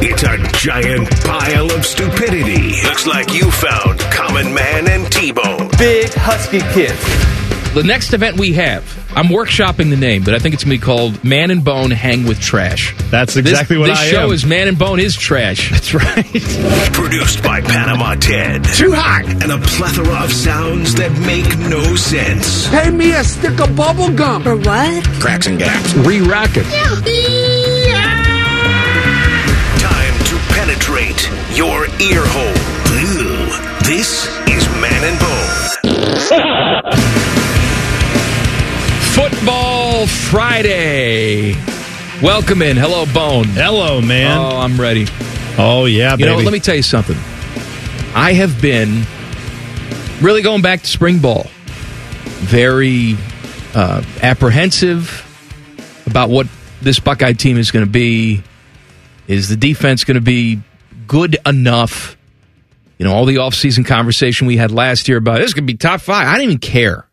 Hey, 0.00 0.10
look, 0.10 0.12
it's 0.12 0.22
a 0.22 0.58
giant 0.58 1.08
pile 1.24 1.70
of 1.72 1.84
stupidity. 1.84 2.82
Looks 2.82 3.06
like 3.06 3.32
you 3.32 3.50
found 3.50 4.00
Common 4.00 4.52
Man 4.54 4.88
and 4.88 5.10
T-Bone. 5.12 5.68
Big 5.78 6.12
Husky 6.14 6.60
Kids. 6.72 7.02
The 7.74 7.82
next 7.82 8.14
event 8.14 8.38
we 8.38 8.54
have, 8.54 8.82
I'm 9.14 9.26
workshopping 9.26 9.90
the 9.90 9.96
name, 9.96 10.24
but 10.24 10.34
I 10.34 10.38
think 10.38 10.54
it's 10.54 10.64
going 10.64 10.74
to 10.76 10.80
be 10.80 10.84
called 10.84 11.22
Man 11.22 11.50
and 11.50 11.62
Bone 11.62 11.90
Hang 11.90 12.24
with 12.26 12.40
Trash. 12.40 12.94
That's 13.10 13.34
This, 13.34 13.44
exactly 13.46 13.76
what 13.76 13.90
I 13.90 13.94
mean. 13.94 13.96
this 14.02 14.08
I 14.08 14.10
show 14.10 14.26
am. 14.28 14.32
is 14.32 14.46
Man 14.46 14.68
and 14.68 14.78
Bone 14.78 14.98
is 15.00 15.14
trash. 15.16 15.70
That's 15.72 15.92
right. 15.94 16.24
Produced 16.94 17.42
by 17.42 17.60
Panama 17.60 18.14
Ted. 18.14 18.64
Too 18.64 18.92
hot. 18.92 19.24
And 19.26 19.52
a 19.52 19.58
plethora 19.58 20.24
of 20.24 20.32
sounds 20.32 20.94
that 20.94 21.12
make 21.26 21.46
no 21.68 21.94
sense. 21.94 22.68
Pay 22.70 22.90
me 22.90 23.12
a 23.12 23.22
stick 23.22 23.60
of 23.60 23.76
bubble 23.76 24.10
gum. 24.12 24.42
For 24.44 24.56
what? 24.56 25.04
Cracks 25.20 25.46
and 25.46 25.58
gaps. 25.58 25.92
Re-rock 25.94 26.50
it. 26.54 26.64
Time 26.64 27.02
penetrate 30.98 31.30
your 31.56 31.86
ear 32.00 32.22
hole. 32.24 32.54
Ew. 32.98 33.46
This 33.84 34.26
is 34.48 34.68
Man 34.80 35.04
and 35.04 35.18
Bone. 35.20 35.34
Football 39.30 40.06
Friday. 40.06 41.54
Welcome 42.22 42.62
in. 42.62 42.76
Hello, 42.76 43.06
Bone. 43.12 43.46
Hello, 43.46 44.00
man. 44.00 44.38
Oh, 44.38 44.58
I'm 44.58 44.80
ready. 44.80 45.06
Oh, 45.56 45.84
yeah, 45.86 46.16
You 46.16 46.26
know, 46.26 46.36
let 46.36 46.52
me 46.52 46.60
tell 46.60 46.76
you 46.76 46.82
something. 46.82 47.16
I 48.14 48.32
have 48.32 48.60
been 48.60 49.04
really 50.20 50.42
going 50.42 50.62
back 50.62 50.82
to 50.82 50.86
spring 50.86 51.18
ball. 51.18 51.46
Very 52.40 53.16
uh, 53.74 54.02
apprehensive 54.22 55.24
about 56.06 56.30
what 56.30 56.46
this 56.80 56.98
Buckeye 57.00 57.32
team 57.32 57.58
is 57.58 57.70
going 57.70 57.84
to 57.84 57.90
be. 57.90 58.42
Is 59.26 59.48
the 59.48 59.56
defense 59.56 60.04
going 60.04 60.14
to 60.14 60.22
be 60.22 60.62
good 61.08 61.36
enough? 61.46 62.16
You 62.98 63.04
know, 63.06 63.12
all 63.14 63.24
the 63.24 63.36
offseason 63.36 63.84
conversation 63.86 64.46
we 64.46 64.56
had 64.56 64.70
last 64.70 65.08
year 65.08 65.18
about 65.18 65.38
this 65.38 65.54
could 65.54 65.66
be 65.66 65.74
top 65.74 66.00
five. 66.00 66.26
I 66.28 66.32
didn't 66.34 66.44
even 66.50 66.58
care. 66.58 67.08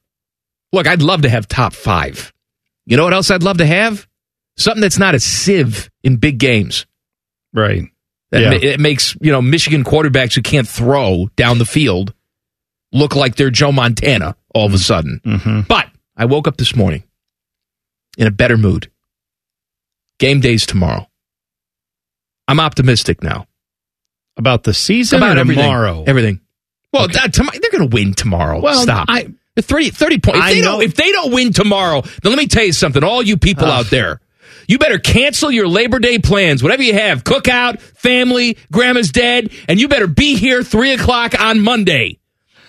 Look, 0.72 0.88
I'd 0.88 1.02
love 1.02 1.22
to 1.24 1.30
have 1.30 1.48
top 1.48 1.74
five. 1.74 2.34
You 2.86 2.98
know 2.98 3.04
what 3.04 3.14
else 3.14 3.32
I'd 3.32 3.44
love 3.44 3.58
to 3.60 3.66
have? 3.66 4.08
Something 4.58 4.82
that's 4.82 4.98
not 5.00 5.16
a 5.16 5.20
sieve 5.20 5.90
in 6.04 6.18
big 6.18 6.38
games. 6.38 6.86
right. 7.54 7.84
That 8.32 8.42
Yeah. 8.42 8.72
it 8.72 8.80
makes 8.80 9.16
you 9.22 9.32
know 9.32 9.42
Michigan 9.42 9.84
quarterbacks 9.84 10.34
who 10.34 10.42
can't 10.42 10.68
throw 10.68 11.30
down 11.36 11.58
the 11.60 11.66
field 11.66 12.14
look 12.92 13.16
like 13.16 13.36
they're 13.36 13.52
Joe 13.52 13.72
Montana 13.72 14.36
all 14.54 14.66
of 14.66 14.74
a 14.74 14.78
sudden. 14.80 15.22
Mm-hmm. 15.24 15.62
But 15.70 15.88
I 16.18 16.26
woke 16.26 16.48
up 16.48 16.58
this 16.58 16.76
morning 16.76 17.04
in 18.18 18.26
a 18.28 18.32
better 18.32 18.58
mood. 18.58 18.90
Game 20.20 20.40
days 20.42 20.66
tomorrow. 20.66 21.08
I'm 22.48 22.60
optimistic 22.60 23.22
now 23.24 23.46
About 24.38 24.64
the 24.64 24.74
season 24.74 25.18
about 25.18 25.38
everything. 25.38 25.64
tomorrow? 25.64 26.04
Everything. 26.06 26.42
Well, 26.92 27.08
that, 27.10 27.34
tomorrow, 27.34 27.58
they're 27.62 27.72
going 27.72 27.90
to 27.90 27.94
win 27.94 28.14
tomorrow. 28.14 28.60
Well, 28.62 28.82
Stop. 28.82 29.06
I- 29.10 29.28
The 29.56 29.62
30, 29.62 29.90
30 29.92 30.20
points. 30.20 30.40
If 30.40 30.46
they, 30.54 30.62
don't, 30.62 30.82
if 30.84 30.96
they 30.96 31.12
don't 31.12 31.32
win 31.34 31.54
tomorrow, 31.54 32.02
then 32.02 32.32
let 32.32 32.38
me 32.38 32.48
tell 32.48 32.64
you 32.66 32.74
something. 32.74 33.04
All 33.04 33.22
you 33.24 33.38
people 33.38 33.66
out 33.66 33.90
there, 33.90 34.20
you 34.68 34.78
better 34.78 35.00
cancel 35.00 35.50
your 35.52 35.68
Labor 35.68 36.00
Day 36.00 36.20
plans, 36.20 36.62
whatever 36.62 36.84
you 36.84 36.94
have, 36.94 37.24
cookout, 37.24 37.80
family, 37.80 38.58
grandma's 38.72 39.12
dead, 39.12 39.52
and 39.70 39.80
you 39.80 39.88
better 39.88 40.08
be 40.08 40.36
here 40.36 40.64
3 40.64 40.94
o'clock 40.94 41.40
on 41.40 41.62
Monday 41.62 42.20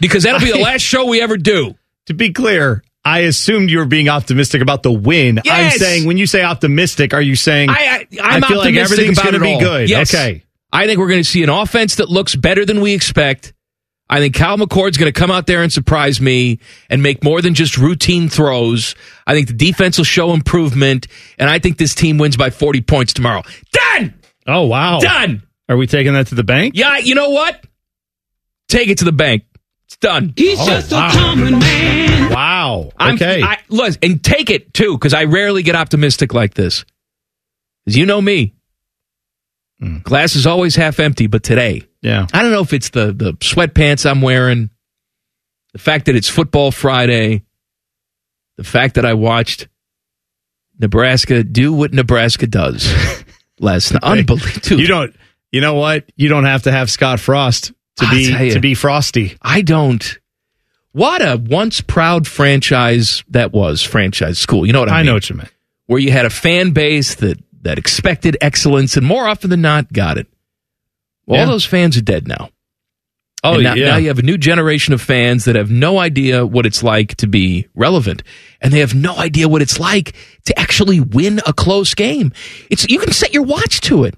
because 0.01 0.23
that'll 0.25 0.41
be 0.41 0.53
the 0.53 0.59
last 0.59 0.83
show 0.83 1.07
we 1.07 1.21
ever 1.21 1.37
do. 1.37 1.75
To 2.07 2.15
be 2.15 2.33
clear, 2.33 2.85
I 3.05 3.21
assumed 3.21 3.71
you 3.71 3.79
were 3.79 3.85
being 3.87 4.09
optimistic 4.09 4.63
about 4.63 4.83
the 4.85 4.93
win. 4.93 5.41
I'm 5.45 5.71
saying, 5.73 6.07
when 6.07 6.19
you 6.19 6.27
say 6.29 6.43
optimistic, 6.43 7.15
are 7.15 7.23
you 7.23 7.35
saying, 7.35 7.71
I, 7.71 7.75
I, 7.75 8.07
I'm 8.23 8.45
I 8.45 8.49
feel 8.49 8.59
like 8.59 8.69
optimistic 8.69 8.79
everything's 8.79 9.19
about 9.19 9.31
going 9.33 9.43
to 9.43 9.49
it 9.49 9.59
be 9.59 9.65
good? 9.65 9.91
Yes. 9.91 10.15
Okay. 10.15 10.43
I 10.73 10.87
think 10.87 10.99
we're 10.99 11.09
going 11.09 11.21
to 11.21 11.29
see 11.29 11.43
an 11.43 11.49
offense 11.49 11.97
that 11.97 12.09
looks 12.11 12.35
better 12.35 12.65
than 12.65 12.81
we 12.81 12.93
expect. 12.95 13.53
I 14.09 14.19
think 14.21 14.35
Kyle 14.37 14.57
McCord's 14.57 14.99
going 14.99 15.13
to 15.13 15.19
come 15.19 15.31
out 15.33 15.47
there 15.49 15.63
and 15.63 15.73
surprise 15.73 16.21
me 16.21 16.61
and 16.89 17.03
make 17.03 17.25
more 17.25 17.43
than 17.43 17.55
just 17.55 17.77
routine 17.77 18.29
throws. 18.29 18.95
I 19.27 19.35
think 19.35 19.49
the 19.49 19.55
defense 19.55 19.99
will 19.99 20.05
show 20.05 20.33
improvement, 20.33 21.09
and 21.39 21.51
I 21.51 21.59
think 21.59 21.77
this 21.79 21.95
team 21.95 22.19
wins 22.19 22.37
by 22.37 22.51
40 22.51 22.83
points 22.83 23.13
tomorrow. 23.13 23.43
Done! 23.73 24.15
Oh, 24.47 24.67
wow. 24.67 25.01
Done! 25.01 25.43
Are 25.69 25.77
we 25.77 25.89
taking 25.89 26.13
that 26.13 26.29
to 26.29 26.37
the 26.37 26.45
bank? 26.45 26.75
Yeah, 26.77 26.99
you 26.99 27.17
know 27.17 27.31
what? 27.31 27.65
Take 28.69 28.89
it 28.89 28.99
to 28.99 29.05
the 29.05 29.13
bank. 29.13 29.45
It's 29.87 29.97
done. 29.97 30.35
He's 30.37 30.59
Oh, 30.61 30.67
just 30.67 30.93
wow. 30.93 31.09
a 31.09 31.13
common 31.13 31.59
man. 31.59 32.33
Wow. 32.33 32.91
I'm, 32.97 33.15
Okay. 33.15 33.43
I, 33.43 33.59
listen, 33.69 33.99
and 34.03 34.23
take 34.23 34.51
it 34.51 34.73
too, 34.75 34.93
because 34.97 35.15
I 35.15 35.25
rarely 35.25 35.63
get 35.65 35.75
optimistic 35.75 36.35
like 36.35 36.55
this. 36.55 36.85
Because 37.85 37.97
you 37.97 38.07
know 38.07 38.21
me. 38.21 38.55
Mm. 39.83 40.03
Glass 40.03 40.37
is 40.37 40.47
always 40.47 40.75
half 40.75 40.99
empty, 41.01 41.27
but 41.27 41.43
today, 41.43 41.83
yeah. 42.01 42.27
I 42.33 42.43
don't 42.43 42.53
know 42.53 42.63
if 42.63 42.73
it's 42.73 42.91
the 42.91 43.13
the 43.13 43.33
sweatpants 43.35 44.09
I'm 44.09 44.23
wearing, 44.23 44.71
the 45.73 45.79
fact 45.79 46.07
that 46.07 46.17
it's 46.17 46.29
football 46.29 46.71
Friday, 46.71 47.43
the 48.57 48.65
fact 48.65 48.95
that 48.95 49.05
I 49.05 49.15
watched 49.15 49.69
Nebraska 50.79 51.45
do 51.45 51.73
what 51.73 51.93
Nebraska 51.93 52.47
does 52.47 52.91
last 53.61 53.93
night. 53.93 54.03
Unbelievable. 54.03 54.81
You 54.81 54.87
don't, 54.87 55.15
you 55.53 55.61
know 55.61 55.75
what? 55.75 56.11
You 56.17 56.29
don't 56.29 56.45
have 56.45 56.63
to 56.65 56.73
have 56.73 56.91
Scott 56.91 57.21
Frost 57.21 57.73
to 57.97 58.07
I'll 58.07 58.11
be 58.11 58.23
you. 58.47 58.53
to 58.53 58.61
be 58.61 58.75
frosty. 58.75 59.37
I 59.43 59.63
don't. 59.63 60.19
What 60.93 61.21
a 61.21 61.37
once 61.37 61.83
proud 61.83 62.27
franchise 62.27 63.23
that 63.29 63.53
was, 63.53 63.83
franchise 63.83 64.39
school. 64.39 64.65
You 64.65 64.73
know 64.73 64.81
what 64.81 64.89
I, 64.89 64.95
I 64.95 64.97
mean? 64.99 65.07
know 65.07 65.15
what 65.15 65.29
you 65.29 65.37
meant. 65.37 65.53
Where 65.87 65.99
you 65.99 66.11
had 66.11 66.25
a 66.25 66.31
fan 66.31 66.71
base 66.71 67.17
that 67.17 67.39
that 67.67 67.79
expected 67.79 68.37
excellence 68.41 68.97
and 68.97 69.05
more 69.07 69.27
often 69.29 69.51
than 69.51 69.61
not 69.61 69.93
got 69.93 70.19
it. 70.19 70.27
All 71.29 71.37
Yeah. 71.37 71.47
those 71.47 71.65
fans 71.65 71.97
are 71.97 72.01
dead 72.03 72.27
now. 72.29 72.51
Oh, 73.45 73.55
And 73.55 73.63
now, 73.65 73.75
yeah. 73.75 73.91
now 73.91 73.97
you 73.97 74.09
have 74.09 74.19
a 74.19 74.23
new 74.23 74.39
generation 74.39 74.95
of 74.95 75.01
fans 75.03 75.45
that 75.45 75.55
have 75.57 75.71
no 75.71 75.99
idea 75.99 76.47
what 76.47 76.67
it's 76.67 76.83
like 76.83 77.15
to 77.17 77.27
be 77.27 77.67
relevant, 77.75 78.23
and 78.61 78.73
they 78.73 78.81
have 78.81 78.95
no 78.95 79.17
idea 79.17 79.49
what 79.49 79.63
it's 79.63 79.79
like 79.79 80.15
to 80.47 80.59
actually 80.59 81.01
win 81.01 81.41
a 81.47 81.53
close 81.53 81.95
game. 81.95 82.33
It's 82.71 82.89
you 82.89 82.99
can 82.99 83.13
set 83.13 83.35
your 83.35 83.43
watch 83.45 83.81
to 83.83 84.05
it. 84.05 84.15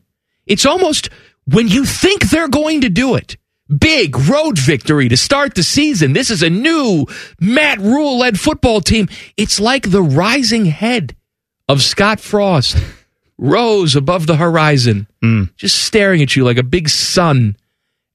It's 0.46 0.64
almost 0.64 1.10
when 1.46 1.68
you 1.68 1.84
think 1.84 2.30
they're 2.30 2.48
going 2.48 2.82
to 2.82 2.88
do 2.88 3.16
it. 3.16 3.36
Big 3.78 4.16
road 4.16 4.58
victory 4.58 5.10
to 5.10 5.16
start 5.16 5.54
the 5.54 5.62
season. 5.62 6.14
This 6.14 6.30
is 6.30 6.42
a 6.42 6.48
new 6.48 7.06
Matt 7.38 7.78
Rhule 7.80 8.18
led 8.18 8.40
football 8.40 8.80
team. 8.80 9.08
It's 9.36 9.60
like 9.60 9.90
the 9.90 10.02
rising 10.02 10.64
head 10.66 11.14
of 11.68 11.82
Scott 11.82 12.18
Frost 12.18 12.78
rose 13.38 13.96
above 13.96 14.26
the 14.26 14.36
horizon, 14.36 15.06
just 15.56 15.82
staring 15.82 16.20
at 16.22 16.36
you 16.36 16.44
like 16.44 16.58
a 16.58 16.62
big 16.62 16.88
sun 16.88 17.56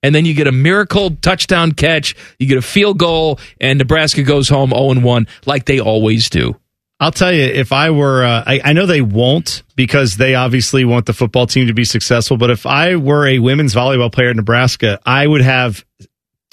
and 0.03 0.13
then 0.13 0.25
you 0.25 0.34
get 0.34 0.47
a 0.47 0.51
miracle 0.51 1.16
touchdown 1.22 1.72
catch, 1.72 2.16
you 2.38 2.45
get 2.45 2.57
a 2.57 2.61
field 2.61 3.00
goal, 3.00 3.39
and 3.59 3.79
Nebraska 3.79 4.22
goes 4.22 4.50
home 4.50 4.72
0 4.72 5.00
1 5.00 5.28
like 5.45 5.66
they 5.66 5.79
always 5.79 6.29
do. 6.29 6.59
I'll 7.00 7.11
tell 7.11 7.34
you, 7.34 7.44
if 7.44 7.72
I 7.73 7.89
were, 7.89 8.23
uh, 8.23 8.44
I, 8.45 8.61
I 8.63 8.73
know 8.73 8.85
they 8.85 9.01
won't 9.01 9.63
because 9.75 10.16
they 10.17 10.35
obviously 10.35 10.85
want 10.85 11.06
the 11.06 11.13
football 11.13 11.47
team 11.47 11.67
to 11.67 11.73
be 11.73 11.84
successful. 11.84 12.37
But 12.37 12.49
if 12.49 12.66
I 12.66 12.96
were 12.96 13.28
a 13.28 13.40
women's 13.40 13.73
volleyball 13.73 14.11
player 14.11 14.29
in 14.29 14.37
Nebraska, 14.37 14.99
I 15.05 15.26
would 15.26 15.41
have 15.41 15.84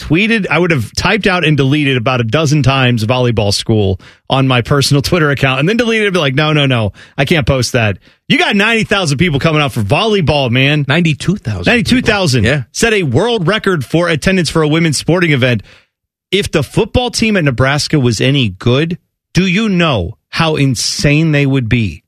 tweeted, 0.00 0.46
I 0.48 0.58
would 0.58 0.70
have 0.70 0.92
typed 0.94 1.26
out 1.26 1.44
and 1.44 1.56
deleted 1.56 1.96
about 1.96 2.20
a 2.20 2.24
dozen 2.24 2.62
times 2.62 3.04
volleyball 3.04 3.52
school 3.52 4.00
on 4.28 4.48
my 4.48 4.62
personal 4.62 5.02
Twitter 5.02 5.30
account 5.30 5.60
and 5.60 5.68
then 5.68 5.76
deleted 5.76 6.08
it. 6.08 6.12
Be 6.12 6.18
like, 6.18 6.34
no, 6.34 6.52
no, 6.52 6.66
no, 6.66 6.92
I 7.16 7.24
can't 7.24 7.46
post 7.46 7.72
that. 7.72 7.98
You 8.28 8.38
got 8.38 8.56
90,000 8.56 9.18
people 9.18 9.40
coming 9.40 9.60
out 9.60 9.72
for 9.72 9.82
volleyball, 9.82 10.50
man. 10.50 10.84
92,000. 10.88 11.70
92,000. 11.70 12.44
Yeah. 12.44 12.64
Set 12.72 12.92
a 12.92 13.02
world 13.02 13.46
record 13.46 13.84
for 13.84 14.08
attendance 14.08 14.50
for 14.50 14.62
a 14.62 14.68
women's 14.68 14.98
sporting 14.98 15.32
event. 15.32 15.62
If 16.30 16.50
the 16.50 16.62
football 16.62 17.10
team 17.10 17.36
at 17.36 17.44
Nebraska 17.44 17.98
was 17.98 18.20
any 18.20 18.50
good, 18.50 18.98
do 19.32 19.46
you 19.46 19.68
know 19.68 20.16
how 20.28 20.56
insane 20.56 21.32
they 21.32 21.44
would 21.44 21.68
be? 21.68 22.04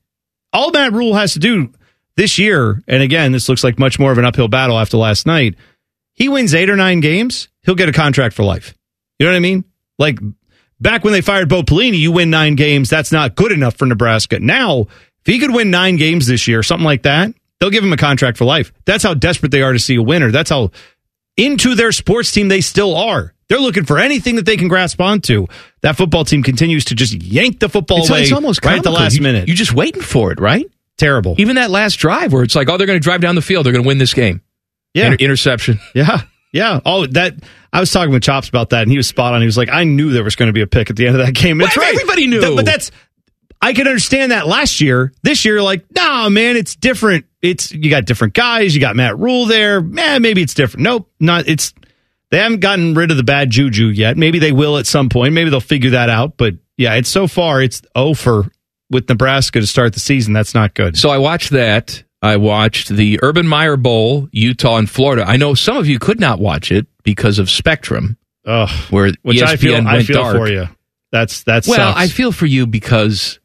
All 0.53 0.71
that 0.71 0.93
Rhule 0.93 1.15
has 1.15 1.33
to 1.33 1.39
do 1.39 1.73
this 2.15 2.37
year, 2.37 2.81
and 2.87 3.01
again, 3.01 3.31
this 3.31 3.49
looks 3.49 3.63
like 3.63 3.79
much 3.79 3.99
more 3.99 4.11
of 4.11 4.17
an 4.17 4.25
uphill 4.25 4.47
battle 4.47 4.79
after 4.79 4.97
last 4.97 5.25
night. 5.25 5.55
He 6.13 6.29
wins 6.29 6.53
eight 6.53 6.69
or 6.69 6.75
nine 6.75 6.99
games, 6.99 7.49
he'll 7.63 7.75
get 7.75 7.89
a 7.89 7.93
contract 7.93 8.35
for 8.35 8.43
life. 8.43 8.73
You 9.19 9.25
know 9.25 9.31
what 9.33 9.37
I 9.37 9.41
mean? 9.41 9.63
Like 9.99 10.19
back 10.79 11.03
when 11.03 11.13
they 11.13 11.21
fired 11.21 11.49
Bo 11.49 11.63
Pelini, 11.63 11.97
you 11.99 12.11
win 12.11 12.29
nine 12.29 12.55
games. 12.55 12.89
That's 12.89 13.11
not 13.11 13.35
good 13.35 13.51
enough 13.51 13.75
for 13.77 13.85
Nebraska. 13.85 14.39
Now, 14.39 14.81
if 14.81 15.25
he 15.25 15.39
could 15.39 15.53
win 15.53 15.71
nine 15.71 15.95
games 15.97 16.27
this 16.27 16.47
year, 16.47 16.63
something 16.63 16.85
like 16.85 17.03
that, 17.03 17.33
They'll 17.59 17.69
give 17.69 17.83
him 17.85 17.93
a 17.93 17.97
contract 17.97 18.37
for 18.37 18.43
life. 18.43 18.73
That's 18.83 19.05
how 19.05 19.13
desperate 19.13 19.53
they 19.53 19.61
are 19.61 19.71
to 19.71 19.79
see 19.79 19.95
a 19.95 20.01
winner. 20.01 20.31
That's 20.31 20.49
how 20.49 20.71
into 21.37 21.75
their 21.75 21.93
sports 21.93 22.29
team 22.29 22.49
they 22.49 22.59
still 22.59 22.93
are. 22.93 23.33
They're 23.47 23.59
looking 23.59 23.85
for 23.85 23.99
anything 23.99 24.35
that 24.35 24.45
they 24.45 24.57
can 24.57 24.67
grasp 24.67 24.99
onto. 24.99 25.47
That 25.81 25.95
football 25.95 26.25
team 26.25 26.43
continues 26.43 26.83
to 26.85 26.95
just 26.95 27.13
yank 27.13 27.61
the 27.61 27.69
football 27.69 27.99
It's, 27.99 28.09
away 28.09 28.23
it's 28.23 28.33
almost 28.33 28.65
right 28.65 28.79
at 28.79 28.83
the 28.83 28.91
last 28.91 29.15
You- 29.15 29.21
minute. 29.21 29.47
You're 29.47 29.55
just 29.55 29.73
waiting 29.73 30.01
for 30.01 30.33
it, 30.33 30.41
right? 30.41 30.65
Terrible. 30.97 31.35
Even 31.37 31.55
that 31.55 31.71
last 31.71 31.95
drive 31.95 32.33
where 32.33 32.43
it's 32.43 32.53
like, 32.53 32.67
oh, 32.67 32.75
they're 32.75 32.85
going 32.87 32.99
to 32.99 33.03
drive 33.03 33.21
down 33.21 33.35
the 33.35 33.41
field. 33.41 33.65
They're 33.65 33.71
going 33.71 33.83
to 33.83 33.87
win 33.87 33.97
this 33.97 34.13
game. 34.13 34.41
Yeah. 34.93 35.05
Inter- 35.05 35.23
interception. 35.23 35.79
Yeah. 35.95 36.23
Yeah. 36.53 36.79
Oh, 36.85 37.05
that 37.07 37.33
I 37.73 37.79
was 37.81 37.91
talking 37.91 38.13
with 38.13 38.23
Chops 38.23 38.47
about 38.47 38.69
that, 38.69 38.83
and 38.83 38.91
he 38.91 38.95
was 38.97 39.07
spot 39.07 39.33
on. 39.33 39.41
He 39.41 39.45
was 39.45 39.57
like, 39.57 39.69
I 39.71 39.83
knew 39.83 40.11
there 40.11 40.23
was 40.23 40.35
going 40.37 40.47
to 40.47 40.53
be 40.53 40.61
a 40.61 40.67
pick 40.67 40.89
at 40.89 40.95
the 40.95 41.07
end 41.07 41.19
of 41.19 41.25
that 41.25 41.33
game. 41.33 41.57
That's 41.57 41.75
Well, 41.75 41.85
right. 41.85 41.93
everybody 41.95 42.27
knew. 42.27 42.39
Th- 42.41 42.55
but 42.55 42.65
that's 42.65 42.91
I 43.61 43.73
can 43.73 43.87
understand 43.87 44.31
that 44.31 44.45
last 44.47 44.79
year. 44.81 45.11
This 45.23 45.45
year, 45.45 45.61
like, 45.61 45.83
nah, 45.95 46.29
man, 46.29 46.55
it's 46.55 46.75
different. 46.75 47.25
It's 47.41 47.71
you 47.71 47.89
got 47.89 48.05
different 48.05 48.33
guys. 48.35 48.75
You 48.75 48.81
got 48.81 48.95
Matt 48.95 49.17
Rhule 49.17 49.45
there. 49.47 49.81
Man, 49.81 50.21
maybe 50.21 50.41
it's 50.41 50.53
different. 50.53 50.83
Nope, 50.83 51.09
not. 51.19 51.47
It's 51.47 51.73
they 52.29 52.37
haven't 52.39 52.59
gotten 52.59 52.93
rid 52.93 53.09
of 53.11 53.17
the 53.17 53.23
bad 53.23 53.49
juju 53.49 53.85
yet. 53.87 54.17
Maybe 54.17 54.39
they 54.39 54.51
will 54.51 54.77
at 54.77 54.85
some 54.85 55.09
point. 55.09 55.33
Maybe 55.33 55.49
they'll 55.49 55.59
figure 55.59 55.91
that 55.91 56.09
out. 56.09 56.37
But 56.37 56.55
yeah, 56.77 56.93
it's 56.95 57.09
so 57.09 57.27
far 57.27 57.61
it's 57.61 57.81
oh 57.95 58.13
for 58.13 58.45
with 58.91 59.07
Nebraska 59.09 59.59
to 59.59 59.65
start 59.67 59.93
the 59.93 59.99
season. 59.99 60.33
That's 60.33 60.53
not 60.53 60.73
good. 60.73 60.97
So 60.97 61.09
I 61.09 61.17
watched 61.17 61.51
that. 61.51 62.03
I 62.23 62.37
watched 62.37 62.87
the 62.89 63.19
Urban 63.21 63.47
Meyer 63.47 63.75
Bowl, 63.77 64.29
Utah 64.31 64.77
and 64.77 64.89
Florida. 64.89 65.25
I 65.27 65.37
know 65.37 65.53
some 65.53 65.77
of 65.77 65.87
you 65.87 65.99
could 65.99 66.19
not 66.19 66.39
watch 66.39 66.71
it 66.71 66.87
because 67.03 67.37
of 67.37 67.49
Spectrum, 67.49 68.17
Ugh. 68.45 68.69
where 68.89 69.11
Which 69.23 69.37
ESPN 69.39 69.43
I 69.47 69.55
feel 69.57 69.73
went 69.73 69.87
I 69.87 70.03
feel 70.03 70.15
dark. 70.23 70.37
for 70.37 70.49
you. 70.49 70.69
That's 71.11 71.43
that's 71.43 71.67
Well, 71.67 71.93
I 71.95 72.07
feel 72.07 72.31
for 72.31 72.45
you 72.45 72.65
because 72.65 73.39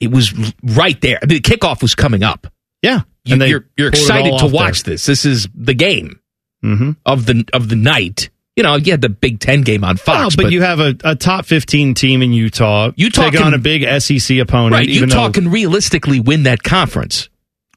it 0.00 0.10
was 0.10 0.34
right 0.62 1.00
there. 1.00 1.20
The 1.24 1.40
kickoff 1.40 1.80
was 1.82 1.94
coming 1.94 2.22
up. 2.22 2.46
yeah. 2.82 3.02
you, 3.24 3.34
and 3.34 3.42
you're 3.48 3.64
you're 3.76 3.88
excited 3.88 4.38
to 4.40 4.46
watch 4.46 4.82
this. 4.82 5.06
This 5.06 5.24
is 5.24 5.48
the 5.54 5.74
game 5.74 6.20
Mm-hmm. 6.64 6.90
of 7.06 7.24
the 7.24 7.44
of 7.54 7.70
the 7.70 7.76
night. 7.76 8.28
You 8.56 8.64
know, 8.64 8.74
you 8.76 8.90
had 8.92 9.00
the 9.00 9.08
Big 9.08 9.38
Ten 9.40 9.62
game 9.62 9.82
on 9.84 9.96
Fox, 9.96 10.36
but, 10.36 10.52
you 10.52 10.60
have 10.60 10.78
a, 10.80 10.94
a 11.04 11.14
top 11.16 11.46
15 11.46 11.94
team 11.94 12.20
in 12.20 12.34
Utah. 12.34 12.90
Utah 12.96 13.22
taking 13.22 13.38
can- 13.38 13.46
on 13.46 13.54
a 13.54 13.58
big 13.58 13.82
SEC 14.02 14.36
opponent. 14.38 14.72
right. 14.74 14.86
even 14.88 15.08
Utah 15.08 15.28
though, 15.28 15.32
can 15.32 15.50
realistically 15.50 16.20
win 16.20 16.42
that 16.42 16.62
conference. 16.62 17.30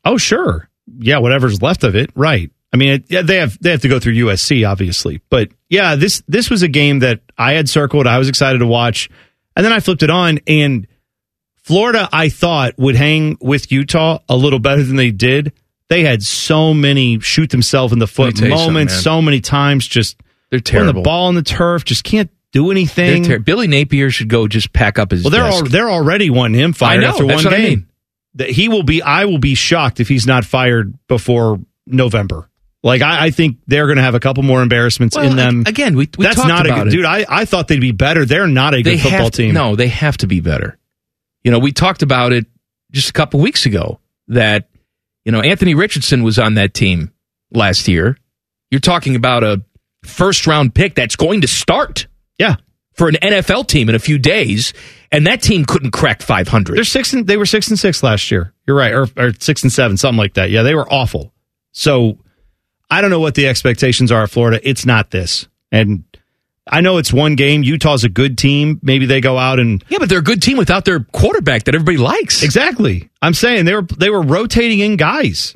Oh, 0.06 0.18
sure. 0.18 0.70
Yeah, 1.00 1.20
whatever's 1.20 1.62
left 1.62 1.84
of 1.84 1.96
it. 1.96 2.10
Right. 2.16 2.52
I 2.74 2.78
mean, 2.78 2.90
it, 2.94 3.06
yeah, 3.10 3.22
they 3.22 3.38
have 3.38 3.58
they 3.62 3.72
have 3.72 3.82
to 3.82 3.88
go 3.88 4.00
through 4.00 4.14
USC, 4.14 4.68
obviously. 4.70 5.22
But 5.30 5.50
yeah, 5.70 5.96
this 5.96 6.24
this 6.28 6.50
was 6.50 6.64
a 6.64 6.68
game 6.68 7.00
that 7.00 7.22
I 7.38 7.54
had 7.54 7.70
circled. 7.70 8.08
I 8.08 8.18
was 8.18 8.28
excited 8.30 8.60
to 8.60 8.68
watch. 8.68 9.10
And 9.56 9.64
then 9.64 9.72
I 9.72 9.80
flipped 9.80 10.02
it 10.02 10.10
on, 10.10 10.40
and 10.48 10.88
Florida, 11.64 12.10
I 12.12 12.30
thought, 12.30 12.74
would 12.78 12.96
hang 12.96 13.38
with 13.40 13.72
Utah 13.72 14.20
a 14.28 14.36
little 14.36 14.60
better 14.60 14.84
than 14.84 14.96
they 14.96 15.12
did. 15.12 15.54
They 15.90 16.04
had 16.04 16.24
so 16.24 16.74
many 16.74 17.20
shoot 17.20 17.52
themselves 17.52 17.94
in 17.94 18.00
the 18.00 18.08
foot 18.08 18.34
me 18.36 18.40
tell 18.40 18.50
you 18.50 18.58
something, 18.58 18.74
moments, 18.74 19.00
so 19.02 19.22
many 19.22 19.40
times, 19.42 19.88
just 19.88 20.18
They're 20.50 20.60
putting 20.60 20.74
the 20.74 20.82
terrible. 20.94 21.04
ball 21.04 21.28
on 21.28 21.36
the 21.36 21.44
turf, 21.44 21.86
just 21.86 22.04
can't 22.04 22.32
do 22.52 22.72
anything. 22.72 23.24
ter- 23.24 23.40
Billy 23.40 23.68
Napier 23.68 24.10
should 24.10 24.30
go 24.30 24.48
just 24.48 24.74
pack 24.74 24.98
up 24.98 25.12
his. 25.12 25.24
Well, 25.24 25.32
they're 25.32 25.44
al- 25.44 25.64
they're 25.66 25.90
already 25.92 26.30
wanting 26.32 26.60
him 26.60 26.74
fired 26.74 27.02
know, 27.02 27.10
after 27.10 27.26
one 27.26 27.36
what 27.36 27.48
I 27.54 27.58
game. 27.58 27.64
mean. 27.70 27.88
That 28.36 28.50
he 28.50 28.68
will 28.70 28.84
be. 28.84 29.02
I 29.02 29.26
will 29.26 29.38
be 29.38 29.56
shocked 29.56 30.00
if 30.00 30.08
he's 30.08 30.26
not 30.26 30.44
fired 30.46 30.94
before 31.08 31.60
November. 31.86 32.50
Like 32.82 33.02
I, 33.02 33.26
I 33.28 33.32
think 33.32 33.60
they're 33.68 33.86
going 33.86 33.96
to 33.98 34.02
have 34.04 34.16
a 34.16 34.20
couple 34.20 34.44
more 34.44 34.62
embarrassments 34.62 35.16
Well, 35.16 35.30
in 35.30 35.38
them. 35.38 35.64
again, 35.66 35.96
we, 35.96 36.10
we 36.18 36.26
That's 36.26 36.38
not 36.44 36.66
a 36.66 36.70
good 36.70 36.88
it. 36.88 36.90
dude. 36.92 37.06
I, 37.06 37.26
I 37.30 37.46
thought 37.46 37.68
they'd 37.70 37.80
be 37.80 37.92
better. 37.94 38.26
They're 38.26 38.48
not 38.48 38.74
a 38.74 38.82
good 38.82 38.86
they 38.94 38.98
football 38.98 39.20
have, 39.26 39.32
team. 39.32 39.54
No, 39.54 39.76
they 39.78 39.88
have 39.88 40.18
to 40.18 40.28
be 40.28 40.42
better. 40.42 40.78
You 41.44 41.52
know, 41.52 41.60
we 41.60 41.72
talked 41.72 42.02
about 42.02 42.34
it 42.34 42.46
just 42.92 43.10
a 43.10 43.14
couple 43.14 43.40
weeks 43.40 43.66
ago 43.66 44.00
that 44.30 44.68
you 45.26 45.32
know 45.32 45.40
Anthony 45.42 45.76
Richardson 45.76 46.24
was 46.24 46.38
on 46.40 46.56
that 46.56 46.74
team 46.74 47.14
last 47.52 47.88
year. 47.88 48.18
You're 48.72 48.82
talking 48.82 49.16
about 49.16 49.44
a 49.44 49.64
first 50.04 50.46
round 50.48 50.74
pick 50.76 50.96
that's 50.96 51.16
going 51.16 51.42
to 51.42 51.48
start 51.48 52.08
Yeah, 52.40 52.56
for 52.96 53.08
an 53.08 53.16
NFL 53.22 53.68
team 53.68 53.88
in 53.88 53.96
a 53.96 54.00
few 54.00 54.18
days, 54.18 54.74
and 55.14 55.28
that 55.28 55.42
team 55.42 55.64
couldn't 55.64 55.92
crack 55.92 56.22
500. 56.22 56.76
they're 56.76 56.84
six 56.84 57.14
and 57.14 57.26
they 57.26 57.38
were 57.38 57.46
six 57.46 57.70
and 57.70 57.80
six 57.80 58.04
last 58.04 58.30
year. 58.32 58.54
You're 58.68 58.76
right, 58.76 58.94
or, 58.94 59.08
or 59.16 59.32
six 59.40 59.64
and 59.64 59.72
seven, 59.72 59.96
something 59.96 60.18
like 60.18 60.34
that. 60.34 60.50
Yeah, 60.50 60.64
they 60.64 60.76
were 60.76 60.92
awful. 60.92 61.34
So 61.72 62.18
I 62.90 63.00
don't 63.02 63.10
know 63.12 63.20
what 63.20 63.36
the 63.36 63.48
expectations 63.48 64.12
are 64.12 64.24
at 64.24 64.30
Florida. 64.32 64.60
It's 64.68 64.86
not 64.86 65.12
this, 65.12 65.48
and 65.72 66.04
I 66.68 66.82
know 66.82 66.98
it's 66.98 67.14
one 67.14 67.36
game. 67.36 67.64
Utah's 67.64 68.04
a 68.04 68.10
good 68.10 68.38
team. 68.38 68.80
Maybe 68.82 69.06
they 69.06 69.22
go 69.22 69.38
out 69.38 69.60
and 69.60 69.84
yeah, 69.90 70.00
but 70.00 70.10
they're 70.10 70.20
a 70.20 70.24
good 70.24 70.42
team 70.42 70.58
without 70.58 70.86
their 70.86 71.02
quarterback 71.02 71.66
that 71.66 71.76
everybody 71.76 71.98
likes. 71.98 72.44
Exactly. 72.44 73.10
I'm 73.22 73.34
saying 73.34 73.66
they 73.66 73.76
were 73.76 73.84
they 73.84 74.10
were 74.10 74.22
rotating 74.22 74.80
in 74.80 74.98
guys. 74.98 75.56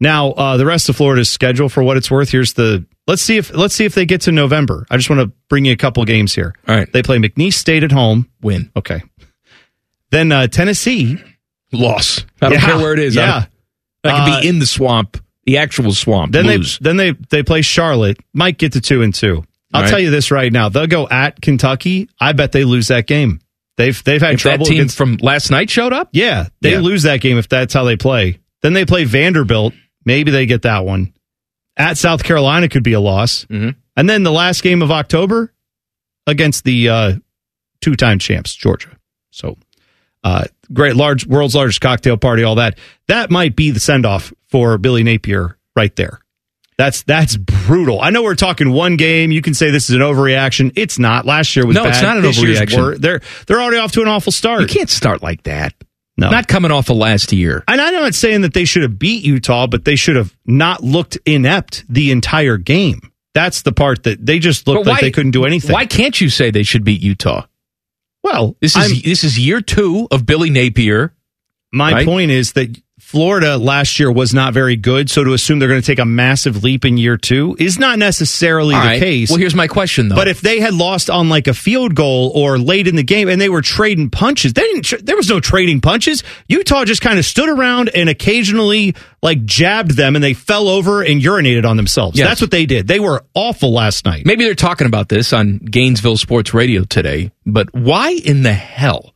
Now 0.00 0.30
uh, 0.30 0.56
the 0.56 0.64
rest 0.66 0.88
of 0.88 0.96
Florida's 0.96 1.28
schedule, 1.28 1.68
for 1.68 1.82
what 1.82 1.96
it's 1.96 2.10
worth, 2.10 2.30
here's 2.30 2.54
the 2.54 2.86
let's 3.06 3.20
see 3.22 3.36
if 3.36 3.52
let's 3.54 3.74
see 3.74 3.84
if 3.84 3.94
they 3.94 4.06
get 4.06 4.22
to 4.22 4.32
November. 4.32 4.86
I 4.90 4.96
just 4.96 5.10
want 5.10 5.20
to 5.20 5.32
bring 5.48 5.64
you 5.66 5.72
a 5.72 5.76
couple 5.76 6.04
games 6.06 6.34
here. 6.34 6.54
All 6.66 6.74
right. 6.74 6.90
They 6.92 7.02
play 7.02 7.18
McNeese 7.18 7.54
State 7.54 7.84
at 7.84 7.92
home. 7.92 8.28
Win. 8.40 8.70
Okay. 8.76 9.02
Then 10.10 10.32
uh, 10.32 10.46
Tennessee. 10.46 11.22
Loss. 11.72 12.24
I 12.40 12.46
don't 12.48 12.52
Yeah. 12.58 12.64
care 12.66 12.78
where 12.78 12.92
it 12.94 12.98
is. 12.98 13.14
Yeah. 13.14 13.44
I 14.02 14.08
could 14.24 14.32
Uh, 14.32 14.40
be 14.40 14.48
in 14.48 14.58
the 14.58 14.66
swamp, 14.66 15.22
the 15.44 15.58
actual 15.58 15.92
swamp. 15.92 16.32
Then 16.32 16.46
lose. 16.46 16.78
they 16.78 16.88
then 16.88 16.96
they 16.96 17.12
they 17.30 17.42
play 17.42 17.62
Charlotte. 17.62 18.16
Might 18.32 18.58
get 18.58 18.72
to 18.72 18.80
two 18.80 19.02
and 19.02 19.14
two. 19.14 19.44
I'll 19.72 19.82
right. 19.82 19.90
tell 19.90 20.00
you 20.00 20.10
this 20.10 20.30
right 20.32 20.52
now. 20.52 20.68
They'll 20.68 20.86
go 20.88 21.06
at 21.08 21.40
Kentucky. 21.40 22.08
I 22.18 22.32
bet 22.32 22.50
they 22.52 22.64
lose 22.64 22.88
that 22.88 23.06
game. 23.06 23.40
They've 23.76 24.02
they've 24.02 24.20
had 24.20 24.34
if 24.34 24.42
that 24.42 24.48
trouble 24.48 24.66
team 24.66 24.78
against 24.78 24.96
from 24.96 25.16
last 25.20 25.50
night 25.50 25.70
showed 25.70 25.92
up, 25.92 26.08
Yeah, 26.12 26.48
they 26.60 26.72
Yeah. 26.72 26.80
lose 26.80 27.02
that 27.04 27.20
game 27.20 27.38
if 27.38 27.48
that's 27.48 27.72
how 27.74 27.84
they 27.84 27.96
play. 27.96 28.38
Then 28.62 28.72
they 28.72 28.84
play 28.84 29.04
Vanderbilt. 29.04 29.74
Maybe 30.10 30.32
they 30.32 30.44
get 30.44 30.62
that 30.62 30.84
one. 30.84 31.12
At 31.76 31.96
South 31.98 32.24
Carolina 32.24 32.68
could 32.68 32.82
be 32.82 32.94
a 32.94 33.00
loss. 33.00 33.44
Mhm. 33.44 33.76
And 33.96 34.10
then 34.10 34.24
the 34.24 34.32
last 34.32 34.64
game 34.64 34.82
of 34.82 34.90
October 34.90 35.52
against 36.26 36.64
the 36.64 36.88
uh, 36.88 37.12
two-time 37.80 38.18
champs, 38.18 38.52
Georgia. 38.56 38.88
So, 39.30 39.56
uh, 40.24 40.46
great, 40.72 40.96
large, 40.96 41.26
world's 41.26 41.54
largest 41.54 41.80
cocktail 41.80 42.16
party, 42.16 42.42
all 42.42 42.56
that. 42.56 42.76
That 43.06 43.30
might 43.30 43.54
be 43.54 43.70
the 43.70 43.78
send-off 43.78 44.32
for 44.48 44.78
Billy 44.78 45.04
Napier 45.04 45.56
right 45.76 45.94
there. 45.94 46.18
That's 46.76 47.02
that's 47.02 47.36
brutal. 47.36 48.00
I 48.00 48.10
know 48.10 48.22
we're 48.24 48.34
talking 48.34 48.72
one 48.72 48.96
game. 48.96 49.30
You 49.30 49.42
can 49.42 49.54
say 49.54 49.70
this 49.70 49.90
is 49.90 49.94
an 49.94 50.00
overreaction. 50.02 50.72
It's 50.74 50.98
not. 50.98 51.24
Last 51.24 51.54
year 51.54 51.66
was 51.66 51.76
No, 51.76 51.84
bad. 51.84 51.90
it's 51.90 52.02
not 52.02 52.16
an 52.16 52.22
This 52.24 52.38
overreaction. 52.38 52.78
wor- 52.82 52.98
They're 52.98 53.20
they're 53.46 53.60
already 53.60 53.76
off 53.78 53.92
to 53.92 54.02
an 54.02 54.08
awful 54.08 54.32
start. 54.32 54.62
you 54.62 54.66
can't 54.66 54.90
start 54.90 55.22
like 55.22 55.42
that. 55.44 55.74
No. 56.20 56.30
Not 56.30 56.48
coming 56.48 56.70
off 56.70 56.90
of 56.90 56.96
last 56.98 57.32
year. 57.32 57.64
And 57.66 57.80
I'm 57.80 57.94
not 57.94 58.14
saying 58.14 58.42
that 58.42 58.52
they 58.52 58.66
should 58.66 58.82
have 58.82 58.98
beat 58.98 59.24
Utah, 59.24 59.66
but 59.66 59.84
they 59.86 59.96
should 59.96 60.16
have 60.16 60.36
not 60.44 60.82
looked 60.84 61.16
inept 61.24 61.84
the 61.88 62.10
entire 62.10 62.58
game. 62.58 63.10
That's 63.32 63.62
the 63.62 63.72
part 63.72 64.02
that 64.02 64.24
they 64.26 64.38
just 64.38 64.66
looked 64.66 64.84
But 64.84 64.90
like 64.92 65.00
they 65.00 65.10
couldn't 65.10 65.30
do 65.30 65.44
anything. 65.46 65.72
Why 65.72 65.86
can't 65.86 66.20
you 66.20 66.28
say 66.28 66.50
they 66.50 66.62
should 66.62 66.84
beat 66.84 67.00
Utah? 67.00 67.46
Well, 68.22 68.54
This 68.60 68.76
is 68.76 68.82
I'm- 68.82 69.00
this 69.02 69.24
is 69.24 69.38
year 69.38 69.62
two 69.62 70.08
of 70.10 70.26
Billy 70.26 70.50
Napier. 70.50 71.14
my 71.72 71.92
right? 71.92 72.04
point 72.06 72.30
is 72.30 72.52
that 72.52 72.76
Florida 73.10 73.56
last 73.56 73.98
year 73.98 74.10
was 74.10 74.32
not 74.32 74.54
very 74.54 74.76
good, 74.76 75.10
so 75.10 75.24
to 75.24 75.32
assume 75.32 75.58
they're 75.58 75.68
going 75.68 75.80
to 75.80 75.86
take 75.86 75.98
a 75.98 76.04
massive 76.04 76.62
leap 76.62 76.84
in 76.84 76.96
year 76.96 77.16
two 77.16 77.56
is 77.58 77.76
not 77.76 77.98
necessarily 77.98 78.74
All 78.76 78.80
the 78.82 78.86
right. 78.86 79.00
case. 79.00 79.30
Well, 79.30 79.38
here's 79.40 79.54
my 79.54 79.66
question 79.66 80.08
though. 80.08 80.14
but 80.14 80.28
if 80.28 80.40
they 80.40 80.60
had 80.60 80.74
lost 80.74 81.10
on 81.10 81.28
like 81.28 81.48
a 81.48 81.54
field 81.54 81.96
goal 81.96 82.30
or 82.36 82.56
late 82.56 82.86
in 82.86 82.94
the 82.94 83.02
game 83.02 83.28
and 83.28 83.40
they 83.40 83.48
were 83.48 83.62
trading 83.62 84.10
punches, 84.10 84.52
they 84.52 84.62
didn't. 84.62 84.82
Tr- 84.82 84.96
there 85.02 85.16
was 85.16 85.28
no 85.28 85.40
trading 85.40 85.80
punches. 85.80 86.22
Utah 86.48 86.84
just 86.84 87.02
kind 87.02 87.18
of 87.18 87.24
stood 87.24 87.48
around 87.48 87.88
and 87.92 88.08
occasionally 88.08 88.94
like 89.22 89.44
jabbed 89.44 89.90
them, 89.96 90.14
and 90.14 90.22
they 90.22 90.32
fell 90.32 90.68
over 90.68 91.02
and 91.02 91.20
urinated 91.20 91.66
on 91.68 91.76
themselves. 91.76 92.16
Yes. 92.16 92.28
That's 92.28 92.40
what 92.40 92.52
they 92.52 92.64
did. 92.64 92.86
They 92.86 93.00
were 93.00 93.24
awful 93.34 93.72
last 93.72 94.04
night. 94.06 94.24
maybe 94.24 94.44
they're 94.44 94.54
talking 94.54 94.86
about 94.86 95.08
this 95.08 95.32
on 95.32 95.58
Gainesville 95.58 96.16
Sports 96.16 96.54
Radio 96.54 96.84
today, 96.84 97.32
but 97.44 97.74
why 97.74 98.10
in 98.12 98.42
the 98.44 98.52
hell 98.52 99.14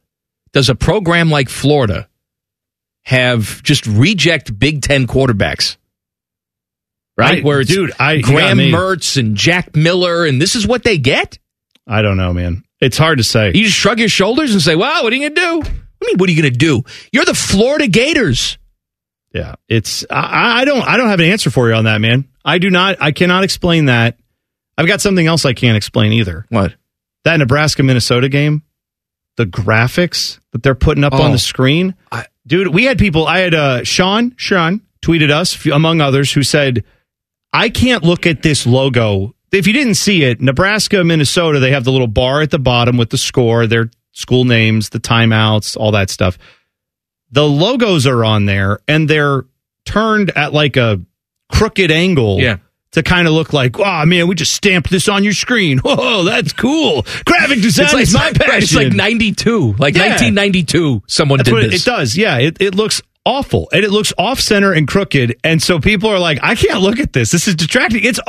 does 0.53 0.69
a 0.69 0.75
program 0.75 1.31
like 1.31 1.49
Florida 1.49 2.09
have 3.05 3.63
just 3.63 3.87
reject 3.87 4.57
Big 4.59 4.83
Ten 4.83 5.07
quarterbacks? 5.07 5.77
Right? 7.17 7.39
I- 7.39 7.47
Where 7.47 7.61
it's 7.61 7.71
dude, 7.71 7.93
I- 7.99 8.15
you 8.15 8.23
Graham. 8.23 8.59
Mertz 8.59 9.17
and 9.17 9.37
Jack 9.37 9.77
Miller, 9.77 10.25
and 10.27 10.41
this 10.41 10.57
is 10.57 10.67
what 10.67 10.83
they 10.83 10.99
get? 10.99 11.39
I 11.87 12.03
don't 12.03 12.17
know, 12.17 12.33
man. 12.33 12.65
It's 12.81 12.99
hard 12.99 13.19
to 13.19 13.25
say. 13.25 13.53
You 13.55 13.65
just 13.65 13.77
shrug 13.77 13.99
your 13.99 14.09
shoulders 14.09 14.53
and 14.53 14.61
say, 14.61 14.75
well, 14.75 15.05
what 15.05 15.13
are 15.13 15.17
you 15.17 15.31
going 15.31 15.35
to 15.35 15.41
do? 15.65 15.71
I 16.03 16.07
mean, 16.07 16.19
what 16.19 16.29
are 16.29 16.33
you 16.33 16.43
going 16.43 16.53
to 16.53 16.59
do? 16.59 16.83
You're 17.13 17.25
the 17.25 17.35
Florida 17.35 17.87
Gators. 17.87 18.59
Yeah, 19.33 19.55
it's 19.69 20.05
I, 20.11 20.61
I 20.61 20.65
don't 20.65 20.83
I 20.87 20.97
don't 20.97 21.09
have 21.09 21.19
an 21.19 21.27
answer 21.29 21.51
for 21.51 21.69
you 21.69 21.75
on 21.75 21.85
that, 21.85 22.01
man. 22.01 22.29
I 22.45 22.59
do 22.59 22.71
not. 22.71 22.99
I 23.01 23.11
cannot 23.11 23.43
explain 23.43 23.87
that. 23.87 24.17
I've 24.79 24.87
got 24.87 25.01
something 25.01 25.27
else 25.27 25.45
I 25.45 25.55
can't 25.55 25.77
explain 25.77 26.13
either. 26.13 26.47
What? 26.51 26.75
That 27.25 27.39
Nebraska 27.39 27.83
Minnesota 27.83 28.29
game, 28.29 28.63
the 29.37 29.47
graphics 29.47 30.39
that 30.53 30.63
they're 30.63 30.75
putting 30.75 31.05
up 31.05 31.13
Oh. 31.15 31.23
on 31.23 31.33
the 31.33 31.39
screen, 31.39 31.95
I- 32.13 32.27
dude. 32.47 32.69
We 32.69 32.85
had 32.85 32.99
people. 32.99 33.27
I 33.27 33.39
had 33.41 33.55
uh, 33.55 33.85
Sean 33.85 34.35
Sean 34.37 34.81
tweeted 35.03 35.31
us 35.31 35.65
among 35.67 36.01
others 36.01 36.33
who 36.33 36.43
said, 36.43 36.85
"I 37.53 37.69
can't 37.69 38.05
look 38.05 38.27
at 38.27 38.43
this 38.43 38.67
logo." 38.67 39.35
If 39.53 39.67
you 39.69 39.73
didn't 39.73 39.95
see 39.95 40.25
it, 40.25 40.41
Nebraska 40.41 41.05
Minnesota, 41.05 41.61
they 41.61 41.71
have 41.71 41.85
the 41.85 41.93
little 41.93 42.09
bar 42.09 42.41
at 42.43 42.51
the 42.51 42.59
bottom 42.59 42.97
with 42.97 43.11
the 43.11 43.19
score, 43.19 43.67
their 43.69 43.89
school 44.13 44.45
names, 44.45 44.89
the 44.89 44.99
timeouts, 44.99 45.77
all 45.77 45.93
that 45.93 46.11
stuff. 46.11 46.39
The 47.31 47.47
logos 47.47 48.07
are 48.07 48.25
on 48.25 48.47
there, 48.47 48.79
and 48.89 49.09
they're 49.09 49.45
turned 49.87 50.31
at 50.37 50.53
like 50.53 50.77
a 50.77 51.01
crooked 51.53 51.91
angle. 51.93 52.41
Yeah. 52.41 52.57
To 52.95 53.03
kind 53.03 53.27
of 53.29 53.35
look 53.35 53.53
like, 53.53 53.79
oh 53.79 54.05
man, 54.07 54.27
we 54.29 54.35
just 54.35 54.53
stamped 54.53 54.89
this 54.91 55.09
on 55.09 55.23
your 55.25 55.33
screen. 55.33 55.79
Whoa, 55.79 55.95
oh, 55.99 56.25
that's 56.25 56.53
cool. 56.53 57.05
Graphic 57.25 57.61
design 57.61 57.85
It's 57.87 57.95
like, 57.95 58.03
is 58.05 58.15
my 58.15 58.33
passion. 58.35 58.63
it's 58.63 58.75
like 58.75 58.93
92, 58.93 59.75
like 59.79 59.95
Yeah. 59.97 60.11
1992. 60.11 61.03
Someone 61.09 61.39
That's 61.39 61.49
did 61.49 61.53
what 61.55 61.71
this. 61.71 61.83
it 61.83 61.85
does. 61.91 62.17
Yeah, 62.17 62.39
it, 62.39 62.57
it 62.61 62.75
looks 62.75 63.03
awful 63.27 63.69
and 63.73 63.85
it 63.85 63.91
looks 63.91 64.13
off 64.19 64.39
center 64.39 64.73
and 64.73 64.87
crooked. 64.87 65.37
And 65.43 65.63
so 65.63 65.81
people 65.81 66.09
are 66.09 66.19
like, 66.19 66.39
I 66.43 66.55
can't 66.55 66.81
look 66.83 66.99
at 67.01 67.13
this. 67.13 67.31
This 67.33 67.49
is 67.49 67.57
distracting. 67.57 68.05
It's 68.05 68.21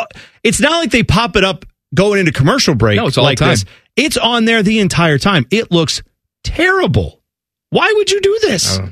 it's 0.43 0.59
not 0.59 0.71
like 0.79 0.89
they 0.91 1.03
pop 1.03 1.35
it 1.35 1.43
up 1.43 1.65
going 1.93 2.19
into 2.19 2.31
commercial 2.31 2.73
break. 2.75 2.97
No, 2.97 3.05
it's 3.07 3.17
all 3.17 3.23
like 3.23 3.37
the 3.37 3.45
time. 3.45 3.51
this. 3.53 3.65
It's 3.95 4.17
on 4.17 4.45
there 4.45 4.63
the 4.63 4.79
entire 4.79 5.17
time. 5.19 5.45
It 5.51 5.71
looks 5.71 6.01
terrible. 6.43 7.21
Why 7.69 7.91
would 7.97 8.09
you 8.11 8.21
do 8.21 8.39
this? 8.41 8.79
Oh. 8.79 8.89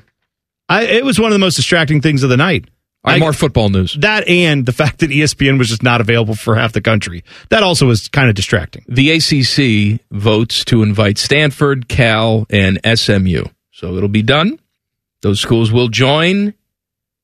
I, 0.70 0.84
it 0.84 1.06
was 1.06 1.20
one 1.20 1.32
of 1.32 1.34
the 1.34 1.40
most 1.40 1.56
distracting 1.56 2.02
things 2.02 2.24
of 2.24 2.30
the 2.30 2.38
night. 2.38 2.66
Right, 3.06 3.16
I- 3.16 3.20
more 3.20 3.34
football 3.34 3.70
news. 3.70 3.98
that 4.00 4.28
and 4.30 4.66
the 4.66 4.72
fact 4.72 5.00
that 5.00 5.10
ESPN 5.10 5.58
was 5.58 5.68
just 5.70 5.84
not 5.84 6.00
available 6.02 6.36
for 6.36 6.56
half 6.56 6.72
the 6.72 6.80
country. 6.82 7.24
That 7.50 7.62
also 7.64 7.86
was 7.86 8.08
kind 8.08 8.30
of 8.30 8.36
distracting. 8.36 8.86
The 8.88 9.12
ACC 9.12 10.00
votes 10.12 10.64
to 10.66 10.84
invite 10.84 11.18
Stanford, 11.18 11.88
Cal, 11.90 12.46
and 12.50 12.80
SMU. 12.86 13.44
So 13.72 13.98
it'll 13.98 14.08
be 14.10 14.22
done. 14.24 14.60
Those 15.22 15.40
schools 15.42 15.72
will 15.72 15.90
join. 15.90 16.54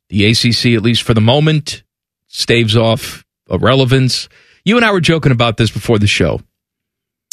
The 0.09 0.25
ACC, 0.25 0.75
at 0.75 0.81
least 0.81 1.03
for 1.03 1.13
the 1.13 1.21
moment, 1.21 1.83
staves 2.27 2.75
off 2.75 3.23
irrelevance. 3.49 4.27
You 4.65 4.75
and 4.75 4.85
I 4.85 4.91
were 4.91 4.99
joking 5.01 5.31
about 5.31 5.57
this 5.57 5.71
before 5.71 5.97
the 5.99 6.07
show. 6.07 6.41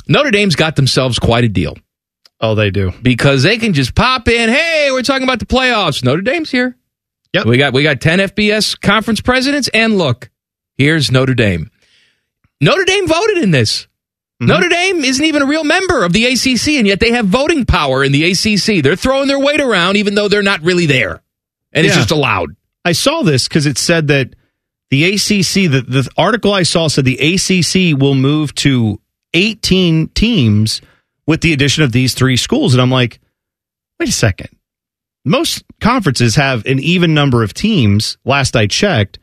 Notre 0.06 0.30
Dame's 0.30 0.54
got 0.54 0.76
themselves 0.76 1.18
quite 1.18 1.42
a 1.44 1.48
deal 1.48 1.76
Oh, 2.40 2.54
they 2.54 2.70
do. 2.70 2.92
because 3.02 3.42
they 3.42 3.58
can 3.58 3.72
just 3.72 3.94
pop 3.94 4.28
in. 4.28 4.48
Hey, 4.50 4.88
we're 4.92 5.02
talking 5.02 5.24
about 5.24 5.40
the 5.40 5.46
playoffs. 5.46 6.04
Notre 6.04 6.22
Dame's 6.22 6.50
here. 6.50 6.75
Yep. 7.36 7.46
We 7.46 7.58
got 7.58 7.72
we 7.72 7.82
got 7.82 8.00
ten 8.00 8.18
FBS 8.18 8.80
conference 8.80 9.20
presidents, 9.20 9.68
and 9.74 9.98
look, 9.98 10.30
here's 10.76 11.10
Notre 11.10 11.34
Dame. 11.34 11.70
Notre 12.60 12.84
Dame 12.84 13.06
voted 13.06 13.38
in 13.38 13.50
this. 13.50 13.82
Mm-hmm. 14.40 14.46
Notre 14.46 14.68
Dame 14.68 15.04
isn't 15.04 15.24
even 15.24 15.42
a 15.42 15.46
real 15.46 15.64
member 15.64 16.02
of 16.02 16.12
the 16.12 16.24
ACC, 16.24 16.78
and 16.78 16.86
yet 16.86 17.00
they 17.00 17.12
have 17.12 17.26
voting 17.26 17.66
power 17.66 18.02
in 18.02 18.12
the 18.12 18.24
ACC. 18.30 18.82
They're 18.82 18.96
throwing 18.96 19.28
their 19.28 19.38
weight 19.38 19.60
around, 19.60 19.96
even 19.96 20.14
though 20.14 20.28
they're 20.28 20.42
not 20.42 20.62
really 20.62 20.86
there, 20.86 21.22
and 21.72 21.86
it's 21.86 21.94
just 21.94 22.10
allowed. 22.10 22.56
I 22.84 22.92
saw 22.92 23.22
this 23.22 23.48
because 23.48 23.66
it 23.66 23.76
said 23.76 24.08
that 24.08 24.34
the 24.90 25.04
ACC, 25.04 25.70
the, 25.70 25.84
the 25.86 26.08
article 26.16 26.52
I 26.52 26.62
saw 26.62 26.88
said 26.88 27.04
the 27.04 27.18
ACC 27.18 28.00
will 28.00 28.14
move 28.14 28.54
to 28.56 29.00
18 29.34 30.08
teams 30.08 30.80
with 31.26 31.40
the 31.40 31.52
addition 31.52 31.82
of 31.82 31.92
these 31.92 32.14
three 32.14 32.36
schools. 32.36 32.72
And 32.72 32.80
I'm 32.80 32.90
like, 32.90 33.20
wait 33.98 34.08
a 34.08 34.12
second. 34.12 34.50
Most 35.26 35.64
conferences 35.80 36.36
have 36.36 36.64
an 36.66 36.78
even 36.78 37.12
number 37.12 37.42
of 37.42 37.52
teams, 37.52 38.16
last 38.24 38.56
I 38.56 38.66
checked. 38.66 39.18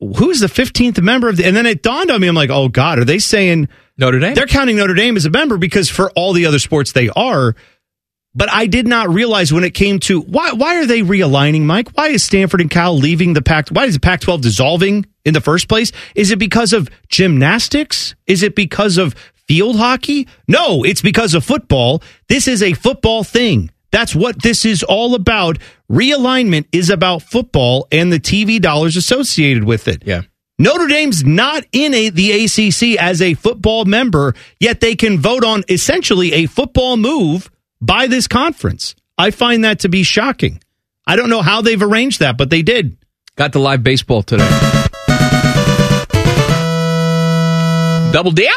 Who's 0.00 0.40
the 0.40 0.48
15th 0.48 1.00
member 1.00 1.28
of 1.28 1.36
the, 1.36 1.46
and 1.46 1.54
then 1.54 1.66
it 1.66 1.82
dawned 1.82 2.10
on 2.10 2.20
me, 2.20 2.26
I'm 2.26 2.34
like, 2.34 2.50
oh 2.50 2.68
God, 2.68 2.98
are 2.98 3.04
they 3.04 3.20
saying 3.20 3.68
Notre 3.98 4.18
Dame. 4.18 4.34
they're 4.34 4.46
counting 4.46 4.76
Notre 4.76 4.94
Dame 4.94 5.16
as 5.16 5.26
a 5.26 5.30
member 5.30 5.58
because 5.58 5.88
for 5.88 6.10
all 6.12 6.32
the 6.32 6.46
other 6.46 6.58
sports 6.58 6.92
they 6.92 7.08
are. 7.10 7.54
But 8.34 8.50
I 8.50 8.66
did 8.66 8.86
not 8.86 9.10
realize 9.10 9.52
when 9.52 9.62
it 9.62 9.74
came 9.74 10.00
to 10.00 10.20
why 10.22 10.52
why 10.52 10.78
are 10.78 10.86
they 10.86 11.02
realigning, 11.02 11.62
Mike? 11.62 11.90
Why 11.90 12.08
is 12.08 12.24
Stanford 12.24 12.62
and 12.62 12.70
Cal 12.70 12.96
leaving 12.96 13.34
the 13.34 13.42
Pac? 13.42 13.68
Why 13.68 13.84
is 13.84 13.94
the 13.94 14.00
Pac-12 14.00 14.40
dissolving 14.40 15.06
in 15.24 15.34
the 15.34 15.40
first 15.40 15.68
place? 15.68 15.92
Is 16.14 16.30
it 16.30 16.38
because 16.38 16.72
of 16.72 16.88
gymnastics? 17.08 18.14
Is 18.26 18.42
it 18.42 18.56
because 18.56 18.96
of 18.96 19.14
field 19.46 19.76
hockey? 19.76 20.28
No, 20.48 20.82
it's 20.82 21.02
because 21.02 21.34
of 21.34 21.44
football. 21.44 22.02
This 22.28 22.48
is 22.48 22.62
a 22.62 22.72
football 22.72 23.22
thing. 23.22 23.70
That's 23.92 24.14
what 24.14 24.42
this 24.42 24.64
is 24.64 24.82
all 24.82 25.14
about. 25.14 25.58
Realignment 25.90 26.66
is 26.72 26.90
about 26.90 27.22
football 27.22 27.86
and 27.92 28.12
the 28.12 28.18
TV 28.18 28.60
dollars 28.60 28.96
associated 28.96 29.64
with 29.64 29.86
it. 29.86 30.02
yeah. 30.04 30.22
Notre 30.58 30.86
Dame's 30.86 31.24
not 31.24 31.64
in 31.72 31.92
a, 31.92 32.10
the 32.10 32.44
ACC 32.44 33.00
as 33.00 33.20
a 33.20 33.34
football 33.34 33.84
member, 33.84 34.34
yet 34.60 34.80
they 34.80 34.94
can 34.94 35.18
vote 35.18 35.44
on 35.44 35.64
essentially 35.68 36.32
a 36.32 36.46
football 36.46 36.96
move 36.96 37.50
by 37.80 38.06
this 38.06 38.28
conference. 38.28 38.94
I 39.18 39.30
find 39.32 39.64
that 39.64 39.80
to 39.80 39.88
be 39.88 40.04
shocking. 40.04 40.62
I 41.06 41.16
don't 41.16 41.30
know 41.30 41.42
how 41.42 41.62
they've 41.62 41.82
arranged 41.82 42.20
that, 42.20 42.38
but 42.38 42.50
they 42.50 42.62
did. 42.62 42.96
Got 43.34 43.52
the 43.52 43.58
live 43.58 43.82
baseball 43.82 44.22
today. 44.22 44.48
Double 48.12 48.30
dip 48.30 48.52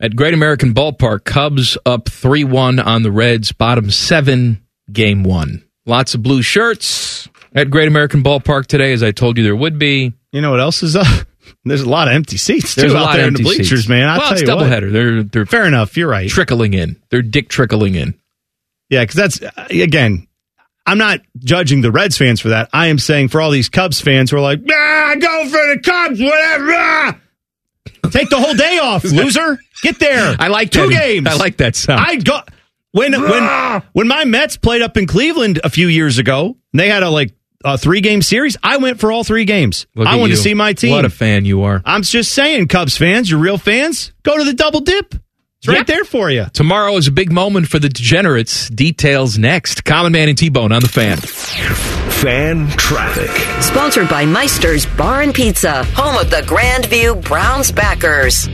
at 0.00 0.14
Great 0.16 0.34
American 0.34 0.72
Ballpark. 0.72 1.24
Cubs 1.24 1.76
up 1.84 2.08
3 2.08 2.44
1 2.44 2.78
on 2.78 3.02
the 3.02 3.10
Reds, 3.10 3.52
bottom 3.52 3.90
seven, 3.90 4.63
game 4.92 5.22
one. 5.24 5.64
Lots 5.86 6.14
of 6.14 6.22
blue 6.22 6.42
shirts 6.42 7.28
at 7.54 7.70
Great 7.70 7.88
American 7.88 8.22
Ballpark 8.22 8.66
today, 8.66 8.92
as 8.92 9.02
I 9.02 9.10
told 9.12 9.36
you 9.38 9.44
there 9.44 9.56
would 9.56 9.78
be. 9.78 10.12
You 10.32 10.40
know 10.40 10.50
what 10.50 10.60
else 10.60 10.82
is 10.82 10.96
up? 10.96 11.06
There's 11.64 11.82
a 11.82 11.88
lot 11.88 12.08
of 12.08 12.14
empty 12.14 12.36
seats 12.36 12.74
There's 12.74 12.92
too 12.92 12.96
a 12.96 13.00
out 13.00 13.04
lot 13.06 13.12
there 13.16 13.22
of 13.24 13.28
in 13.28 13.34
the 13.34 13.42
bleachers, 13.42 13.68
seats. 13.80 13.88
man. 13.88 14.08
I'll 14.08 14.18
well, 14.18 14.28
tell 14.28 14.38
it's 14.38 14.48
you 14.48 14.54
what. 14.56 14.64
doubleheader. 14.66 14.92
They're 14.92 15.22
they're 15.22 15.46
Fair 15.46 15.66
enough. 15.66 15.96
You're 15.96 16.08
right. 16.08 16.28
trickling 16.28 16.74
in. 16.74 16.96
They're 17.10 17.22
dick 17.22 17.48
trickling 17.48 17.94
in. 17.94 18.14
Yeah, 18.90 19.02
because 19.02 19.14
that's 19.16 19.42
uh, 19.42 19.66
again. 19.70 20.26
I'm 20.86 20.98
not 20.98 21.20
judging 21.38 21.80
the 21.80 21.90
Reds 21.90 22.18
fans 22.18 22.40
for 22.40 22.50
that. 22.50 22.68
I 22.72 22.88
am 22.88 22.98
saying 22.98 23.28
for 23.28 23.40
all 23.40 23.50
these 23.50 23.70
Cubs 23.70 24.02
fans 24.02 24.30
who 24.30 24.36
are 24.36 24.40
like, 24.42 24.60
ah, 24.70 25.14
go 25.18 25.44
for 25.44 25.50
the 25.74 25.80
Cubs, 25.82 26.20
whatever. 26.20 26.72
ah." 26.74 27.18
Take 28.10 28.28
the 28.28 28.36
whole 28.38 28.52
day 28.54 28.78
off, 28.78 29.02
loser. 29.04 29.58
Get 29.82 29.98
there. 29.98 30.36
I 30.38 30.48
like 30.48 30.70
two 30.70 30.88
that. 30.88 30.90
games. 31.00 31.26
I 31.26 31.36
like 31.36 31.56
that 31.58 31.74
sound. 31.74 32.00
I 32.06 32.16
got 32.16 32.50
when 32.94 33.12
when 33.20 33.82
when 33.92 34.08
my 34.08 34.24
Mets 34.24 34.56
played 34.56 34.82
up 34.82 34.96
in 34.96 35.06
Cleveland 35.06 35.60
a 35.64 35.68
few 35.70 35.88
years 35.88 36.18
ago. 36.18 36.56
and 36.72 36.80
They 36.80 36.88
had 36.88 37.02
a 37.02 37.10
like 37.10 37.32
a 37.64 37.76
three 37.78 38.00
game 38.00 38.22
series. 38.22 38.56
I 38.62 38.76
went 38.76 39.00
for 39.00 39.10
all 39.10 39.24
three 39.24 39.44
games. 39.44 39.86
Look 39.94 40.06
I 40.06 40.12
at 40.14 40.16
wanted 40.20 40.30
you. 40.32 40.36
to 40.36 40.42
see 40.42 40.54
my 40.54 40.72
team. 40.74 40.92
What 40.92 41.04
a 41.04 41.10
fan 41.10 41.44
you 41.44 41.62
are. 41.64 41.82
I'm 41.84 42.02
just 42.02 42.32
saying, 42.32 42.68
Cubs 42.68 42.96
fans, 42.96 43.30
you're 43.30 43.40
real 43.40 43.58
fans. 43.58 44.12
Go 44.22 44.36
to 44.38 44.44
the 44.44 44.52
double 44.54 44.80
dip. 44.80 45.14
It's 45.58 45.68
right 45.68 45.78
Yep. 45.78 45.86
there 45.86 46.04
for 46.04 46.30
you. 46.30 46.44
Tomorrow 46.52 46.94
is 46.98 47.06
a 47.08 47.10
big 47.10 47.32
moment 47.32 47.68
for 47.68 47.78
the 47.78 47.88
degenerates. 47.88 48.68
Details 48.68 49.38
next. 49.38 49.84
Common 49.84 50.12
Man 50.12 50.28
and 50.28 50.36
T 50.36 50.50
Bone 50.50 50.72
on 50.72 50.82
the 50.82 50.88
fan. 50.88 51.16
Fan 51.16 52.68
traffic. 52.76 53.30
Sponsored 53.62 54.08
by 54.10 54.24
Meister's 54.26 54.84
Bar 54.84 55.22
and 55.22 55.34
Pizza, 55.34 55.84
home 55.94 56.16
of 56.16 56.30
the 56.30 56.42
Grandview 56.42 57.22
Browns 57.24 57.72
backers. 57.72 58.46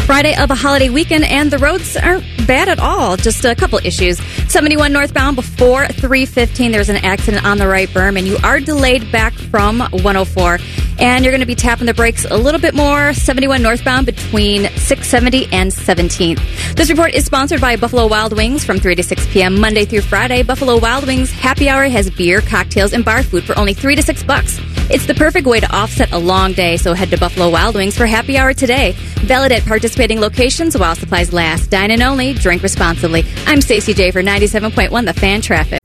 Friday 0.00 0.36
of 0.36 0.50
a 0.50 0.54
holiday 0.54 0.88
weekend, 0.88 1.24
and 1.24 1.50
the 1.50 1.58
roads 1.58 1.96
aren't 1.96 2.24
bad 2.46 2.68
at 2.68 2.78
all. 2.78 3.16
Just 3.16 3.44
a 3.44 3.54
couple 3.54 3.78
issues. 3.84 4.18
71 4.50 4.92
northbound 4.92 5.36
before 5.36 5.86
315, 5.86 6.72
there's 6.72 6.88
an 6.88 6.96
accident 6.96 7.44
on 7.44 7.58
the 7.58 7.66
right 7.68 7.88
berm, 7.88 8.18
and 8.18 8.26
you 8.26 8.36
are 8.42 8.60
delayed 8.60 9.10
back 9.12 9.32
from 9.32 9.80
104. 9.80 10.58
And 10.98 11.24
you're 11.24 11.32
going 11.32 11.40
to 11.40 11.46
be 11.46 11.54
tapping 11.54 11.86
the 11.86 11.94
brakes 11.94 12.26
a 12.26 12.36
little 12.36 12.60
bit 12.60 12.74
more. 12.74 13.14
71 13.14 13.62
northbound 13.62 14.04
between 14.04 14.64
670 14.64 15.46
and 15.50 15.70
17th. 15.72 16.76
This 16.76 16.90
report 16.90 17.14
is 17.14 17.24
sponsored 17.24 17.60
by 17.60 17.76
Buffalo 17.76 18.06
Wild 18.06 18.36
Wings 18.36 18.64
from 18.64 18.78
3 18.78 18.96
to 18.96 19.02
6 19.02 19.26
p.m. 19.28 19.58
Monday 19.58 19.86
through 19.86 20.02
Friday. 20.02 20.42
Buffalo 20.42 20.78
Wild 20.78 21.06
Wings 21.06 21.30
happy 21.30 21.70
hour 21.70 21.88
has 21.88 22.10
beer, 22.10 22.42
cocktails, 22.42 22.92
and 22.92 23.04
bar 23.04 23.22
food 23.22 23.44
for 23.44 23.58
only 23.58 23.72
3 23.72 23.96
to 23.96 24.02
6 24.02 24.22
bucks. 24.24 24.60
It's 24.92 25.06
the 25.06 25.14
perfect 25.14 25.46
way 25.46 25.60
to 25.60 25.72
offset 25.72 26.10
a 26.10 26.18
long 26.18 26.52
day, 26.52 26.76
so 26.76 26.94
head 26.94 27.10
to 27.10 27.16
Buffalo 27.16 27.48
Wild 27.48 27.76
Wings 27.76 27.96
for 27.96 28.06
happy 28.06 28.36
hour 28.36 28.52
today. 28.52 28.94
Valid 29.20 29.52
at 29.52 29.64
participating 29.64 30.20
locations 30.20 30.76
while 30.76 30.96
supplies 30.96 31.32
last. 31.32 31.70
Dine 31.70 31.92
in 31.92 32.02
only, 32.02 32.34
drink 32.34 32.60
responsibly. 32.64 33.24
I'm 33.46 33.60
Stacey 33.60 33.94
J 33.94 34.10
for 34.10 34.20
97.1 34.20 35.04
The 35.04 35.12
Fan 35.12 35.42
Traffic. 35.42 35.78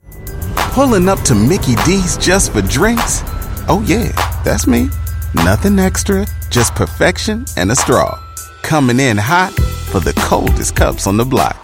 Pulling 0.74 1.08
up 1.08 1.20
to 1.22 1.36
Mickey 1.36 1.76
D's 1.86 2.18
just 2.18 2.52
for 2.52 2.64
drinks? 2.64 3.22
Oh, 3.70 3.84
yeah, 3.86 4.12
that's 4.44 4.66
me. 4.66 4.90
Nothing 5.36 5.78
extra, 5.78 6.26
just 6.50 6.74
perfection 6.74 7.46
and 7.58 7.72
a 7.72 7.76
straw. 7.76 8.20
Coming 8.64 9.00
in 9.00 9.18
hot 9.18 9.54
for 9.92 10.00
the 10.00 10.14
coldest 10.14 10.76
cups 10.76 11.06
on 11.06 11.18
the 11.18 11.26
block. 11.26 11.64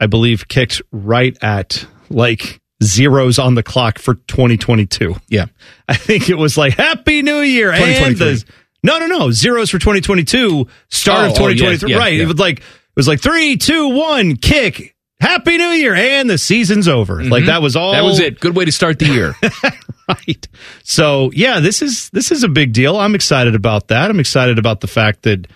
I 0.00 0.06
believe, 0.06 0.48
kicked 0.48 0.82
right 0.92 1.36
at 1.42 1.86
like 2.08 2.60
zeros 2.82 3.38
on 3.38 3.54
the 3.54 3.62
clock 3.62 3.98
for 3.98 4.14
2022. 4.14 5.14
Yeah. 5.28 5.46
I 5.88 5.94
think 5.94 6.28
it 6.30 6.36
was 6.36 6.56
like 6.56 6.74
Happy 6.74 7.22
New 7.22 7.40
Year 7.40 7.70
and 7.72 8.16
the 8.16 8.44
no, 8.82 8.98
no, 8.98 9.06
no 9.06 9.30
zeros 9.30 9.68
for 9.70 9.78
2022. 9.78 10.66
Start 10.88 11.18
Oh, 11.18 11.24
of 11.32 11.40
oh, 11.40 11.48
yes, 11.48 11.58
2023. 11.80 11.90
yeah, 11.92 11.98
right. 11.98 12.14
yeah. 12.14 12.22
It 12.22 12.26
was 12.28 12.38
like 12.38 12.60
it 12.60 12.64
was 12.96 13.06
like 13.08 13.20
three, 13.20 13.56
two, 13.56 13.88
one, 13.90 14.36
kick. 14.36 14.94
Happy 15.20 15.58
New 15.58 15.68
Year 15.68 15.94
and 15.94 16.30
the 16.30 16.38
season's 16.38 16.88
over. 16.88 17.22
Like 17.22 17.42
Mhm. 17.42 17.46
that 17.48 17.60
was 17.60 17.76
all. 17.76 17.92
That 17.92 18.04
was 18.04 18.18
it. 18.20 18.40
Good 18.40 18.56
way 18.56 18.64
to 18.64 18.72
start 18.72 18.98
the 18.98 19.06
year. 19.06 19.34
right. 20.08 20.48
So 20.82 21.30
yeah, 21.34 21.60
this 21.60 21.82
is 21.82 22.08
this 22.10 22.32
is 22.32 22.42
a 22.42 22.48
big 22.48 22.72
deal. 22.72 22.96
I'm 22.96 23.14
excited 23.14 23.54
about 23.54 23.88
that. 23.88 24.08
I'm 24.10 24.18
excited 24.18 24.58
about 24.58 24.80
the 24.80 24.86
fact 24.86 25.22
that 25.24 25.46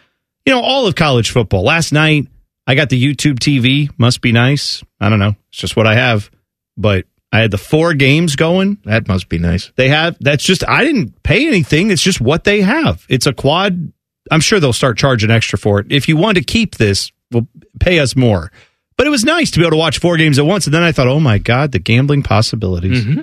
you 0.47 0.53
know 0.53 0.61
all 0.61 0.87
of 0.87 0.95
college 0.95 1.31
football. 1.31 1.63
Last 1.63 1.93
night 1.93 2.29
I 2.67 2.75
got 2.75 2.91
the 2.91 3.03
YouTube 3.03 3.39
TV. 3.39 3.91
Must 3.99 4.21
be 4.21 4.33
nice. 4.33 4.83
I 5.01 5.09
don't 5.09 5.19
know. 5.19 5.35
It's 5.51 5.59
just 5.59 5.77
what 5.77 5.87
I 5.87 5.95
have. 5.95 6.31
But 6.77 7.07
I 7.33 7.41
had 7.41 7.51
the 7.51 7.59
four 7.59 7.95
games 7.95 8.37
going. 8.37 8.79
that 8.85 9.09
must 9.09 9.29
be 9.29 9.39
nice. 9.39 9.73
They 9.77 9.89
have. 9.89 10.17
That's 10.21 10.45
just. 10.45 10.67
I 10.69 10.85
didn't 10.85 11.23
pay 11.23 11.47
anything. 11.47 11.91
It's 11.91 12.03
just 12.03 12.21
what 12.21 12.45
they 12.45 12.63
have. 12.63 13.05
It's 13.09 13.27
a 13.27 13.33
quad. 13.33 13.93
I'm 14.31 14.41
sure 14.41 14.61
they'll 14.61 14.73
start 14.73 14.97
charging 14.99 15.31
extra 15.31 15.59
for 15.59 15.81
it. 15.81 15.87
If 15.91 16.09
you 16.09 16.17
want 16.17 16.39
to 16.39 16.45
keep 16.45 16.77
this, 16.77 17.13
well, 17.31 17.47
pay 17.79 17.99
us 17.99 18.17
more. 18.17 18.51
But 18.97 19.07
it 19.07 19.11
was 19.11 19.25
nice 19.25 19.51
to 19.51 19.59
be 19.59 19.65
able 19.65 19.73
to 19.73 19.77
watch 19.77 19.99
four 19.99 20.17
games 20.17 20.39
at 20.39 20.47
once. 20.47 20.67
And 20.67 20.75
then 20.75 20.83
I 20.83 20.93
thought, 20.93 21.09
oh 21.09 21.21
my 21.21 21.39
god, 21.39 21.73
the 21.73 21.79
gambling 21.79 22.23
possibilities. 22.23 23.05
Mm-hmm. 23.05 23.21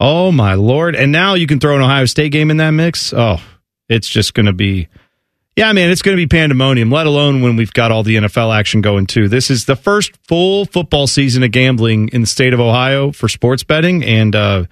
Oh 0.00 0.32
my 0.32 0.54
lord! 0.54 0.96
And 0.96 1.12
now 1.12 1.34
you 1.34 1.46
can 1.46 1.60
throw 1.60 1.76
an 1.76 1.82
Ohio 1.82 2.06
State 2.06 2.32
game 2.32 2.50
in 2.50 2.56
that 2.56 2.70
mix. 2.70 3.12
Oh, 3.12 3.40
it's 3.88 4.08
just 4.08 4.34
going 4.34 4.46
to 4.46 4.52
be, 4.52 4.88
yeah, 5.56 5.72
man, 5.72 5.90
it's 5.90 6.00
going 6.00 6.16
to 6.16 6.20
be 6.20 6.26
pandemonium. 6.26 6.90
Let 6.90 7.06
alone 7.06 7.42
when 7.42 7.56
we've 7.56 7.72
got 7.72 7.92
all 7.92 8.02
the 8.02 8.16
NFL 8.16 8.54
action 8.54 8.80
going 8.80 9.06
too. 9.06 9.28
This 9.28 9.50
is 9.50 9.66
the 9.66 9.76
first 9.76 10.12
full 10.26 10.64
football 10.64 11.06
season 11.06 11.42
of 11.42 11.50
gambling 11.50 12.08
in 12.08 12.22
the 12.22 12.26
state 12.26 12.54
of 12.54 12.60
Ohio 12.60 13.12
for 13.12 13.28
sports 13.28 13.62
betting, 13.62 14.02
and 14.02 14.34
uh, 14.34 14.64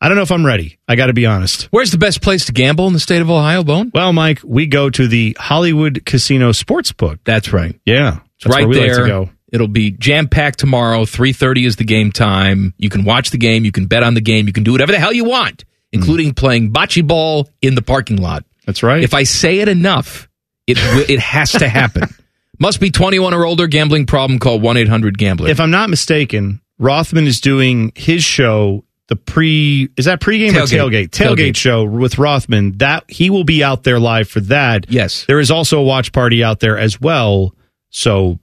I 0.00 0.08
don't 0.08 0.16
know 0.16 0.22
if 0.22 0.32
I'm 0.32 0.46
ready. 0.46 0.78
I 0.88 0.96
got 0.96 1.06
to 1.06 1.12
be 1.12 1.26
honest. 1.26 1.64
Where's 1.64 1.90
the 1.90 1.98
best 1.98 2.22
place 2.22 2.46
to 2.46 2.52
gamble 2.52 2.86
in 2.86 2.94
the 2.94 3.00
state 3.00 3.20
of 3.20 3.30
Ohio, 3.30 3.62
Bone? 3.64 3.90
Well, 3.92 4.12
Mike, 4.14 4.40
we 4.42 4.66
go 4.66 4.88
to 4.88 5.06
the 5.06 5.36
Hollywood 5.38 6.04
Casino 6.06 6.50
Sportsbook. 6.50 7.18
That's 7.24 7.52
right. 7.52 7.78
Yeah, 7.84 8.20
that's 8.42 8.54
right 8.56 8.66
like 8.66 8.74
there. 8.74 9.02
to 9.02 9.06
go. 9.06 9.30
It'll 9.52 9.68
be 9.68 9.90
jam 9.90 10.28
packed 10.28 10.58
tomorrow. 10.58 11.04
Three 11.04 11.34
thirty 11.34 11.66
is 11.66 11.76
the 11.76 11.84
game 11.84 12.12
time. 12.12 12.72
You 12.78 12.88
can 12.88 13.04
watch 13.04 13.30
the 13.30 13.38
game. 13.38 13.66
You 13.66 13.72
can 13.72 13.86
bet 13.86 14.02
on 14.02 14.14
the 14.14 14.22
game. 14.22 14.46
You 14.46 14.54
can 14.54 14.64
do 14.64 14.72
whatever 14.72 14.90
the 14.90 14.98
hell 14.98 15.12
you 15.12 15.24
want, 15.24 15.64
including 15.92 16.32
playing 16.32 16.72
bocce 16.72 17.06
ball 17.06 17.50
in 17.60 17.74
the 17.74 17.82
parking 17.82 18.16
lot. 18.16 18.44
That's 18.66 18.82
right. 18.82 19.02
If 19.02 19.14
I 19.14 19.22
say 19.24 19.58
it 19.60 19.68
enough, 19.68 20.28
it 20.66 20.78
it 21.10 21.20
has 21.20 21.52
to 21.52 21.68
happen. 21.68 22.04
Must 22.58 22.80
be 22.80 22.90
twenty 22.90 23.18
one 23.18 23.34
or 23.34 23.44
older. 23.44 23.66
Gambling 23.66 24.06
problem. 24.06 24.38
Call 24.38 24.60
one 24.60 24.76
eight 24.76 24.88
hundred 24.88 25.18
Gambler. 25.18 25.48
if 25.50 25.60
I'm 25.60 25.70
not 25.70 25.90
mistaken, 25.90 26.60
Rothman 26.78 27.26
is 27.26 27.40
doing 27.40 27.92
his 27.96 28.22
show, 28.24 28.84
the 29.08 29.16
pre 29.16 29.88
is 29.96 30.04
that 30.06 30.20
pregame 30.20 30.50
or 30.50 30.62
Tailgate. 30.62 31.08
tailgate? 31.08 31.08
Tailgate, 31.10 31.36
Tailgate. 31.50 31.56
show 31.56 31.84
with 31.84 32.16
Rothman. 32.18 32.78
That 32.78 33.04
he 33.10 33.28
will 33.30 33.44
be 33.44 33.62
out 33.64 33.82
there 33.82 33.98
live 33.98 34.28
for 34.28 34.40
that. 34.40 34.86
Yes. 34.88 35.24
There 35.26 35.40
is 35.40 35.50
also 35.50 35.80
a 35.80 35.82
watch 35.82 36.12
party 36.12 36.42
out 36.44 36.60
there 36.60 36.78
as 36.78 37.00
well. 37.00 37.54
So 37.90 38.38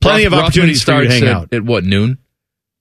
plenty 0.00 0.24
Roth- 0.24 0.32
of 0.34 0.38
opportunities 0.40 0.82
for 0.82 0.92
you 1.02 1.04
to 1.04 1.08
hang 1.10 1.22
starts 1.22 1.34
out. 1.36 1.42
at, 1.52 1.56
at 1.56 1.64
what 1.64 1.84
noon? 1.84 2.18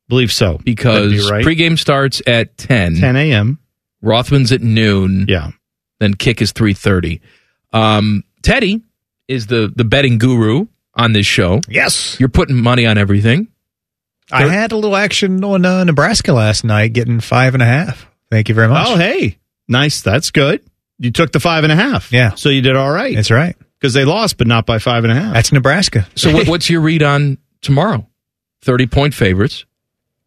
Believe 0.10 0.32
so. 0.34 0.60
Because 0.64 1.12
be 1.14 1.32
right. 1.32 1.46
pregame 1.46 1.80
starts 1.80 2.22
at 2.28 2.58
ten. 2.58 2.96
10 2.98 3.16
a.m. 3.16 3.60
Rothman's 4.02 4.52
at 4.52 4.62
noon. 4.62 5.26
Yeah. 5.30 5.52
Then 6.04 6.14
kick 6.14 6.42
is 6.42 6.52
three 6.52 6.74
thirty. 6.74 7.22
Um, 7.72 8.24
Teddy 8.42 8.82
is 9.28 9.48
the 9.48 9.72
the 9.76 9.84
betting 9.84 10.18
guru 10.18 10.68
on 10.96 11.14
this 11.14 11.26
show. 11.26 11.62
Yes. 11.68 12.20
You're 12.20 12.30
putting 12.30 12.56
money 12.62 12.86
on 12.86 12.98
everything. 12.98 13.48
I 14.32 14.46
had 14.48 14.72
a 14.72 14.76
little 14.76 14.96
action 14.96 15.44
on 15.44 15.66
uh, 15.66 15.84
Nebraska 15.84 16.34
last 16.34 16.64
night, 16.64 16.94
getting 16.94 17.20
five 17.20 17.54
and 17.56 17.62
a 17.64 17.66
half. 17.66 18.08
Thank 18.32 18.50
you 18.50 18.56
very 18.56 18.68
much. 18.68 18.88
Oh, 18.90 18.96
hey, 18.96 19.38
nice. 19.68 20.02
That's 20.02 20.32
good. 20.32 20.62
You 20.98 21.12
took 21.12 21.32
the 21.32 21.40
five 21.40 21.64
and 21.64 21.74
a 21.74 21.76
half. 21.76 22.12
Yeah. 22.12 22.34
So 22.36 22.50
you 22.50 22.62
did 22.62 22.76
all 22.76 22.90
right. 22.92 23.16
That's 23.16 23.30
right. 23.32 23.56
Because 23.80 23.94
they 23.94 24.06
lost, 24.06 24.38
but 24.38 24.48
not 24.48 24.66
by 24.66 24.80
five 24.80 25.04
and 25.04 25.12
a 25.12 25.16
half. 25.16 25.34
That's 25.34 25.52
Nebraska. 25.52 26.08
So 26.16 26.32
what, 26.34 26.48
what's 26.48 26.70
your 26.70 26.82
read 26.82 27.04
on 27.04 27.38
tomorrow? 27.62 28.08
Thirty 28.62 28.88
point 28.88 29.14
favorites. 29.14 29.66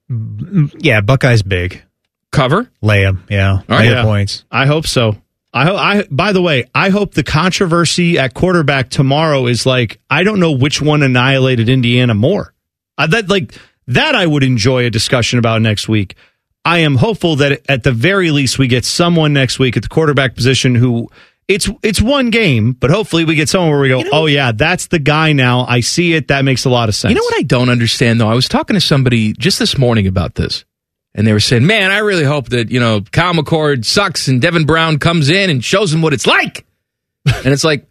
Yeah, 0.08 1.00
Buckeyes 1.00 1.42
big. 1.42 1.82
Cover. 2.30 2.70
Lay 2.82 3.06
'em, 3.06 3.24
Yeah. 3.28 3.60
right. 3.68 3.80
Lay 3.80 3.90
Yeah. 3.90 4.02
points. 4.02 4.44
I 4.50 4.66
hope 4.66 4.86
so. 4.86 5.16
I. 5.56 5.98
I 5.98 6.02
by 6.10 6.32
the 6.32 6.42
way, 6.42 6.64
I 6.74 6.90
hope 6.90 7.14
the 7.14 7.22
controversy 7.22 8.18
at 8.18 8.34
quarterback 8.34 8.90
tomorrow 8.90 9.46
is 9.46 9.66
like 9.66 10.00
I 10.10 10.22
don't 10.22 10.40
know 10.40 10.52
which 10.52 10.82
one 10.82 11.02
annihilated 11.02 11.68
Indiana 11.68 12.14
more. 12.14 12.52
I, 12.98 13.06
that 13.06 13.28
like 13.28 13.54
that 13.86 14.14
I 14.14 14.26
would 14.26 14.42
enjoy 14.42 14.84
a 14.84 14.90
discussion 14.90 15.38
about 15.38 15.62
next 15.62 15.88
week. 15.88 16.16
I 16.64 16.78
am 16.78 16.96
hopeful 16.96 17.36
that 17.36 17.62
at 17.68 17.84
the 17.84 17.92
very 17.92 18.32
least 18.32 18.58
we 18.58 18.66
get 18.66 18.84
someone 18.84 19.32
next 19.32 19.58
week 19.58 19.76
at 19.76 19.84
the 19.84 19.88
quarterback 19.88 20.34
position 20.34 20.74
who 20.74 21.08
it's 21.48 21.70
it's 21.82 22.02
one 22.02 22.30
game, 22.30 22.72
but 22.72 22.90
hopefully 22.90 23.24
we 23.24 23.36
get 23.36 23.48
someone 23.48 23.70
where 23.70 23.78
we 23.78 23.88
go, 23.88 24.02
oh 24.12 24.26
yeah, 24.26 24.52
that's 24.52 24.88
the 24.88 24.98
guy 24.98 25.32
now. 25.32 25.64
I 25.64 25.80
see 25.80 26.14
it. 26.14 26.28
That 26.28 26.44
makes 26.44 26.64
a 26.64 26.70
lot 26.70 26.88
of 26.88 26.94
sense. 26.94 27.10
You 27.10 27.14
know 27.14 27.22
what 27.22 27.38
I 27.38 27.42
don't 27.42 27.68
understand 27.68 28.20
though? 28.20 28.28
I 28.28 28.34
was 28.34 28.48
talking 28.48 28.74
to 28.74 28.80
somebody 28.80 29.32
just 29.34 29.58
this 29.58 29.78
morning 29.78 30.06
about 30.08 30.34
this, 30.34 30.64
and 31.16 31.26
they 31.26 31.32
were 31.32 31.40
saying, 31.40 31.66
"Man, 31.66 31.90
I 31.90 31.98
really 31.98 32.22
hope 32.24 32.50
that 32.50 32.70
you 32.70 32.78
know 32.78 33.00
Kyle 33.00 33.34
McCord 33.34 33.84
sucks 33.84 34.28
and 34.28 34.40
Devin 34.40 34.66
Brown 34.66 34.98
comes 35.00 35.28
in 35.30 35.50
and 35.50 35.64
shows 35.64 35.92
him 35.92 36.02
what 36.02 36.12
it's 36.12 36.26
like." 36.28 36.64
and 37.26 37.46
it's 37.52 37.64
like, 37.64 37.84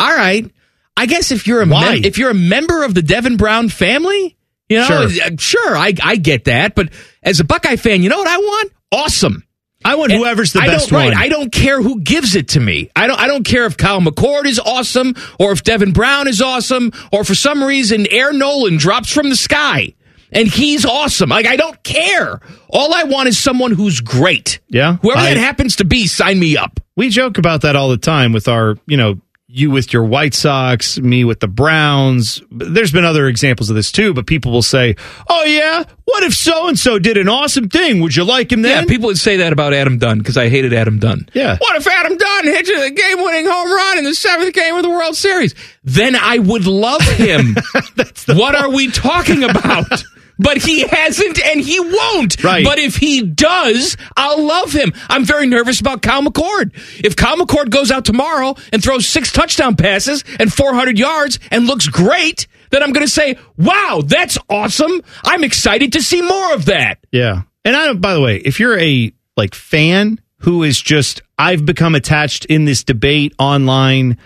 all 0.00 0.12
right, 0.12 0.50
I 0.96 1.06
guess 1.06 1.30
if 1.30 1.46
you're 1.46 1.60
a 1.62 1.66
mem- 1.66 2.04
if 2.04 2.18
you're 2.18 2.30
a 2.30 2.34
member 2.34 2.82
of 2.82 2.94
the 2.94 3.02
Devin 3.02 3.36
Brown 3.36 3.68
family, 3.68 4.36
you 4.68 4.78
know, 4.78 4.86
Sure. 4.86 5.04
uh, 5.04 5.30
sure, 5.38 5.76
I 5.76 5.94
I 6.02 6.16
get 6.16 6.46
that, 6.46 6.74
but 6.74 6.88
as 7.22 7.38
a 7.38 7.44
Buckeye 7.44 7.76
fan, 7.76 8.02
you 8.02 8.08
know 8.08 8.18
what 8.18 8.26
I 8.28 8.38
want? 8.38 8.72
Awesome. 8.90 9.44
I 9.84 9.96
want 9.96 10.12
And 10.12 10.20
whoever's 10.20 10.52
the 10.52 10.60
I 10.60 10.66
best 10.68 10.90
don't, 10.90 10.98
right, 10.98 11.04
one. 11.12 11.16
I 11.16 11.28
don't 11.28 11.50
care 11.50 11.82
who 11.82 12.00
gives 12.02 12.36
it 12.36 12.48
to 12.50 12.60
me. 12.60 12.88
I 12.94 13.06
don't. 13.08 13.18
I 13.18 13.26
don't 13.26 13.44
care 13.44 13.66
if 13.66 13.76
Kyle 13.76 14.00
McCord 14.00 14.46
is 14.46 14.58
awesome, 14.60 15.14
or 15.40 15.50
if 15.52 15.64
Devin 15.64 15.92
Brown 15.92 16.28
is 16.28 16.40
awesome, 16.40 16.92
or 17.12 17.24
for 17.24 17.34
some 17.34 17.62
reason 17.64 18.06
Air 18.10 18.32
Noland 18.32 18.78
drops 18.78 19.12
from 19.12 19.28
the 19.28 19.34
sky 19.36 19.94
and 20.32 20.48
he's 20.48 20.84
awesome. 20.84 21.30
Like 21.30 21.46
I 21.46 21.56
don't 21.56 21.82
care. 21.82 22.40
All 22.68 22.94
I 22.94 23.04
want 23.04 23.28
is 23.28 23.38
someone 23.38 23.72
who's 23.72 24.00
great. 24.00 24.60
Yeah, 24.68 24.96
Whoever 25.02 25.20
I- 25.20 25.34
that 25.34 25.36
happens 25.40 25.76
to 25.76 25.84
be, 25.84 26.06
sign 26.06 26.38
me 26.38 26.56
up. 26.56 26.80
we 26.96 27.08
joke 27.10 27.38
about 27.38 27.62
that 27.62 27.76
all 27.76 27.88
the 27.90 27.96
time 27.98 28.32
with 28.32 28.48
our, 28.48 28.76
you 28.86 28.96
know, 28.96 29.20
you 29.54 29.70
with 29.70 29.92
your 29.92 30.04
White 30.04 30.32
Sox, 30.32 30.98
me 30.98 31.24
with 31.24 31.40
the 31.40 31.46
Browns. 31.48 32.40
There's 32.50 32.90
been 32.90 33.04
other 33.04 33.26
examples 33.28 33.68
of 33.68 33.76
this 33.76 33.92
too, 33.92 34.14
but 34.14 34.26
people 34.26 34.50
will 34.50 34.62
say, 34.62 34.96
"Oh 35.28 35.44
yeah, 35.44 35.84
what 36.06 36.22
if 36.22 36.32
so 36.34 36.68
and 36.68 36.78
so 36.78 36.98
did 36.98 37.18
an 37.18 37.28
awesome 37.28 37.68
thing? 37.68 38.00
Would 38.00 38.16
you 38.16 38.24
like 38.24 38.50
him 38.50 38.62
then?" 38.62 38.84
Yeah, 38.84 38.88
people 38.88 39.08
would 39.08 39.18
say 39.18 39.36
that 39.38 39.52
about 39.52 39.74
Adam 39.74 39.98
Dunn 39.98 40.16
because 40.20 40.38
I 40.38 40.48
hated 40.48 40.72
Adam 40.72 40.98
Dunn. 40.98 41.28
Yeah. 41.34 41.58
What 41.58 41.76
if 41.76 41.86
Adam 41.86 42.16
Dunn 42.16 42.44
hits 42.46 42.70
a 42.70 42.90
game-winning 42.92 43.44
home 43.46 43.70
run 43.70 43.98
in 43.98 44.04
the 44.04 44.14
seventh 44.14 44.54
game 44.54 44.74
of 44.76 44.84
the 44.84 44.88
World 44.90 45.16
Series? 45.16 45.54
Then 45.84 46.16
I 46.16 46.38
would 46.38 46.66
love 46.66 47.02
him. 47.02 47.54
what 48.28 48.54
are 48.54 48.70
we 48.70 48.90
talking 48.90 49.44
about? 49.44 49.84
But 50.42 50.58
he 50.58 50.86
hasn't 50.86 51.42
and 51.44 51.60
he 51.60 51.78
won't. 51.80 52.42
Right. 52.42 52.64
But 52.64 52.78
if 52.78 52.96
he 52.96 53.22
does, 53.22 53.96
I'll 54.16 54.42
love 54.44 54.72
him. 54.72 54.92
I'm 55.08 55.24
very 55.24 55.46
nervous 55.46 55.80
about 55.80 56.02
Kyle 56.02 56.22
McCord. 56.22 56.72
If 57.04 57.16
Kyle 57.16 57.36
McCord 57.36 57.70
goes 57.70 57.90
out 57.90 58.04
tomorrow 58.04 58.54
and 58.72 58.82
throws 58.82 59.06
six 59.06 59.32
touchdown 59.32 59.76
passes 59.76 60.24
and 60.38 60.52
400 60.52 60.98
yards 60.98 61.38
and 61.50 61.66
looks 61.66 61.88
great, 61.88 62.46
then 62.70 62.82
I'm 62.82 62.92
going 62.92 63.06
to 63.06 63.12
say, 63.12 63.38
wow, 63.56 64.02
that's 64.04 64.38
awesome. 64.48 65.02
I'm 65.24 65.44
excited 65.44 65.92
to 65.92 66.02
see 66.02 66.22
more 66.22 66.54
of 66.54 66.64
that. 66.66 66.98
Yeah. 67.12 67.42
And 67.64 67.76
I 67.76 67.86
don't, 67.86 68.00
by 68.00 68.14
the 68.14 68.20
way, 68.20 68.36
if 68.38 68.58
you're 68.58 68.78
a 68.78 69.12
like 69.36 69.54
fan 69.54 70.20
who 70.38 70.62
is 70.62 70.80
just, 70.80 71.22
I've 71.38 71.64
become 71.64 71.94
attached 71.94 72.44
in 72.46 72.64
this 72.64 72.82
debate 72.82 73.34
online 73.38 74.18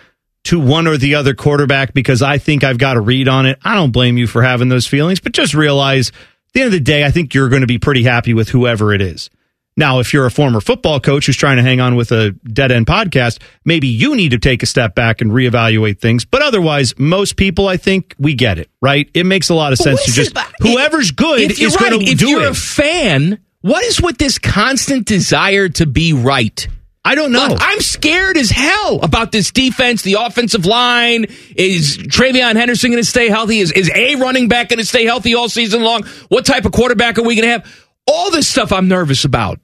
to 0.47 0.61
one 0.61 0.87
or 0.87 0.97
the 0.97 1.15
other 1.15 1.35
quarterback 1.35 1.95
because 1.95 2.23
I 2.23 2.39
think 2.39 2.65
I've 2.65 2.79
got 2.79 2.97
a 2.97 3.01
read 3.01 3.29
on 3.29 3.47
it, 3.47 3.59
I 3.63 3.75
don't 3.75 3.93
blame 3.93 4.17
you 4.19 4.27
for 4.27 4.43
having 4.43 4.69
those 4.69 4.87
feelings, 4.87 5.21
but 5.21 5.33
just 5.33 5.55
realize 5.55 6.09
at 6.09 6.15
the 6.53 6.61
end 6.61 6.67
of 6.69 6.73
the 6.73 6.81
day, 6.81 7.05
I 7.05 7.11
think 7.11 7.35
you're 7.35 7.49
going 7.49 7.63
to 7.63 7.67
be 7.67 7.79
pretty 7.79 8.03
happy 8.03 8.35
with 8.35 8.49
whoever 8.49 8.93
it 8.93 9.01
is. 9.01 9.31
Now, 9.79 9.99
if 9.99 10.15
you're 10.15 10.25
a 10.25 10.31
former 10.31 10.63
football 10.63 11.01
coach 11.01 11.27
who's 11.27 11.37
trying 11.37 11.59
to 11.59 11.63
hang 11.63 11.81
on 11.81 11.97
with 11.97 12.11
a 12.11 12.31
dead 12.31 12.73
end 12.73 12.87
podcast, 12.87 13.43
maybe 13.65 13.89
you 13.89 14.17
need 14.17 14.31
to 14.31 14.39
take 14.39 14.63
a 14.63 14.67
step 14.67 14.95
back 14.95 15.21
and 15.21 15.31
reevaluate 15.31 15.99
things. 16.01 16.25
But 16.25 16.41
otherwise, 16.41 16.95
most 16.99 17.37
people, 17.37 17.69
I 17.69 17.77
think, 17.77 18.15
we 18.19 18.35
get 18.35 18.59
it, 18.59 18.71
right? 18.81 19.11
It 19.13 19.27
makes 19.27 19.51
a 19.51 19.55
lot 19.55 19.73
of 19.73 19.79
sense 19.79 20.03
to 20.07 20.13
just 20.13 20.37
whoever's 20.61 21.11
good 21.11 21.51
is 21.51 21.61
right, 21.61 21.91
going 21.91 22.07
to 22.07 22.11
if 22.11 22.23
you're 22.23 22.49
a 22.49 22.55
fan, 22.55 23.39
what 23.61 23.85
is 23.85 24.01
with 24.01 24.17
this 24.17 24.39
constant 24.39 25.07
desire 25.07 25.69
to 25.71 25.85
be 25.85 26.15
right? 26.15 26.67
I 27.07 27.15
don't 27.15 27.31
know. 27.31 27.47
Look, 27.47 27.59
I'm 27.61 27.81
scared 27.81 28.37
as 28.37 28.51
hell 28.51 29.01
about 29.01 29.31
this 29.31 29.53
defense, 29.53 30.03
the 30.03 30.15
offensive 30.15 30.67
line. 30.67 31.27
Is 31.55 31.99
TreVeyon 31.99 32.57
Henderson 32.57 32.91
going 32.91 33.01
to 33.03 33.09
stay 33.09 33.29
healthy? 33.29 33.61
Is, 33.61 33.71
is 33.71 33.89
a 33.95 34.17
running 34.17 34.49
back 34.49 34.71
going 34.71 34.81
to 34.81 34.85
stay 34.85 35.05
healthy 35.05 35.37
all 35.37 35.49
season 35.49 35.85
long? 35.85 36.03
What 36.29 36.45
type 36.45 36.65
of 36.65 36.73
quarterback 36.73 37.17
are 37.17 37.23
we 37.23 37.37
going 37.37 37.47
to 37.47 37.53
have? 37.53 37.87
All 38.09 38.33
this 38.33 38.49
stuff 38.49 38.73
I'm 38.73 38.89
nervous 38.89 39.25
about. 39.25 39.61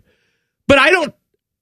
But 0.69 0.79
I 0.79 0.91
don't 0.91 1.13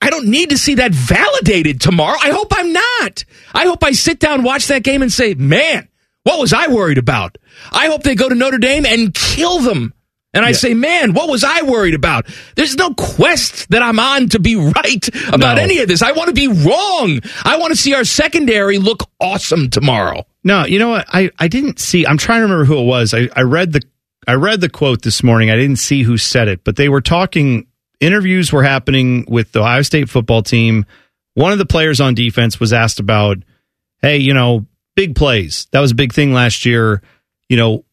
I 0.02 0.10
don't 0.10 0.26
need 0.26 0.50
to 0.50 0.58
see 0.58 0.74
that 0.74 0.92
validated 0.92 1.80
tomorrow. 1.80 2.18
I 2.22 2.30
hope 2.30 2.52
I'm 2.54 2.72
not. 2.74 3.24
I 3.54 3.64
hope 3.64 3.82
I 3.82 3.92
sit 3.92 4.18
down, 4.18 4.42
watch 4.42 4.66
that 4.66 4.82
game, 4.82 5.00
and 5.00 5.10
say, 5.10 5.32
man, 5.32 5.88
what 6.24 6.38
was 6.38 6.52
I 6.52 6.68
worried 6.68 6.98
about? 6.98 7.38
I 7.72 7.86
hope 7.86 8.02
they 8.02 8.14
go 8.14 8.28
to 8.28 8.34
Notre 8.34 8.58
Dame 8.58 8.84
and 8.84 9.14
kill 9.14 9.60
them. 9.60 9.94
And 10.32 10.44
I 10.44 10.52
say, 10.52 10.74
man, 10.74 11.12
what 11.12 11.28
was 11.28 11.42
I 11.42 11.62
worried 11.62 11.94
about? 11.94 12.26
There's 12.54 12.76
no 12.76 12.94
quest 12.94 13.68
that 13.70 13.82
I'm 13.82 13.98
on 13.98 14.28
to 14.28 14.38
be 14.38 14.54
right 14.76 15.08
about 15.28 15.56
No. 15.56 15.62
any 15.62 15.78
of 15.80 15.88
this. 15.88 16.02
I 16.02 16.12
want 16.12 16.28
to 16.28 16.34
be 16.34 16.46
wrong. 16.46 17.20
I 17.44 17.56
want 17.58 17.72
to 17.72 17.76
see 17.76 17.94
our 17.94 18.04
secondary 18.04 18.78
look 18.78 19.02
awesome 19.20 19.70
tomorrow. 19.70 20.24
No, 20.44 20.64
you 20.66 20.78
know 20.78 20.90
what? 20.90 21.06
I, 21.12 21.30
I 21.38 21.48
didn't 21.48 21.80
see. 21.80 22.06
I'm 22.06 22.16
trying 22.16 22.38
to 22.38 22.42
remember 22.44 22.64
who 22.64 22.78
it 22.78 22.84
was. 22.84 23.12
I, 23.12 23.28
I 23.34 23.42
read 23.42 23.72
the 23.72 23.82
I 24.28 24.34
read 24.34 24.60
the 24.60 24.68
quote 24.68 25.02
this 25.02 25.22
morning. 25.24 25.50
I 25.50 25.56
didn't 25.56 25.76
see 25.80 26.02
who 26.02 26.16
said 26.16 26.46
it, 26.46 26.62
but 26.62 26.76
they 26.76 26.88
were 26.88 27.00
talking. 27.00 27.66
Interviews 28.00 28.52
were 28.52 28.62
happening 28.62 29.24
with 29.28 29.50
the 29.52 29.60
Ohio 29.60 29.82
State 29.82 30.08
football 30.08 30.42
team. 30.42 30.86
One 31.34 31.52
of 31.52 31.58
the 31.58 31.66
players 31.66 32.00
on 32.00 32.14
defense 32.14 32.60
was 32.60 32.72
asked 32.72 33.00
about, 33.00 33.38
"Hey, 34.00 34.18
you 34.18 34.32
know, 34.32 34.66
big 34.94 35.14
plays. 35.16 35.66
That 35.72 35.80
was 35.80 35.90
a 35.90 35.94
big 35.94 36.12
thing 36.12 36.32
last 36.32 36.64
year. 36.64 37.02
You 37.48 37.56
know, 37.56 37.84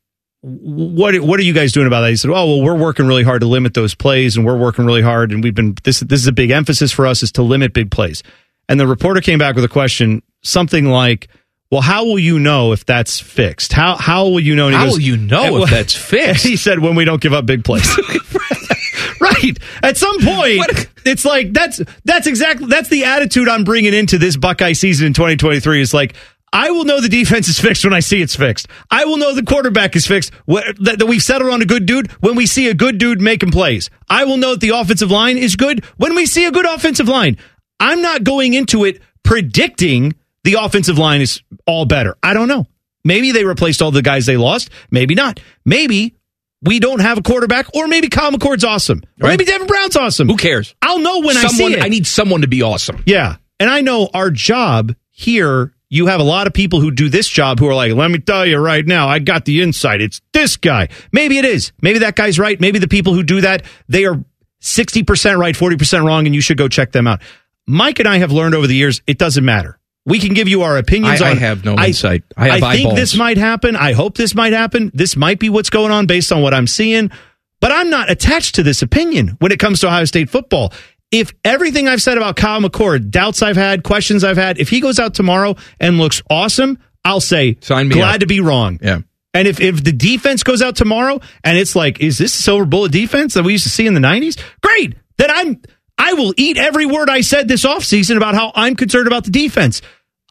what 0.41 1.19
what 1.19 1.39
are 1.39 1.43
you 1.43 1.53
guys 1.53 1.71
doing 1.71 1.87
about 1.87 2.01
that?" 2.01 2.09
He 2.09 2.15
said, 2.15 2.29
"Oh, 2.29 2.45
well, 2.45 2.61
we're 2.61 2.77
working 2.77 3.07
really 3.07 3.23
hard 3.23 3.41
to 3.41 3.47
limit 3.47 3.73
those 3.73 3.95
plays, 3.95 4.37
and 4.37 4.45
we're 4.45 4.57
working 4.57 4.85
really 4.85 5.01
hard, 5.01 5.31
and 5.31 5.43
we've 5.43 5.55
been 5.55 5.75
this 5.83 5.99
this 6.01 6.21
is 6.21 6.27
a 6.27 6.31
big 6.31 6.51
emphasis 6.51 6.91
for 6.91 7.07
us 7.07 7.23
is 7.23 7.31
to 7.33 7.41
limit 7.43 7.73
big 7.73 7.91
plays." 7.91 8.23
And 8.69 8.79
the 8.79 8.87
reporter 8.87 9.21
came 9.21 9.39
back 9.39 9.55
with 9.55 9.63
a 9.63 9.69
question, 9.69 10.21
something 10.43 10.85
like, 10.85 11.27
"Well, 11.71 11.81
how 11.81 12.05
will 12.05 12.19
you 12.19 12.37
know 12.39 12.71
if 12.71 12.85
that's 12.85 13.19
fixed? 13.19 13.73
How 13.73 13.95
how 13.95 14.25
will 14.25 14.39
you 14.39 14.55
know?" 14.55 14.67
And 14.67 14.75
How 14.75 14.85
goes, 14.85 14.93
will 14.93 15.01
you 15.01 15.17
know 15.17 15.57
"Eh, 15.57 15.63
if 15.63 15.69
that's 15.69 15.95
fixed? 16.09 16.45
He 16.45 16.55
said, 16.55 16.79
"When 16.79 16.95
we 16.95 17.03
don't 17.05 17.21
give 17.21 17.33
up 17.33 17.45
big 17.45 17.63
plays." 17.63 17.87
right. 19.21 19.57
At 19.81 19.97
some 19.97 20.19
point, 20.21 20.61
it's 21.05 21.25
like 21.25 21.53
that's 21.53 21.81
that's 22.05 22.27
exactly 22.27 22.67
that's 22.67 22.89
the 22.89 23.05
attitude 23.05 23.49
I'm 23.49 23.63
bringing 23.63 23.93
into 23.93 24.17
this 24.17 24.37
Buckeye 24.37 24.73
season 24.73 25.07
in 25.07 25.13
2023. 25.13 25.81
Is 25.81 25.93
like. 25.93 26.13
I 26.53 26.71
will 26.71 26.85
know 26.85 27.01
the 27.01 27.09
defense 27.09 27.47
is 27.49 27.59
fixed 27.59 27.83
when 27.83 27.93
I 27.93 27.99
see 27.99 28.21
it's 28.21 28.35
fixed. 28.35 28.67
I 28.89 29.05
will 29.05 29.17
know 29.17 29.35
the 29.35 29.43
quarterback 29.43 29.95
is 29.95 30.07
fixed 30.07 30.31
that, 30.47 31.03
we've 31.07 31.21
settled 31.21 31.51
on 31.51 31.61
a 31.61 31.65
good 31.65 31.85
dude 31.85 32.11
when 32.13 32.35
we 32.35 32.45
see 32.45 32.69
a 32.69 32.73
good 32.73 32.97
dude 32.97 33.21
making 33.21 33.51
plays. 33.51 33.89
I 34.09 34.23
will 34.23 34.37
know 34.37 34.51
that 34.51 34.61
the 34.61 34.69
offensive 34.69 35.11
line 35.11 35.37
is 35.37 35.55
good 35.55 35.83
when 35.97 36.15
we 36.15 36.25
see 36.25 36.45
a 36.45 36.51
good 36.51 36.65
offensive 36.65 37.07
line. 37.07 37.37
I'm 37.79 38.01
not 38.01 38.23
going 38.23 38.53
into 38.53 38.85
it 38.85 39.01
predicting 39.23 40.15
the 40.43 40.55
offensive 40.59 40.97
line 40.97 41.21
is 41.21 41.41
all 41.65 41.85
better. 41.85 42.15
I 42.23 42.33
don't 42.33 42.47
know. 42.47 42.65
Maybe 43.03 43.31
they 43.31 43.43
replaced 43.45 43.81
all 43.81 43.91
the 43.91 44.01
guys 44.01 44.25
they 44.25 44.37
lost. 44.37 44.69
Maybe 44.89 45.15
not. 45.15 45.39
Maybe 45.65 46.15
we 46.61 46.79
don't 46.79 47.01
have 47.01 47.17
a 47.17 47.21
quarterback, 47.21 47.67
or 47.75 47.87
maybe 47.87 48.09
Kyle 48.09 48.31
McCord's 48.31 48.63
awesome, 48.63 49.03
or 49.21 49.29
maybe 49.29 49.45
Devin 49.45 49.67
Brown's 49.67 49.95
awesome. 49.95 50.27
Who 50.27 50.37
cares? 50.37 50.73
I'll 50.81 50.99
know 50.99 51.19
when 51.19 51.37
I 51.37 51.41
see 51.41 51.57
someone, 51.57 51.73
it. 51.73 51.83
I 51.83 51.89
need 51.89 52.07
someone 52.07 52.41
to 52.41 52.47
be 52.47 52.63
awesome. 52.63 53.03
Yeah. 53.05 53.35
And 53.59 53.69
I 53.69 53.81
know 53.81 54.09
our 54.13 54.31
job 54.31 54.95
here, 55.11 55.73
you 55.89 56.07
have 56.07 56.19
a 56.19 56.23
lot 56.23 56.47
of 56.47 56.53
people 56.53 56.81
who 56.81 56.91
do 56.91 57.07
this 57.09 57.27
job 57.29 57.59
who 57.59 57.67
are 57.67 57.75
like, 57.75 57.93
let 57.93 58.11
me 58.11 58.19
tell 58.19 58.45
you 58.45 58.57
right 58.57 58.85
now, 58.85 59.07
I 59.07 59.19
got 59.19 59.45
the 59.45 59.61
insight. 59.61 60.01
It's 60.01 60.21
this 60.33 60.57
guy. 60.57 60.89
Maybe 61.11 61.37
it 61.37 61.45
is. 61.45 61.71
Maybe 61.81 61.99
that 61.99 62.15
guy's 62.15 62.37
right. 62.37 62.59
Maybe 62.59 62.79
the 62.79 62.87
people 62.89 63.13
who 63.13 63.23
do 63.23 63.41
that, 63.41 63.63
they 63.87 64.05
are 64.05 64.21
60% 64.61 65.37
right, 65.37 65.55
40% 65.55 66.03
wrong, 66.05 66.25
and 66.25 66.35
you 66.35 66.41
should 66.41 66.57
go 66.57 66.67
check 66.67 66.91
them 66.91 67.07
out. 67.07 67.21
Mike 67.67 67.99
and 67.99 68.07
I 68.07 68.17
have 68.17 68.31
learned 68.31 68.55
over 68.55 68.67
the 68.67 68.75
years, 68.75 69.01
it 69.07 69.17
doesn't 69.17 69.45
matter. 69.45 69.79
We 70.05 70.19
can 70.19 70.33
give 70.33 70.47
you 70.47 70.61
our 70.63 70.77
opinions 70.77 71.21
I- 71.21 71.31
I 71.31 71.35
have 71.35 71.65
no 71.65 71.77
insight. 71.77 72.23
I 72.37 72.45
have 72.47 72.59
think 72.59 72.65
eyeballs. 72.81 72.95
this 72.95 73.15
might 73.15 73.37
happen. 73.37 73.75
I 73.75 73.91
hope 73.93 74.15
this 74.17 74.33
might 74.33 74.53
happen. 74.53 74.89
This 74.93 75.15
might 75.17 75.39
be 75.39 75.49
what's 75.49 75.69
going 75.69 75.91
on 75.91 76.05
based 76.05 76.31
on 76.31 76.41
what 76.41 76.53
I'm 76.53 76.67
seeing. 76.67 77.11
But 77.59 77.71
I'm 77.71 77.89
not 77.89 78.09
attached 78.09 78.55
to 78.55 78.63
this 78.63 78.81
opinion 78.81 79.35
when 79.39 79.51
it 79.51 79.59
comes 79.59 79.79
to 79.81 79.87
Ohio 79.87 80.05
State 80.05 80.29
football. 80.29 80.71
If 81.11 81.33
everything 81.45 81.87
I've 81.87 82.01
said 82.01 82.17
about 82.17 82.35
Kyle 82.35 82.59
McCord, 82.59 83.09
doubts 83.09 83.41
I've 83.41 83.55
had, 83.55 83.83
questions 83.83 84.23
I've 84.23 84.37
had, 84.37 84.59
if 84.59 84.69
he 84.69 84.81
goes 84.81 84.99
out 84.99 85.13
tomorrow 85.13 85.55
and 85.79 85.97
looks 85.97 86.21
awesome, 86.29 86.79
I'll 87.05 87.21
say 87.21 87.57
Sign 87.61 87.87
me 87.87 87.95
glad 87.95 88.15
up. 88.15 88.19
to 88.21 88.27
be 88.27 88.41
wrong. 88.41 88.79
Yeah. 88.81 88.99
And 89.33 89.47
if, 89.47 89.61
if 89.61 89.83
the 89.83 89.91
defense 89.91 90.43
goes 90.43 90.61
out 90.61 90.75
tomorrow 90.75 91.21
and 91.43 91.57
it's 91.57 91.75
like, 91.75 92.01
is 92.01 92.17
this 92.17 92.33
silver 92.33 92.65
bullet 92.65 92.91
defense 92.91 93.35
that 93.35 93.43
we 93.43 93.53
used 93.53 93.63
to 93.63 93.69
see 93.69 93.85
in 93.85 93.93
the 93.93 93.99
90s? 93.99 94.37
Great. 94.61 94.95
Then 95.17 95.31
I'm 95.31 95.61
I 95.97 96.13
will 96.13 96.33
eat 96.37 96.57
every 96.57 96.85
word 96.85 97.09
I 97.09 97.21
said 97.21 97.47
this 97.47 97.65
offseason 97.65 98.17
about 98.17 98.35
how 98.35 98.51
I'm 98.53 98.75
concerned 98.75 99.07
about 99.07 99.23
the 99.23 99.31
defense. 99.31 99.81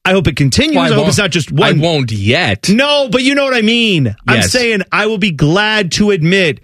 I 0.04 0.12
hope 0.12 0.28
it 0.28 0.36
continues. 0.36 0.76
Well, 0.76 0.92
I, 0.92 0.94
hope 0.94 1.08
it's 1.08 1.18
not 1.18 1.32
just 1.32 1.50
one. 1.50 1.80
I 1.80 1.82
won't 1.82 2.12
yet. 2.12 2.68
No, 2.68 3.08
but 3.10 3.22
you 3.22 3.34
know 3.34 3.44
what 3.44 3.54
I 3.54 3.62
mean. 3.62 4.14
I'm 4.28 4.42
saying 4.42 4.82
I 4.92 5.06
will 5.06 5.18
be 5.18 5.32
glad 5.32 5.90
to 5.92 6.12
admit 6.12 6.60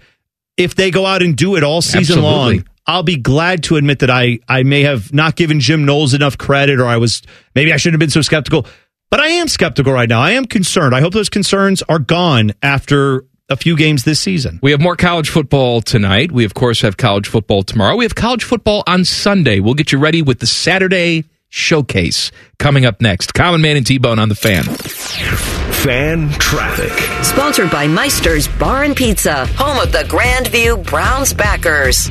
if 0.55 0.75
they 0.75 0.91
go 0.91 1.05
out 1.05 1.21
and 1.21 1.35
do 1.35 1.57
it 1.57 1.63
all 1.63 1.81
season 1.81 2.19
Absolutely. 2.19 2.55
long. 2.59 2.65
I'll 2.85 3.03
be 3.03 3.17
glad 3.17 3.63
to 3.63 3.77
admit 3.77 3.99
that 3.99 4.09
I 4.09 4.39
I 4.47 4.63
may 4.63 4.81
have 4.83 5.13
not 5.13 5.35
given 5.35 5.59
Jim 5.59 5.85
Knowles 5.85 6.13
enough 6.13 6.37
credit, 6.37 6.79
or 6.79 6.85
I 6.85 6.97
was 6.97 7.21
maybe 7.55 7.71
I 7.71 7.77
shouldn't 7.77 7.95
have 7.95 7.99
been 7.99 8.09
so 8.09 8.21
skeptical. 8.21 8.65
But 9.09 9.19
I 9.19 9.27
am 9.27 9.47
skeptical 9.47 9.93
right 9.93 10.09
now. 10.09 10.21
I 10.21 10.31
am 10.31 10.45
concerned. 10.45 10.95
I 10.95 11.01
hope 11.01 11.13
those 11.13 11.29
concerns 11.29 11.83
are 11.83 11.99
gone 11.99 12.53
after 12.63 13.25
a 13.49 13.55
few 13.55 13.77
games 13.77 14.03
this 14.03 14.19
season. 14.19 14.59
We 14.63 14.71
have 14.71 14.81
more 14.81 14.95
college 14.95 15.29
football 15.29 15.81
tonight. 15.81 16.31
We, 16.31 16.45
of 16.45 16.53
course, 16.55 16.81
have 16.81 16.97
college 16.97 17.27
football 17.27 17.61
tomorrow. 17.61 17.95
We 17.95 18.05
have 18.05 18.15
college 18.15 18.43
football 18.43 18.83
on 18.87 19.05
Sunday. 19.05 19.59
We'll 19.59 19.75
get 19.75 19.91
you 19.91 19.99
ready 19.99 20.21
with 20.23 20.39
the 20.39 20.47
Saturday 20.47 21.25
showcase 21.49 22.31
coming 22.57 22.85
up 22.85 22.99
next. 23.01 23.35
Common 23.35 23.61
Man 23.61 23.77
and 23.77 23.85
T 23.85 23.99
Bone 23.99 24.17
on 24.17 24.29
the 24.29 24.35
fan. 24.35 24.63
Fan 24.63 26.29
traffic. 26.39 26.91
Sponsored 27.23 27.69
by 27.69 27.87
Meister's 27.87 28.47
Bar 28.47 28.83
and 28.83 28.95
Pizza, 28.95 29.45
home 29.57 29.77
of 29.77 29.91
the 29.91 29.99
Grandview 29.99 30.83
Browns 30.89 31.33
backers. 31.33 32.09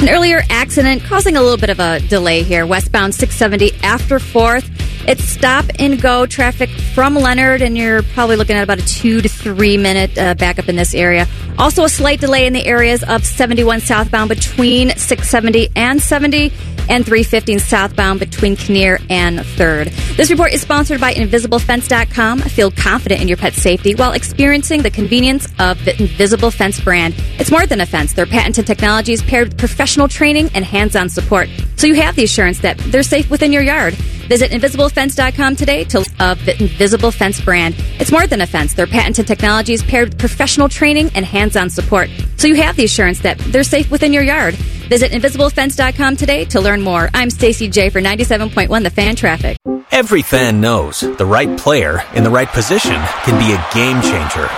An 0.00 0.08
earlier 0.08 0.42
accident 0.48 1.02
causing 1.02 1.36
a 1.36 1.42
little 1.42 1.58
bit 1.58 1.70
of 1.70 1.80
a 1.80 1.98
delay 1.98 2.44
here. 2.44 2.64
Westbound 2.64 3.12
670 3.12 3.82
after 3.82 4.20
4th. 4.20 4.70
It's 5.08 5.24
stop 5.24 5.64
and 5.78 5.98
go 5.98 6.26
traffic 6.26 6.68
from 6.68 7.14
Leonard, 7.14 7.62
and 7.62 7.78
you're 7.78 8.02
probably 8.02 8.36
looking 8.36 8.56
at 8.56 8.62
about 8.62 8.78
a 8.78 8.86
two 8.86 9.22
to 9.22 9.28
three 9.28 9.78
minute 9.78 10.18
uh, 10.18 10.34
backup 10.34 10.68
in 10.68 10.76
this 10.76 10.94
area. 10.94 11.26
Also, 11.56 11.84
a 11.84 11.88
slight 11.88 12.20
delay 12.20 12.46
in 12.46 12.52
the 12.52 12.66
areas 12.66 13.02
of 13.04 13.24
71 13.24 13.80
southbound 13.80 14.28
between 14.28 14.90
670 14.90 15.70
and 15.74 16.02
70, 16.02 16.52
and 16.90 17.06
315 17.06 17.58
southbound 17.58 18.20
between 18.20 18.54
Kinnear 18.54 18.98
and 19.08 19.38
3rd. 19.38 20.16
This 20.18 20.30
report 20.30 20.52
is 20.52 20.60
sponsored 20.60 21.00
by 21.00 21.14
InvisibleFence.com. 21.14 22.40
Feel 22.40 22.70
confident 22.70 23.22
in 23.22 23.28
your 23.28 23.38
pet's 23.38 23.62
safety 23.62 23.94
while 23.94 24.12
experiencing 24.12 24.82
the 24.82 24.90
convenience 24.90 25.46
of 25.58 25.82
the 25.86 25.98
Invisible 25.98 26.50
Fence 26.50 26.80
brand. 26.80 27.14
It's 27.38 27.50
more 27.50 27.66
than 27.66 27.80
a 27.80 27.86
fence. 27.86 28.12
Their 28.12 28.26
patented 28.26 28.66
technology 28.66 29.14
is 29.14 29.22
paired 29.22 29.48
with 29.48 29.58
professional 29.58 30.06
training 30.06 30.50
and 30.54 30.66
hands-on 30.66 31.08
support, 31.08 31.48
so 31.76 31.86
you 31.86 31.94
have 31.94 32.14
the 32.14 32.24
assurance 32.24 32.58
that 32.58 32.76
they're 32.76 33.02
safe 33.02 33.30
within 33.30 33.54
your 33.54 33.62
yard. 33.62 33.96
Visit 34.28 34.50
InvisibleFence.com 34.50 35.56
today 35.56 35.84
to 35.84 35.98
of 36.20 36.44
the 36.44 36.54
Invisible 36.60 37.10
Fence 37.10 37.40
brand. 37.40 37.74
It's 37.98 38.12
more 38.12 38.26
than 38.26 38.42
a 38.42 38.46
fence. 38.46 38.74
Their 38.74 38.86
patented 38.86 39.26
technology 39.26 39.72
is 39.72 39.82
paired 39.82 40.10
with 40.10 40.18
professional 40.18 40.68
training 40.68 41.10
and 41.14 41.24
hands-on 41.24 41.70
support, 41.70 42.10
so 42.36 42.46
you 42.46 42.54
have 42.56 42.76
the 42.76 42.84
assurance 42.84 43.20
that 43.20 43.38
they're 43.38 43.64
safe 43.64 43.90
within 43.90 44.12
your 44.12 44.22
yard. 44.22 44.54
Visit 44.54 45.12
InvisibleFence.com 45.12 46.16
today 46.16 46.44
to 46.46 46.60
learn 46.60 46.82
more. 46.82 47.08
I'm 47.14 47.30
Stacy 47.30 47.68
J 47.68 47.88
for 47.88 48.02
97.1 48.02 48.82
The 48.82 48.90
Fan 48.90 49.16
Traffic. 49.16 49.56
Every 49.90 50.22
fan 50.22 50.60
knows 50.60 51.00
the 51.00 51.26
right 51.26 51.58
player 51.58 52.02
in 52.14 52.22
the 52.22 52.30
right 52.30 52.48
position 52.48 53.00
can 53.24 53.38
be 53.38 53.54
a 53.54 53.74
game 53.74 54.00
changer. 54.02 54.48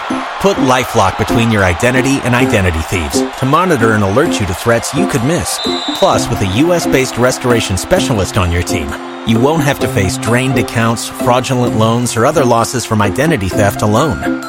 Put 0.40 0.56
LifeLock 0.56 1.16
between 1.16 1.52
your 1.52 1.62
identity 1.62 2.18
and 2.24 2.34
identity 2.34 2.80
thieves 2.80 3.20
to 3.38 3.46
monitor 3.46 3.92
and 3.92 4.02
alert 4.02 4.40
you 4.40 4.46
to 4.46 4.54
threats 4.54 4.94
you 4.94 5.06
could 5.08 5.24
miss. 5.24 5.60
Plus, 5.94 6.28
with 6.28 6.40
a 6.40 6.56
U.S.-based 6.58 7.18
restoration 7.18 7.76
specialist 7.76 8.36
on 8.36 8.50
your 8.50 8.62
team, 8.62 8.88
you 9.26 9.38
won't 9.40 9.62
have 9.62 9.78
to 9.80 9.88
face 9.88 10.16
drained 10.18 10.58
accounts, 10.58 11.08
fraudulent 11.08 11.76
loans, 11.76 12.16
or 12.16 12.26
other 12.26 12.44
losses 12.44 12.84
from 12.84 13.02
identity 13.02 13.48
theft 13.48 13.82
alone. 13.82 14.42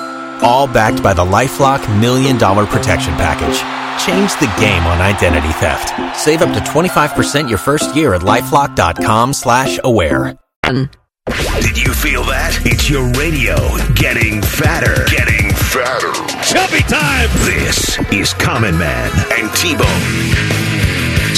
All 0.43 0.67
backed 0.67 1.03
by 1.03 1.13
the 1.13 1.23
LifeLock 1.23 1.99
Million 1.99 2.37
Dollar 2.37 2.65
Protection 2.65 3.13
Package. 3.13 3.59
Change 4.05 4.31
the 4.39 4.51
game 4.59 4.83
on 4.83 4.99
identity 4.99 5.51
theft. 5.53 5.93
Save 6.17 6.41
up 6.41 6.53
to 6.53 6.59
25% 6.71 7.49
your 7.49 7.59
first 7.59 7.95
year 7.95 8.13
at 8.13 8.21
LifeLock.com 8.21 9.33
slash 9.33 9.79
aware. 9.83 10.37
Did 10.63 11.77
you 11.77 11.93
feel 11.93 12.23
that? 12.23 12.59
It's 12.65 12.89
your 12.89 13.07
radio 13.13 13.55
getting 13.93 14.41
fatter. 14.41 15.05
Getting 15.05 15.53
fatter. 15.53 16.11
Chubby 16.43 16.81
time. 16.89 17.29
This 17.45 17.99
is 18.11 18.33
Common 18.33 18.77
Man 18.77 19.11
and 19.37 19.53
T-Bone. 19.55 20.70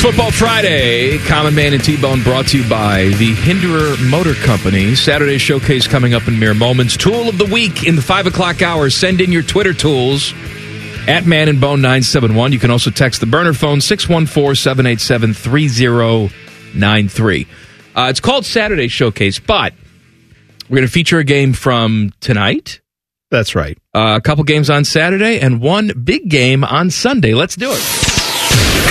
Football 0.04 0.32
Friday, 0.32 1.18
Common 1.20 1.56
Man 1.56 1.74
and 1.74 1.82
T 1.82 1.96
Bone 1.96 2.22
brought 2.24 2.48
to 2.48 2.62
you 2.62 2.70
by 2.70 3.06
the 3.06 3.34
Hinderer 3.36 3.96
Motor 4.10 4.34
Company. 4.34 4.96
Saturday 4.96 5.38
showcase 5.38 5.88
coming 5.88 6.13
up 6.13 6.28
in 6.28 6.38
mere 6.38 6.54
moments. 6.54 6.98
Tool 6.98 7.30
of 7.30 7.38
the 7.38 7.46
week 7.46 7.88
in 7.88 7.96
the 7.96 8.02
5 8.02 8.28
o'clock 8.28 8.62
hour. 8.62 8.89
Send 8.89 9.22
in 9.22 9.32
your 9.32 9.44
Twitter 9.44 9.74
tools 9.74 10.34
at 11.08 11.26
Man 11.26 11.48
and 11.48 11.62
Bone 11.62 11.80
971. 11.80 12.52
You 12.52 12.60
can 12.60 12.70
also 12.70 12.92
text 12.92 13.22
the 13.22 13.28
burner 13.28 13.54
phone 13.54 13.80
614 13.80 14.56
787 14.56 15.34
3093. 15.34 17.48
Uh, 17.96 18.08
It's 18.10 18.20
called 18.20 18.46
Saturday 18.46 18.89
Showcase, 18.89 19.39
but 19.39 19.74
we're 20.68 20.76
going 20.76 20.88
to 20.88 20.92
feature 20.92 21.20
a 21.20 21.24
game 21.24 21.54
from 21.54 22.12
tonight. 22.20 22.82
That's 23.32 23.56
right. 23.56 23.78
Uh, 23.96 24.16
a 24.18 24.22
couple 24.22 24.44
games 24.44 24.70
on 24.70 24.84
Saturday 24.84 25.39
and 25.39 25.62
one 25.62 25.94
big 26.04 26.28
game 26.28 26.66
on 26.66 26.89
Sunday. 26.89 27.34
Let's 27.34 27.56
do 27.56 27.72
it. 27.72 28.03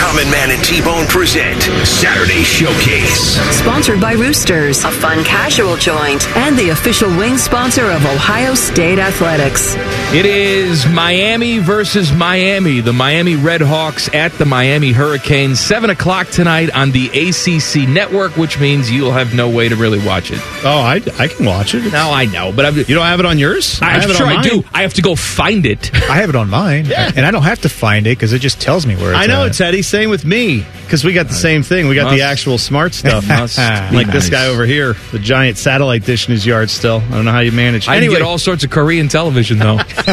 Common 0.03 0.29
Man 0.33 0.51
and 0.51 0.63
T-Bone 0.65 1.07
present 1.07 1.63
Saturday 1.87 2.43
Showcase. 2.43 3.39
Sponsored 3.57 4.01
by 4.01 4.13
Roosters, 4.15 4.85
a 4.85 4.91
fun 4.91 5.23
casual 5.25 5.77
joint, 5.77 6.27
and 6.37 6.59
the 6.59 6.71
official 6.71 7.09
wing 7.17 7.39
sponsor 7.39 7.85
of 7.87 8.05
Ohio 8.05 8.55
State 8.55 8.99
Athletics. 8.99 9.75
It 10.13 10.27
is 10.27 10.85
Miami 10.87 11.59
versus 11.61 12.13
Miami. 12.13 12.81
The 12.81 12.93
Miami 12.93 13.37
Redhawks 13.37 14.13
at 14.15 14.33
the 14.33 14.45
Miami 14.45 14.91
Hurricanes. 14.93 15.61
7 15.61 15.89
o'clock 15.89 16.29
tonight 16.29 16.71
on 16.75 16.91
the 16.91 17.07
ACC 17.09 17.89
network, 17.89 18.37
which 18.37 18.59
means 18.61 18.91
you'll 18.91 19.13
have 19.13 19.35
no 19.35 19.49
way 19.49 19.69
to 19.69 19.77
really 19.77 20.05
watch 20.05 20.31
it. 20.33 20.41
Oh, 20.65 20.81
I, 20.83 20.97
I 21.19 21.29
can 21.29 21.47
watch 21.47 21.75
it. 21.75 21.91
No, 21.93 22.11
I 22.13 22.27
know, 22.27 22.53
but 22.53 22.67
I'm, 22.67 22.77
You 22.77 22.85
don't 22.85 23.07
have 23.07 23.21
it 23.21 23.27
on 23.27 23.39
yours? 23.39 23.81
I, 23.81 23.91
have 23.93 24.03
am 24.03 24.11
it 24.11 24.17
sure 24.17 24.27
on 24.27 24.33
I 24.33 24.37
mine. 24.37 24.45
do. 24.45 24.65
I 24.75 24.83
have 24.83 24.95
to 24.95 25.03
go 25.03 25.15
find 25.15 25.65
it. 25.65 25.95
I 25.95 26.17
have 26.17 26.29
it 26.29 26.37
on 26.37 26.51
mine, 26.51 26.91
and 26.97 27.25
I 27.25 27.31
don't 27.31 27.45
have 27.45 27.61
to 27.63 27.69
find 27.71 28.07
it 28.07 28.19
because 28.19 28.33
it 28.35 28.41
just 28.41 28.61
tells 28.61 28.85
me 28.85 28.97
where 28.97 29.13
it's 29.13 29.19
I 29.21 29.27
know 29.27 29.43
at. 29.45 29.49
it's 29.53 29.61
Eddie. 29.61 29.83
Same 29.93 30.09
with 30.09 30.25
me 30.25 30.65
because 30.85 31.05
we 31.05 31.13
got 31.13 31.29
the 31.29 31.35
same 31.35 31.63
thing. 31.63 31.87
We 31.87 31.95
got 31.95 32.05
Must- 32.05 32.17
the 32.17 32.23
actual 32.23 32.57
smart 32.57 32.95
stuff. 32.95 33.29
must 33.29 33.59
be 33.59 33.63
like 33.97 34.07
this 34.07 34.31
guy 34.31 34.47
over 34.47 34.65
here, 34.65 34.95
the 35.11 35.19
giant 35.19 35.59
satellite 35.59 36.07
dish 36.07 36.27
in 36.27 36.33
his 36.33 36.47
yard. 36.47 36.71
Still, 36.71 37.03
I 37.09 37.11
don't 37.11 37.27
know 37.27 37.31
how 37.31 37.41
you 37.41 37.53
manage. 37.53 37.89
I 37.89 37.97
anyway, 37.99 38.15
get 38.15 38.23
all 38.23 38.39
sorts 38.39 38.65
of 38.65 38.71
Korean 38.71 39.09
television, 39.09 39.59
though. 39.59 39.77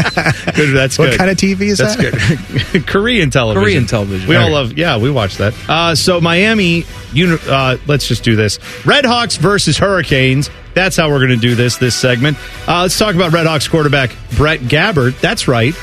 good. 0.53 0.75
That's 0.75 0.99
What 0.99 1.11
good. 1.11 1.17
kind 1.17 1.29
of 1.31 1.37
TV 1.37 1.61
is 1.61 1.77
That's 1.77 1.95
that? 1.95 2.71
good. 2.73 2.87
Korean 2.87 3.29
television. 3.29 3.63
Korean 3.63 3.85
television. 3.85 4.27
We 4.27 4.35
all 4.35 4.51
love. 4.51 4.77
Yeah, 4.77 4.97
we 4.97 5.09
watch 5.09 5.37
that. 5.37 5.53
Uh, 5.69 5.95
so 5.95 6.19
Miami. 6.19 6.83
you, 7.13 7.39
uh, 7.47 7.77
let's 7.87 8.05
just 8.05 8.25
do 8.25 8.35
this. 8.35 8.59
Red 8.85 9.05
Hawks 9.05 9.37
versus 9.37 9.77
Hurricanes. 9.77 10.49
That's 10.73 10.97
how 10.97 11.09
we're 11.09 11.25
going 11.25 11.39
to 11.39 11.47
do 11.47 11.55
this. 11.55 11.77
This 11.77 11.95
segment. 11.95 12.37
Uh, 12.67 12.81
let's 12.81 12.99
talk 12.99 13.15
about 13.15 13.31
Red 13.31 13.47
Hawks 13.47 13.69
quarterback 13.69 14.13
Brett 14.35 14.59
Gabbert. 14.59 15.21
That's 15.21 15.47
right, 15.47 15.73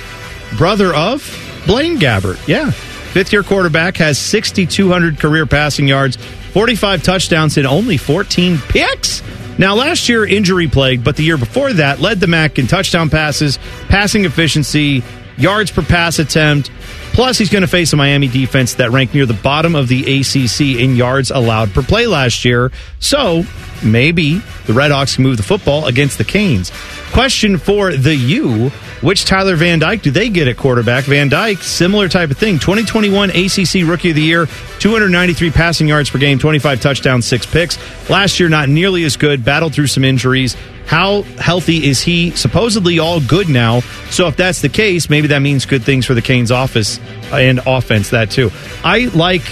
brother 0.58 0.94
of 0.94 1.22
Blaine 1.66 1.98
Gabbert. 1.98 2.46
Yeah, 2.46 2.72
fifth 3.16 3.32
year 3.32 3.42
quarterback 3.42 3.96
has 3.96 4.18
6,200 4.18 5.18
career 5.18 5.46
passing 5.46 5.88
yards, 5.88 6.16
45 6.52 7.02
touchdowns, 7.02 7.56
and 7.56 7.66
only 7.66 7.96
14 7.96 8.58
picks. 8.68 9.22
Now, 9.56 9.74
last 9.74 10.10
year, 10.10 10.26
injury 10.26 10.68
plagued, 10.68 11.02
but 11.02 11.16
the 11.16 11.22
year 11.22 11.38
before 11.38 11.72
that, 11.72 11.98
led 11.98 12.20
the 12.20 12.26
MAC 12.26 12.58
in 12.58 12.66
touchdown 12.66 13.08
passes, 13.08 13.58
passing 13.88 14.26
efficiency, 14.26 15.02
yards 15.38 15.70
per 15.70 15.80
pass 15.80 16.18
attempt. 16.18 16.70
Plus, 17.14 17.38
he's 17.38 17.48
going 17.48 17.62
to 17.62 17.68
face 17.68 17.94
a 17.94 17.96
Miami 17.96 18.28
defense 18.28 18.74
that 18.74 18.90
ranked 18.90 19.14
near 19.14 19.24
the 19.24 19.32
bottom 19.32 19.74
of 19.74 19.88
the 19.88 20.20
ACC 20.20 20.78
in 20.78 20.94
yards 20.94 21.30
allowed 21.30 21.72
per 21.72 21.80
play 21.80 22.06
last 22.06 22.44
year. 22.44 22.70
So, 23.00 23.44
maybe 23.82 24.42
the 24.66 24.74
Red 24.74 24.90
Hawks 24.90 25.14
can 25.14 25.24
move 25.24 25.38
the 25.38 25.42
football 25.42 25.86
against 25.86 26.18
the 26.18 26.24
Canes. 26.24 26.70
Question 27.16 27.56
for 27.56 27.94
the 27.94 28.14
U 28.14 28.70
which 29.00 29.24
Tyler 29.24 29.56
Van 29.56 29.78
Dyke 29.78 30.02
do 30.02 30.10
they 30.10 30.28
get 30.28 30.48
at 30.48 30.58
quarterback? 30.58 31.04
Van 31.04 31.30
Dyke, 31.30 31.62
similar 31.62 32.10
type 32.10 32.30
of 32.30 32.36
thing. 32.36 32.58
2021 32.58 33.30
ACC 33.30 33.88
Rookie 33.88 34.10
of 34.10 34.16
the 34.16 34.22
Year, 34.22 34.44
293 34.80 35.50
passing 35.50 35.88
yards 35.88 36.10
per 36.10 36.18
game, 36.18 36.38
25 36.38 36.78
touchdowns, 36.78 37.26
six 37.26 37.46
picks. 37.46 37.78
Last 38.10 38.38
year, 38.38 38.50
not 38.50 38.68
nearly 38.68 39.04
as 39.04 39.16
good, 39.16 39.42
battled 39.42 39.72
through 39.72 39.86
some 39.86 40.04
injuries. 40.04 40.58
How 40.84 41.22
healthy 41.38 41.88
is 41.88 42.02
he? 42.02 42.32
Supposedly 42.32 42.98
all 42.98 43.22
good 43.22 43.48
now. 43.48 43.80
So 44.10 44.28
if 44.28 44.36
that's 44.36 44.60
the 44.60 44.68
case, 44.68 45.08
maybe 45.08 45.28
that 45.28 45.40
means 45.40 45.64
good 45.64 45.84
things 45.84 46.04
for 46.04 46.12
the 46.12 46.20
Canes 46.20 46.50
office 46.50 47.00
uh, 47.32 47.36
and 47.36 47.60
offense, 47.66 48.10
that 48.10 48.30
too. 48.30 48.50
I 48.84 49.06
like 49.14 49.42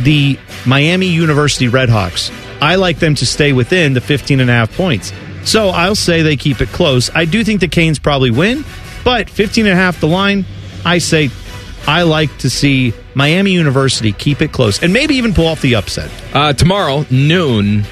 the 0.00 0.40
Miami 0.66 1.06
University 1.06 1.68
Redhawks. 1.68 2.32
I 2.60 2.74
like 2.74 2.98
them 2.98 3.14
to 3.14 3.26
stay 3.26 3.52
within 3.52 3.92
the 3.92 4.00
15 4.00 4.40
and 4.40 4.50
a 4.50 4.52
half 4.52 4.76
points. 4.76 5.12
So 5.44 5.68
I'll 5.68 5.94
say 5.94 6.22
they 6.22 6.36
keep 6.36 6.60
it 6.60 6.68
close. 6.68 7.10
I 7.14 7.24
do 7.24 7.42
think 7.44 7.60
the 7.60 7.68
Canes 7.68 7.98
probably 7.98 8.30
win, 8.30 8.64
but 9.04 9.30
15 9.30 9.66
and 9.66 9.72
a 9.72 9.76
half 9.76 10.00
the 10.00 10.08
line, 10.08 10.44
I 10.84 10.98
say 10.98 11.30
I 11.86 12.02
like 12.02 12.36
to 12.38 12.50
see 12.50 12.92
Miami 13.14 13.52
University 13.52 14.12
keep 14.12 14.42
it 14.42 14.52
close 14.52 14.82
and 14.82 14.92
maybe 14.92 15.14
even 15.16 15.34
pull 15.34 15.46
off 15.46 15.60
the 15.62 15.74
upset. 15.74 16.10
Uh, 16.34 16.52
tomorrow, 16.52 17.04
noon. 17.10 17.84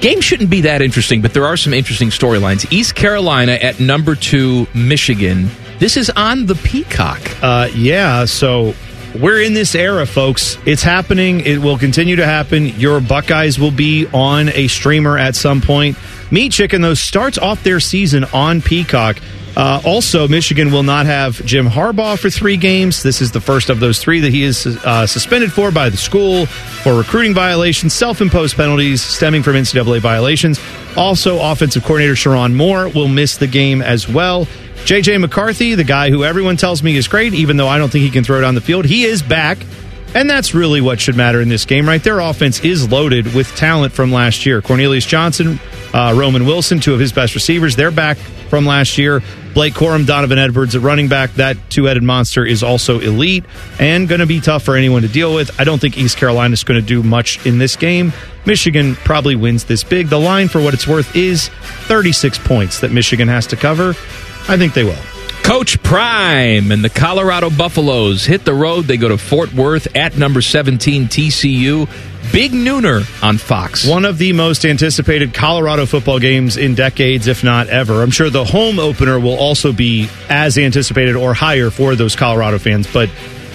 Game 0.00 0.20
shouldn't 0.20 0.50
be 0.50 0.60
that 0.60 0.80
interesting, 0.80 1.22
but 1.22 1.34
there 1.34 1.44
are 1.46 1.56
some 1.56 1.74
interesting 1.74 2.10
storylines. 2.10 2.70
East 2.72 2.94
Carolina 2.94 3.52
at 3.52 3.80
number 3.80 4.14
two, 4.14 4.68
Michigan. 4.74 5.50
This 5.80 5.96
is 5.96 6.10
on 6.10 6.46
the 6.46 6.54
Peacock. 6.54 7.20
Uh, 7.42 7.68
yeah, 7.74 8.24
so 8.24 8.74
we're 9.20 9.42
in 9.42 9.54
this 9.54 9.74
era, 9.74 10.06
folks. 10.06 10.56
It's 10.66 10.82
happening. 10.82 11.40
It 11.40 11.58
will 11.58 11.78
continue 11.78 12.16
to 12.16 12.26
happen. 12.26 12.66
Your 12.66 13.00
Buckeyes 13.00 13.58
will 13.58 13.72
be 13.72 14.06
on 14.12 14.50
a 14.50 14.68
streamer 14.68 15.18
at 15.18 15.34
some 15.34 15.60
point. 15.60 15.96
Meat 16.30 16.52
Chicken, 16.52 16.82
though, 16.82 16.94
starts 16.94 17.38
off 17.38 17.62
their 17.62 17.80
season 17.80 18.24
on 18.32 18.60
Peacock. 18.60 19.18
Uh, 19.56 19.80
also, 19.84 20.28
Michigan 20.28 20.70
will 20.70 20.82
not 20.82 21.06
have 21.06 21.44
Jim 21.44 21.66
Harbaugh 21.66 22.18
for 22.18 22.30
three 22.30 22.56
games. 22.56 23.02
This 23.02 23.20
is 23.20 23.32
the 23.32 23.40
first 23.40 23.70
of 23.70 23.80
those 23.80 23.98
three 23.98 24.20
that 24.20 24.30
he 24.30 24.44
is 24.44 24.66
uh, 24.66 25.06
suspended 25.06 25.52
for 25.52 25.72
by 25.72 25.88
the 25.88 25.96
school 25.96 26.46
for 26.46 26.94
recruiting 26.94 27.34
violations, 27.34 27.92
self 27.92 28.20
imposed 28.20 28.56
penalties 28.56 29.02
stemming 29.02 29.42
from 29.42 29.54
NCAA 29.54 30.00
violations. 30.00 30.60
Also, 30.96 31.40
offensive 31.40 31.82
coordinator 31.82 32.14
Sherrone 32.14 32.54
Moore 32.54 32.88
will 32.88 33.08
miss 33.08 33.36
the 33.38 33.48
game 33.48 33.82
as 33.82 34.08
well. 34.08 34.46
JJ 34.84 35.20
McCarthy, 35.20 35.74
the 35.74 35.84
guy 35.84 36.10
who 36.10 36.24
everyone 36.24 36.56
tells 36.56 36.82
me 36.82 36.96
is 36.96 37.08
great, 37.08 37.34
even 37.34 37.56
though 37.56 37.68
I 37.68 37.78
don't 37.78 37.90
think 37.90 38.04
he 38.04 38.10
can 38.10 38.22
throw 38.22 38.40
down 38.40 38.54
the 38.54 38.60
field, 38.60 38.84
he 38.84 39.04
is 39.04 39.22
back. 39.22 39.58
And 40.14 40.28
that's 40.28 40.54
really 40.54 40.80
what 40.80 41.00
should 41.00 41.16
matter 41.16 41.40
in 41.40 41.48
this 41.48 41.64
game, 41.64 41.86
right? 41.86 42.02
Their 42.02 42.20
offense 42.20 42.60
is 42.60 42.90
loaded 42.90 43.34
with 43.34 43.54
talent 43.56 43.92
from 43.92 44.10
last 44.10 44.46
year. 44.46 44.62
Cornelius 44.62 45.04
Johnson, 45.04 45.60
uh, 45.92 46.14
Roman 46.16 46.46
Wilson, 46.46 46.80
two 46.80 46.94
of 46.94 47.00
his 47.00 47.12
best 47.12 47.34
receivers, 47.34 47.76
they're 47.76 47.90
back 47.90 48.16
from 48.48 48.64
last 48.64 48.96
year. 48.96 49.22
Blake 49.52 49.74
Corum, 49.74 50.06
Donovan 50.06 50.38
Edwards 50.38 50.74
at 50.74 50.82
running 50.82 51.08
back. 51.08 51.34
That 51.34 51.56
two 51.68 51.84
headed 51.84 52.02
monster 52.02 52.44
is 52.44 52.62
also 52.62 53.00
elite 53.00 53.44
and 53.78 54.08
going 54.08 54.20
to 54.20 54.26
be 54.26 54.40
tough 54.40 54.62
for 54.62 54.76
anyone 54.76 55.02
to 55.02 55.08
deal 55.08 55.34
with. 55.34 55.60
I 55.60 55.64
don't 55.64 55.80
think 55.80 55.98
East 55.98 56.16
Carolina 56.16 56.54
is 56.54 56.64
going 56.64 56.80
to 56.80 56.86
do 56.86 57.02
much 57.02 57.44
in 57.46 57.58
this 57.58 57.76
game. 57.76 58.12
Michigan 58.46 58.94
probably 58.94 59.36
wins 59.36 59.64
this 59.64 59.84
big. 59.84 60.08
The 60.08 60.18
line, 60.18 60.48
for 60.48 60.60
what 60.60 60.74
it's 60.74 60.86
worth, 60.86 61.14
is 61.14 61.48
36 61.86 62.38
points 62.38 62.80
that 62.80 62.92
Michigan 62.92 63.28
has 63.28 63.46
to 63.48 63.56
cover. 63.56 63.90
I 64.48 64.56
think 64.56 64.72
they 64.72 64.84
will. 64.84 65.17
Coach 65.42 65.82
Prime 65.82 66.70
and 66.70 66.84
the 66.84 66.90
Colorado 66.90 67.48
Buffaloes 67.48 68.24
hit 68.24 68.44
the 68.44 68.52
road. 68.52 68.84
They 68.84 68.96
go 68.96 69.08
to 69.08 69.16
Fort 69.16 69.52
Worth 69.54 69.96
at 69.96 70.16
number 70.16 70.42
17 70.42 71.06
TCU. 71.06 71.88
Big 72.32 72.52
nooner 72.52 73.06
on 73.22 73.38
Fox. 73.38 73.86
One 73.86 74.04
of 74.04 74.18
the 74.18 74.34
most 74.34 74.66
anticipated 74.66 75.32
Colorado 75.32 75.86
football 75.86 76.18
games 76.18 76.58
in 76.58 76.74
decades, 76.74 77.26
if 77.26 77.42
not 77.42 77.68
ever. 77.68 78.02
I'm 78.02 78.10
sure 78.10 78.28
the 78.28 78.44
home 78.44 78.78
opener 78.78 79.18
will 79.18 79.38
also 79.38 79.72
be 79.72 80.10
as 80.28 80.58
anticipated 80.58 81.16
or 81.16 81.32
higher 81.32 81.70
for 81.70 81.94
those 81.94 82.14
Colorado 82.14 82.58
fans. 82.58 82.86
But 82.92 83.08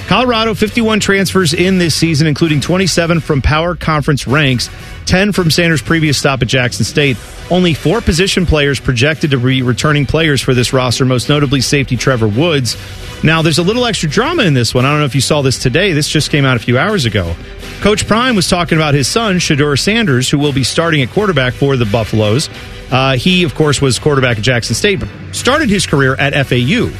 Colorado, 0.07 0.53
51 0.53 0.99
transfers 0.99 1.53
in 1.53 1.77
this 1.77 1.95
season, 1.95 2.27
including 2.27 2.59
27 2.59 3.21
from 3.21 3.41
Power 3.41 3.75
Conference 3.75 4.27
ranks, 4.27 4.69
10 5.05 5.31
from 5.31 5.49
Sanders' 5.49 5.81
previous 5.81 6.17
stop 6.17 6.41
at 6.41 6.47
Jackson 6.47 6.83
State. 6.85 7.17
Only 7.49 7.73
four 7.73 8.01
position 8.01 8.45
players 8.45 8.79
projected 8.79 9.31
to 9.31 9.37
be 9.37 9.61
returning 9.61 10.05
players 10.05 10.41
for 10.41 10.53
this 10.53 10.73
roster, 10.73 11.05
most 11.05 11.29
notably 11.29 11.61
safety 11.61 11.95
Trevor 11.95 12.27
Woods. 12.27 12.77
Now, 13.23 13.41
there's 13.41 13.57
a 13.57 13.63
little 13.63 13.85
extra 13.85 14.09
drama 14.09 14.43
in 14.43 14.53
this 14.53 14.73
one. 14.73 14.85
I 14.85 14.91
don't 14.91 14.99
know 14.99 15.05
if 15.05 15.15
you 15.15 15.21
saw 15.21 15.41
this 15.41 15.57
today. 15.57 15.93
This 15.93 16.09
just 16.09 16.29
came 16.29 16.43
out 16.43 16.57
a 16.57 16.59
few 16.59 16.77
hours 16.77 17.05
ago. 17.05 17.35
Coach 17.79 18.05
Prime 18.05 18.35
was 18.35 18.49
talking 18.49 18.77
about 18.77 18.93
his 18.93 19.07
son, 19.07 19.37
Shedeur 19.37 19.79
Sanders, 19.79 20.29
who 20.29 20.37
will 20.37 20.53
be 20.53 20.63
starting 20.63 21.01
at 21.01 21.09
quarterback 21.09 21.53
for 21.53 21.77
the 21.77 21.85
Buffaloes. 21.85 22.49
Uh, 22.91 23.15
he, 23.15 23.43
of 23.43 23.55
course, 23.55 23.81
was 23.81 23.97
quarterback 23.99 24.37
at 24.37 24.43
Jackson 24.43 24.75
State, 24.75 24.99
but 24.99 25.09
started 25.31 25.69
his 25.69 25.87
career 25.87 26.15
at 26.15 26.33
FAU. 26.47 26.91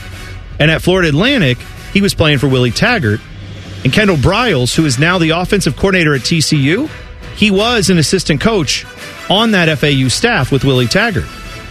And 0.59 0.71
at 0.71 0.81
Florida 0.81 1.09
Atlantic, 1.09 1.57
he 1.93 2.01
was 2.01 2.13
playing 2.13 2.39
for 2.39 2.47
Willie 2.47 2.71
Taggart. 2.71 3.21
And 3.84 3.93
Kendal 3.93 4.15
Briles, 4.15 4.75
who 4.75 4.86
is 4.86 4.97
now 4.97 5.17
the 5.17 5.32
offensive 5.32 5.75
coordinator 5.75 6.15
at 6.15 6.21
TCU, 6.21 6.89
he 7.36 7.51
was 7.51 7.89
an 7.89 7.97
assistant 7.97 8.41
coach 8.41 8.86
on 9.29 9.51
that 9.51 9.77
FAU 9.77 10.08
staff 10.08 10.51
with 10.51 10.63
Willie 10.63 10.88
Taggart. 10.88 11.27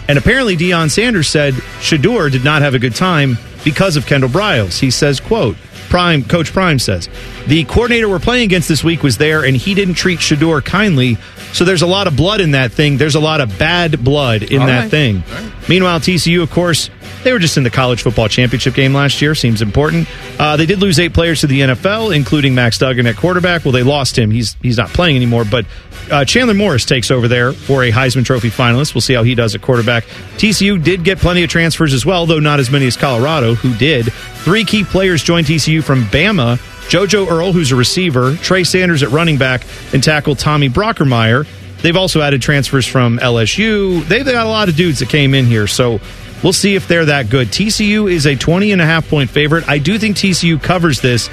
And 0.09 0.19
apparently 0.19 0.57
Deion 0.57 0.91
Sanders 0.91 1.29
said 1.29 1.55
Shedeur 1.81 2.31
did 2.31 2.45
not 2.45 2.63
have 2.63 2.75
a 2.75 2.79
good 2.79 2.95
time 2.95 3.39
because 3.65 3.97
of 3.97 4.07
Kendal 4.07 4.29
Briles. 4.29 4.79
He 4.79 4.91
says, 4.91 5.21
quote, 5.21 5.57
Prime, 5.89 6.25
Coach 6.25 6.53
Prime 6.53 6.79
says, 6.79 7.09
The 7.47 7.65
coordinator 7.65 8.09
we're 8.09 8.19
playing 8.21 8.45
against 8.45 8.69
this 8.69 8.85
week 8.85 9.03
was 9.03 9.19
there, 9.19 9.45
and 9.45 9.57
he 9.57 9.75
didn't 9.75 9.95
treat 9.95 10.21
Shedeur 10.21 10.65
kindly. 10.65 11.17
So 11.53 11.65
there's 11.65 11.83
a 11.83 11.87
lot 11.87 12.07
of 12.07 12.17
blood 12.17 12.41
in 12.41 12.53
that 12.53 12.73
thing. 12.73 12.97
There's 12.97 13.15
a 13.17 13.21
lot 13.21 13.41
of 13.41 13.59
bad 13.59 14.03
blood 14.03 14.43
in 14.43 14.61
All 14.61 14.67
that 14.69 14.83
right. 14.83 14.91
thing. 14.91 15.23
Meanwhile, 15.69 16.01
TCU, 16.01 16.43
of 16.43 16.51
course, 16.51 16.89
they 17.25 17.33
were 17.33 17.39
just 17.39 17.57
in 17.57 17.63
the 17.63 17.71
college 17.71 18.03
football 18.03 18.29
championship 18.29 18.75
game 18.75 18.95
last 18.95 19.21
year. 19.21 19.35
Seems 19.35 19.61
important. 19.61 20.09
Uh, 20.41 20.57
they 20.57 20.67
did 20.67 20.79
lose 20.81 20.99
eight 20.99 21.13
players 21.13 21.41
to 21.43 21.47
the 21.47 21.61
NFL, 21.61 22.15
including 22.15 22.55
Max 22.55 22.79
Duggan 22.79 23.07
at 23.07 23.17
quarterback. 23.17 23.65
Well, 23.65 23.73
they 23.73 23.83
lost 23.83 24.17
him. 24.19 24.31
He's 24.31 24.57
he's 24.63 24.77
not 24.79 24.89
playing 24.89 25.17
anymore. 25.17 25.45
But 25.45 25.67
uh, 26.11 26.25
Chandler 26.25 26.55
Morris 26.55 26.85
takes 26.85 27.11
over 27.11 27.29
there 27.29 27.53
for 27.53 27.85
a 27.85 27.91
Heisman 27.93 28.25
Trophy 28.25 28.51
finalist. 28.51 28.95
We'll 28.95 29.03
see 29.03 29.15
how 29.15 29.23
he 29.25 29.35
does 29.35 29.55
at 29.55 29.63
quarterback. 29.63 30.05
TCU 30.37 30.83
did 30.83 31.05
get 31.05 31.19
plenty 31.19 31.43
of 31.45 31.51
transfers 31.51 31.93
as 31.93 32.07
well, 32.07 32.25
though 32.27 32.41
not 32.41 32.61
as 32.61 32.71
many 32.71 32.87
as 32.87 32.97
Colorado, 32.97 33.55
who 33.55 33.75
did. 33.75 34.13
Three 34.13 34.65
key 34.65 34.85
players 34.85 35.23
joined 35.23 35.47
TCU 35.47 35.83
from 35.85 36.05
Bama. 36.05 36.59
JoJo 36.89 37.31
Earle, 37.31 37.53
who's 37.53 37.73
a 37.73 37.77
receiver, 37.77 38.37
Trey 38.37 38.65
Sanders 38.65 39.03
at 39.03 39.11
running 39.11 39.39
back, 39.39 39.67
and 39.93 40.03
tackle 40.03 40.37
Tommy 40.37 40.69
Brockermeyer. 40.69 41.47
They've 41.83 41.97
also 41.97 42.21
added 42.21 42.43
transfers 42.43 42.87
from 42.87 43.19
LSU. 43.19 44.07
They've 44.07 44.25
got 44.25 44.47
a 44.47 44.49
lot 44.49 44.69
of 44.69 44.77
dudes 44.77 45.01
that 45.01 45.09
came 45.09 45.35
in 45.35 45.47
here. 45.47 45.67
So 45.67 46.01
we'll 46.43 46.53
see 46.53 46.75
if 46.75 46.87
they're 46.87 47.07
that 47.07 47.29
good. 47.29 47.49
TCU 47.49 48.11
is 48.11 48.27
a 48.27 48.37
20 48.37 48.73
and 48.73 48.81
a 48.81 48.87
half 48.87 49.09
point 49.09 49.31
favorite. 49.31 49.69
I 49.69 49.79
do 49.79 49.99
think 49.99 50.17
TCU 50.17 50.63
covers 50.63 51.01
this, 51.01 51.29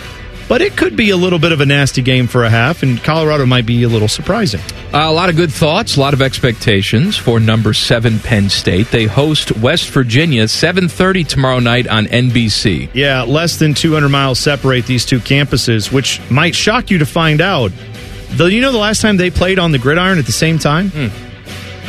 but 0.49 0.61
it 0.61 0.75
could 0.75 0.97
be 0.97 1.11
a 1.11 1.15
little 1.15 1.39
bit 1.39 1.53
of 1.53 1.61
a 1.61 1.65
nasty 1.65 2.01
game 2.01 2.27
for 2.27 2.43
a 2.43 2.49
half, 2.49 2.83
and 2.83 3.01
Colorado 3.01 3.45
might 3.45 3.65
be 3.65 3.83
a 3.83 3.87
little 3.87 4.07
surprising. 4.09 4.59
Uh, 4.93 5.05
a 5.07 5.11
lot 5.13 5.29
of 5.29 5.35
good 5.37 5.51
thoughts, 5.53 5.95
a 5.95 5.99
lot 5.99 6.13
of 6.13 6.21
expectations 6.21 7.15
for 7.15 7.39
number 7.39 7.73
seven 7.73 8.19
Penn 8.19 8.49
State. 8.49 8.87
They 8.91 9.05
host 9.05 9.55
West 9.57 9.89
Virginia, 9.91 10.47
seven 10.47 10.89
thirty 10.89 11.23
tomorrow 11.23 11.59
night 11.59 11.87
on 11.87 12.07
NBC. 12.07 12.89
Yeah, 12.93 13.21
less 13.21 13.57
than 13.57 13.73
200 13.75 14.09
miles 14.09 14.39
separate 14.39 14.85
these 14.87 15.05
two 15.05 15.19
campuses, 15.19 15.91
which 15.91 16.19
might 16.31 16.55
shock 16.55 16.89
you 16.89 16.97
to 16.97 17.05
find 17.05 17.39
out. 17.39 17.71
Though 18.31 18.47
you 18.47 18.61
know 18.61 18.71
the 18.71 18.77
last 18.79 19.01
time 19.01 19.17
they 19.17 19.29
played 19.29 19.59
on 19.59 19.71
the 19.71 19.77
gridiron 19.79 20.17
at 20.17 20.25
the 20.25 20.31
same 20.31 20.57
time? 20.59 20.91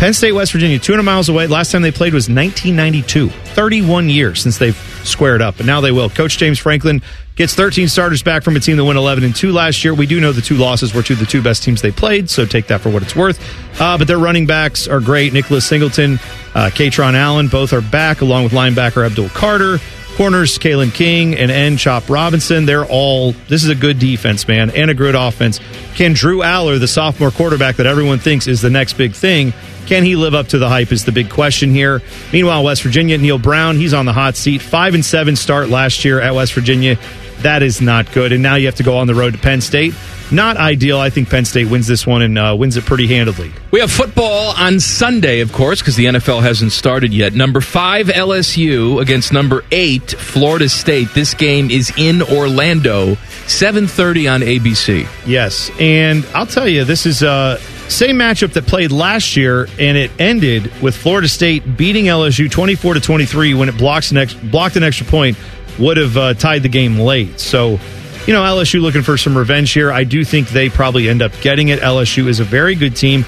Penn 0.00 0.14
State, 0.14 0.32
West 0.32 0.52
Virginia, 0.52 0.78
200 0.78 1.02
miles 1.02 1.28
away. 1.28 1.46
Last 1.46 1.72
time 1.72 1.82
they 1.82 1.90
played 1.90 2.14
was 2.14 2.26
1992. 2.26 3.28
31 3.28 4.08
years 4.08 4.40
since 4.40 4.56
they've 4.56 4.74
squared 5.04 5.42
up, 5.42 5.58
and 5.58 5.66
now 5.66 5.82
they 5.82 5.92
will. 5.92 6.08
Coach 6.08 6.38
James 6.38 6.58
Franklin 6.58 7.02
gets 7.36 7.54
13 7.54 7.86
starters 7.86 8.22
back 8.22 8.42
from 8.42 8.56
a 8.56 8.60
team 8.60 8.78
that 8.78 8.84
went 8.86 8.96
11 8.96 9.24
and 9.24 9.36
2 9.36 9.52
last 9.52 9.84
year. 9.84 9.92
We 9.92 10.06
do 10.06 10.18
know 10.18 10.32
the 10.32 10.40
two 10.40 10.54
losses 10.54 10.94
were 10.94 11.02
to 11.02 11.14
the 11.14 11.26
two 11.26 11.42
best 11.42 11.64
teams 11.64 11.82
they 11.82 11.90
played, 11.90 12.30
so 12.30 12.46
take 12.46 12.68
that 12.68 12.80
for 12.80 12.88
what 12.88 13.02
it's 13.02 13.14
worth. 13.14 13.38
Uh, 13.78 13.98
but 13.98 14.08
their 14.08 14.18
running 14.18 14.46
backs 14.46 14.88
are 14.88 15.00
great. 15.00 15.34
Nicholas 15.34 15.66
Singleton, 15.66 16.14
uh, 16.54 16.70
Kaytron 16.72 17.12
Allen, 17.12 17.48
both 17.48 17.74
are 17.74 17.82
back, 17.82 18.22
along 18.22 18.44
with 18.44 18.52
linebacker 18.52 19.04
Abdul 19.04 19.28
Carter. 19.28 19.80
Corners, 20.16 20.58
Kalen 20.58 20.92
King 20.92 21.36
and 21.36 21.50
N. 21.50 21.76
Chop 21.76 22.08
Robinson, 22.10 22.66
they're 22.66 22.84
all, 22.84 23.32
this 23.48 23.64
is 23.64 23.68
a 23.68 23.74
good 23.74 23.98
defense, 23.98 24.46
man, 24.48 24.70
and 24.70 24.90
a 24.90 24.94
good 24.94 25.14
offense. 25.14 25.60
Can 25.94 26.12
Drew 26.14 26.40
Allar, 26.40 26.78
the 26.78 26.88
sophomore 26.88 27.30
quarterback 27.30 27.76
that 27.76 27.86
everyone 27.86 28.18
thinks 28.18 28.46
is 28.46 28.60
the 28.60 28.70
next 28.70 28.94
big 28.94 29.14
thing, 29.14 29.54
can 29.86 30.04
he 30.04 30.16
live 30.16 30.34
up 30.34 30.48
to 30.48 30.58
the 30.58 30.68
hype 30.68 30.92
is 30.92 31.04
the 31.04 31.12
big 31.12 31.30
question 31.30 31.70
here. 31.70 32.02
Meanwhile, 32.32 32.64
West 32.64 32.82
Virginia, 32.82 33.18
Neal 33.18 33.38
Brown, 33.38 33.76
he's 33.76 33.94
on 33.94 34.06
the 34.06 34.12
hot 34.12 34.36
seat. 34.36 34.62
Five 34.62 34.94
and 34.94 35.04
seven 35.04 35.36
start 35.36 35.68
last 35.68 36.04
year 36.04 36.20
at 36.20 36.34
West 36.34 36.52
Virginia. 36.54 36.98
That 37.42 37.62
is 37.62 37.80
not 37.80 38.12
good. 38.12 38.32
And 38.32 38.42
now 38.42 38.56
you 38.56 38.66
have 38.66 38.74
to 38.76 38.82
go 38.82 38.98
on 38.98 39.06
the 39.06 39.14
road 39.14 39.32
to 39.32 39.38
Penn 39.38 39.60
State. 39.60 39.94
Not 40.32 40.56
ideal. 40.58 40.98
I 41.00 41.10
think 41.10 41.28
Penn 41.28 41.44
State 41.44 41.68
wins 41.68 41.88
this 41.88 42.06
one 42.06 42.22
and 42.22 42.38
uh, 42.38 42.54
wins 42.56 42.76
it 42.76 42.84
pretty 42.84 43.08
handily. 43.08 43.50
We 43.72 43.80
have 43.80 43.90
football 43.90 44.54
on 44.56 44.78
Sunday, 44.78 45.40
of 45.40 45.52
course, 45.52 45.80
because 45.80 45.96
the 45.96 46.04
NFL 46.04 46.42
hasn't 46.42 46.70
started 46.70 47.12
yet. 47.12 47.32
Number 47.32 47.60
five 47.60 48.06
LSU 48.06 49.00
against 49.00 49.32
number 49.32 49.64
eight 49.72 50.12
Florida 50.12 50.68
State. 50.68 51.08
This 51.14 51.34
game 51.34 51.70
is 51.70 51.92
in 51.96 52.22
Orlando, 52.22 53.16
seven 53.48 53.88
thirty 53.88 54.28
on 54.28 54.42
ABC. 54.42 55.08
Yes, 55.26 55.70
and 55.80 56.24
I'll 56.32 56.46
tell 56.46 56.68
you, 56.68 56.84
this 56.84 57.06
is 57.06 57.24
uh 57.24 57.58
same 57.90 58.16
matchup 58.16 58.52
that 58.54 58.66
played 58.66 58.92
last 58.92 59.36
year, 59.36 59.66
and 59.78 59.96
it 59.96 60.10
ended 60.18 60.72
with 60.82 60.96
Florida 60.96 61.28
State 61.28 61.76
beating 61.76 62.06
LSU 62.06 62.50
twenty 62.50 62.74
four 62.74 62.94
to 62.94 63.00
twenty 63.00 63.26
three 63.26 63.54
when 63.54 63.68
it 63.68 63.76
blocks 63.76 64.10
an 64.10 64.18
ex- 64.18 64.34
blocked 64.34 64.76
an 64.76 64.82
extra 64.82 65.06
point 65.06 65.36
would 65.78 65.96
have 65.96 66.16
uh, 66.16 66.34
tied 66.34 66.62
the 66.62 66.68
game 66.68 66.98
late. 66.98 67.40
So. 67.40 67.78
You 68.26 68.34
know, 68.34 68.42
LSU 68.42 68.82
looking 68.82 69.00
for 69.00 69.16
some 69.16 69.36
revenge 69.36 69.72
here. 69.72 69.90
I 69.90 70.04
do 70.04 70.24
think 70.26 70.50
they 70.50 70.68
probably 70.68 71.08
end 71.08 71.22
up 71.22 71.32
getting 71.40 71.68
it. 71.68 71.80
LSU 71.80 72.26
is 72.26 72.38
a 72.38 72.44
very 72.44 72.74
good 72.74 72.94
team. 72.94 73.24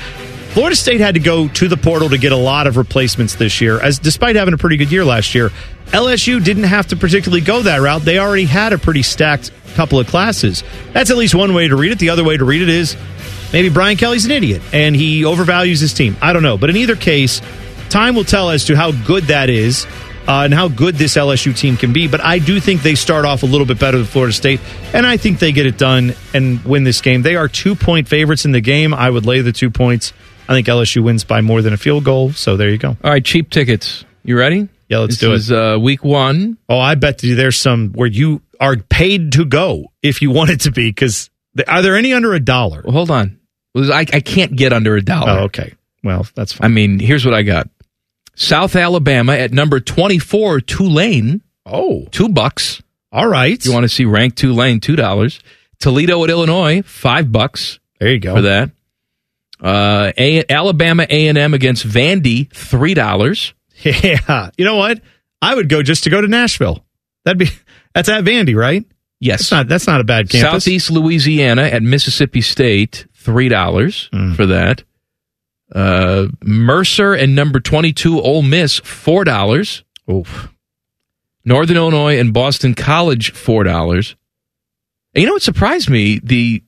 Florida 0.53 0.77
State 0.77 1.01
had 1.01 1.15
to 1.15 1.21
go 1.21 1.49
to 1.49 1.67
the 1.67 1.79
portal 1.79 2.11
to 2.11 2.19
get 2.19 2.31
a 2.31 2.37
lot 2.37 2.67
of 2.67 2.77
replacements 2.77 3.37
this 3.37 3.63
year, 3.63 3.81
as 3.81 3.99
despite 3.99 4.37
having 4.37 4.53
a 4.53 4.59
pretty 4.59 4.77
good 4.77 4.93
year 4.93 5.03
last 5.03 5.35
year. 5.35 5.51
LSU 5.87 6.45
didn't 6.45 6.65
have 6.65 6.87
to 6.89 6.97
particularly 6.97 7.41
go 7.41 7.63
that 7.63 7.79
route. 7.79 8.03
They 8.03 8.19
already 8.19 8.45
had 8.45 8.75
a 8.75 8.79
pretty 8.79 9.03
stacked 9.03 9.51
couple 9.75 9.99
of 9.99 10.07
classes. 10.07 10.63
That's 10.93 11.11
at 11.11 11.17
least 11.17 11.35
one 11.35 11.55
way 11.55 11.69
to 11.69 11.77
read 11.77 11.93
it. 11.93 11.99
The 11.99 12.11
other 12.11 12.23
way 12.23 12.37
to 12.37 12.45
read 12.45 12.61
it 12.61 12.69
is 12.69 12.95
maybe 13.53 13.69
Brian 13.69 13.97
Kelly's 13.97 14.25
an 14.25 14.31
idiot 14.31 14.63
and 14.73 14.95
he 14.97 15.23
overvalues 15.23 15.81
his 15.81 15.93
team. 15.95 16.17
I 16.23 16.33
don't 16.33 16.43
know. 16.43 16.57
But 16.59 16.71
in 16.71 16.77
either 16.77 16.97
case, 16.97 17.41
time 17.91 18.15
will 18.15 18.25
tell 18.25 18.51
as 18.51 18.65
to 18.67 18.77
how 18.77 18.93
good 18.93 19.25
that 19.25 19.51
is. 19.51 19.87
Uh, 20.25 20.43
and 20.45 20.55
how 20.55 20.69
good 20.69 20.95
this 20.95 21.17
LSU 21.17 21.53
team 21.57 21.77
can 21.77 21.93
be. 21.93 22.07
But 22.07 22.21
I 22.21 22.39
do 22.39 22.61
think 22.61 22.83
they 22.83 22.95
start 22.95 23.25
off 23.25 23.43
a 23.43 23.47
little 23.47 23.67
bit 23.67 23.81
better 23.81 23.99
than 23.99 24.07
Florida 24.07 24.33
State, 24.33 24.61
and 24.95 25.05
I 25.05 25.17
think 25.17 25.41
they 25.41 25.51
get 25.51 25.67
it 25.67 25.77
done 25.77 26.15
and 26.33 26.65
win 26.65 26.85
this 26.85 27.01
game. 27.01 27.23
They 27.23 27.35
are 27.35 27.49
two 27.49 27.75
point 27.75 28.07
favorites 28.07 28.45
in 28.45 28.53
the 28.53 28.61
game. 28.61 28.95
I 28.95 29.11
would 29.11 29.27
lay 29.27 29.41
the 29.41 29.51
two 29.51 29.69
points. 29.69 30.13
I 30.49 30.53
think 30.55 30.69
LSU 30.69 31.03
wins 31.03 31.25
by 31.25 31.41
more 31.41 31.61
than 31.61 31.73
a 31.73 31.77
field 31.77 32.05
goal. 32.05 32.31
So 32.35 32.57
there 32.57 32.71
you 32.71 32.79
go. 32.79 32.91
All 33.03 33.11
right, 33.11 33.25
cheap 33.25 33.51
tickets. 33.51 34.05
You 34.23 34.39
ready? 34.39 34.69
Yeah, 34.89 34.99
let's 34.99 35.15
this 35.15 35.19
do 35.19 35.33
it. 35.33 35.35
is, 35.35 35.51
uh, 35.51 35.77
week 35.81 36.05
one. 36.05 36.57
Oh, 36.69 36.79
I 36.79 36.95
bet 36.95 37.21
you 37.25 37.35
there's 37.35 37.57
some 37.59 37.89
where 37.91 38.07
you 38.07 38.43
are 38.61 38.77
paid 38.77 39.33
to 39.33 39.45
go 39.45 39.91
if 40.05 40.23
you 40.23 40.31
want 40.31 40.51
it 40.51 40.61
to 40.61 40.71
be. 40.71 40.89
Because 40.89 41.31
are 41.67 41.83
there 41.83 41.97
any 41.97 42.13
under 42.13 42.33
a 42.33 42.39
dollar? 42.39 42.83
Well, 42.85 42.93
hold 42.93 43.11
on. 43.11 43.41
I, 43.77 44.01
I 44.01 44.21
can't 44.21 44.55
get 44.55 44.73
under 44.73 44.97
a 44.97 45.03
dollar. 45.03 45.41
Oh, 45.41 45.45
okay. 45.45 45.75
Well, 46.05 46.27
that's 46.35 46.53
fine. 46.53 46.65
I 46.65 46.69
mean, 46.75 46.99
here's 46.99 47.25
what 47.25 47.35
I 47.35 47.43
got. 47.43 47.69
South 48.35 48.77
Alabama 48.77 49.33
at 49.35 49.53
number 49.53 49.81
24, 49.81 50.61
Tulane. 50.63 51.43
Oh. 51.65 52.07
Two 52.11 52.29
bucks. 52.29 52.83
All 53.13 53.27
right. 53.29 53.59
If 53.59 53.67
you 53.67 53.73
want 53.73 53.85
to 53.85 53.89
see 53.89 54.05
ranked 54.05 54.39
Tulane, 54.39 54.81
two 54.81 54.97
dollars. 54.97 55.41
Toledo 55.79 56.23
at 56.25 56.31
Illinois, 56.31 56.83
five 56.83 57.31
bucks. 57.31 57.79
There 58.01 58.11
you 58.11 58.19
go. 58.21 58.35
For 58.37 58.43
that. 58.43 58.71
Uh, 59.61 60.13
a- 60.19 60.45
Alabama 60.49 61.07
A&M 61.09 61.55
against 61.55 61.87
Vandy, 61.87 62.51
three 62.53 62.95
dollars. 62.95 63.55
Yeah. 63.85 64.51
You 64.57 64.65
know 64.65 64.77
what? 64.77 65.01
I 65.41 65.57
would 65.57 65.69
go 65.69 65.83
just 65.83 66.05
to 66.05 66.11
go 66.11 66.21
to 66.21 66.29
Nashville. 66.29 66.85
That'd 67.25 67.39
be 67.39 67.49
that's 67.95 68.09
at 68.09 68.23
Vandy, 68.23 68.55
right? 68.57 68.85
Yes. 69.19 69.41
That's 69.41 69.51
not 69.51 69.69
that's 69.69 69.87
not 69.89 70.01
a 70.01 70.05
bad 70.05 70.31
campus. 70.31 70.65
Southeast 70.65 70.91
Louisiana 70.93 71.63
at 71.63 71.83
Mississippi 71.83 72.43
State, 72.43 73.07
three 73.23 73.49
dollars 73.49 74.09
Hmm. 74.13 74.35
for 74.35 74.47
that. 74.47 74.83
Uh, 75.75 76.27
Mercer 76.43 77.15
and 77.15 77.35
number 77.35 77.59
twenty-two 77.61 78.21
Ole 78.21 78.43
Miss, 78.43 78.79
four 78.81 79.25
dollars. 79.25 79.85
Oof. 80.11 80.49
Northern 81.45 81.77
Illinois 81.77 82.19
and 82.19 82.33
Boston 82.33 82.75
College, 82.75 83.33
four 83.33 83.65
dollars. 83.65 84.15
And 85.15 85.23
you 85.23 85.27
know 85.27 85.35
what 85.35 85.43
surprised 85.43 85.89
me? 85.91 86.21
The 86.23 86.63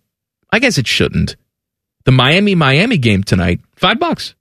I 0.50 0.58
guess 0.58 0.78
it 0.78 0.86
shouldn't. 0.86 1.36
The 2.04 2.12
Miami 2.12 2.54
Miami 2.54 2.96
game 2.98 3.22
tonight, 3.22 3.60
five 3.76 3.98
bucks. 3.98 4.34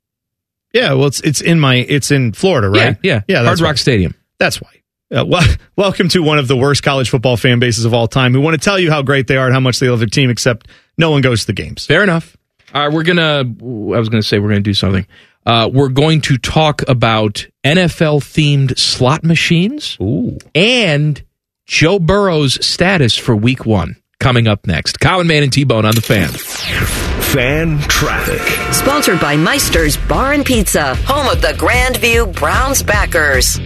Yeah, 0.73 0.93
well, 0.93 1.08
it's 1.08 1.19
it's 1.21 1.41
in 1.41 1.60
my 1.60 1.76
it's 1.76 2.10
in 2.12 2.34
Florida, 2.34 2.69
right? 2.69 2.97
Yeah, 3.04 3.21
yeah, 3.28 3.41
yeah. 3.41 3.43
Hard 3.45 3.60
Rock. 3.60 3.78
Stadium. 3.78 4.15
That's 4.39 4.62
why. 4.62 4.69
Uh, 5.13 5.23
well, 5.28 5.47
welcome 5.76 6.10
to 6.10 6.23
one 6.23 6.39
of 6.39 6.47
the 6.47 6.58
worst 6.58 6.84
college 6.84 7.10
football 7.10 7.38
fan 7.38 7.60
bases 7.60 7.86
of 7.86 7.93
all 7.93 8.08
time. 8.08 8.34
Who 8.34 8.41
want 8.41 8.60
to 8.60 8.63
tell 8.63 8.80
you 8.80 8.89
how 8.89 9.02
great 9.02 9.28
they 9.28 9.38
are 9.38 9.45
and 9.45 9.54
how 9.54 9.60
much 9.60 9.80
they 9.80 9.89
love 9.89 9.99
their 9.99 10.08
team, 10.08 10.30
except 10.30 10.67
no 10.97 11.12
one 11.12 11.21
goes 11.21 11.41
to 11.41 11.47
the 11.47 11.54
games. 11.54 11.86
Fair 11.86 12.04
enough. 12.04 12.36
All 12.73 12.88
right, 12.88 12.93
we're 12.93 13.04
gonna. 13.04 13.41
I 13.41 13.99
was 13.99 14.10
gonna 14.10 14.23
say 14.23 14.39
we're 14.39 14.49
gonna 14.49 14.62
do 14.62 14.73
something. 14.73 15.06
Uh, 15.45 15.69
we're 15.71 15.89
going 15.89 16.21
to 16.21 16.38
talk 16.38 16.88
about 16.88 17.45
NFL 17.63 18.21
themed 18.21 18.78
slot 18.80 19.23
machines 19.23 19.97
Ooh. 20.02 20.38
and 20.56 21.21
Joe 21.65 21.99
Burrow's 21.99 22.65
status 22.65 23.17
for 23.17 23.36
Week 23.36 23.65
One. 23.65 23.97
Coming 24.19 24.47
up 24.47 24.65
next, 24.65 25.02
Common 25.02 25.28
Man 25.28 25.43
and 25.43 25.52
T 25.52 25.65
Bone 25.65 25.86
on 25.86 25.93
the 25.95 26.02
fan. 26.02 26.30
Fan 26.30 27.78
traffic. 27.82 28.41
Sponsored 28.73 29.19
by 29.19 29.36
Meister's 29.36 29.97
Bar 29.97 30.34
and 30.34 30.45
Pizza, 30.45 30.95
home 30.95 31.28
of 31.28 31.41
the 31.41 31.49
Grandview 31.49 32.34
Browns 32.34 32.82
backers. 32.82 33.60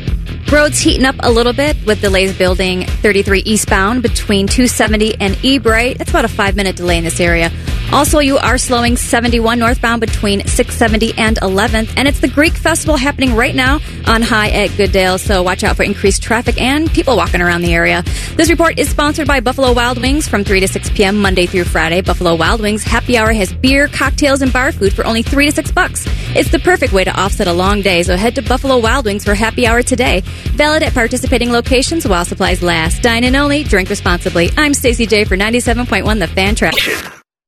Roads 0.51 0.79
heating 0.79 1.06
up 1.06 1.15
a 1.19 1.29
little 1.29 1.52
bit 1.52 1.75
with 1.85 2.00
delays 2.00 2.37
building 2.37 2.85
33 2.85 3.39
eastbound 3.39 4.02
between 4.02 4.48
270 4.48 5.19
and 5.19 5.35
Ebright. 5.43 5.98
That's 5.98 6.10
about 6.10 6.25
a 6.25 6.29
five 6.29 6.56
minute 6.56 6.77
delay 6.77 6.98
in 6.98 7.04
this 7.04 7.19
area. 7.19 7.52
Also, 7.91 8.19
you 8.19 8.37
are 8.37 8.58
slowing 8.58 8.98
71 8.98 9.60
northbound 9.60 10.02
between 10.02 10.45
670 10.45 11.17
and 11.17 11.37
11th, 11.37 11.93
and 11.95 12.06
it's 12.06 12.19
the 12.19 12.27
Greek 12.27 12.54
Festival 12.54 12.98
happening 12.98 13.33
right 13.33 13.56
now 13.56 13.79
on 14.06 14.21
High 14.21 14.50
at 14.50 14.75
Goodale, 14.75 15.17
so 15.17 15.41
watch 15.41 15.63
out 15.63 15.77
for 15.77 15.83
increased 15.83 16.21
traffic 16.21 16.62
and 16.62 16.91
people 16.91 17.15
walking 17.15 17.41
around 17.41 17.62
the 17.62 17.73
area. 17.73 18.04
This 18.35 18.50
report 18.50 18.77
is 18.77 18.89
sponsored 18.89 19.25
by 19.25 19.39
Buffalo 19.39 19.71
Wild 19.71 20.02
Wings 20.02 20.27
from 20.27 20.43
3 20.43 20.60
to 20.60 20.67
6 20.67 20.89
p.m. 20.91 21.17
Monday 21.17 21.45
through 21.45 21.63
Friday. 21.63 22.02
Buffalo 22.02 22.35
Wild 22.35 22.60
Wings 22.60 22.83
happy 22.83 23.17
hour 23.17 23.31
has 23.31 23.54
beer, 23.54 23.87
cocktails, 23.87 24.41
and 24.41 24.52
bar 24.52 24.73
food 24.73 24.91
for 24.91 25.06
only 25.06 25.21
3 25.21 25.45
to 25.45 25.52
6 25.54 25.71
bucks. 25.71 26.06
It's 26.35 26.52
the 26.52 26.60
perfect 26.60 26.91
way 26.91 27.06
to 27.06 27.17
offset 27.17 27.48
a 27.48 27.54
long 27.54 27.81
day, 27.81 28.04
so 28.04 28.17
head 28.17 28.35
to 28.35 28.41
Buffalo 28.41 28.79
Wild 28.79 29.06
Wings 29.06 29.23
for 29.23 29.33
happy 29.33 29.65
hour 29.65 29.81
today. 29.81 30.23
Valid 30.56 30.83
at 30.83 30.94
participating 30.94 31.52
locations 31.52 32.08
while 32.08 32.25
supplies 32.25 32.62
last. 32.62 33.02
Dine 33.02 33.23
in 33.23 33.35
only, 33.35 33.63
drink 33.63 33.90
responsibly. 33.90 34.50
I'm 34.58 34.73
Stacey 34.73 35.06
J 35.06 35.23
for 35.23 35.38
97.1 35.38 36.19
The 36.19 36.27
Fan 36.27 36.56
Track. 36.56 36.75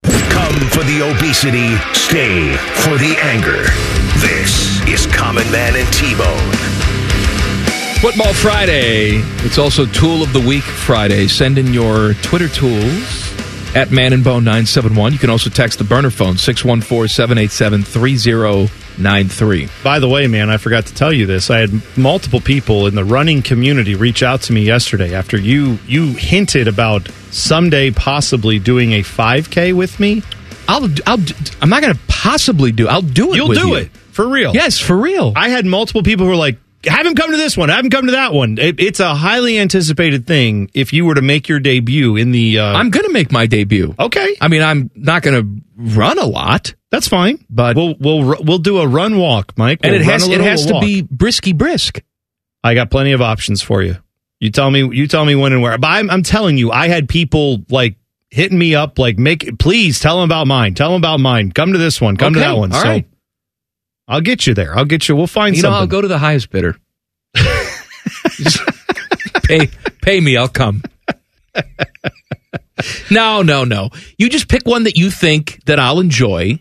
Come 0.04 0.70
for 0.70 0.84
the 0.84 1.02
obesity, 1.16 1.76
stay 1.94 2.56
for 2.84 2.98
the 2.98 3.18
anger. 3.22 3.64
This 4.20 4.82
is 4.88 5.06
Common 5.16 5.50
Man 5.52 5.76
and 5.76 5.94
T-Bone. 5.94 6.80
Football 8.02 8.34
Friday. 8.34 9.22
It's 9.46 9.58
also 9.58 9.86
Tool 9.86 10.24
of 10.24 10.32
the 10.32 10.40
Week 10.40 10.64
Friday. 10.64 11.28
Send 11.28 11.58
in 11.58 11.74
your 11.74 12.14
Twitter 12.16 12.48
tools 12.48 13.34
at 13.76 13.92
Man 13.92 14.14
and 14.14 14.24
Bone 14.24 14.44
971. 14.46 15.14
You 15.14 15.20
can 15.20 15.30
also 15.30 15.50
text 15.50 15.80
the 15.80 15.84
burner 15.84 16.10
phone 16.10 16.38
614 16.38 17.10
787 17.10 17.84
3093. 19.00 19.70
By 19.84 20.00
the 20.00 20.10
way, 20.10 20.28
man, 20.28 20.50
I 20.50 20.58
forgot 20.58 20.86
to 20.88 20.94
tell 20.94 21.14
you 21.14 21.26
this. 21.26 21.50
I 21.50 21.60
had 21.60 21.98
multiple 21.98 22.42
people 22.42 22.88
in 22.88 22.96
the 22.96 23.06
running 23.06 23.42
community 23.42 23.96
reach 23.96 24.24
out 24.24 24.42
to 24.44 24.54
me 24.54 24.64
yesterday 24.64 25.16
after 25.16 25.38
you 25.38 25.80
you 25.88 26.14
hinted 26.14 26.68
about 26.68 27.10
someday 27.32 27.92
possibly 27.92 28.60
doing 28.60 28.94
a 28.94 29.02
5K 29.02 29.74
with 29.74 30.00
me. 30.00 30.22
I'll, 30.68 30.88
I'll, 31.08 31.20
I'm 31.62 31.70
not 31.70 31.82
going 31.82 31.94
to 31.94 32.00
possibly 32.08 32.72
do. 32.72 32.88
I'll 32.88 33.02
do 33.02 33.34
it. 33.34 33.38
You'll 33.38 33.54
do 33.54 33.70
you. 33.70 33.76
it 33.76 33.92
for 34.12 34.28
real. 34.28 34.54
Yes, 34.54 34.78
for 34.78 34.96
real. 34.96 35.34
I 35.36 35.50
had 35.50 35.66
multiple 35.66 36.04
people 36.04 36.26
who 36.26 36.32
were 36.32 36.38
like, 36.38 36.58
haven't 36.86 37.16
come 37.16 37.32
to 37.32 37.38
this 37.38 37.58
one. 37.58 37.70
Haven't 37.70 37.90
come 37.90 38.06
to 38.06 38.14
that 38.14 38.34
one. 38.34 38.58
It, 38.58 38.80
it's 38.80 39.00
a 39.00 39.16
highly 39.16 39.58
anticipated 39.58 40.28
thing 40.28 40.70
if 40.74 40.94
you 40.94 41.06
were 41.06 41.16
to 41.16 41.22
make 41.22 41.50
your 41.50 41.60
debut 41.60 42.16
in 42.16 42.32
the. 42.32 42.60
Uh, 42.60 42.74
I'm 42.74 42.90
going 42.90 43.06
to 43.06 43.12
make 43.12 43.32
my 43.32 43.48
debut. 43.48 43.96
Okay. 43.98 44.38
I 44.40 44.48
mean, 44.48 44.62
I'm 44.62 44.92
not 44.96 45.24
going 45.24 45.42
to 45.42 45.96
run 45.98 46.20
a 46.20 46.26
lot. 46.26 46.74
That's 46.92 47.08
fine, 47.08 47.46
but 47.50 47.76
we'll 47.76 47.96
we'll 48.00 48.36
we'll 48.44 48.58
do 48.58 48.80
a 48.80 48.88
run 48.88 49.18
walk, 49.20 49.54
Mike. 49.58 49.80
and 49.84 49.92
We'll 49.92 50.02
it 50.02 50.06
has 50.06 50.28
it 50.28 50.42
has 50.42 50.66
to 50.68 50.74
walk. 50.74 50.84
be 50.84 51.04
brisky 51.04 51.56
brisk. 51.56 52.02
I 52.64 52.74
got 52.74 52.90
plenty 52.90 53.12
of 53.12 53.22
options 53.22 53.62
for 53.62 53.82
you. 53.84 53.98
You 54.40 54.50
tell 54.52 54.72
me. 54.72 54.80
You 54.96 55.08
tell 55.08 55.24
me 55.26 55.36
when 55.36 55.54
and 55.54 55.62
where. 55.62 55.78
But 55.78 55.88
I'm, 55.88 56.10
I'm 56.10 56.24
telling 56.24 56.58
you, 56.58 56.72
I 56.72 56.88
had 56.88 57.08
people 57.08 57.64
like 57.70 57.96
hitting 58.32 58.58
me 58.58 58.74
up, 58.74 58.98
like 58.98 59.20
make. 59.20 59.60
Please 59.60 60.00
tell 60.00 60.16
them 60.20 60.26
about 60.26 60.48
mine. 60.48 60.74
Tell 60.74 60.92
them 60.92 61.00
about 61.02 61.20
mine. 61.20 61.52
Come 61.52 61.74
to 61.74 61.78
this 61.78 62.02
one. 62.02 62.18
Come 62.18 62.34
to 62.34 62.40
that 62.40 62.58
one. 62.58 62.72
all 62.74 62.82
so 62.82 62.88
right. 62.88 63.08
I'll 64.08 64.22
get 64.22 64.48
you 64.48 64.54
there. 64.56 64.76
I'll 64.76 64.86
get 64.86 65.08
you. 65.08 65.16
We'll 65.16 65.28
find 65.28 65.56
You 65.56 65.62
know, 65.62 65.68
something. 65.68 65.82
I'll 65.82 65.88
go 65.88 66.02
to 66.02 66.08
the 66.08 66.18
highest 66.18 66.50
bidder. 66.50 66.76
Pay 69.44 69.68
pay 70.02 70.20
me, 70.20 70.38
I'll 70.38 70.48
come. 70.48 70.84
no, 73.12 73.42
no, 73.42 73.64
no. 73.64 73.90
You 74.18 74.30
just 74.30 74.48
pick 74.48 74.66
one 74.66 74.84
that 74.84 74.96
you 74.98 75.10
think 75.12 75.64
that 75.66 75.80
I'll 75.80 76.00
enjoy. 76.00 76.60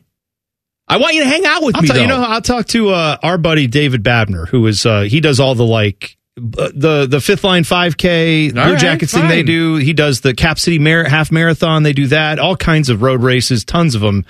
I 0.89 0.97
want 0.97 1.15
you 1.15 1.23
to 1.23 1.29
hang 1.29 1.45
out 1.45 1.63
with 1.63 1.77
I'll 1.77 1.83
me. 1.83 1.89
tell, 1.89 1.99
you 1.99 2.07
know, 2.07 2.23
I'll 2.23 2.41
talk 2.41 2.67
to 2.69 2.91
uh, 2.91 3.17
our 3.23 3.37
buddy 3.39 3.67
David 3.67 4.03
Babner, 4.03 4.49
who 4.49 4.67
is 4.67 4.87
uh, 4.87 5.03
he 5.03 5.21
does 5.21 5.39
all 5.41 5.55
the 5.55 5.65
like 5.67 6.17
uh, 6.39 6.71
the 6.75 7.07
the 7.11 7.21
fifth 7.21 7.45
line 7.45 7.63
5K 7.65 8.53
Blue 8.53 8.63
right, 8.63 8.79
Jackets 8.79 9.13
thing 9.13 9.29
they 9.29 9.43
do. 9.43 9.77
He 9.77 9.93
does 9.93 10.21
the 10.23 10.35
Cap 10.35 10.59
City 10.59 10.79
Mar- 10.79 11.05
half 11.05 11.31
marathon. 11.33 11.83
They 11.83 11.93
do 11.93 12.07
that. 12.09 12.39
All 12.39 12.57
kinds 12.57 12.89
of 12.91 13.03
road 13.03 13.23
races, 13.23 13.65
tons 13.65 13.95
of 13.95 14.01
them. 14.01 14.25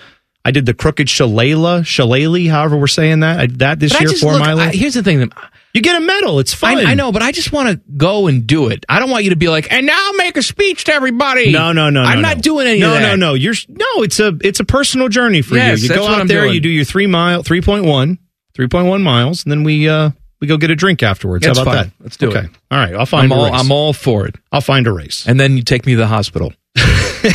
I 0.44 0.50
did 0.50 0.66
the 0.66 0.72
Crooked 0.74 1.08
Shillelagh, 1.10 1.82
Shillelagh, 1.84 2.48
however 2.48 2.76
we're 2.78 2.86
saying 2.86 3.20
that. 3.20 3.38
I, 3.40 3.46
that 3.58 3.78
this 3.80 3.92
But 3.92 4.00
year, 4.02 4.10
just 4.10 4.22
four 4.22 4.32
look- 4.32 4.40
miler. 4.40 4.62
I- 4.62 4.70
here's 4.72 4.94
the 4.94 5.02
thing. 5.02 5.30
You 5.78 5.82
get 5.82 5.94
a 5.94 6.04
medal. 6.04 6.40
It's 6.40 6.52
fun. 6.52 6.76
I, 6.76 6.90
I 6.90 6.94
know, 6.94 7.12
but 7.12 7.22
I 7.22 7.30
just 7.30 7.52
want 7.52 7.68
to 7.68 7.80
go 7.96 8.26
and 8.26 8.48
do 8.48 8.66
it. 8.66 8.84
I 8.88 8.98
don't 8.98 9.10
want 9.10 9.22
you 9.22 9.30
to 9.30 9.36
be 9.36 9.48
like, 9.48 9.70
and 9.70 9.86
now 9.86 10.10
make 10.16 10.36
a 10.36 10.42
speech 10.42 10.82
to 10.84 10.92
everybody. 10.92 11.52
No, 11.52 11.70
no, 11.70 11.88
no, 11.88 12.02
no. 12.02 12.08
I'm 12.08 12.20
no. 12.20 12.28
not 12.28 12.42
doing 12.42 12.66
any 12.66 12.80
no, 12.80 12.88
of 12.88 13.00
that. 13.00 13.16
No, 13.16 13.28
no, 13.28 13.34
You're 13.34 13.54
no. 13.68 14.02
It's 14.02 14.18
a 14.18 14.36
it's 14.40 14.58
a 14.58 14.64
personal 14.64 15.08
journey 15.08 15.40
for 15.40 15.54
Yes, 15.54 15.80
you. 15.80 15.90
You 15.90 15.94
go 15.94 16.08
out 16.08 16.26
there, 16.26 16.42
doing. 16.42 16.54
you 16.54 16.60
do 16.60 16.68
your 16.68 16.84
three 16.84 17.06
mile, 17.06 17.44
3.1, 17.44 18.18
3.1 18.56 19.02
miles, 19.02 19.44
and 19.44 19.52
then 19.52 19.62
we 19.62 19.88
uh 19.88 20.10
we 20.40 20.48
go 20.48 20.56
get 20.56 20.72
a 20.72 20.74
drink 20.74 21.04
afterwards. 21.04 21.46
That's 21.46 21.58
How 21.58 21.62
about 21.62 21.74
fine. 21.76 21.84
that? 21.84 21.92
Let's 22.02 22.16
do 22.16 22.30
okay. 22.30 22.40
it. 22.40 22.50
All 22.72 22.78
right. 22.78 22.94
I'll 22.94 23.06
find 23.06 23.32
I'm 23.32 23.38
a 23.38 23.40
all, 23.40 23.52
race. 23.52 23.60
I'm 23.60 23.70
all 23.70 23.92
for 23.92 24.26
it. 24.26 24.34
I'll 24.50 24.60
find 24.60 24.88
a 24.88 24.92
race. 24.92 25.28
And 25.28 25.38
then 25.38 25.56
you 25.56 25.62
take 25.62 25.86
me 25.86 25.92
to 25.92 25.98
the 25.98 26.08
hospital. 26.08 26.52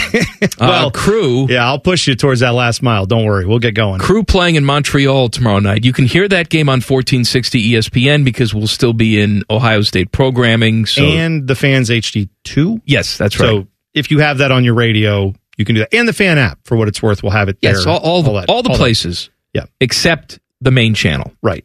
well, 0.59 0.87
uh, 0.87 0.89
crew. 0.91 1.47
Yeah, 1.49 1.65
I'll 1.65 1.79
push 1.79 2.07
you 2.07 2.15
towards 2.15 2.39
that 2.41 2.51
last 2.53 2.81
mile. 2.81 3.05
Don't 3.05 3.25
worry. 3.25 3.45
We'll 3.45 3.59
get 3.59 3.75
going. 3.75 3.99
Crew 3.99 4.23
playing 4.23 4.55
in 4.55 4.65
Montreal 4.65 5.29
tomorrow 5.29 5.59
night. 5.59 5.83
You 5.85 5.93
can 5.93 6.05
hear 6.05 6.27
that 6.27 6.49
game 6.49 6.69
on 6.69 6.77
1460 6.77 7.71
ESPN 7.73 8.23
because 8.25 8.53
we'll 8.53 8.67
still 8.67 8.93
be 8.93 9.19
in 9.21 9.43
Ohio 9.49 9.81
State 9.81 10.11
programming. 10.11 10.85
So 10.85 11.03
and 11.03 11.47
the 11.47 11.55
fans 11.55 11.89
HD 11.89 12.29
two. 12.43 12.81
yes, 12.85 13.17
that's 13.17 13.39
right. 13.39 13.47
So 13.47 13.67
if 13.93 14.11
you 14.11 14.19
have 14.19 14.39
that 14.39 14.51
on 14.51 14.63
your 14.63 14.73
radio, 14.73 15.33
you 15.57 15.65
can 15.65 15.75
do 15.75 15.81
that. 15.81 15.93
And 15.93 16.07
the 16.07 16.13
fan 16.13 16.37
app 16.37 16.59
for 16.63 16.75
what 16.75 16.87
it's 16.87 17.01
worth, 17.01 17.23
we'll 17.23 17.31
have 17.31 17.49
it 17.49 17.61
there. 17.61 17.73
yes, 17.75 17.85
all, 17.85 17.99
all, 17.99 18.23
the, 18.23 18.31
that- 18.33 18.49
all 18.49 18.63
the 18.63 18.71
places. 18.71 19.29
Yeah. 19.53 19.65
except 19.79 20.39
the 20.61 20.71
main 20.71 20.95
channel. 20.95 21.31
Right. 21.43 21.63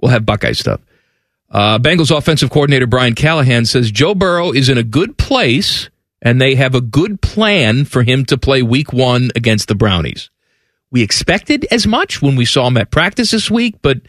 We'll 0.00 0.10
have 0.12 0.24
Buckeye 0.24 0.52
stuff. 0.52 0.80
Uh, 1.50 1.78
Bengals 1.78 2.14
offensive 2.16 2.50
coordinator 2.50 2.86
Brian 2.86 3.14
Callahan 3.14 3.64
says 3.66 3.90
Joe 3.90 4.14
Burrow 4.14 4.52
is 4.52 4.68
in 4.68 4.78
a 4.78 4.82
good 4.82 5.18
place 5.18 5.90
and 6.22 6.40
they 6.40 6.54
have 6.54 6.74
a 6.74 6.80
good 6.80 7.20
plan 7.20 7.84
for 7.84 8.02
him 8.02 8.24
to 8.26 8.38
play 8.38 8.62
week 8.62 8.92
one 8.92 9.30
against 9.36 9.68
the 9.68 9.74
Brownies. 9.74 10.30
We 10.90 11.02
expected 11.02 11.66
as 11.70 11.86
much 11.86 12.22
when 12.22 12.36
we 12.36 12.44
saw 12.44 12.66
him 12.66 12.76
at 12.76 12.90
practice 12.90 13.30
this 13.30 13.50
week, 13.50 13.76
but 13.82 14.00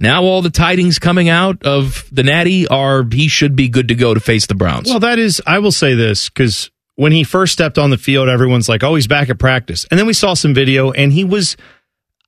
now 0.00 0.24
all 0.24 0.42
the 0.42 0.50
tidings 0.50 0.98
coming 0.98 1.28
out 1.28 1.62
of 1.64 2.08
the 2.10 2.22
Natty 2.22 2.66
are 2.66 3.04
he 3.10 3.28
should 3.28 3.54
be 3.54 3.68
good 3.68 3.88
to 3.88 3.94
go 3.94 4.14
to 4.14 4.20
face 4.20 4.46
the 4.46 4.54
Browns. 4.54 4.88
Well, 4.88 5.00
that 5.00 5.18
is, 5.18 5.40
I 5.46 5.58
will 5.58 5.72
say 5.72 5.94
this 5.94 6.28
because 6.28 6.70
when 6.96 7.12
he 7.12 7.24
first 7.24 7.52
stepped 7.52 7.78
on 7.78 7.90
the 7.90 7.98
field, 7.98 8.28
everyone's 8.28 8.68
like, 8.68 8.82
oh, 8.82 8.94
he's 8.94 9.06
back 9.06 9.28
at 9.28 9.38
practice. 9.38 9.86
And 9.90 9.98
then 9.98 10.06
we 10.06 10.12
saw 10.12 10.34
some 10.34 10.54
video, 10.54 10.92
and 10.92 11.12
he 11.12 11.24
was, 11.24 11.56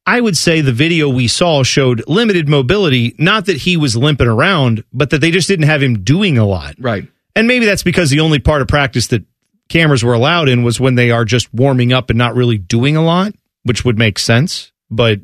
I 0.05 0.21
would 0.21 0.37
say 0.37 0.61
the 0.61 0.73
video 0.73 1.09
we 1.09 1.29
saw 1.29 1.63
showed 1.63 2.03
limited 2.07 2.49
mobility. 2.49 3.15
Not 3.19 3.47
that 3.47 3.59
he 3.59 3.77
was 3.77 3.97
limping 3.97 4.27
around, 4.27 4.85
but 4.93 5.11
that 5.11 5.21
they 5.21 5.31
just 5.31 5.49
didn't 5.49 5.67
have 5.67 5.83
him 5.83 6.03
doing 6.03 6.39
a 6.39 6.45
lot. 6.47 6.75
right. 6.79 7.09
And 7.37 7.47
maybe 7.47 7.67
that's 7.67 7.85
because 7.85 8.11
the 8.11 8.21
only 8.21 8.41
part 8.41 8.63
of 8.63 8.69
practice 8.69 9.09
that 9.09 9.25
cameras 9.69 10.03
were 10.03 10.15
allowed 10.15 10.49
in 10.49 10.65
was 10.65 10.81
when 10.81 10.95
they 10.95 11.11
are 11.13 11.25
just 11.25 11.53
warming 11.53 11.93
up 11.93 12.11
and 12.11 12.19
not 12.19 12.35
really 12.35 12.59
doing 12.59 12.97
a 12.97 13.05
lot, 13.05 13.33
which 13.63 13.85
would 13.85 13.99
make 13.99 14.19
sense. 14.19 14.73
But 14.91 15.21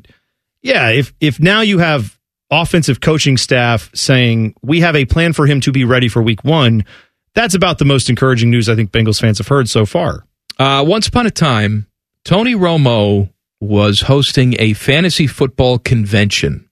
yeah, 0.61 0.89
if 0.89 1.13
if 1.19 1.39
now 1.39 1.61
you 1.61 1.79
have 1.79 2.17
offensive 2.51 3.01
coaching 3.01 3.35
staff 3.35 3.89
saying 3.95 4.53
we 4.61 4.81
have 4.81 4.95
a 4.95 5.05
plan 5.05 5.33
for 5.33 5.47
him 5.47 5.59
to 5.61 5.71
be 5.71 5.83
ready 5.85 6.07
for 6.07 6.21
week 6.21 6.43
1, 6.43 6.85
that's 7.33 7.55
about 7.55 7.79
the 7.79 7.85
most 7.85 8.09
encouraging 8.09 8.51
news 8.51 8.69
I 8.69 8.75
think 8.75 8.91
Bengals 8.91 9.19
fans 9.19 9.39
have 9.39 9.47
heard 9.47 9.67
so 9.67 9.85
far. 9.85 10.23
Uh, 10.59 10.85
once 10.87 11.07
upon 11.07 11.25
a 11.25 11.31
time, 11.31 11.87
Tony 12.23 12.53
Romo 12.53 13.29
was 13.59 14.01
hosting 14.01 14.55
a 14.59 14.73
fantasy 14.73 15.25
football 15.25 15.79
convention 15.79 16.69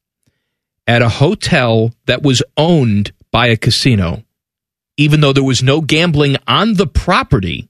at 0.86 1.02
a 1.02 1.10
hotel 1.10 1.94
that 2.06 2.22
was 2.22 2.44
owned 2.58 3.12
by 3.32 3.48
a 3.48 3.58
casino, 3.58 4.24
even 5.02 5.22
though 5.22 5.34
there 5.34 5.44
was 5.44 5.62
no 5.64 5.82
gambling 5.82 6.38
on 6.48 6.74
the 6.76 6.88
property. 6.88 7.68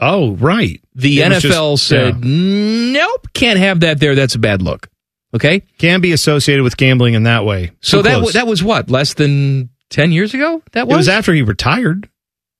Oh, 0.00 0.32
right. 0.32 0.80
The 0.94 1.20
It 1.20 1.32
NFL 1.32 1.72
just- 1.74 1.86
said, 1.86 2.24
nope, 2.24 3.28
can't 3.32 3.58
have 3.58 3.80
that 3.80 4.00
there. 4.00 4.14
That's 4.14 4.34
a 4.34 4.38
bad 4.38 4.62
look. 4.62 4.88
Okay. 5.34 5.62
Can 5.78 6.00
be 6.00 6.12
associated 6.12 6.62
with 6.62 6.76
gambling 6.76 7.14
in 7.14 7.24
that 7.24 7.44
way. 7.44 7.72
So 7.80 7.98
Too 7.98 8.02
that, 8.04 8.12
w- 8.14 8.32
that 8.32 8.46
was 8.46 8.62
what, 8.62 8.90
less 8.90 9.14
than 9.14 9.70
10 9.90 10.12
years 10.12 10.34
ago? 10.34 10.62
That 10.72 10.82
it 10.82 10.88
was? 10.88 10.96
was 10.98 11.08
after 11.08 11.32
he 11.32 11.42
retired. 11.42 12.08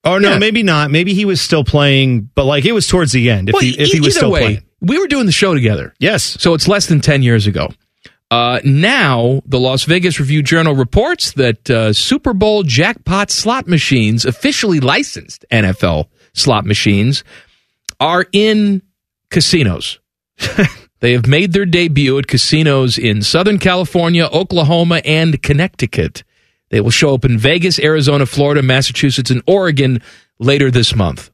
Oh 0.04 0.18
no, 0.18 0.32
Yeah. 0.32 0.38
maybe 0.38 0.62
not. 0.62 0.90
Maybe 0.90 1.14
he 1.14 1.24
was 1.24 1.40
still 1.40 1.64
playing, 1.64 2.28
but 2.34 2.44
like 2.44 2.64
it 2.64 2.72
was 2.72 2.86
towards 2.86 3.12
the 3.12 3.30
end. 3.30 3.48
If 3.48 3.54
Well, 3.54 3.62
he 3.62 3.70
if 3.78 3.88
he 3.90 3.98
e- 3.98 4.00
was 4.00 4.14
still 4.16 4.30
way, 4.30 4.40
playing, 4.40 4.62
we 4.80 4.98
were 4.98 5.06
doing 5.06 5.26
the 5.26 5.32
show 5.32 5.54
together. 5.54 5.94
yes. 5.98 6.36
So 6.40 6.52
it's 6.54 6.68
less 6.68 6.86
than 6.86 7.00
10 7.00 7.22
years 7.22 7.46
ago. 7.46 7.70
Uh, 8.30 8.60
now, 8.64 9.42
the 9.46 9.60
Las 9.60 9.84
Vegas 9.84 10.18
Review 10.18 10.42
Journal 10.42 10.74
reports 10.74 11.32
that 11.32 11.70
uh, 11.70 11.92
Super 11.92 12.32
Bowl 12.32 12.62
jackpot 12.62 13.30
slot 13.30 13.66
machines, 13.68 14.24
officially 14.24 14.80
licensed 14.80 15.44
NFL 15.50 16.08
slot 16.32 16.64
machines, 16.64 17.22
are 18.00 18.26
in 18.32 18.82
casinos. 19.30 20.00
they 21.00 21.12
have 21.12 21.26
made 21.26 21.52
their 21.52 21.66
debut 21.66 22.18
at 22.18 22.26
casinos 22.26 22.98
in 22.98 23.22
Southern 23.22 23.58
California, 23.58 24.24
Oklahoma, 24.26 25.00
and 25.04 25.40
Connecticut. 25.42 26.24
They 26.70 26.80
will 26.80 26.90
show 26.90 27.14
up 27.14 27.24
in 27.24 27.38
Vegas, 27.38 27.78
Arizona, 27.78 28.26
Florida, 28.26 28.62
Massachusetts, 28.62 29.30
and 29.30 29.42
Oregon 29.46 30.02
later 30.38 30.70
this 30.70 30.94
month. 30.94 31.30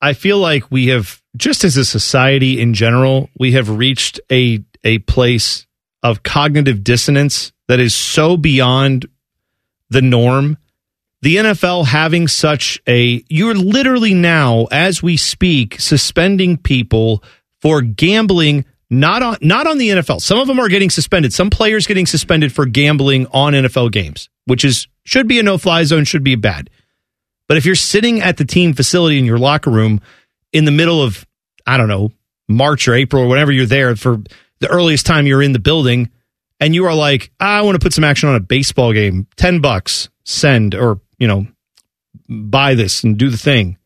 I 0.00 0.12
feel 0.12 0.38
like 0.38 0.70
we 0.70 0.86
have 0.88 1.20
just 1.36 1.64
as 1.64 1.76
a 1.76 1.84
society 1.84 2.60
in 2.60 2.74
general, 2.74 3.30
we 3.38 3.52
have 3.52 3.68
reached 3.68 4.20
a 4.30 4.64
a 4.82 4.98
place 5.00 5.66
of 6.02 6.22
cognitive 6.22 6.82
dissonance 6.82 7.52
that 7.68 7.80
is 7.80 7.94
so 7.94 8.36
beyond 8.36 9.06
the 9.90 10.02
norm. 10.02 10.56
The 11.22 11.36
NFL 11.36 11.86
having 11.86 12.28
such 12.28 12.80
a 12.88 13.22
you're 13.28 13.54
literally 13.54 14.14
now 14.14 14.66
as 14.70 15.02
we 15.02 15.16
speak 15.16 15.78
suspending 15.78 16.56
people 16.56 17.22
for 17.60 17.82
gambling 17.82 18.64
not 18.88 19.22
on 19.22 19.36
not 19.40 19.66
on 19.66 19.78
the 19.78 19.90
NFL. 19.90 20.20
Some 20.20 20.38
of 20.38 20.48
them 20.48 20.58
are 20.58 20.68
getting 20.68 20.90
suspended. 20.90 21.32
Some 21.32 21.50
players 21.50 21.86
getting 21.86 22.06
suspended 22.06 22.52
for 22.52 22.66
gambling 22.66 23.26
on 23.28 23.52
NFL 23.52 23.92
games, 23.92 24.28
which 24.46 24.64
is 24.64 24.88
should 25.04 25.28
be 25.28 25.38
a 25.38 25.42
no-fly 25.42 25.84
zone, 25.84 26.04
should 26.04 26.24
be 26.24 26.34
bad. 26.34 26.70
But 27.46 27.56
if 27.56 27.66
you're 27.66 27.74
sitting 27.74 28.20
at 28.20 28.36
the 28.36 28.44
team 28.44 28.74
facility 28.74 29.18
in 29.18 29.24
your 29.24 29.38
locker 29.38 29.70
room 29.70 30.00
in 30.52 30.64
the 30.64 30.70
middle 30.70 31.02
of 31.02 31.26
I 31.66 31.76
don't 31.76 31.88
know, 31.88 32.10
March 32.48 32.88
or 32.88 32.94
April 32.94 33.24
or 33.24 33.28
whenever 33.28 33.52
you're 33.52 33.66
there 33.66 33.94
for 33.94 34.22
the 34.60 34.68
earliest 34.68 35.06
time 35.06 35.26
you're 35.26 35.42
in 35.42 35.52
the 35.52 35.58
building 35.58 36.10
and 36.60 36.74
you 36.74 36.84
are 36.84 36.94
like, 36.94 37.32
ah, 37.40 37.58
I 37.58 37.62
want 37.62 37.74
to 37.80 37.84
put 37.84 37.94
some 37.94 38.04
action 38.04 38.28
on 38.28 38.36
a 38.36 38.40
baseball 38.40 38.92
game, 38.92 39.26
10 39.36 39.60
bucks, 39.60 40.10
send 40.24 40.74
or, 40.74 41.00
you 41.18 41.26
know, 41.26 41.46
buy 42.28 42.74
this 42.74 43.02
and 43.02 43.18
do 43.18 43.30
the 43.30 43.38
thing. 43.38 43.78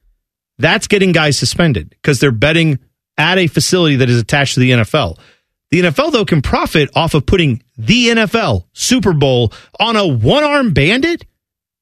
That's 0.58 0.86
getting 0.86 1.12
guys 1.12 1.38
suspended 1.38 1.90
because 1.90 2.20
they're 2.20 2.32
betting 2.32 2.78
at 3.16 3.38
a 3.38 3.46
facility 3.46 3.96
that 3.96 4.10
is 4.10 4.20
attached 4.20 4.54
to 4.54 4.60
the 4.60 4.70
NFL. 4.70 5.18
The 5.70 5.80
NFL, 5.80 6.12
though, 6.12 6.24
can 6.24 6.42
profit 6.42 6.90
off 6.94 7.14
of 7.14 7.26
putting 7.26 7.62
the 7.76 8.08
NFL 8.08 8.66
Super 8.72 9.12
Bowl 9.12 9.52
on 9.80 9.96
a 9.96 10.06
one 10.06 10.44
arm 10.44 10.72
bandit. 10.72 11.26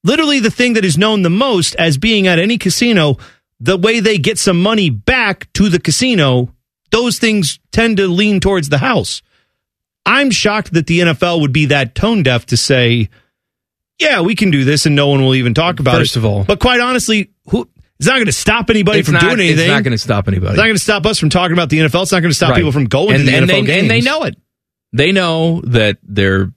Literally, 0.05 0.41
the 0.41 0.51
thing 0.51 0.75
that 0.75 0.85
is 0.85 0.99
known 0.99 1.23
the 1.23 1.31
most 1.31 1.75
as 1.77 1.99
being 1.99 2.27
at 2.27 2.39
any 2.39 2.59
casino, 2.59 3.19
the 3.61 3.77
way 3.77 4.01
they 4.01 4.19
get 4.19 4.39
some 4.39 4.61
money 4.61 4.91
back 4.91 5.53
to 5.53 5.69
the 5.69 5.79
casino, 5.79 6.55
those 6.93 7.19
things 7.19 7.59
tend 7.73 7.97
to 7.97 8.07
lean 8.07 8.39
towards 8.41 8.69
the 8.69 8.79
house. 8.79 9.23
I'm 10.07 10.31
shocked 10.31 10.73
that 10.75 10.87
the 10.87 11.01
NFL 11.01 11.41
would 11.41 11.53
be 11.53 11.67
that 11.67 11.95
tone 11.95 12.23
deaf 12.23 12.47
to 12.47 12.57
say, 12.57 13.09
yeah, 13.99 14.21
we 14.21 14.35
can 14.35 14.51
do 14.51 14.65
this 14.65 14.87
and 14.87 14.95
no 14.97 15.09
one 15.09 15.23
will 15.25 15.35
even 15.35 15.55
talk 15.55 15.81
about 15.81 15.97
First 15.97 16.17
it. 16.17 16.21
of 16.21 16.25
all- 16.25 16.45
but 16.45 16.59
quite 16.61 16.81
honestly, 16.81 17.31
who, 17.49 17.69
it's 17.99 18.09
not 18.09 18.15
going 18.15 18.27
to 18.27 18.33
stop 18.33 18.69
anybody 18.69 18.99
It's 19.01 19.09
from 19.09 19.15
not- 19.15 19.23
doing 19.23 19.41
anything. 19.41 19.61
It's 19.61 19.69
not 19.69 19.85
going 19.85 19.93
to 19.93 19.99
stop 19.99 20.27
anybody. 20.29 20.51
It's 20.53 20.57
not 20.59 20.65
going 20.65 20.75
to 20.77 20.83
stop 20.83 21.07
us 21.07 21.19
from 21.19 21.31
talking 21.31 21.53
about 21.53 21.69
the 21.71 21.79
NFL. 21.79 22.03
It's 22.03 22.13
not 22.13 22.21
going 22.21 22.31
to 22.31 22.35
stop 22.37 22.51
Right. 22.51 22.57
people 22.57 22.73
from 22.73 22.87
going 22.87 23.15
and, 23.15 23.25
to 23.25 23.31
the 23.31 23.37
and 23.37 23.47
NFL 23.47 23.49
they, 23.49 23.63
games. 23.63 23.83
And 23.83 23.91
they 23.91 24.01
know 24.01 24.23
it. 24.25 24.37
They 24.93 25.13
know 25.13 25.61
that 25.67 25.99
they're 26.03 26.53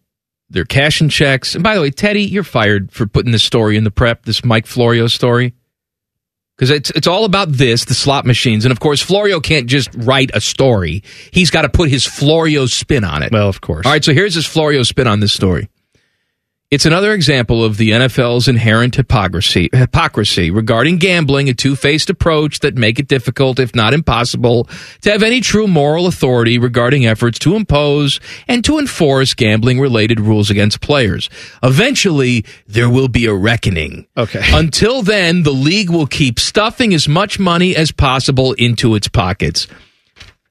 they're 0.49 0.65
cashing 0.65 1.09
checks. 1.09 1.55
And 1.55 1.63
by 1.63 1.75
the 1.75 1.81
way, 1.81 1.89
Teddy, 1.91 2.23
you're 2.23 2.43
fired 2.43 2.91
for 2.91 3.05
putting 3.07 3.31
this 3.31 3.43
story 3.43 3.77
in 3.77 3.83
the 3.83 3.91
prep, 3.91 4.25
this 4.25 4.43
Mike 4.45 4.65
Florio 4.67 5.07
story. 5.07 5.53
Because 6.57 6.69
it's 6.69 6.89
it's 6.91 7.07
all 7.07 7.25
about 7.25 7.51
this, 7.51 7.85
the 7.85 7.93
slot 7.93 8.25
machines, 8.25 8.63
and 8.63 8.71
of 8.71 8.79
course, 8.79 9.01
Florio 9.01 9.41
can't 9.41 9.67
just 9.67 9.89
write 9.93 10.31
a 10.33 10.39
story. 10.39 11.03
He's 11.31 11.51
got 11.51 11.63
to 11.63 11.69
put 11.69 11.89
his 11.89 12.05
Florio 12.05 12.65
spin 12.65 13.03
on 13.03 13.23
it. 13.23 13.31
Well, 13.33 13.49
of 13.49 13.59
course. 13.59 13.85
All 13.85 13.91
right, 13.91 14.03
so 14.03 14.13
here's 14.13 14.35
his 14.35 14.45
Florio 14.45 14.83
spin 14.83 15.05
on 15.07 15.19
this 15.19 15.33
story. 15.33 15.69
It's 16.71 16.85
another 16.87 17.13
example 17.13 17.63
of 17.63 17.77
the 17.77 17.91
NFL's 17.91 18.47
inherent 18.47 18.95
hypocrisy, 18.95 19.69
hypocrisy 19.71 20.49
regarding 20.49 20.97
gambling, 20.97 21.47
a 21.47 21.53
two-faced 21.53 22.09
approach 22.09 22.61
that 22.61 22.75
make 22.75 22.97
it 22.97 23.07
difficult, 23.07 23.59
if 23.59 23.75
not 23.75 23.93
impossible, 23.93 24.67
to 25.01 25.11
have 25.11 25.21
any 25.21 25.41
true 25.41 25.67
moral 25.67 26.07
authority 26.07 26.57
regarding 26.57 27.05
efforts 27.05 27.37
to 27.39 27.55
impose 27.55 28.19
and 28.47 28.65
to 28.65 28.79
enforce 28.79 29.35
gambling-related 29.35 30.19
rules 30.19 30.49
against 30.49 30.81
players. 30.81 31.29
Eventually, 31.61 32.43
there 32.65 32.89
will 32.89 33.09
be 33.09 33.27
a 33.27 33.33
reckoning. 33.33 34.07
Okay. 34.17 34.41
Until 34.51 35.03
then, 35.03 35.43
the 35.43 35.53
league 35.53 35.91
will 35.91 36.07
keep 36.07 36.39
stuffing 36.39 36.95
as 36.95 37.07
much 37.07 37.37
money 37.37 37.75
as 37.75 37.91
possible 37.91 38.53
into 38.53 38.95
its 38.95 39.07
pockets. 39.07 39.67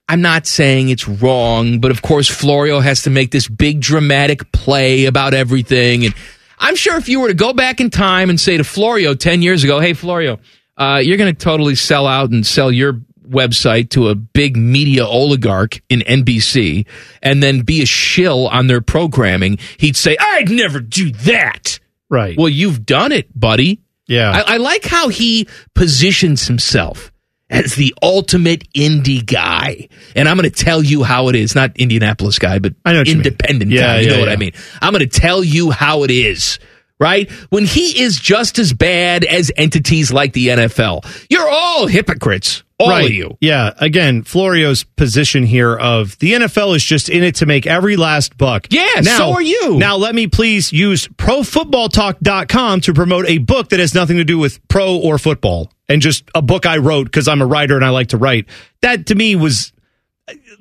I'm 0.09 0.21
not 0.21 0.47
saying 0.47 0.91
it's 0.91 1.09
wrong, 1.09 1.81
but 1.81 1.91
of 1.91 2.03
course, 2.03 2.29
Florio 2.29 2.81
has 2.81 3.03
to 3.03 3.11
make 3.11 3.31
this 3.31 3.49
big 3.49 3.81
dramatic 3.81 4.53
play 4.53 5.07
about 5.07 5.33
everything. 5.33 6.05
And 6.05 6.15
I'm 6.59 6.77
sure 6.77 6.97
if 6.97 7.09
you 7.09 7.21
were 7.21 7.29
to 7.29 7.35
go 7.35 7.53
back 7.53 7.81
in 7.81 7.91
time 7.91 8.29
and 8.29 8.39
say 8.39 8.57
to 8.57 8.65
Florio 8.65 9.15
10 9.15 9.41
years 9.41 9.65
ago, 9.65 9.81
hey, 9.81 9.95
Florio, 9.95 10.39
uh, 10.77 11.01
you're 11.03 11.17
going 11.17 11.35
to 11.35 11.39
totally 11.39 11.75
sell 11.75 12.07
out 12.07 12.31
and 12.31 12.47
sell 12.47 12.71
your 12.71 13.01
website 13.27 13.91
to 13.91 14.09
a 14.09 14.15
big 14.15 14.57
media 14.57 15.07
oligarch 15.07 15.83
in 15.89 16.01
NBC 16.01 16.87
and 17.23 17.43
then 17.43 17.63
be 17.63 17.83
a 17.83 17.87
shill 17.87 18.49
on 18.49 18.67
their 18.67 18.83
programming, 18.83 19.59
he'd 19.79 19.97
say, 19.97 20.17
I'd 20.21 20.51
never 20.51 20.81
do 20.81 21.11
that. 21.11 21.79
Right. 22.11 22.37
Well, 22.37 22.51
you've 22.51 22.85
done 22.85 23.13
it, 23.13 23.29
buddy. 23.39 23.81
Yeah. 24.07 24.31
I, 24.31 24.55
I 24.55 24.57
like 24.59 24.85
how 24.85 25.09
he 25.09 25.49
positions 25.75 26.47
himself 26.47 27.11
as 27.51 27.75
the 27.75 27.95
ultimate 28.03 28.71
indie 28.73 29.25
guy. 29.25 29.89
And 30.17 30.29
I'm 30.29 30.37
going 30.37 30.51
to 30.51 30.65
tell 30.65 30.83
you 30.83 31.03
how 31.03 31.29
it 31.29 31.37
is. 31.37 31.55
Not 31.55 31.77
Indianapolis 31.77 32.39
guy, 32.39 32.59
but 32.59 32.75
I 32.85 32.93
know 32.93 33.03
you 33.03 33.13
independent 33.13 33.71
Yeah, 33.71 33.81
guy. 33.81 34.01
You 34.01 34.07
yeah, 34.07 34.13
know 34.15 34.19
what 34.21 34.29
yeah. 34.29 34.35
I 34.35 34.37
mean? 34.37 34.53
I'm 34.81 34.93
going 34.93 35.09
to 35.09 35.21
tell 35.21 35.45
you 35.45 35.71
how 35.71 36.05
it 36.05 36.11
is. 36.11 36.59
Right? 37.01 37.31
When 37.51 37.65
he 37.65 38.01
is 38.03 38.19
just 38.19 38.59
as 38.59 38.73
bad 38.73 39.25
as 39.25 39.51
entities 39.57 40.13
like 40.13 40.33
the 40.33 40.49
NFL. 40.49 41.27
You're 41.29 41.49
all 41.49 41.87
hypocrites. 41.87 42.63
All 42.79 42.89
right. 42.89 43.05
of 43.05 43.13
you. 43.13 43.37
Yeah. 43.41 43.73
Again, 43.79 44.23
Florio's 44.23 44.83
position 44.85 45.45
here 45.45 45.77
of 45.77 46.19
the 46.19 46.33
NFL 46.33 46.75
is 46.75 46.85
just 46.85 47.09
in 47.09 47.23
it 47.23 47.37
to 47.37 47.47
make 47.47 47.67
every 47.67 47.97
last 47.97 48.37
buck. 48.37 48.67
Yeah, 48.71 49.01
Now, 49.03 49.19
so 49.19 49.33
are 49.33 49.43
you. 49.43 49.79
Now, 49.79 49.97
let 49.97 50.15
me 50.15 50.27
please 50.27 50.73
use 50.73 51.07
profootballtalk.com 51.07 52.81
to 52.83 52.95
promote 52.95 53.27
a 53.29 53.39
book 53.39 53.69
that 53.69 53.81
has 53.81 53.95
nothing 53.95 54.17
to 54.17 54.25
do 54.25 54.39
with 54.39 54.67
pro 54.69 54.97
or 54.97 55.19
football 55.19 55.71
and 55.89 56.03
just 56.03 56.25
a 56.35 56.43
book 56.43 56.67
I 56.67 56.79
wrote 56.79 57.05
because 57.05 57.29
I'm 57.29 57.43
a 57.43 57.47
writer 57.47 57.77
and 57.77 57.85
I 57.85 57.91
like 57.91 58.09
to 58.09 58.17
write. 58.17 58.47
That 58.83 59.07
to 59.07 59.15
me 59.15 59.37
was, 59.37 59.73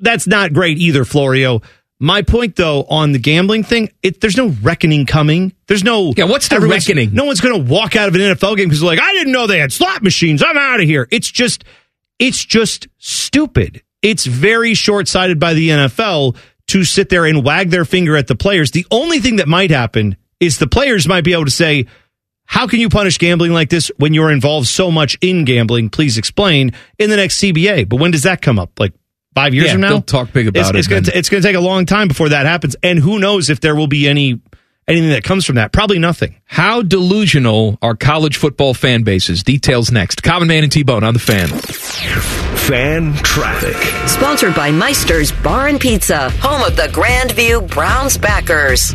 that's 0.00 0.26
not 0.26 0.52
great 0.52 0.78
either, 0.78 1.04
Florio. 1.04 1.62
My 2.00 2.22
point, 2.22 2.56
though, 2.56 2.82
on 2.84 3.12
the 3.12 3.18
gambling 3.18 3.62
thing, 3.62 3.88
it, 4.02 4.20
there's 4.20 4.36
no 4.36 4.48
reckoning 4.62 5.06
coming. 5.06 5.54
There's 5.68 5.84
no. 5.84 6.12
Yeah, 6.16 6.24
what's 6.24 6.48
the 6.48 6.60
reckoning? 6.60 7.14
No 7.14 7.24
one's 7.24 7.40
going 7.40 7.64
to 7.64 7.70
walk 7.70 7.96
out 7.96 8.08
of 8.08 8.14
an 8.14 8.20
NFL 8.20 8.56
game 8.56 8.68
because 8.68 8.82
like, 8.82 9.00
I 9.00 9.12
didn't 9.12 9.32
know 9.32 9.46
they 9.46 9.60
had 9.60 9.72
slot 9.72 10.02
machines. 10.02 10.42
I'm 10.42 10.58
out 10.58 10.80
of 10.80 10.86
here. 10.86 11.08
It's 11.10 11.30
just, 11.30 11.64
it's 12.18 12.44
just 12.44 12.88
stupid. 12.98 13.82
It's 14.02 14.26
very 14.26 14.74
short 14.74 15.08
sighted 15.08 15.38
by 15.38 15.54
the 15.54 15.70
NFL 15.70 16.36
to 16.68 16.84
sit 16.84 17.08
there 17.08 17.24
and 17.24 17.44
wag 17.44 17.70
their 17.70 17.84
finger 17.84 18.16
at 18.16 18.26
the 18.26 18.34
players. 18.34 18.72
The 18.72 18.86
only 18.90 19.20
thing 19.20 19.36
that 19.36 19.48
might 19.48 19.70
happen 19.70 20.16
is 20.40 20.58
the 20.58 20.66
players 20.66 21.06
might 21.06 21.24
be 21.24 21.32
able 21.32 21.44
to 21.44 21.50
say, 21.50 21.86
how 22.46 22.66
can 22.66 22.80
you 22.80 22.88
punish 22.88 23.18
gambling 23.18 23.52
like 23.52 23.70
this 23.70 23.90
when 23.96 24.14
you're 24.14 24.30
involved 24.30 24.66
so 24.66 24.90
much 24.90 25.16
in 25.20 25.44
gambling? 25.44 25.90
Please 25.90 26.18
explain 26.18 26.72
in 26.98 27.08
the 27.08 27.16
next 27.16 27.40
CBA. 27.40 27.88
But 27.88 28.00
when 28.00 28.10
does 28.10 28.24
that 28.24 28.42
come 28.42 28.58
up? 28.58 28.78
Like 28.78 28.92
five 29.34 29.54
years 29.54 29.66
Yeah, 29.66 29.72
from 29.72 29.80
now? 29.82 29.88
they'll 29.90 30.02
talk 30.02 30.32
big 30.32 30.48
about 30.48 30.60
it's, 30.60 30.70
it 30.70 30.76
It's 30.76 30.88
going 30.88 31.02
then. 31.04 31.12
to 31.12 31.18
it's 31.18 31.28
going 31.28 31.42
to 31.42 31.48
take 31.48 31.56
a 31.56 31.60
long 31.60 31.86
time 31.86 32.08
before 32.08 32.28
that 32.30 32.46
happens, 32.46 32.76
and 32.82 32.98
who 32.98 33.18
knows 33.18 33.50
if 33.50 33.60
there 33.60 33.74
will 33.74 33.86
be 33.88 34.08
any 34.08 34.40
anything 34.86 35.10
that 35.10 35.24
comes 35.24 35.44
from 35.46 35.56
that? 35.56 35.72
Probably 35.72 35.98
nothing. 35.98 36.36
How 36.44 36.82
delusional 36.82 37.78
are 37.82 37.94
college 37.96 38.36
football 38.36 38.74
fan 38.74 39.02
bases? 39.02 39.42
Details 39.42 39.90
next. 39.90 40.22
Common 40.22 40.46
Man 40.48 40.62
and 40.62 40.70
T-Bone 40.70 41.02
on 41.04 41.14
the 41.14 41.20
fan. 41.20 41.48
Fan 41.48 43.14
traffic. 43.16 43.76
Sponsored 44.08 44.54
by 44.54 44.70
Meister's 44.70 45.32
Bar 45.32 45.68
and 45.68 45.80
Pizza, 45.80 46.30
home 46.40 46.62
of 46.62 46.76
the 46.76 46.88
Grandview 46.88 47.68
Browns 47.70 48.16
backers. 48.18 48.94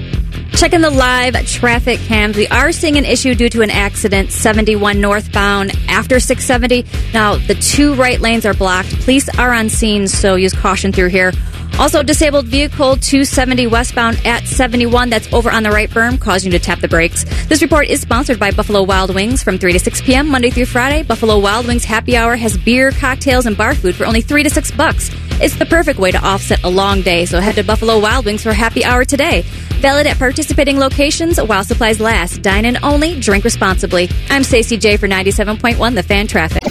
Checking 0.59 0.81
the 0.81 0.89
live 0.89 1.47
traffic 1.47 1.99
cams, 1.99 2.35
we 2.35 2.45
are 2.49 2.73
seeing 2.73 2.97
an 2.97 3.05
issue 3.05 3.33
due 3.33 3.47
to 3.47 3.61
an 3.61 3.69
accident 3.69 4.29
71 4.29 4.99
northbound 4.99 5.71
after 5.87 6.19
670. 6.19 6.85
Now, 7.13 7.37
the 7.37 7.55
two 7.55 7.93
right 7.93 8.19
lanes 8.19 8.45
are 8.45 8.53
blocked. 8.53 8.93
Police 9.05 9.29
are 9.39 9.53
on 9.53 9.69
scene, 9.69 10.05
so 10.09 10.35
use 10.35 10.51
caution 10.51 10.91
through 10.91 11.07
here. 11.07 11.31
Also, 11.79 12.03
disabled 12.03 12.45
vehicle 12.45 12.97
270 12.97 13.67
westbound 13.67 14.19
at 14.25 14.45
71. 14.45 15.09
That's 15.09 15.31
over 15.31 15.49
on 15.49 15.63
the 15.63 15.71
right 15.71 15.89
berm, 15.89 16.19
causing 16.19 16.51
you 16.51 16.59
to 16.59 16.63
tap 16.63 16.79
the 16.79 16.89
brakes. 16.89 17.23
This 17.47 17.61
report 17.61 17.87
is 17.87 18.01
sponsored 18.01 18.37
by 18.37 18.51
Buffalo 18.51 18.83
Wild 18.83 19.15
Wings 19.15 19.41
from 19.41 19.57
3 19.57 19.71
to 19.71 19.79
6 19.79 20.01
p.m. 20.01 20.27
Monday 20.27 20.49
through 20.49 20.65
Friday. 20.65 21.03
Buffalo 21.03 21.39
Wild 21.39 21.67
Wings 21.67 21.85
Happy 21.85 22.17
Hour 22.17 22.35
has 22.35 22.57
beer, 22.57 22.91
cocktails, 22.91 23.45
and 23.45 23.55
bar 23.55 23.75
food 23.75 23.95
for 23.95 24.05
only 24.05 24.19
3 24.19 24.43
to 24.43 24.49
6 24.49 24.71
bucks. 24.71 25.09
It's 25.41 25.55
the 25.55 25.65
perfect 25.65 25.99
way 25.99 26.11
to 26.11 26.21
offset 26.21 26.61
a 26.65 26.69
long 26.69 27.01
day, 27.01 27.25
so 27.25 27.39
head 27.39 27.55
to 27.55 27.63
Buffalo 27.63 27.97
Wild 27.97 28.25
Wings 28.25 28.43
for 28.43 28.51
happy 28.51 28.83
hour 28.83 29.05
today. 29.05 29.43
Valid 29.79 30.05
at 30.05 30.17
participating 30.17 30.79
locations 30.79 31.41
while 31.41 31.63
supplies 31.63 32.01
last. 32.01 32.41
Dine 32.41 32.65
in 32.65 32.77
only, 32.83 33.17
drink 33.21 33.45
responsibly. 33.45 34.09
I'm 34.29 34.43
Stacey 34.43 34.75
J 34.75 34.97
for 34.97 35.07
97.1 35.07 35.95
The 35.95 36.03
Fan 36.03 36.27
Traffic. 36.27 36.63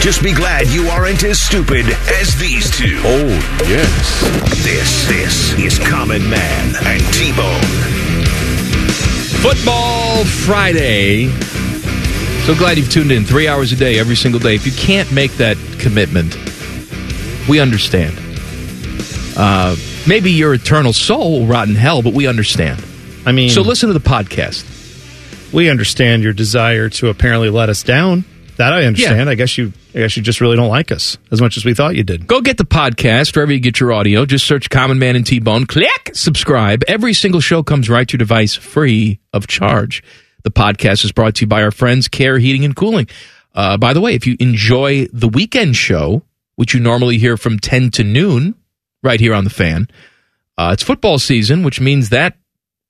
Just 0.00 0.22
be 0.22 0.32
glad 0.32 0.68
you 0.68 0.86
aren't 0.86 1.24
as 1.24 1.40
stupid 1.40 1.84
as 2.20 2.38
these 2.38 2.70
two. 2.70 3.00
Oh, 3.02 3.26
yes. 3.66 4.27
This, 4.62 5.06
this 5.08 5.52
is 5.58 5.78
Common 5.78 6.28
Man 6.28 6.74
and 6.84 7.02
T-Bone. 7.14 7.62
Football 9.42 10.24
Friday. 10.24 11.28
So 12.44 12.54
glad 12.54 12.76
you've 12.78 12.90
tuned 12.90 13.12
in 13.12 13.24
three 13.24 13.48
hours 13.48 13.72
a 13.72 13.76
day, 13.76 13.98
every 13.98 14.16
single 14.16 14.40
day. 14.40 14.54
If 14.54 14.66
you 14.66 14.72
can't 14.72 15.10
make 15.12 15.32
that 15.34 15.56
commitment, 15.78 16.36
we 17.48 17.60
understand. 17.60 18.18
Uh, 19.36 19.76
maybe 20.06 20.32
your 20.32 20.54
eternal 20.54 20.92
soul 20.92 21.40
will 21.40 21.46
rot 21.46 21.68
in 21.68 21.74
hell, 21.74 22.02
but 22.02 22.12
we 22.12 22.26
understand. 22.26 22.82
I 23.24 23.32
mean, 23.32 23.50
So 23.50 23.62
listen 23.62 23.88
to 23.88 23.92
the 23.94 24.00
podcast. 24.00 24.64
we 25.52 25.70
understand 25.70 26.22
your 26.22 26.32
desire 26.32 26.88
to 26.90 27.08
apparently 27.08 27.48
let 27.50 27.68
us 27.68 27.82
down. 27.82 28.24
That 28.58 28.72
I 28.72 28.84
understand. 28.84 29.30
I 29.30 29.34
guess 29.36 29.56
you, 29.56 29.72
I 29.94 29.98
guess 29.98 30.16
you 30.16 30.22
just 30.22 30.40
really 30.40 30.56
don't 30.56 30.68
like 30.68 30.90
us 30.92 31.16
as 31.30 31.40
much 31.40 31.56
as 31.56 31.64
we 31.64 31.74
thought 31.74 31.94
you 31.94 32.02
did. 32.02 32.26
Go 32.26 32.40
get 32.40 32.58
the 32.58 32.64
podcast 32.64 33.34
wherever 33.34 33.52
you 33.52 33.60
get 33.60 33.78
your 33.78 33.92
audio. 33.92 34.26
Just 34.26 34.46
search 34.46 34.68
Common 34.68 34.98
Man 34.98 35.16
and 35.16 35.24
T 35.24 35.38
Bone. 35.38 35.64
Click 35.64 36.10
subscribe. 36.12 36.82
Every 36.88 37.14
single 37.14 37.40
show 37.40 37.62
comes 37.62 37.88
right 37.88 38.06
to 38.08 38.14
your 38.14 38.18
device 38.18 38.54
free 38.54 39.20
of 39.32 39.46
charge. 39.46 40.02
The 40.42 40.50
podcast 40.50 41.04
is 41.04 41.12
brought 41.12 41.36
to 41.36 41.42
you 41.42 41.46
by 41.46 41.62
our 41.62 41.70
friends 41.70 42.08
Care 42.08 42.38
Heating 42.38 42.64
and 42.64 42.74
Cooling. 42.74 43.08
Uh, 43.54 43.76
by 43.76 43.92
the 43.92 44.00
way, 44.00 44.14
if 44.14 44.26
you 44.26 44.36
enjoy 44.40 45.06
the 45.12 45.28
weekend 45.28 45.76
show, 45.76 46.22
which 46.56 46.74
you 46.74 46.80
normally 46.80 47.18
hear 47.18 47.36
from 47.36 47.58
10 47.58 47.92
to 47.92 48.02
noon 48.02 48.56
right 49.04 49.20
here 49.20 49.34
on 49.34 49.44
the 49.44 49.50
fan. 49.50 49.86
Uh, 50.56 50.70
it's 50.72 50.82
football 50.82 51.20
season, 51.20 51.62
which 51.62 51.80
means 51.80 52.08
that, 52.08 52.36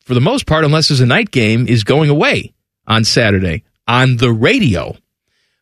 for 0.05 0.15
the 0.15 0.21
most 0.23 0.47
part, 0.47 0.65
unless 0.65 0.89
there's 0.89 1.01
a 1.01 1.07
night 1.07 1.31
game, 1.31 1.67
is 1.69 1.85
going 1.85 2.09
away 2.09 2.55
on 2.87 3.05
Saturday 3.05 3.65
on 3.87 4.17
the 4.17 4.33
radio. 4.33 4.97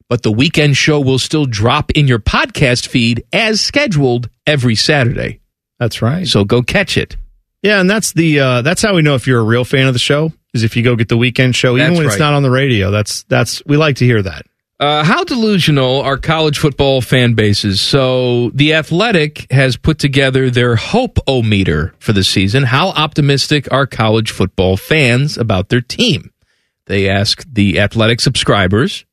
But 0.09 0.23
the 0.23 0.33
weekend 0.33 0.77
show 0.77 1.01
will 1.01 1.19
still 1.19 1.47
drop 1.47 1.91
in 1.93 2.07
your 2.07 2.21
podcast 2.21 2.87
feed 2.87 3.25
as 3.33 3.61
scheduled 3.61 4.29
every 4.47 4.77
Saturday. 4.77 5.41
That's 5.79 6.01
right. 6.01 6.27
So 6.27 6.45
go 6.45 6.63
catch 6.63 6.97
it. 6.97 7.17
Yeah, 7.63 7.81
and 7.81 7.91
that's 7.91 8.13
the 8.13 8.39
uh, 8.39 8.63
that's 8.63 8.83
how 8.83 8.95
we 8.95 9.03
know 9.03 9.15
if 9.15 9.27
you're 9.27 9.41
a 9.41 9.45
real 9.45 9.65
fan 9.65 9.89
of 9.89 9.93
the 9.93 9.99
show 9.99 10.33
is 10.55 10.63
if 10.63 10.77
you 10.77 10.83
go 10.83 10.97
get 10.97 11.09
the 11.09 11.17
weekend 11.17 11.57
show, 11.57 11.77
even 11.77 11.89
That's 11.89 11.99
when 11.99 12.07
it's 12.07 12.19
not 12.19 12.35
on 12.35 12.43
the 12.43 12.51
radio. 12.51 12.91
That's 12.91 13.25
that's 13.25 13.65
we 13.67 13.77
like 13.77 13.97
to 13.97 14.05
hear 14.05 14.23
that. 14.23 14.47
Uh, 14.79 15.03
how 15.03 15.25
delusional 15.25 16.03
are 16.03 16.19
college 16.19 16.59
football 16.59 17.01
fan 17.01 17.33
bases? 17.33 17.81
So, 17.81 18.51
The 18.51 18.75
Athletic 18.75 19.51
has 19.51 19.79
put 19.79 19.99
together 19.99 20.51
their 20.51 20.77
hope 20.77 21.19
o 21.27 21.41
meter 21.43 21.95
for 21.99 22.13
the 22.13 22.23
season. 22.23 22.63
How 22.63 22.89
optimistic 22.89 23.73
are 23.73 23.87
college 23.87 24.31
football 24.31 24.77
fans 24.77 25.39
about 25.39 25.71
their 25.71 25.81
team? 25.81 26.31
They 26.87 27.09
ask 27.09 27.43
the 27.51 27.81
Athletic 27.81 28.21
subscribers, 28.21 29.07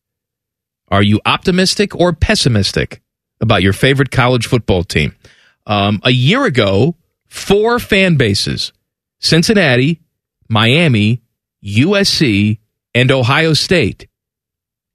are 0.94 1.02
you 1.02 1.20
optimistic 1.26 1.96
or 1.96 2.14
pessimistic 2.14 3.02
about 3.42 3.64
your 3.64 3.74
favorite 3.74 4.12
college 4.12 4.46
football 4.46 4.84
team? 4.84 5.16
Um, 5.66 6.00
a 6.04 6.12
year 6.12 6.46
ago, 6.46 6.96
four 7.26 7.80
fan 7.80 8.16
bases 8.16 8.72
Cincinnati, 9.20 10.02
Miami, 10.48 11.24
USC, 11.66 12.60
and 12.94 13.12
Ohio 13.12 13.54
State 13.54 14.08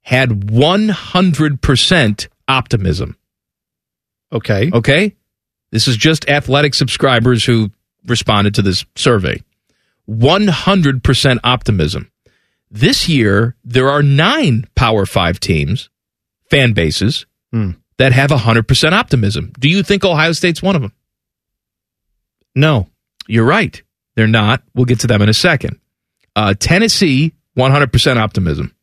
had 0.03 0.29
100% 0.29 2.27
optimism. 2.47 3.17
Okay. 4.31 4.71
Okay? 4.73 5.17
This 5.71 5.89
is 5.89 5.97
just 5.97 6.29
athletic 6.29 6.75
subscribers 6.75 7.43
who 7.43 7.71
responded 8.05 8.55
to 8.55 8.61
this 8.61 8.85
survey. 8.95 9.43
100% 10.09 11.39
optimism. 11.43 12.09
This 12.71 13.09
year, 13.09 13.55
there 13.63 13.89
are 13.89 14.03
nine 14.03 14.65
Power 14.75 15.05
Five 15.05 15.39
teams, 15.39 15.89
fan 16.49 16.73
bases, 16.73 17.25
Hmm. 17.51 17.71
that 17.97 18.11
have 18.13 18.29
100% 18.31 18.93
optimism. 18.93 19.51
Do 19.59 19.67
you 19.69 19.81
think 19.83 20.05
Ohio 20.05 20.31
State's 20.33 20.61
one 20.61 20.75
of 20.75 20.81
them? 20.81 20.93
No. 22.55 22.87
You're 23.27 23.45
right. 23.45 23.81
They're 24.15 24.27
not. 24.27 24.63
We'll 24.75 24.85
get 24.85 24.99
to 25.01 25.07
them 25.07 25.21
in 25.21 25.29
a 25.29 25.33
second. 25.33 25.79
Uh, 26.35 26.53
Tennessee, 26.59 27.33
100% 27.57 28.17
optimism. 28.17 28.73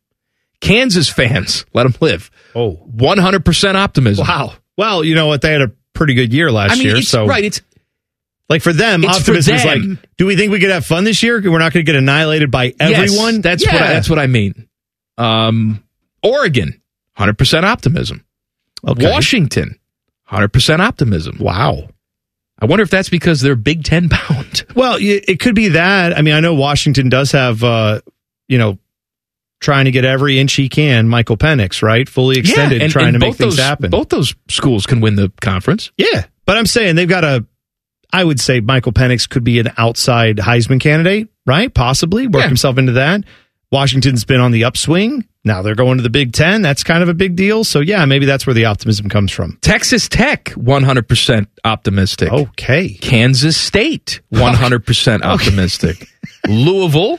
Kansas 0.60 1.08
fans, 1.08 1.64
let 1.74 1.84
them 1.84 1.94
live. 2.00 2.30
Oh. 2.54 2.76
100% 2.96 3.74
optimism. 3.74 4.26
Wow. 4.26 4.54
Well, 4.76 5.04
you 5.04 5.14
know 5.14 5.26
what? 5.26 5.42
They 5.42 5.52
had 5.52 5.62
a 5.62 5.72
pretty 5.94 6.14
good 6.14 6.32
year 6.32 6.50
last 6.50 6.72
I 6.72 6.74
mean, 6.76 6.86
year. 6.88 6.96
it's, 6.96 7.08
so 7.08 7.26
right. 7.26 7.44
It's 7.44 7.60
like 8.48 8.62
for 8.62 8.72
them, 8.72 9.02
It's 9.04 9.12
for 9.16 9.20
optimism 9.32 9.54
is 9.56 9.64
like, 9.64 9.80
do 10.16 10.26
we 10.26 10.36
think 10.36 10.52
we 10.52 10.60
could 10.60 10.70
have 10.70 10.86
fun 10.86 11.04
this 11.04 11.22
year? 11.22 11.40
We're 11.42 11.58
not 11.58 11.72
going 11.72 11.84
to 11.84 11.90
get 11.92 11.96
annihilated 11.96 12.50
by 12.50 12.74
everyone. 12.78 13.34
Yes, 13.36 13.42
that's 13.42 13.64
Yeah. 13.64 13.72
what 13.74 13.82
I, 13.82 13.92
that's 13.92 14.10
what 14.10 14.18
I 14.18 14.26
mean. 14.26 14.68
Um, 15.18 15.82
Oregon, 16.22 16.80
hundred 17.14 17.38
percent 17.38 17.64
optimism. 17.66 18.24
Okay. 18.86 19.10
Washington, 19.10 19.78
hundred 20.24 20.52
percent 20.52 20.82
optimism. 20.82 21.38
Wow. 21.40 21.88
I 22.58 22.64
wonder 22.66 22.82
if 22.82 22.90
that's 22.90 23.08
because 23.10 23.40
they're 23.42 23.56
Big 23.56 23.84
Ten 23.84 24.08
bound. 24.08 24.64
Well, 24.76 24.98
it 25.00 25.40
could 25.40 25.54
be 25.54 25.68
that. 25.68 26.16
I 26.16 26.20
mean, 26.22 26.34
I 26.34 26.40
know 26.40 26.52
Washington 26.54 27.08
does 27.08 27.32
have, 27.32 27.64
uh, 27.64 28.00
you 28.46 28.58
know, 28.58 28.78
trying 29.58 29.86
to 29.86 29.90
get 29.90 30.04
every 30.04 30.38
inch 30.38 30.52
he 30.52 30.68
can. 30.68 31.08
Michael 31.08 31.38
Penix, 31.38 31.82
right, 31.82 32.06
fully 32.06 32.38
extended, 32.38 32.82
and- 32.82 32.92
trying 32.92 33.06
and 33.08 33.14
to 33.14 33.18
make 33.18 33.36
things 33.36 33.56
those, 33.56 33.64
happen. 33.64 33.90
Both 33.90 34.10
those 34.10 34.34
schools 34.48 34.84
can 34.86 35.00
win 35.00 35.16
the 35.16 35.32
conference. 35.40 35.92
Yeah, 35.96 36.26
but 36.44 36.58
I'm 36.58 36.66
saying 36.66 36.96
they've 36.96 37.08
got 37.08 37.24
a. 37.24 37.46
I 38.12 38.24
would 38.24 38.40
say 38.40 38.60
Michael 38.60 38.92
Penix 38.92 39.28
could 39.28 39.44
be 39.44 39.58
an 39.60 39.70
outside 39.76 40.36
Heisman 40.38 40.80
candidate, 40.80 41.28
right? 41.46 41.72
Possibly 41.72 42.26
work 42.26 42.42
Yeah. 42.42 42.48
himself 42.48 42.78
into 42.78 42.92
that. 42.92 43.22
Washington's 43.72 44.24
been 44.24 44.40
on 44.40 44.52
the 44.52 44.64
upswing. 44.64 45.26
Now 45.44 45.62
they're 45.62 45.74
going 45.74 45.96
to 45.98 46.02
the 46.02 46.10
Big 46.10 46.32
Ten. 46.32 46.62
That's 46.62 46.82
kind 46.84 47.02
of 47.02 47.08
a 47.08 47.14
big 47.14 47.36
deal. 47.36 47.64
So 47.64 47.80
yeah, 47.80 48.04
maybe 48.04 48.24
that's 48.26 48.46
where 48.46 48.54
the 48.54 48.64
optimism 48.66 49.08
comes 49.08 49.32
from. 49.32 49.58
Texas 49.60 50.08
Tech, 50.08 50.50
one 50.50 50.82
hundred 50.84 51.08
percent 51.08 51.48
optimistic. 51.64 52.32
Okay. 52.32 52.90
Kansas 52.94 53.56
State, 53.56 54.20
one 54.30 54.54
hundred 54.54 54.86
percent 54.86 55.24
optimistic. 55.24 56.08
Louisville, 56.48 57.18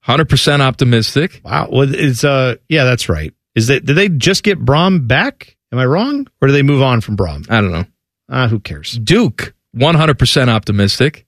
hundred 0.00 0.28
percent 0.28 0.62
optimistic. 0.62 1.40
Wow. 1.44 1.68
Well, 1.70 1.94
it's 1.94 2.24
uh, 2.24 2.56
yeah, 2.68 2.84
that's 2.84 3.08
right. 3.08 3.32
Is 3.54 3.68
that 3.68 3.84
did 3.84 3.94
they 3.96 4.08
just 4.08 4.42
get 4.42 4.58
Brohm 4.58 5.06
back? 5.06 5.56
Am 5.72 5.78
I 5.78 5.86
wrong, 5.86 6.26
or 6.40 6.48
do 6.48 6.52
they 6.52 6.62
move 6.62 6.82
on 6.82 7.00
from 7.00 7.16
Brohm? 7.16 7.48
I 7.50 7.60
don't 7.60 7.72
know. 7.72 7.84
Ah, 8.28 8.48
who 8.48 8.58
cares? 8.60 8.92
Duke, 8.98 9.54
100% 9.74 10.48
optimistic. 10.48 11.26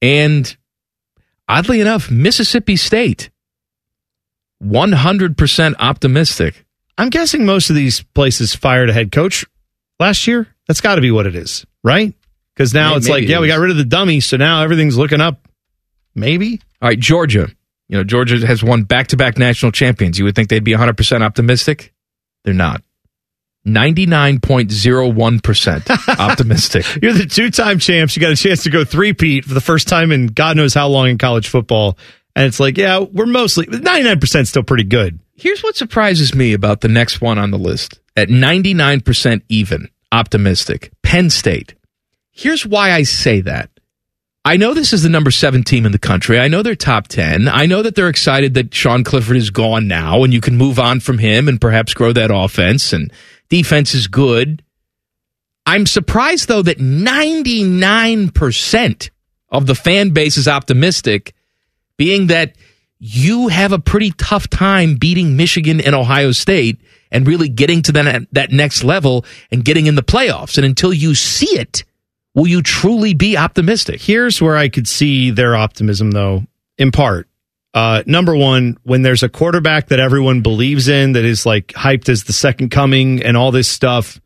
And 0.00 0.56
oddly 1.48 1.80
enough, 1.80 2.10
Mississippi 2.10 2.76
State, 2.76 3.30
100% 4.62 5.74
optimistic. 5.78 6.64
I'm 6.96 7.10
guessing 7.10 7.46
most 7.46 7.70
of 7.70 7.76
these 7.76 8.02
places 8.02 8.54
fired 8.54 8.90
a 8.90 8.92
head 8.92 9.12
coach 9.12 9.44
last 10.00 10.26
year. 10.26 10.48
That's 10.66 10.80
got 10.80 10.96
to 10.96 11.00
be 11.00 11.10
what 11.10 11.26
it 11.26 11.36
is, 11.36 11.64
right? 11.84 12.12
Because 12.54 12.74
now 12.74 12.90
May- 12.90 12.96
it's 12.96 13.06
maybe 13.06 13.14
like, 13.14 13.22
it 13.24 13.30
yeah, 13.30 13.40
we 13.40 13.46
got 13.46 13.60
rid 13.60 13.70
of 13.70 13.76
the 13.76 13.84
dummy, 13.84 14.20
so 14.20 14.36
now 14.36 14.62
everything's 14.62 14.98
looking 14.98 15.20
up. 15.20 15.46
Maybe. 16.14 16.60
All 16.82 16.88
right, 16.88 16.98
Georgia. 16.98 17.48
You 17.88 17.98
know, 17.98 18.04
Georgia 18.04 18.44
has 18.46 18.62
won 18.62 18.82
back 18.82 19.08
to 19.08 19.16
back 19.16 19.38
national 19.38 19.72
champions. 19.72 20.18
You 20.18 20.24
would 20.24 20.34
think 20.34 20.48
they'd 20.48 20.64
be 20.64 20.72
100% 20.72 21.22
optimistic. 21.22 21.94
They're 22.44 22.52
not. 22.52 22.82
99.01% 23.74 26.08
optimistic. 26.18 27.02
You're 27.02 27.12
the 27.12 27.26
two-time 27.26 27.78
champs. 27.78 28.16
You 28.16 28.20
got 28.20 28.32
a 28.32 28.36
chance 28.36 28.62
to 28.64 28.70
go 28.70 28.84
three-peat 28.84 29.44
for 29.44 29.54
the 29.54 29.60
first 29.60 29.88
time 29.88 30.12
in 30.12 30.28
God 30.28 30.56
knows 30.56 30.74
how 30.74 30.88
long 30.88 31.08
in 31.08 31.18
college 31.18 31.48
football. 31.48 31.98
And 32.34 32.46
it's 32.46 32.60
like, 32.60 32.76
yeah, 32.76 33.00
we're 33.00 33.26
mostly 33.26 33.66
99% 33.66 34.46
still 34.46 34.62
pretty 34.62 34.84
good. 34.84 35.20
Here's 35.34 35.62
what 35.62 35.76
surprises 35.76 36.34
me 36.34 36.52
about 36.52 36.80
the 36.80 36.88
next 36.88 37.20
one 37.20 37.38
on 37.38 37.50
the 37.50 37.58
list 37.58 38.00
at 38.16 38.28
99% 38.28 39.42
even 39.48 39.88
optimistic 40.10 40.90
Penn 41.02 41.30
State. 41.30 41.74
Here's 42.30 42.66
why 42.66 42.92
I 42.92 43.02
say 43.02 43.40
that. 43.42 43.70
I 44.44 44.56
know 44.56 44.72
this 44.72 44.92
is 44.92 45.02
the 45.02 45.08
number 45.08 45.30
seven 45.30 45.62
team 45.62 45.84
in 45.84 45.92
the 45.92 45.98
country. 45.98 46.38
I 46.38 46.48
know 46.48 46.62
they're 46.62 46.74
top 46.74 47.08
10. 47.08 47.48
I 47.48 47.66
know 47.66 47.82
that 47.82 47.94
they're 47.94 48.08
excited 48.08 48.54
that 48.54 48.72
Sean 48.72 49.04
Clifford 49.04 49.36
is 49.36 49.50
gone 49.50 49.88
now 49.88 50.24
and 50.24 50.32
you 50.32 50.40
can 50.40 50.56
move 50.56 50.78
on 50.78 51.00
from 51.00 51.18
him 51.18 51.48
and 51.48 51.60
perhaps 51.60 51.92
grow 51.92 52.12
that 52.12 52.30
offense 52.32 52.92
and 52.92 53.12
defense 53.48 53.94
is 53.94 54.06
good. 54.06 54.62
I'm 55.66 55.86
surprised 55.86 56.48
though 56.48 56.62
that 56.62 56.78
99% 56.78 59.10
of 59.50 59.66
the 59.66 59.74
fan 59.74 60.10
base 60.10 60.36
is 60.36 60.48
optimistic, 60.48 61.34
being 61.96 62.28
that 62.28 62.56
you 62.98 63.48
have 63.48 63.72
a 63.72 63.78
pretty 63.78 64.10
tough 64.12 64.48
time 64.48 64.96
beating 64.96 65.36
Michigan 65.36 65.80
and 65.80 65.94
Ohio 65.94 66.32
State 66.32 66.80
and 67.10 67.26
really 67.26 67.48
getting 67.48 67.82
to 67.82 67.92
that, 67.92 68.26
that 68.32 68.50
next 68.50 68.84
level 68.84 69.24
and 69.50 69.64
getting 69.64 69.86
in 69.86 69.94
the 69.94 70.02
playoffs. 70.02 70.58
And 70.58 70.66
until 70.66 70.92
you 70.92 71.14
see 71.14 71.58
it, 71.58 71.84
will 72.34 72.46
you 72.46 72.62
truly 72.62 73.14
be 73.14 73.36
optimistic? 73.36 74.00
Here's 74.00 74.42
where 74.42 74.56
I 74.56 74.68
could 74.68 74.88
see 74.88 75.30
their 75.30 75.54
optimism, 75.54 76.10
though, 76.10 76.44
in 76.76 76.90
part. 76.90 77.27
Uh, 77.74 78.02
number 78.06 78.34
one, 78.34 78.76
when 78.82 79.02
there's 79.02 79.22
a 79.22 79.28
quarterback 79.28 79.88
that 79.88 80.00
everyone 80.00 80.40
believes 80.40 80.88
in, 80.88 81.12
that 81.12 81.24
is 81.24 81.44
like 81.44 81.68
hyped 81.68 82.08
as 82.08 82.24
the 82.24 82.32
second 82.32 82.70
coming 82.70 83.22
and 83.22 83.36
all 83.36 83.50
this 83.50 83.68
stuff, 83.68 84.20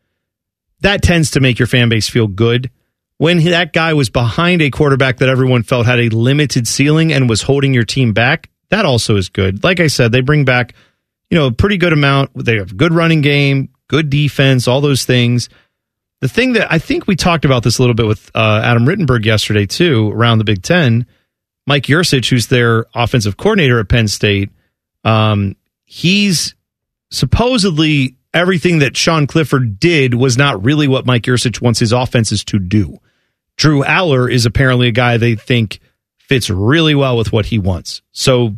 that 0.81 1.03
tends 1.03 1.33
to 1.33 1.41
make 1.41 1.59
your 1.59 1.67
fan 1.67 1.89
base 1.89 2.09
feel 2.09 2.27
good. 2.29 2.71
When 3.19 3.39
he- 3.39 3.51
that 3.51 3.73
guy 3.73 3.95
was 3.95 4.11
behind 4.11 4.63
a 4.63 4.71
quarterback 4.71 5.19
that 5.19 5.29
everyone 5.29 5.63
felt 5.65 5.87
had 5.87 6.01
a 6.01 6.09
limited 6.09 6.67
ceiling 6.67 7.13
and 7.13 7.29
was 7.29 7.43
holding 7.43 7.75
your 7.75 7.85
team 7.85 8.13
back, 8.13 8.49
that 8.71 8.85
also 8.85 9.17
is 9.17 9.29
good. 9.29 9.63
Like 9.63 9.81
I 9.81 9.89
said, 9.89 10.13
they 10.13 10.21
bring 10.23 10.45
back, 10.45 10.75
you 11.31 11.39
know, 11.39 11.47
a 11.47 11.53
pretty 11.53 11.77
good 11.77 11.93
amount. 11.93 12.31
They 12.35 12.57
have 12.57 12.77
good 12.77 12.93
running 12.93 13.21
game, 13.21 13.69
good 13.89 14.09
defense, 14.09 14.67
all 14.67 14.81
those 14.81 15.05
things. 15.05 15.49
The 16.21 16.29
thing 16.29 16.55
that 16.55 16.73
I 16.73 16.79
think 16.79 17.07
we 17.07 17.17
talked 17.17 17.45
about 17.45 17.65
this 17.65 17.79
a 17.79 17.83
little 17.83 17.95
bit 17.95 18.07
with 18.07 18.31
uh, 18.35 18.63
Adam 18.65 18.87
Rittenberg 18.87 19.25
yesterday 19.25 19.67
too, 19.67 20.11
around 20.13 20.39
the 20.39 20.45
Big 20.45 20.63
Ten. 20.63 21.07
Mike 21.67 21.85
Yurcich, 21.85 22.29
who's 22.29 22.49
their 22.49 22.87
offensive 22.95 23.37
coordinator 23.37 23.79
at 23.79 23.89
Penn 23.89 24.09
State, 24.09 24.51
um, 25.05 25.57
he's 25.85 26.55
supposedly 27.11 28.17
everything 28.35 28.81
that 28.81 28.97
Sean 28.97 29.27
Clifford 29.27 29.79
did 29.79 30.15
was 30.15 30.37
not 30.39 30.65
really 30.65 30.89
what 30.89 31.07
Mike 31.07 31.23
Yurcich 31.23 31.61
wants 31.61 31.81
his 31.81 31.93
offenses 31.93 32.45
to 32.45 32.59
do. 32.59 32.99
Drew 33.57 33.83
Allar 33.83 34.33
is 34.33 34.47
apparently 34.47 34.89
a 34.89 34.93
guy 34.93 35.17
they 35.17 35.35
think 35.35 35.81
fits 36.19 36.49
really 36.49 36.95
well 36.95 37.17
with 37.17 37.33
what 37.33 37.47
he 37.47 37.59
wants. 37.59 38.03
So, 38.13 38.57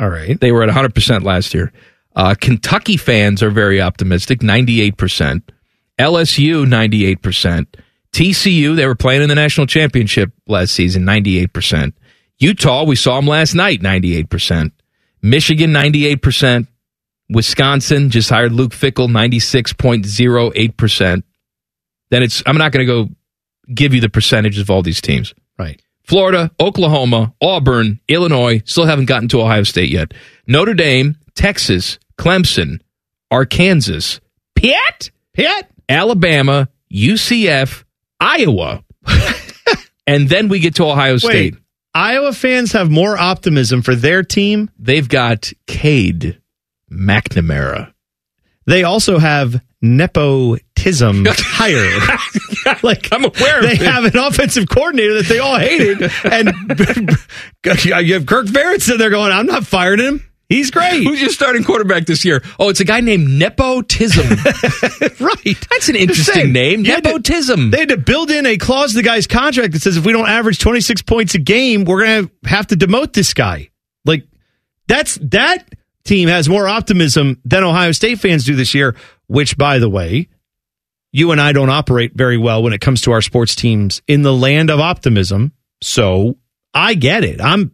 All 0.00 0.08
right. 0.08 0.40
They 0.40 0.50
were 0.52 0.62
at 0.64 0.68
100% 0.70 1.22
last 1.22 1.54
year. 1.54 1.72
Uh, 2.14 2.34
Kentucky 2.40 2.96
fans 2.96 3.42
are 3.42 3.50
very 3.50 3.80
optimistic, 3.80 4.40
98%. 4.40 5.42
LSU 5.98 6.66
98%. 6.66 7.66
TCU, 8.12 8.76
they 8.76 8.86
were 8.86 8.94
playing 8.94 9.22
in 9.22 9.28
the 9.28 9.34
national 9.34 9.66
championship 9.66 10.30
last 10.46 10.72
season, 10.72 11.02
98%. 11.02 11.92
Utah, 12.38 12.84
we 12.84 12.96
saw 12.96 13.16
them 13.16 13.26
last 13.26 13.54
night, 13.54 13.80
98%. 13.80 14.70
Michigan, 15.22 15.72
98%. 15.72 16.68
Wisconsin 17.30 18.10
just 18.10 18.30
hired 18.30 18.52
Luke 18.52 18.72
Fickell, 18.72 19.08
96.08%. 19.08 21.22
Then 22.10 22.22
it's, 22.22 22.42
I'm 22.46 22.58
not 22.58 22.70
going 22.70 22.86
to 22.86 22.92
go 22.92 23.08
give 23.72 23.94
you 23.94 24.00
the 24.00 24.08
percentages 24.08 24.60
of 24.60 24.70
all 24.70 24.82
these 24.82 25.00
teams. 25.00 25.34
Right. 25.58 25.80
Florida, 26.04 26.50
Oklahoma, 26.60 27.34
Auburn, 27.40 27.98
Illinois, 28.08 28.62
still 28.66 28.84
haven't 28.84 29.06
gotten 29.06 29.28
to 29.28 29.40
Ohio 29.40 29.62
State 29.62 29.90
yet. 29.90 30.12
Notre 30.46 30.74
Dame, 30.74 31.16
Texas, 31.34 31.98
Clemson, 32.18 32.80
Arkansas, 33.30 34.18
Piet, 34.54 35.10
Piet, 35.32 35.70
Alabama, 35.88 36.68
UCF, 36.92 37.84
Iowa. 38.20 38.84
and 40.06 40.28
then 40.28 40.48
we 40.48 40.60
get 40.60 40.76
to 40.76 40.84
Ohio 40.84 41.16
State. 41.18 41.54
Wait, 41.54 41.62
Iowa 41.94 42.32
fans 42.32 42.72
have 42.72 42.90
more 42.90 43.16
optimism 43.16 43.82
for 43.82 43.94
their 43.94 44.22
team. 44.22 44.70
They've 44.78 45.08
got 45.08 45.52
Cade 45.66 46.40
McNamara. 46.90 47.92
They 48.66 48.82
also 48.84 49.18
have 49.18 49.60
nepotism 49.82 51.26
higher. 51.28 51.90
like 52.82 53.08
I'm 53.12 53.24
aware 53.24 53.60
they 53.62 53.74
of 53.74 53.82
it. 53.82 53.86
have 53.86 54.04
an 54.04 54.16
offensive 54.16 54.68
coordinator 54.68 55.14
that 55.14 55.26
they 55.26 55.38
all 55.38 55.58
hated, 55.58 56.10
and 56.24 56.48
you 58.04 58.14
have 58.14 58.26
Kirk 58.26 58.50
Barrett 58.52 58.82
sitting 58.82 58.98
there 58.98 59.10
going, 59.10 59.32
"I'm 59.32 59.46
not 59.46 59.66
firing 59.66 60.00
him. 60.00 60.24
He's 60.54 60.70
great." 60.70 61.02
Who's 61.04 61.20
your 61.20 61.30
starting 61.30 61.64
quarterback 61.64 62.06
this 62.06 62.24
year? 62.24 62.42
Oh, 62.58 62.68
it's 62.68 62.80
a 62.80 62.84
guy 62.84 63.00
named 63.00 63.28
Nepotism. 63.28 64.26
right. 65.20 65.68
That's 65.70 65.88
an 65.88 65.96
interesting 65.96 66.52
name. 66.52 66.84
you 66.84 66.92
had 66.92 67.04
to- 67.04 67.10
Nepotism. 67.10 67.70
They 67.70 67.80
had 67.80 67.88
to 67.90 67.96
build 67.96 68.30
in 68.30 68.46
a 68.46 68.56
clause 68.56 68.90
to 68.92 68.96
the 68.96 69.02
guy's 69.02 69.26
contract 69.26 69.72
that 69.72 69.82
says 69.82 69.96
if 69.96 70.06
we 70.06 70.12
don't 70.12 70.28
average 70.28 70.58
26 70.58 71.02
points 71.02 71.34
a 71.34 71.38
game, 71.38 71.84
we're 71.84 72.04
going 72.04 72.28
to 72.28 72.48
have 72.48 72.66
to 72.68 72.76
demote 72.76 73.12
this 73.12 73.34
guy. 73.34 73.70
Like 74.04 74.26
that's 74.88 75.16
that 75.22 75.68
team 76.04 76.28
has 76.28 76.48
more 76.48 76.68
optimism 76.68 77.40
than 77.44 77.64
Ohio 77.64 77.92
State 77.92 78.20
fans 78.20 78.44
do 78.44 78.54
this 78.54 78.74
year, 78.74 78.94
which 79.26 79.56
by 79.56 79.78
the 79.78 79.88
way, 79.88 80.28
you 81.12 81.30
and 81.30 81.40
I 81.40 81.52
don't 81.52 81.70
operate 81.70 82.12
very 82.14 82.36
well 82.36 82.62
when 82.62 82.72
it 82.72 82.80
comes 82.80 83.00
to 83.02 83.12
our 83.12 83.22
sports 83.22 83.54
teams 83.54 84.02
in 84.08 84.22
the 84.22 84.32
land 84.34 84.68
of 84.70 84.80
optimism. 84.80 85.52
So, 85.82 86.36
I 86.74 86.94
get 86.94 87.22
it. 87.22 87.40
I'm 87.40 87.73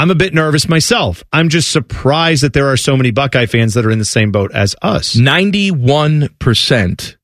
I'm 0.00 0.10
a 0.10 0.14
bit 0.14 0.32
nervous 0.32 0.66
myself. 0.66 1.22
I'm 1.30 1.50
just 1.50 1.70
surprised 1.70 2.42
that 2.42 2.54
there 2.54 2.68
are 2.68 2.78
so 2.78 2.96
many 2.96 3.10
Buckeye 3.10 3.44
fans 3.44 3.74
that 3.74 3.84
are 3.84 3.90
in 3.90 3.98
the 3.98 4.06
same 4.06 4.32
boat 4.32 4.50
as 4.54 4.74
us. 4.80 5.14
91% 5.14 7.16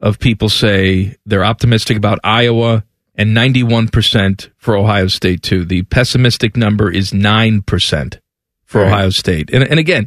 of 0.00 0.18
people 0.18 0.50
say 0.50 1.16
they're 1.24 1.46
optimistic 1.46 1.96
about 1.96 2.18
Iowa 2.22 2.84
and 3.14 3.34
91% 3.34 4.50
for 4.58 4.76
Ohio 4.76 5.06
State 5.06 5.42
too. 5.42 5.64
The 5.64 5.80
pessimistic 5.84 6.58
number 6.58 6.92
is 6.92 7.12
9% 7.12 8.18
for 8.66 8.82
Right. 8.82 8.88
Ohio 8.88 9.08
State. 9.08 9.48
And, 9.50 9.64
and 9.64 9.80
again, 9.80 10.06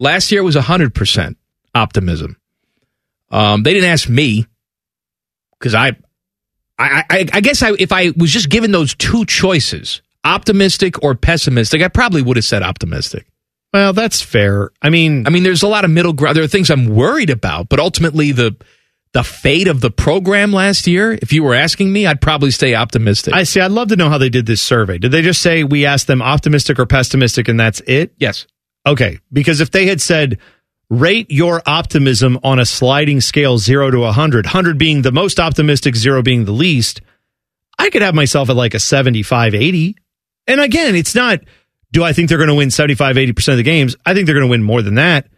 last 0.00 0.32
year 0.32 0.40
it 0.40 0.44
was 0.44 0.56
100% 0.56 1.36
optimism. 1.76 2.38
Um, 3.30 3.62
they 3.62 3.72
didn't 3.72 3.88
ask 3.88 4.08
me 4.08 4.46
because 5.60 5.76
I, 5.76 5.90
I, 6.76 7.04
I, 7.08 7.26
I 7.34 7.40
guess 7.40 7.62
I, 7.62 7.70
if 7.78 7.92
I 7.92 8.10
was 8.16 8.32
just 8.32 8.50
given 8.50 8.72
those 8.72 8.96
two 8.96 9.24
choices, 9.26 10.02
optimistic 10.24 11.02
or 11.02 11.14
pessimistic, 11.14 11.82
I 11.82 11.88
probably 11.88 12.22
would 12.22 12.36
have 12.36 12.44
said 12.44 12.62
optimistic. 12.62 13.26
Well, 13.72 13.92
that's 13.92 14.20
fair. 14.20 14.70
I 14.82 14.90
mean, 14.90 15.26
I 15.26 15.30
mean, 15.30 15.42
there's 15.42 15.62
a 15.62 15.68
lot 15.68 15.84
of 15.84 15.90
middle 15.90 16.12
ground. 16.12 16.36
There 16.36 16.44
are 16.44 16.48
things 16.48 16.70
I'm 16.70 16.86
worried 16.86 17.30
about, 17.30 17.68
but 17.68 17.80
ultimately, 17.80 18.32
the 18.32 18.54
the 19.12 19.22
fate 19.22 19.68
of 19.68 19.80
the 19.80 19.90
program 19.90 20.52
last 20.52 20.86
year. 20.86 21.12
If 21.12 21.32
you 21.32 21.42
were 21.42 21.54
asking 21.54 21.92
me, 21.92 22.06
I'd 22.06 22.20
probably 22.20 22.50
stay 22.50 22.74
optimistic. 22.74 23.34
I 23.34 23.42
see. 23.44 23.60
I'd 23.60 23.70
love 23.70 23.88
to 23.88 23.96
know 23.96 24.08
how 24.08 24.18
they 24.18 24.30
did 24.30 24.46
this 24.46 24.62
survey. 24.62 24.98
Did 24.98 25.12
they 25.12 25.20
just 25.22 25.42
say 25.42 25.64
we 25.64 25.84
asked 25.84 26.06
them 26.06 26.22
optimistic 26.22 26.78
or 26.78 26.86
pessimistic 26.86 27.48
and 27.48 27.60
that's 27.60 27.80
it? 27.86 28.14
yes, 28.18 28.46
Okay. 28.86 29.20
Because 29.32 29.60
if 29.60 29.70
they 29.70 29.86
had 29.86 30.00
said 30.00 30.38
rate 30.90 31.30
your 31.30 31.62
optimism 31.66 32.38
on 32.42 32.58
a 32.58 32.66
sliding 32.66 33.20
scale 33.20 33.58
0 33.58 33.90
to 33.90 33.98
100, 34.00 34.46
100 34.46 34.78
being 34.78 35.02
the 35.02 35.12
most 35.12 35.38
optimistic, 35.38 35.94
0 35.94 36.22
being 36.22 36.44
the 36.44 36.52
least, 36.52 37.00
I 37.78 37.90
could 37.90 38.02
have 38.02 38.14
myself 38.14 38.50
at 38.50 38.56
like 38.56 38.74
a 38.74 38.80
75, 38.80 39.54
80. 39.54 39.96
And 40.46 40.60
again, 40.60 40.94
it's 40.94 41.14
not 41.14 41.40
do 41.92 42.02
I 42.02 42.12
think 42.12 42.28
they're 42.28 42.38
going 42.38 42.48
to 42.48 42.54
win 42.54 42.70
75, 42.70 43.16
80% 43.16 43.48
of 43.48 43.56
the 43.58 43.62
games? 43.62 43.94
I 44.04 44.14
think 44.14 44.26
they're 44.26 44.34
going 44.34 44.46
to 44.46 44.50
win 44.50 44.62
more 44.62 44.82
than 44.82 44.94
that. 44.94 45.28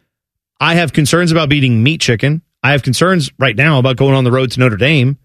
I 0.60 0.76
have 0.76 0.92
concerns 0.92 1.32
about 1.32 1.48
beating 1.48 1.82
meat 1.82 2.00
chicken. 2.00 2.42
I 2.62 2.70
have 2.70 2.82
concerns 2.82 3.30
right 3.38 3.56
now 3.56 3.78
about 3.78 3.96
going 3.96 4.14
on 4.14 4.24
the 4.24 4.30
road 4.30 4.52
to 4.52 4.60
Notre 4.60 4.76
Dame. 4.76 5.18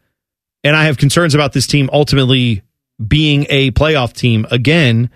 And 0.64 0.76
I 0.76 0.86
have 0.86 0.98
concerns 0.98 1.36
about 1.36 1.54
this 1.54 1.68
team 1.68 1.90
ultimately 1.94 2.64
being 3.06 3.46
a 3.50 3.72
playoff 3.72 4.14
team 4.14 4.46
again 4.52 5.10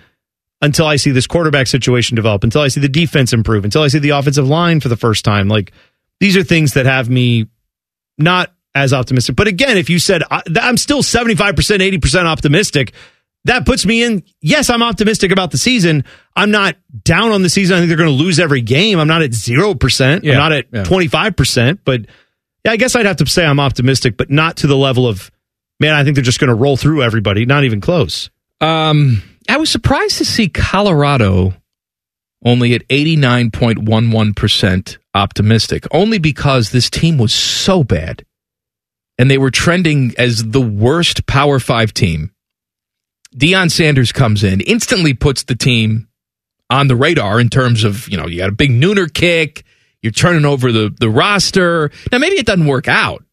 until 0.62 0.86
I 0.86 0.96
see 0.96 1.12
this 1.12 1.28
quarterback 1.28 1.68
situation 1.68 2.16
develop, 2.16 2.46
until 2.46 2.62
I 2.62 2.70
see 2.70 2.80
the 2.80 2.88
defense 2.88 3.34
improve, 3.34 3.66
until 3.66 3.82
I 3.82 3.90
see 3.90 4.00
the 4.00 4.12
offensive 4.12 4.48
line 4.48 4.80
for 4.80 4.88
the 4.88 4.96
first 4.96 5.26
time. 5.26 5.50
Like 5.50 5.74
these 6.22 6.38
are 6.38 6.44
things 6.44 6.76
that 6.76 6.86
have 6.86 7.10
me 7.10 7.48
not 8.18 8.54
as 8.74 8.94
optimistic. 8.94 9.36
But 9.36 9.48
again, 9.48 9.78
if 9.78 9.90
you 9.90 10.00
said 10.00 10.24
I'm 10.32 10.78
still 10.78 11.04
75%, 11.04 11.36
80% 11.36 12.26
optimistic, 12.26 12.94
that 13.46 13.66
puts 13.66 13.86
me 13.86 14.04
in. 14.04 14.24
Yes, 14.42 14.70
I'm 14.70 14.82
optimistic 14.82 15.32
about 15.32 15.52
the 15.52 15.58
season. 15.58 16.06
I'm 16.36 16.52
not 16.52 16.76
down 17.04 17.32
on 17.32 17.42
the 17.42 17.50
season. 17.50 17.76
I 17.76 17.80
think 17.80 17.90
they're 17.90 17.98
going 17.98 18.10
to 18.10 18.24
lose 18.24 18.40
every 18.40 18.62
game. 18.62 19.00
I'm 19.00 19.08
not 19.08 19.22
at 19.22 19.32
0%. 19.32 20.24
Yeah, 20.24 20.32
I'm 20.32 20.38
not 20.38 20.52
at 20.54 20.66
yeah. 20.72 20.84
25%. 20.84 21.80
But 21.84 22.02
yeah, 22.64 22.72
I 22.72 22.78
guess 22.78 22.96
I'd 22.96 23.06
have 23.06 23.18
to 23.18 23.26
say 23.26 23.46
I'm 23.46 23.60
optimistic, 23.60 24.16
but 24.18 24.30
not 24.30 24.58
to 24.58 24.68
the 24.68 24.78
level 24.78 25.08
of, 25.08 25.30
man, 25.80 25.94
I 25.94 26.04
think 26.04 26.16
they're 26.16 26.24
just 26.24 26.40
going 26.40 26.50
to 26.50 26.56
roll 26.56 26.78
through 26.78 27.04
everybody. 27.04 27.46
Not 27.46 27.64
even 27.66 27.82
close. 27.82 28.30
um, 28.62 29.22
I 29.50 29.58
was 29.58 29.70
surprised 29.70 30.20
to 30.20 30.26
see 30.26 30.48
Colorado 30.48 31.54
only 32.46 32.74
at 32.76 32.88
89.11 32.88 34.36
percent 34.36 34.98
optimistic, 35.14 35.86
only 35.92 36.18
because 36.18 36.72
this 36.72 36.90
team 36.90 37.18
was 37.18 37.34
so 37.34 37.84
bad, 37.84 38.26
and 39.18 39.30
they 39.30 39.38
were 39.38 39.52
trending 39.52 40.14
as 40.18 40.44
the 40.44 40.62
worst 40.62 41.26
Power 41.26 41.60
Five 41.60 41.94
team. 41.94 42.33
Deion 43.34 43.72
Sanders 43.72 44.12
comes 44.12 44.44
in, 44.44 44.62
instantly 44.62 45.14
puts 45.14 45.44
the 45.44 45.56
team 45.56 46.08
on 46.70 46.88
the 46.88 46.96
radar 46.96 47.40
in 47.40 47.50
terms 47.50 47.84
of, 47.84 48.08
you 48.10 48.18
know, 48.18 48.28
you 48.28 48.38
got 48.38 48.50
a 48.50 48.54
big 48.54 48.72
nooner 48.72 49.12
kick, 49.12 49.64
you're 50.02 50.12
turning 50.12 50.46
over 50.46 50.72
the, 50.72 50.94
the 51.00 51.10
roster. 51.10 51.92
Now, 52.12 52.18
maybe 52.18 52.36
it 52.36 52.46
doesn't 52.46 52.66
work 52.66 52.88
out, 52.88 53.24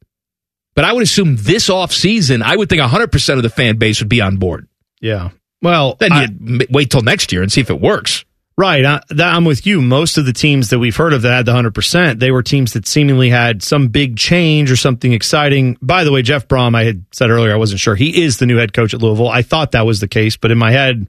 but 0.75 0.85
I 0.85 0.93
would 0.93 1.03
assume 1.03 1.37
this 1.37 1.69
offseason, 1.69 2.43
I 2.43 2.57
would 2.57 2.69
think 2.69 2.83
100% 2.83 3.37
of 3.37 3.43
the 3.43 3.51
fan 3.51 3.77
base 3.77 4.01
would 4.01 4.09
be 4.09 4.21
on 4.21 4.37
board. 4.37 4.69
Yeah. 5.01 5.31
Well, 5.63 5.97
Then 6.01 6.39
you 6.41 6.67
wait 6.71 6.91
till 6.91 7.03
next 7.03 7.33
year 7.33 7.43
and 7.43 7.53
see 7.53 7.61
if 7.61 7.71
it 7.71 7.81
works. 7.81 8.25
Right. 8.61 8.85
I, 8.85 9.01
that, 9.09 9.35
I'm 9.35 9.47
with 9.47 9.67
you. 9.67 9.81
Most 9.81 10.19
of 10.19 10.27
the 10.27 10.35
teams 10.35 10.69
that 10.69 10.79
we've 10.79 10.95
heard 10.95 11.15
of 11.15 11.23
that 11.23 11.35
had 11.35 11.47
the 11.47 11.53
100%, 11.53 12.19
they 12.19 12.31
were 12.31 12.43
teams 12.43 12.75
that 12.75 12.87
seemingly 12.87 13.31
had 13.31 13.63
some 13.63 13.89
big 13.89 14.19
change 14.19 14.71
or 14.71 14.77
something 14.77 15.15
exciting. 15.15 15.79
By 15.81 16.05
the 16.05 16.13
way, 16.13 16.21
Jeff 16.21 16.47
Brohm, 16.47 16.75
I 16.77 16.85
had 16.85 17.07
said 17.11 17.31
earlier, 17.31 17.55
I 17.55 17.57
wasn't 17.57 17.81
sure. 17.81 17.95
He 17.95 18.23
is 18.23 18.37
the 18.37 18.45
new 18.45 18.59
head 18.59 18.75
coach 18.75 18.93
at 18.93 19.01
Louisville. 19.01 19.31
I 19.31 19.41
thought 19.41 19.71
that 19.73 19.87
was 19.87 20.01
the 20.01 20.09
case, 20.09 20.37
but 20.37 20.51
in 20.51 20.59
my 20.59 20.73
head, 20.73 21.07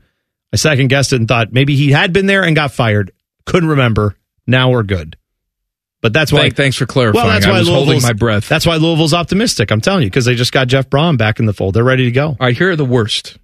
I 0.54 0.56
second 0.56 0.88
guessed 0.88 1.12
it 1.12 1.18
and 1.18 1.28
thought 1.28 1.52
maybe 1.52 1.76
he 1.76 1.92
had 1.92 2.14
been 2.14 2.26
there 2.26 2.44
and 2.46 2.56
got 2.56 2.72
fired. 2.72 3.12
Couldn't 3.46 3.68
remember. 3.70 4.16
Now 4.48 4.70
we're 4.72 4.84
good. 4.84 5.18
But 6.02 6.14
that's 6.14 6.32
why. 6.32 6.44
Thank- 6.44 6.56
thanks 6.56 6.78
for 6.78 6.86
clarifying. 6.86 7.26
Well, 7.26 7.34
that's 7.34 7.46
I 7.46 7.52
why 7.52 7.60
was 7.60 7.68
holding 7.68 7.90
Louisville's- 7.90 8.04
my 8.04 8.14
breath. 8.14 8.48
That's 8.48 8.66
why 8.66 8.78
Louisville's 8.78 9.14
optimistic. 9.14 9.72
I'm 9.72 9.82
telling 9.82 10.04
you, 10.04 10.10
because 10.10 10.24
they 10.24 10.36
just 10.36 10.54
got 10.54 10.68
Jeff 10.68 10.90
Brohm 10.90 11.18
back 11.18 11.40
in 11.40 11.48
the 11.48 11.54
fold. 11.54 11.74
They're 11.76 11.84
ready 11.84 12.06
to 12.06 12.12
go. 12.12 12.28
All 12.30 12.38
right, 12.40 12.58
here 12.58 12.72
are 12.72 12.76
the 12.78 12.86
worst 12.86 13.38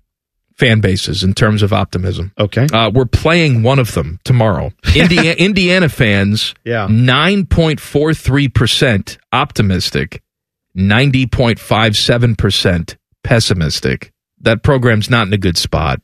fan 0.58 0.80
bases 0.82 1.24
in 1.24 1.34
terms 1.34 1.62
of 1.64 1.72
optimism. 1.72 2.32
Okay. 2.40 2.68
Uh, 2.74 2.90
we're 2.94 3.06
playing 3.06 3.64
one 3.64 3.80
of 3.80 3.94
them 3.94 4.20
tomorrow. 4.24 4.72
Indiana, 4.96 5.36
Indiana 5.38 5.90
fans, 5.90 6.54
Yeah. 6.64 6.88
9.43% 6.90 9.18
optimistic, 9.32 10.22
90.57% 10.76 12.96
pessimistic. 13.24 14.12
That 14.42 14.64
program's 14.64 15.10
not 15.10 15.28
in 15.28 15.34
a 15.34 15.38
good 15.38 15.58
spot. 15.58 16.02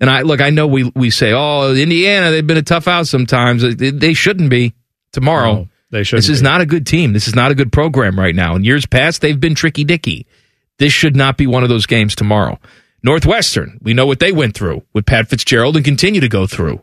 And 0.00 0.08
I 0.08 0.22
look, 0.22 0.40
I 0.40 0.50
know 0.50 0.66
we, 0.66 0.90
we 0.94 1.10
say, 1.10 1.32
oh, 1.32 1.74
Indiana, 1.74 2.30
they've 2.30 2.46
been 2.46 2.56
a 2.56 2.62
tough 2.62 2.86
out 2.88 3.06
sometimes. 3.06 3.62
They, 3.76 3.90
they 3.90 4.14
shouldn't 4.14 4.48
be 4.50 4.74
tomorrow. 5.12 5.54
No, 5.54 5.68
they 5.90 6.02
shouldn't 6.04 6.24
This 6.24 6.30
is 6.30 6.40
be. 6.40 6.44
not 6.44 6.60
a 6.60 6.66
good 6.66 6.86
team. 6.86 7.12
This 7.12 7.26
is 7.28 7.34
not 7.34 7.50
a 7.50 7.54
good 7.54 7.72
program 7.72 8.18
right 8.18 8.34
now. 8.34 8.54
In 8.54 8.64
years 8.64 8.86
past, 8.86 9.20
they've 9.22 9.38
been 9.40 9.54
tricky 9.54 9.84
dicky. 9.84 10.26
This 10.78 10.92
should 10.92 11.16
not 11.16 11.36
be 11.36 11.46
one 11.48 11.62
of 11.64 11.68
those 11.68 11.86
games 11.86 12.14
tomorrow. 12.14 12.58
Northwestern, 13.02 13.78
we 13.82 13.94
know 13.94 14.06
what 14.06 14.18
they 14.18 14.32
went 14.32 14.54
through 14.54 14.82
with 14.92 15.06
Pat 15.06 15.28
Fitzgerald 15.28 15.76
and 15.76 15.84
continue 15.84 16.20
to 16.20 16.28
go 16.28 16.46
through 16.46 16.80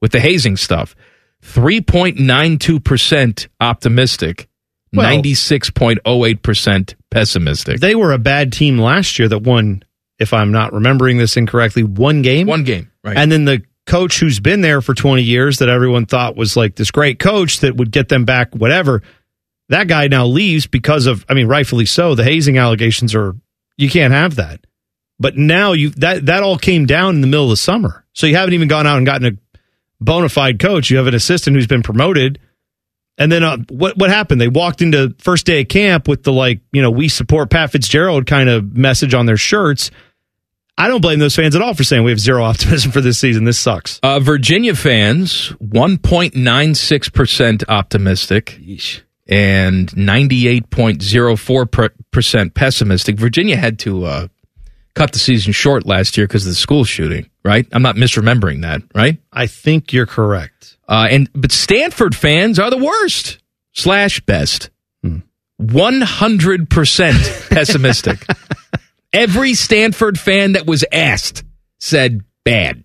with 0.00 0.12
the 0.12 0.20
hazing 0.20 0.56
stuff. 0.56 0.94
3.92% 1.42 3.48
optimistic, 3.60 4.48
Well- 4.92 5.22
96.08% 5.22 6.94
pessimistic. 7.10 7.80
They 7.80 7.94
were 7.94 8.12
a 8.12 8.18
bad 8.18 8.52
team 8.52 8.78
last 8.78 9.18
year 9.18 9.28
that 9.28 9.42
won, 9.42 9.82
if 10.18 10.32
I'm 10.32 10.52
not 10.52 10.72
remembering 10.72 11.18
this 11.18 11.36
incorrectly, 11.36 11.82
one 11.82 12.22
game. 12.22 12.46
One 12.46 12.64
game, 12.64 12.90
right. 13.04 13.16
And 13.16 13.30
then 13.30 13.44
the 13.44 13.62
coach 13.86 14.18
who's 14.18 14.40
been 14.40 14.62
there 14.62 14.80
for 14.80 14.94
20 14.94 15.22
years 15.22 15.58
that 15.58 15.68
everyone 15.68 16.06
thought 16.06 16.36
was 16.36 16.56
like 16.56 16.76
this 16.76 16.90
great 16.90 17.18
coach 17.18 17.60
that 17.60 17.76
would 17.76 17.90
get 17.90 18.08
them 18.08 18.24
back, 18.24 18.54
whatever. 18.54 19.02
That 19.68 19.88
guy 19.88 20.08
now 20.08 20.26
leaves 20.26 20.66
because 20.66 21.06
of, 21.06 21.24
I 21.28 21.34
mean, 21.34 21.48
rightfully 21.48 21.86
so. 21.86 22.14
The 22.14 22.24
hazing 22.24 22.58
allegations 22.58 23.14
are, 23.14 23.34
you 23.76 23.90
can't 23.90 24.12
have 24.12 24.36
that. 24.36 24.60
But 25.18 25.36
now 25.36 25.72
you 25.72 25.90
that 25.90 26.26
that 26.26 26.42
all 26.42 26.58
came 26.58 26.86
down 26.86 27.14
in 27.14 27.20
the 27.20 27.26
middle 27.26 27.44
of 27.44 27.50
the 27.50 27.56
summer. 27.56 28.04
So 28.12 28.26
you 28.26 28.36
haven't 28.36 28.54
even 28.54 28.68
gone 28.68 28.86
out 28.86 28.98
and 28.98 29.06
gotten 29.06 29.26
a 29.26 29.32
bona 30.00 30.28
fide 30.28 30.58
coach. 30.58 30.90
You 30.90 30.98
have 30.98 31.06
an 31.06 31.14
assistant 31.14 31.56
who's 31.56 31.66
been 31.66 31.82
promoted. 31.82 32.38
And 33.18 33.32
then 33.32 33.42
uh, 33.42 33.56
what 33.70 33.96
what 33.96 34.10
happened? 34.10 34.40
They 34.40 34.48
walked 34.48 34.82
into 34.82 35.14
first 35.18 35.46
day 35.46 35.62
of 35.62 35.68
camp 35.68 36.06
with 36.06 36.22
the 36.22 36.32
like, 36.32 36.60
you 36.72 36.82
know, 36.82 36.90
we 36.90 37.08
support 37.08 37.48
Pat 37.50 37.72
Fitzgerald 37.72 38.26
kind 38.26 38.50
of 38.50 38.76
message 38.76 39.14
on 39.14 39.26
their 39.26 39.38
shirts. 39.38 39.90
I 40.78 40.88
don't 40.88 41.00
blame 41.00 41.18
those 41.18 41.34
fans 41.34 41.56
at 41.56 41.62
all 41.62 41.72
for 41.72 41.84
saying 41.84 42.04
we 42.04 42.10
have 42.10 42.20
zero 42.20 42.44
optimism 42.44 42.92
for 42.92 43.00
this 43.00 43.18
season. 43.18 43.44
This 43.44 43.58
sucks. 43.58 43.98
Uh, 44.02 44.20
Virginia 44.20 44.74
fans, 44.74 45.54
1.96% 45.62 47.64
optimistic 47.68 48.60
and 49.26 49.88
98.04% 49.88 52.54
pessimistic. 52.54 53.18
Virginia 53.18 53.56
had 53.56 53.78
to 53.80 54.04
uh, 54.04 54.28
cut 54.96 55.12
the 55.12 55.18
season 55.18 55.52
short 55.52 55.86
last 55.86 56.16
year 56.16 56.26
because 56.26 56.44
of 56.46 56.50
the 56.50 56.56
school 56.56 56.84
shooting, 56.84 57.30
right? 57.44 57.66
I'm 57.70 57.82
not 57.82 57.96
misremembering 57.96 58.62
that, 58.62 58.82
right? 58.94 59.18
I 59.32 59.46
think 59.46 59.92
you're 59.92 60.06
correct. 60.06 60.78
Uh, 60.88 61.06
and 61.10 61.30
But 61.34 61.52
Stanford 61.52 62.16
fans 62.16 62.58
are 62.58 62.70
the 62.70 62.78
worst 62.78 63.38
slash 63.72 64.20
best. 64.20 64.70
100% 65.60 67.50
pessimistic. 67.50 68.26
Every 69.12 69.54
Stanford 69.54 70.18
fan 70.18 70.52
that 70.52 70.66
was 70.66 70.84
asked 70.92 71.44
said 71.78 72.22
bad. 72.44 72.84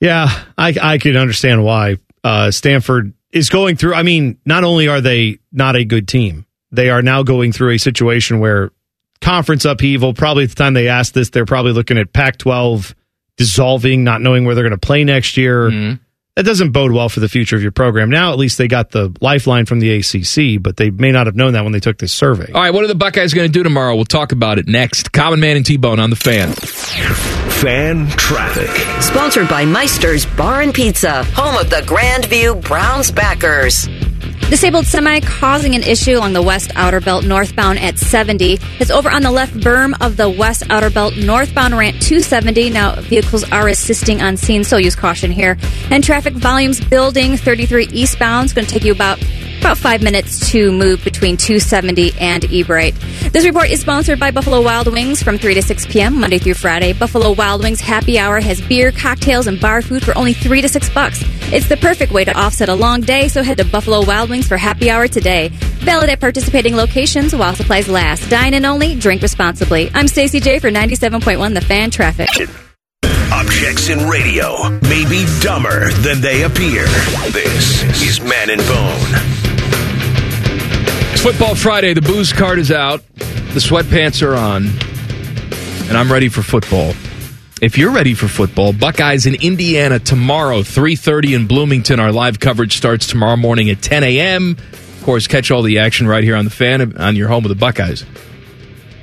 Yeah, 0.00 0.28
I 0.56 0.74
I 0.80 0.98
can 0.98 1.16
understand 1.16 1.62
why 1.62 1.98
uh, 2.24 2.50
Stanford 2.50 3.12
is 3.32 3.50
going 3.50 3.76
through. 3.76 3.94
I 3.94 4.02
mean, 4.02 4.38
not 4.44 4.64
only 4.64 4.88
are 4.88 5.00
they 5.00 5.38
not 5.52 5.76
a 5.76 5.84
good 5.84 6.08
team, 6.08 6.46
they 6.72 6.90
are 6.90 7.02
now 7.02 7.22
going 7.22 7.52
through 7.52 7.74
a 7.74 7.78
situation 7.78 8.40
where 8.40 8.72
conference 9.20 9.64
upheaval. 9.64 10.14
Probably 10.14 10.44
at 10.44 10.50
the 10.50 10.56
time 10.56 10.74
they 10.74 10.88
asked 10.88 11.14
this, 11.14 11.30
they're 11.30 11.46
probably 11.46 11.72
looking 11.72 11.98
at 11.98 12.12
Pac-12 12.12 12.94
dissolving, 13.36 14.04
not 14.04 14.20
knowing 14.20 14.44
where 14.44 14.54
they're 14.54 14.64
going 14.64 14.78
to 14.78 14.86
play 14.86 15.04
next 15.04 15.36
year. 15.36 15.70
Mm-hmm. 15.70 16.02
That 16.36 16.44
doesn't 16.44 16.70
bode 16.70 16.92
well 16.92 17.08
for 17.08 17.20
the 17.20 17.28
future 17.28 17.56
of 17.56 17.62
your 17.62 17.72
program. 17.72 18.08
Now, 18.08 18.32
at 18.32 18.38
least 18.38 18.56
they 18.56 18.68
got 18.68 18.90
the 18.90 19.14
lifeline 19.20 19.66
from 19.66 19.80
the 19.80 19.92
ACC, 19.98 20.62
but 20.62 20.76
they 20.76 20.90
may 20.90 21.10
not 21.10 21.26
have 21.26 21.34
known 21.34 21.54
that 21.54 21.64
when 21.64 21.72
they 21.72 21.80
took 21.80 21.98
this 21.98 22.12
survey. 22.12 22.50
All 22.52 22.62
right, 22.62 22.72
what 22.72 22.84
are 22.84 22.86
the 22.86 22.94
Buckeyes 22.94 23.34
going 23.34 23.48
to 23.48 23.52
do 23.52 23.62
tomorrow? 23.62 23.94
We'll 23.96 24.04
talk 24.04 24.32
about 24.32 24.58
it 24.58 24.68
next. 24.68 25.12
Common 25.12 25.40
Man 25.40 25.56
and 25.56 25.66
T-Bone 25.66 25.98
on 25.98 26.08
the 26.08 26.16
fan. 26.16 26.52
Fan 26.52 28.06
traffic. 28.10 28.70
Sponsored 29.02 29.48
by 29.48 29.64
Meister's 29.64 30.24
Bar 30.24 30.62
and 30.62 30.72
Pizza, 30.72 31.24
home 31.24 31.56
of 31.56 31.68
the 31.68 31.82
Grandview 31.82 32.62
Browns 32.62 33.10
backers. 33.10 33.88
Disabled 34.50 34.84
semi 34.84 35.20
causing 35.20 35.76
an 35.76 35.84
issue 35.84 36.18
along 36.18 36.32
the 36.32 36.42
west 36.42 36.72
outer 36.74 37.00
belt 37.00 37.24
northbound 37.24 37.78
at 37.78 38.00
70 38.00 38.58
is 38.80 38.90
over 38.90 39.08
on 39.08 39.22
the 39.22 39.30
left 39.30 39.54
berm 39.54 39.94
of 40.00 40.16
the 40.16 40.28
west 40.28 40.64
outer 40.70 40.90
belt 40.90 41.16
northbound 41.16 41.78
ramp 41.78 42.00
270. 42.00 42.70
Now 42.70 42.96
vehicles 42.96 43.48
are 43.52 43.68
assisting 43.68 44.20
on 44.20 44.36
scene, 44.36 44.64
so 44.64 44.76
use 44.76 44.96
caution 44.96 45.30
here. 45.30 45.56
And 45.92 46.02
traffic 46.02 46.34
volumes 46.34 46.80
building 46.80 47.36
33 47.36 47.90
eastbound 47.92 48.46
is 48.46 48.52
going 48.52 48.66
to 48.66 48.72
take 48.72 48.82
you 48.82 48.90
about 48.90 49.20
about 49.60 49.78
five 49.78 50.02
minutes 50.02 50.50
to 50.50 50.72
move 50.72 51.04
between 51.04 51.36
270 51.36 52.12
and 52.18 52.42
Ebright. 52.44 52.94
This 53.32 53.44
report 53.44 53.70
is 53.70 53.80
sponsored 53.80 54.18
by 54.18 54.30
Buffalo 54.30 54.62
Wild 54.62 54.90
Wings 54.92 55.22
from 55.22 55.38
3 55.38 55.54
to 55.54 55.62
6 55.62 55.86
p.m. 55.86 56.18
Monday 56.18 56.38
through 56.38 56.54
Friday. 56.54 56.92
Buffalo 56.92 57.32
Wild 57.32 57.62
Wings 57.62 57.80
happy 57.80 58.18
hour 58.18 58.40
has 58.40 58.60
beer, 58.60 58.90
cocktails, 58.90 59.46
and 59.46 59.60
bar 59.60 59.82
food 59.82 60.02
for 60.02 60.16
only 60.16 60.32
3 60.32 60.62
to 60.62 60.68
6 60.68 60.90
bucks. 60.90 61.22
It's 61.52 61.68
the 61.68 61.76
perfect 61.76 62.12
way 62.12 62.24
to 62.24 62.36
offset 62.36 62.68
a 62.68 62.74
long 62.74 63.02
day, 63.02 63.28
so 63.28 63.42
head 63.42 63.58
to 63.58 63.64
Buffalo 63.64 64.04
Wild 64.04 64.30
Wings 64.30 64.48
for 64.48 64.56
happy 64.56 64.90
hour 64.90 65.06
today. 65.06 65.48
Valid 65.84 66.10
at 66.10 66.20
participating 66.20 66.74
locations 66.74 67.34
while 67.34 67.54
supplies 67.54 67.88
last. 67.88 68.28
Dine 68.30 68.54
in 68.54 68.64
only, 68.64 68.94
drink 68.94 69.22
responsibly. 69.22 69.90
I'm 69.94 70.08
Stacey 70.08 70.40
J 70.40 70.58
for 70.58 70.70
97.1 70.70 71.54
The 71.54 71.60
Fan 71.60 71.90
Traffic. 71.90 72.28
Objects 73.32 73.88
in 73.88 74.08
radio 74.08 74.68
may 74.80 75.08
be 75.08 75.26
dumber 75.40 75.90
than 76.02 76.20
they 76.20 76.42
appear. 76.42 76.84
This 77.30 77.82
is 78.02 78.20
Man 78.20 78.50
and 78.50 78.60
Bone. 78.62 79.39
It's 81.20 81.28
Football 81.28 81.54
Friday. 81.54 81.92
The 81.92 82.00
booze 82.00 82.32
card 82.32 82.58
is 82.58 82.72
out. 82.72 83.06
The 83.16 83.60
sweatpants 83.60 84.26
are 84.26 84.34
on. 84.34 84.68
And 85.86 85.98
I'm 85.98 86.10
ready 86.10 86.30
for 86.30 86.40
football. 86.40 86.94
If 87.60 87.76
you're 87.76 87.90
ready 87.90 88.14
for 88.14 88.26
football, 88.26 88.72
Buckeyes 88.72 89.26
in 89.26 89.34
Indiana 89.34 89.98
tomorrow, 89.98 90.60
3.30 90.60 91.36
in 91.36 91.46
Bloomington. 91.46 92.00
Our 92.00 92.10
live 92.10 92.40
coverage 92.40 92.74
starts 92.74 93.06
tomorrow 93.06 93.36
morning 93.36 93.68
at 93.68 93.82
10 93.82 94.02
a.m. 94.02 94.56
Of 94.72 95.02
course, 95.02 95.26
catch 95.26 95.50
all 95.50 95.60
the 95.60 95.80
action 95.80 96.06
right 96.08 96.24
here 96.24 96.36
on 96.36 96.46
the 96.46 96.50
fan 96.50 96.96
on 96.96 97.16
your 97.16 97.28
home 97.28 97.44
of 97.44 97.50
the 97.50 97.54
Buckeyes. 97.54 98.06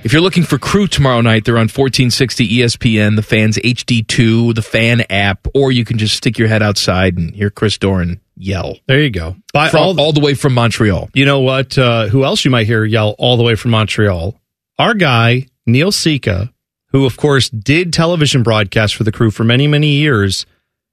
If 0.04 0.12
you're 0.12 0.24
looking 0.24 0.42
for 0.42 0.58
crew 0.58 0.88
tomorrow 0.88 1.22
night, 1.22 1.46
they're 1.46 1.58
on 1.58 1.70
1460 1.70 2.50
ESPN, 2.50 3.16
the 3.16 3.22
fans 3.22 3.60
HD2, 3.60 4.56
the 4.56 4.64
fan 4.64 5.04
app, 5.12 5.48
or 5.54 5.72
you 5.72 5.86
can 5.86 6.00
just 6.00 6.18
stick 6.18 6.40
your 6.40 6.48
head 6.48 6.64
outside 6.64 7.16
and 7.16 7.36
hear 7.36 7.52
Chris 7.52 7.78
Doran 7.78 8.22
yell. 8.38 8.78
There 8.88 9.02
you 9.02 9.10
go. 9.10 9.36
By 9.54 9.70
all, 9.72 10.00
all 10.00 10.14
the 10.14 10.20
way 10.20 10.34
from 10.34 10.54
Montreal. 10.54 11.10
You 11.14 11.26
know 11.26 11.40
what? 11.40 11.78
Uh, 11.78 12.08
who 12.08 12.24
else 12.24 12.46
you 12.46 12.52
might 12.52 12.68
hear 12.68 12.86
yell 12.86 13.16
all 13.18 13.38
the 13.38 13.44
way 13.44 13.56
from 13.56 13.72
Montreal? 13.72 14.40
Our 14.80 14.94
guy, 14.94 15.48
Neil 15.66 15.92
Sika, 15.92 16.54
who, 16.92 17.06
of 17.06 17.18
course, 17.18 17.50
did 17.50 17.92
television 17.92 18.44
broadcasts 18.44 18.96
for 18.96 19.04
the 19.04 19.12
crew 19.12 19.32
for 19.32 19.44
many, 19.44 19.68
many 19.68 19.94
years. 19.94 20.46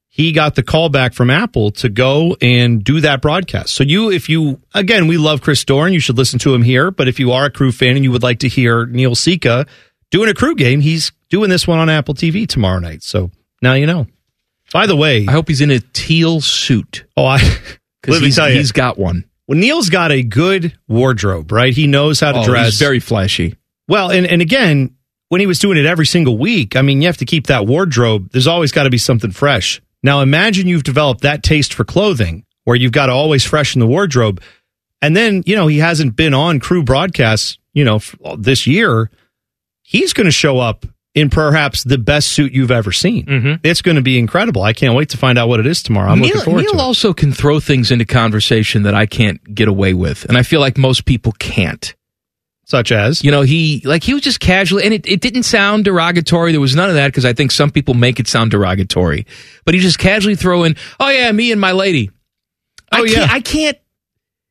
He 0.08 0.32
got 0.32 0.54
the 0.54 0.62
call 0.62 0.88
back 0.88 1.12
from 1.12 1.28
Apple 1.28 1.72
to 1.72 1.88
go 1.88 2.36
and 2.40 2.82
do 2.82 3.00
that 3.00 3.20
broadcast. 3.20 3.74
So, 3.74 3.82
you, 3.84 4.10
if 4.10 4.28
you, 4.28 4.60
again, 4.72 5.06
we 5.06 5.18
love 5.18 5.42
Chris 5.42 5.64
Doran, 5.64 5.92
you 5.92 6.00
should 6.00 6.16
listen 6.16 6.38
to 6.40 6.54
him 6.54 6.62
here. 6.62 6.90
But 6.90 7.08
if 7.08 7.18
you 7.18 7.32
are 7.32 7.46
a 7.46 7.50
crew 7.50 7.72
fan 7.72 7.96
and 7.96 8.04
you 8.04 8.12
would 8.12 8.22
like 8.22 8.38
to 8.40 8.48
hear 8.48 8.86
Neil 8.86 9.14
Sika 9.14 9.66
doing 10.10 10.30
a 10.30 10.34
crew 10.34 10.54
game, 10.54 10.80
he's 10.80 11.10
doing 11.30 11.50
this 11.50 11.66
one 11.66 11.80
on 11.80 11.90
Apple 11.90 12.14
TV 12.14 12.46
tomorrow 12.46 12.78
night. 12.78 13.02
So 13.02 13.30
now 13.60 13.74
you 13.74 13.86
know. 13.86 14.06
By 14.74 14.86
the 14.86 14.96
way, 14.96 15.24
I 15.26 15.32
hope 15.32 15.48
he's 15.48 15.60
in 15.62 15.70
a 15.70 15.78
teal 15.80 16.40
suit. 16.42 17.04
Oh, 17.16 17.24
I 17.24 17.36
let 18.06 18.20
me 18.20 18.26
he's, 18.26 18.36
tell 18.36 18.50
you, 18.50 18.56
he's 18.56 18.72
got 18.72 18.98
one. 18.98 19.24
well, 19.48 19.56
Neil's 19.58 19.88
got 19.88 20.10
a 20.12 20.22
good 20.22 20.76
wardrobe, 20.88 21.50
right? 21.52 21.72
He 21.72 21.86
knows 21.86 22.18
how 22.20 22.32
to 22.32 22.40
Oh, 22.40 22.44
dress. 22.44 22.66
he's 22.66 22.78
very 22.80 22.98
flashy. 23.00 23.54
well, 23.88 24.10
and, 24.10 24.26
and 24.26 24.42
again, 24.42 24.96
when 25.28 25.40
he 25.40 25.46
was 25.46 25.58
doing 25.60 25.78
it 25.78 25.86
every 25.86 26.06
single 26.06 26.36
week, 26.36 26.76
I 26.76 26.82
mean, 26.82 27.00
you 27.00 27.06
have 27.06 27.16
to 27.18 27.24
keep 27.24 27.46
that 27.46 27.66
wardrobe. 27.66 28.30
There's 28.32 28.46
always 28.48 28.72
got 28.72 28.82
to 28.82 28.90
be 28.90 28.98
something 28.98 29.30
fresh. 29.30 29.80
Now, 30.02 30.20
imagine 30.20 30.66
you've 30.66 30.82
developed 30.82 31.22
that 31.22 31.42
taste 31.44 31.72
for 31.72 31.84
clothing 31.84 32.44
where 32.64 32.76
you've 32.76 32.92
got 32.92 33.06
to 33.06 33.12
always 33.12 33.44
freshen 33.44 33.78
the 33.80 33.86
wardrobe. 33.86 34.42
And 35.00 35.16
then, 35.16 35.42
you 35.46 35.54
know, 35.56 35.66
he 35.68 35.78
hasn't 35.78 36.16
been 36.16 36.34
on 36.34 36.58
crew 36.60 36.82
broadcasts, 36.82 37.58
you 37.72 37.84
know, 37.84 38.00
this 38.38 38.66
year. 38.66 39.10
He's 39.82 40.12
going 40.12 40.26
to 40.26 40.30
show 40.32 40.58
up 40.58 40.84
in 41.14 41.30
perhaps 41.30 41.84
the 41.84 41.96
best 41.98 42.32
suit 42.32 42.52
you've 42.52 42.70
ever 42.72 42.90
seen. 42.90 43.24
Mm-hmm. 43.26 43.52
It's 43.62 43.82
going 43.82 43.94
to 43.96 44.02
be 44.02 44.18
incredible. 44.18 44.62
I 44.62 44.72
can't 44.72 44.94
wait 44.96 45.10
to 45.10 45.16
find 45.16 45.38
out 45.38 45.48
what 45.48 45.60
it 45.60 45.66
is 45.66 45.82
tomorrow. 45.82 46.10
I'm 46.10 46.18
Neil, 46.18 46.28
looking 46.30 46.42
forward 46.44 46.62
Neil 46.62 46.72
to 46.72 46.78
it. 46.78 46.80
also 46.80 47.12
can 47.12 47.32
throw 47.32 47.60
things 47.60 47.90
into 47.92 48.04
conversation 48.04 48.82
that 48.82 48.94
I 48.94 49.06
can't 49.06 49.54
get 49.54 49.68
away 49.68 49.94
with, 49.94 50.24
and 50.24 50.36
I 50.36 50.42
feel 50.42 50.60
like 50.60 50.76
most 50.76 51.04
people 51.04 51.32
can't. 51.38 51.94
Such 52.66 52.92
as, 52.92 53.22
You 53.22 53.30
know, 53.30 53.42
he 53.42 53.82
like 53.84 54.02
he 54.02 54.14
was 54.14 54.22
just 54.22 54.40
casually, 54.40 54.84
and 54.84 54.94
it, 54.94 55.06
it 55.06 55.20
didn't 55.20 55.42
sound 55.42 55.84
derogatory. 55.84 56.50
There 56.50 56.62
was 56.62 56.74
none 56.74 56.88
of 56.88 56.94
that 56.94 57.08
because 57.08 57.26
I 57.26 57.34
think 57.34 57.50
some 57.50 57.70
people 57.70 57.92
make 57.92 58.18
it 58.18 58.26
sound 58.26 58.52
derogatory. 58.52 59.26
But 59.66 59.74
he 59.74 59.80
just 59.80 59.98
casually 59.98 60.34
throw 60.34 60.64
in, 60.64 60.74
"Oh 60.98 61.10
yeah, 61.10 61.30
me 61.30 61.52
and 61.52 61.60
my 61.60 61.72
lady." 61.72 62.10
I 62.90 63.00
Oh, 63.00 63.04
can't, 63.04 63.16
yeah. 63.18 63.28
I 63.30 63.40
can't. 63.40 63.78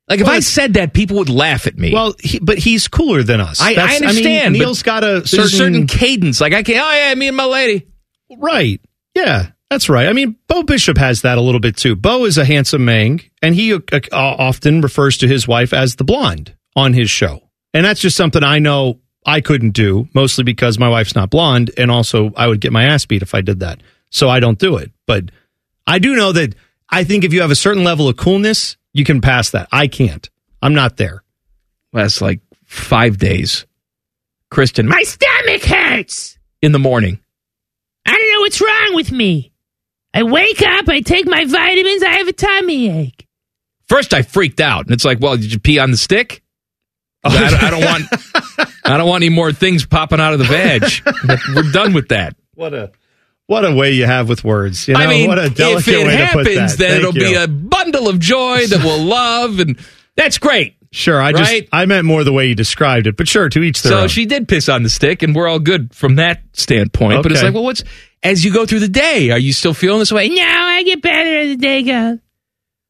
Like 0.10 0.20
if 0.20 0.28
Well, 0.28 0.36
I 0.36 0.41
said 0.41 0.74
that, 0.74 0.93
people 0.93 1.18
would 1.18 1.30
laugh 1.30 1.66
at 1.66 1.78
me. 1.78 1.93
Well, 1.93 2.14
he, 2.20 2.39
but 2.39 2.58
he's 2.58 2.88
cooler 2.88 3.24
than 3.24 3.39
us. 3.39 3.62
I, 3.62 3.76
I 3.76 3.95
understand. 3.95 4.54
mean, 4.54 4.62
Neil's 4.62 4.84
got 4.84 5.04
a 5.04 5.26
certain, 5.26 5.45
a 5.45 5.49
certain 5.49 5.88
cadence. 5.88 6.41
Like 6.41 6.54
I 6.54 6.64
can't. 6.64 6.86
Oh 6.86 6.93
yeah, 6.95 7.16
me 7.16 7.28
and 7.30 7.38
my 7.38 7.45
lady. 7.45 7.88
right. 8.38 8.82
Yeah, 9.16 9.51
that's 9.70 9.89
right. 9.89 10.08
I 10.08 10.14
mean, 10.14 10.36
Bo 10.47 10.64
Bishop 10.64 10.97
has 10.97 11.22
that 11.22 11.38
a 11.38 11.41
little 11.41 11.60
bit 11.62 11.78
too. 11.78 11.95
Bo 11.95 12.26
is 12.26 12.38
a 12.38 12.45
handsome 12.45 12.84
man, 12.86 13.22
and 13.41 13.56
he 13.56 13.74
uh, 13.74 13.80
uh, 13.91 13.99
often 14.12 14.82
refers 14.82 15.18
to 15.20 15.28
his 15.28 15.47
wife 15.47 15.74
as 15.74 15.95
the 15.95 16.04
blonde 16.04 16.56
on 16.76 16.93
his 16.93 17.10
show, 17.10 17.49
and 17.74 17.86
that's 17.86 18.01
just 18.01 18.18
something 18.18 18.43
I 18.43 18.60
know 18.60 18.99
I 19.26 19.39
couldn't 19.41 19.72
do, 19.72 20.08
mostly 20.14 20.43
because 20.43 20.78
my 20.78 20.89
wife's 20.89 21.16
not 21.16 21.30
blonde, 21.30 21.72
and 21.78 21.89
also 21.89 22.34
I 22.36 22.47
would 22.47 22.60
get 22.60 22.72
my 22.74 22.86
ass 22.86 23.06
beat 23.06 23.22
if 23.22 23.34
I 23.34 23.41
did 23.41 23.62
that. 23.62 23.82
So 24.10 24.30
I 24.30 24.39
don't 24.39 24.60
do 24.60 24.78
it. 24.78 24.91
But 25.08 25.26
I 25.88 25.99
do 25.99 26.16
know 26.16 26.32
that 26.34 26.56
I 26.89 27.04
think 27.04 27.24
if 27.24 27.34
you 27.34 27.41
have 27.41 27.51
a 27.51 27.56
certain 27.56 27.84
level 27.84 28.08
of 28.08 28.18
coolness, 28.18 28.78
you 28.94 29.04
can 29.04 29.22
pass 29.22 29.52
that. 29.52 29.68
I 29.72 29.88
can't. 29.88 30.30
I'm 30.62 30.74
not 30.74 30.98
there. 30.98 31.24
Last 31.91 32.22
like 32.22 32.39
five 32.66 33.18
days. 33.18 33.66
Kristen, 34.50 34.88
my 34.88 35.02
stomach 35.04 35.64
hurts 35.64 36.38
in 36.62 36.72
the 36.72 36.80
morning. 36.80 37.20
I 38.06 38.12
don't 38.18 38.32
know 38.34 38.41
what's 38.41 38.62
wrong 38.62 38.96
with 38.96 39.12
me. 39.12 39.52
I 40.14 40.24
wake 40.24 40.62
up, 40.62 40.88
I 40.89 41.02
take 41.02 41.26
my 41.26 41.44
vitamins, 41.46 42.04
I 42.04 42.10
have 42.18 42.28
a 42.28 42.34
tummy 42.34 42.88
ache. 42.89 43.28
First, 43.88 44.14
I 44.14 44.22
freaked 44.22 44.60
out, 44.62 44.86
and 44.86 44.91
it's 44.94 45.04
like, 45.04 45.20
well, 45.20 45.36
did 45.38 45.52
you 45.52 45.58
pee 45.60 45.80
on 45.80 45.89
the 45.89 45.98
stick? 45.98 46.44
Oh. 47.24 47.30
I, 47.30 47.50
don't- 47.50 47.64
I 47.64 47.70
don't 47.72 47.84
want, 47.84 48.70
I 48.86 48.98
don't 48.98 49.08
want 49.10 49.24
any 49.24 49.34
more 49.34 49.52
things 49.52 49.86
popping 49.88 50.20
out 50.20 50.34
of 50.34 50.39
the 50.39 50.46
vag. 50.46 50.84
We're 51.56 51.72
done 51.72 51.94
with 51.94 52.10
that. 52.10 52.36
What 52.54 52.74
a 52.76 52.91
what 53.48 53.66
a 53.66 53.74
way 53.76 53.91
you 53.91 54.06
have 54.06 54.30
with 54.30 54.44
words. 54.44 54.88
You 54.88 54.94
know, 54.94 55.02
I 55.02 55.08
mean, 55.08 55.28
what 55.28 55.39
a 55.39 55.46
if 55.46 55.60
it 55.60 56.06
way 56.06 56.18
to 56.18 56.28
put 56.34 56.48
happens, 56.48 56.56
that. 56.56 56.78
then 56.78 56.89
Thank 56.89 57.00
it'll 57.00 57.14
be 57.14 57.34
a 57.36 57.48
bundle 57.48 58.08
of 58.10 58.20
joy 58.20 58.66
that 58.68 58.82
we'll 58.84 59.04
love, 59.06 59.60
and 59.60 59.78
that's 60.16 60.38
great. 60.38 60.76
Sure, 60.91 61.20
I 61.20 61.32
just 61.32 61.52
Right? 61.52 61.68
I 61.72 61.86
meant 61.88 62.06
more 62.06 62.24
the 62.24 62.32
way 62.32 62.48
you 62.48 62.56
described 62.56 63.08
it, 63.08 63.18
but 63.18 63.28
sure, 63.28 63.50
to 63.50 63.64
each 63.64 63.82
their 63.82 63.91
So 63.94 64.00
own. 64.02 64.08
she 64.10 64.26
did 64.28 64.48
piss 64.48 64.70
on 64.70 64.84
the 64.84 64.89
stick, 64.89 65.24
and 65.24 65.36
we're 65.36 65.48
all 65.48 65.60
good 65.60 65.94
from 65.94 66.16
that 66.18 66.44
standpoint. 66.54 67.24
But 67.24 67.32
it's 67.32 67.41
like, 67.41 67.54
well, 67.54 67.64
what's 67.64 67.84
as 68.22 68.46
you 68.46 68.54
go 68.54 68.66
through 68.68 68.80
the 68.82 68.88
day? 68.89 69.32
Are 69.32 69.39
you 69.39 69.54
still 69.54 69.74
feeling 69.74 69.98
this 70.00 70.12
way? 70.12 70.30
No, 70.30 70.44
I 70.46 70.84
get 70.84 71.02
better 71.02 71.36
as 71.39 71.50
the 71.50 71.58
day 71.58 71.82
goes. 71.84 72.20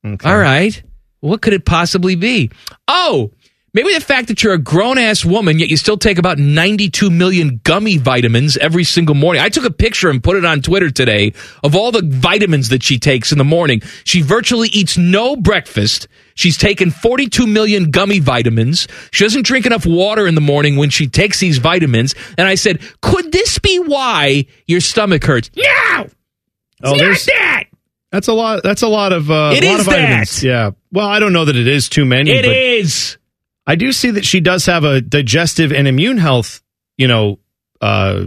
Okay. 0.06 0.30
All 0.30 0.38
right. 0.38 0.84
What 1.22 1.42
could 1.42 1.54
it 1.54 1.66
possibly 1.66 2.16
be? 2.16 2.52
Oh, 2.90 3.32
maybe 3.74 3.94
the 3.94 4.00
fact 4.02 4.28
that 4.28 4.44
you're 4.44 4.54
a 4.54 4.58
grown 4.58 4.98
ass 4.98 5.26
woman, 5.26 5.60
yet 5.60 5.70
you 5.70 5.78
still 5.78 5.98
take 5.98 6.18
about 6.18 6.38
92 6.38 7.10
million 7.10 7.60
gummy 7.64 7.98
vitamins 7.98 8.56
every 8.58 8.84
single 8.84 9.16
morning. 9.16 9.42
I 9.42 9.50
took 9.50 9.66
a 9.66 9.72
picture 9.72 10.10
and 10.10 10.24
put 10.24 10.36
it 10.36 10.46
on 10.46 10.62
Twitter 10.62 10.90
today 10.92 11.34
of 11.64 11.76
all 11.76 11.92
the 11.92 12.02
vitamins 12.04 12.70
that 12.70 12.84
she 12.84 13.00
takes 13.00 13.32
in 13.32 13.38
the 13.38 13.44
morning. 13.44 13.82
She 14.04 14.22
virtually 14.22 14.70
eats 14.70 14.98
no 14.98 15.36
breakfast. 15.36 16.08
She's 16.36 16.58
taken 16.58 16.90
42 16.92 17.46
million 17.48 17.92
gummy 17.92 18.20
vitamins. 18.20 18.88
She 19.12 19.24
doesn't 19.24 19.46
drink 19.46 19.66
enough 19.66 19.86
water 19.86 20.28
in 20.28 20.36
the 20.36 20.42
morning 20.42 20.76
when 20.78 20.90
she 20.90 21.08
takes 21.08 21.40
these 21.40 21.58
vitamins. 21.60 22.16
And 22.38 22.48
I 22.48 22.56
said, 22.56 22.82
could 23.02 23.32
this 23.32 23.60
be 23.60 23.80
why 23.80 24.46
your 24.68 24.82
stomach 24.82 25.24
hurts? 25.24 25.50
No! 25.56 25.64
Oh, 25.66 26.06
it's 26.06 26.84
not 26.84 26.98
there's- 26.98 27.26
that! 27.26 27.64
That's 28.12 28.28
a 28.28 28.34
lot. 28.34 28.62
That's 28.62 28.84
a 28.84 28.88
lot 28.88 29.12
of. 29.12 29.32
Uh, 29.32 29.54
It 29.56 29.64
lot 29.64 29.74
is 29.74 29.80
of 29.80 29.86
vitamins. 29.88 30.42
that. 30.42 30.48
Yeah. 30.48 30.72
Well, 30.92 31.08
I 31.08 31.18
don't 31.20 31.34
know 31.34 31.46
that 31.46 31.56
it 31.56 31.68
is 31.68 31.90
too 31.90 32.06
many. 32.06 32.30
It 32.30 32.46
is. 32.46 33.18
I 33.66 33.76
do 33.76 33.92
see 33.92 34.12
that 34.12 34.26
she 34.26 34.40
does 34.40 34.66
have 34.66 34.84
a 34.84 35.02
digestive 35.02 35.72
and 35.72 35.88
immune 35.88 36.18
health. 36.18 36.62
You 36.98 37.08
know, 37.08 37.40
uh, 37.82 38.26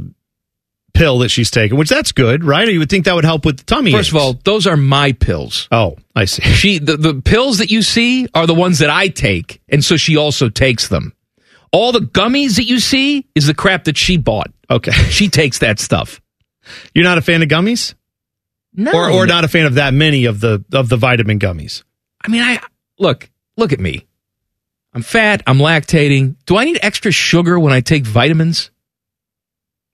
pill 0.94 1.18
that 1.18 1.28
she's 1.28 1.50
taking, 1.50 1.76
which 1.78 1.88
that's 1.88 2.12
good, 2.12 2.42
right? 2.42 2.66
You 2.68 2.78
would 2.78 2.90
think 2.90 3.04
that 3.04 3.14
would 3.14 3.24
help 3.24 3.44
with 3.44 3.58
the 3.58 3.64
tummy. 3.64 3.92
First 3.92 4.10
of 4.10 4.16
all, 4.16 4.32
those 4.44 4.66
are 4.66 4.76
my 4.76 5.12
pills. 5.12 5.68
Oh, 5.70 5.96
I 6.14 6.24
see. 6.24 6.42
She 6.56 6.78
the, 6.78 6.96
the 6.96 7.14
pills 7.22 7.58
that 7.58 7.70
you 7.70 7.82
see 7.82 8.26
are 8.34 8.46
the 8.46 8.54
ones 8.54 8.78
that 8.80 8.90
I 8.90 9.08
take, 9.08 9.60
and 9.68 9.84
so 9.84 9.96
she 9.96 10.16
also 10.16 10.48
takes 10.48 10.88
them. 10.88 11.12
All 11.72 11.92
the 11.92 12.00
gummies 12.00 12.56
that 12.56 12.64
you 12.64 12.80
see 12.80 13.26
is 13.34 13.46
the 13.46 13.54
crap 13.54 13.84
that 13.84 13.96
she 13.96 14.16
bought. 14.16 14.50
Okay. 14.70 14.92
She 15.10 15.28
takes 15.28 15.58
that 15.58 15.78
stuff. 15.78 16.20
You're 16.94 17.04
not 17.04 17.18
a 17.18 17.22
fan 17.22 17.42
of 17.42 17.48
gummies, 17.48 17.94
No. 18.74 18.92
or 18.92 19.10
or 19.10 19.26
not 19.26 19.44
a 19.44 19.48
fan 19.48 19.66
of 19.66 19.74
that 19.74 19.94
many 19.94 20.24
of 20.24 20.40
the 20.40 20.64
of 20.72 20.88
the 20.88 20.96
vitamin 20.96 21.38
gummies. 21.38 21.84
I 22.24 22.28
mean, 22.28 22.42
I 22.42 22.58
look, 22.98 23.30
look 23.56 23.72
at 23.72 23.78
me. 23.80 24.06
I'm 24.96 25.02
fat, 25.02 25.42
I'm 25.46 25.58
lactating. 25.58 26.34
Do 26.46 26.56
I 26.56 26.64
need 26.64 26.78
extra 26.82 27.12
sugar 27.12 27.60
when 27.60 27.72
I 27.72 27.80
take 27.80 28.04
vitamins? 28.06 28.70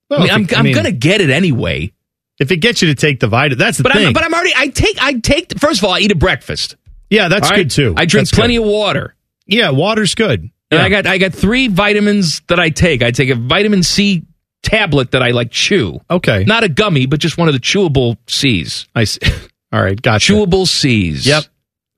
Well, 0.09 0.21
I 0.21 0.23
mean, 0.23 0.31
I'm, 0.33 0.47
I 0.55 0.59
I'm 0.59 0.65
mean, 0.65 0.75
going 0.75 0.87
to 0.87 0.93
get 0.93 1.21
it 1.21 1.29
anyway. 1.29 1.93
If 2.39 2.51
it 2.53 2.59
gets 2.59 2.83
you 2.83 2.89
to 2.89 2.95
take 2.95 3.19
the 3.21 3.27
vitamin, 3.27 3.59
that's 3.59 3.79
the 3.79 3.83
But 3.83 3.93
thing. 3.93 4.07
I'm, 4.07 4.13
but 4.13 4.23
I'm 4.25 4.33
already, 4.33 4.53
I 4.57 4.69
take, 4.69 5.03
I 5.03 5.15
take, 5.15 5.59
first 5.59 5.81
of 5.81 5.85
all, 5.85 5.93
I 5.95 5.99
eat 6.01 6.13
a 6.13 6.17
breakfast. 6.17 6.77
yeah, 7.11 7.29
that's 7.29 7.51
right? 7.51 7.57
good 7.57 7.71
too. 7.73 7.95
I 7.97 8.07
drink 8.07 8.29
That's 8.29 8.39
plenty 8.39 8.57
good. 8.57 8.63
of 8.65 8.69
water. 8.71 9.15
Yeah, 9.47 9.71
water's 9.71 10.15
good. 10.15 10.41
And 10.41 10.51
Yeah. 10.71 10.85
I 10.85 10.89
got 10.89 11.07
I 11.07 11.19
got 11.19 11.33
three 11.35 11.67
vitamins 11.69 12.41
that 12.49 12.59
I 12.61 12.71
take. 12.71 13.03
I 13.03 13.11
take 13.11 13.29
a 13.29 13.35
vitamin 13.35 13.83
C 13.83 14.25
tablet 14.63 15.11
that 15.11 15.23
I 15.23 15.33
like 15.33 15.51
chew. 15.51 16.01
Okay. 16.09 16.45
Not 16.45 16.63
a 16.65 16.69
gummy, 16.69 17.07
but 17.07 17.19
just 17.21 17.37
one 17.37 17.49
of 17.49 17.55
the 17.55 17.61
chewable 17.61 18.17
C's. 18.29 18.87
I 18.95 19.05
see. 19.05 19.19
All 19.73 19.83
right, 19.83 20.01
gotcha. 20.01 20.33
Chewable 20.33 20.67
C's. 20.67 21.27
Yep, 21.27 21.45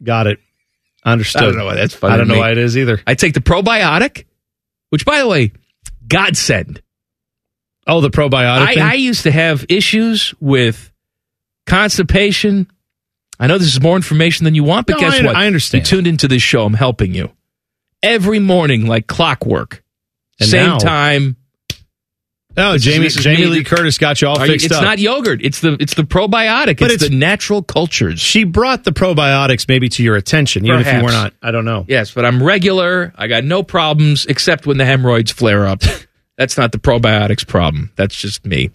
got 0.02 0.26
it. 0.26 0.40
Understood. 1.05 1.42
I 1.42 1.46
don't 1.46 1.57
know 1.57 1.66
why 1.66 1.74
that's 1.74 1.94
funny 1.94 2.14
I 2.14 2.16
don't 2.16 2.28
know 2.28 2.38
why 2.38 2.50
it 2.52 2.59
is 2.59 2.76
either. 2.78 3.00
I 3.07 3.14
take 3.14 3.34
the 3.34 3.40
probiotic, 3.40 4.24
which 4.90 5.05
by 5.05 5.18
the 5.18 5.28
way, 5.28 5.52
godsend. 6.07 6.82
Oh, 7.86 8.00
the 8.00 8.11
probiotic. 8.11 8.78
I. 8.78 8.90
I 8.90 8.94
used 8.94 9.24
to 9.24 9.30
have 9.30 9.66
issues 9.68 10.34
with 10.40 10.90
constipation. 11.66 12.66
I 13.38 13.46
know 13.46 13.59
this 13.59 13.74
is 13.74 13.80
more 13.80 13.96
information 13.96 14.44
than 14.44 14.55
you 14.55 14.64
want, 14.64 14.86
but 14.86 14.94
No, 14.94 15.00
guess 15.00 15.20
I- 15.20 15.24
what? 15.26 15.36
I 15.36 15.46
understand. 15.46 15.82
You 15.82 15.86
tuned 15.96 16.07
into 16.07 16.28
this 16.28 16.42
show. 16.42 16.64
I'm 16.64 16.74
helping 16.74 17.14
you 17.14 17.30
every 18.02 18.38
morning, 18.38 18.86
like 18.86 19.07
clockwork. 19.07 19.82
And 20.40 20.48
Same 20.48 20.66
now- 20.66 20.78
time. 20.78 21.36
Oh, 22.57 22.78
Jamie 22.78 23.09
Jamie. 23.09 23.46
Lee 23.46 23.64
Curtis 23.64 23.98
got 23.98 24.20
you 24.22 24.28
all 24.28 24.38
Are 24.38 24.46
you- 24.46 24.52
fixed 24.52 24.66
it's 24.66 24.74
up. 24.74 24.82
not 24.82 24.98
yogurt. 24.98 25.40
It's 25.42 25.61
the 25.61 25.76
it's 25.80 25.94
the 25.94 26.02
probiotic. 26.02 26.78
But 26.78 26.90
it's, 26.90 26.94
it's- 27.02 27.09
the 27.11 27.14
natural 27.16 27.62
cultures. 27.62 28.20
she 28.20 28.44
brought 28.44 28.84
the 28.84 28.92
probiotics 28.92 29.68
maybe 29.68 29.88
to 29.90 30.02
your 30.02 30.16
attention, 30.16 30.64
even 30.66 30.80
if 30.80 30.92
you 30.92 31.02
were 31.02 31.11
not. 31.12 31.32
I 31.42 31.50
don't 31.50 31.64
know. 31.64 31.84
Yes, 31.88 32.12
but 32.12 32.24
I'm 32.24 32.42
regular. 32.42 33.12
I 33.16 33.26
got 33.26 33.44
no 33.44 33.62
problems 33.62 34.26
except 34.26 34.66
when 34.66 34.76
the 34.78 34.84
hemorrhoids 34.84 35.32
flare 35.32 35.66
up. 35.66 35.82
That's 36.36 36.57
not 36.59 36.72
the 36.72 36.78
probiotics 36.78 37.46
problem. 37.46 37.92
That's 37.96 38.16
just 38.16 38.44
me. 38.44 38.70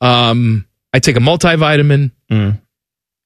Um, 0.00 0.66
I 0.92 0.98
take 0.98 1.16
a 1.16 1.20
multivitamin 1.20 2.10
Mm. 2.30 2.60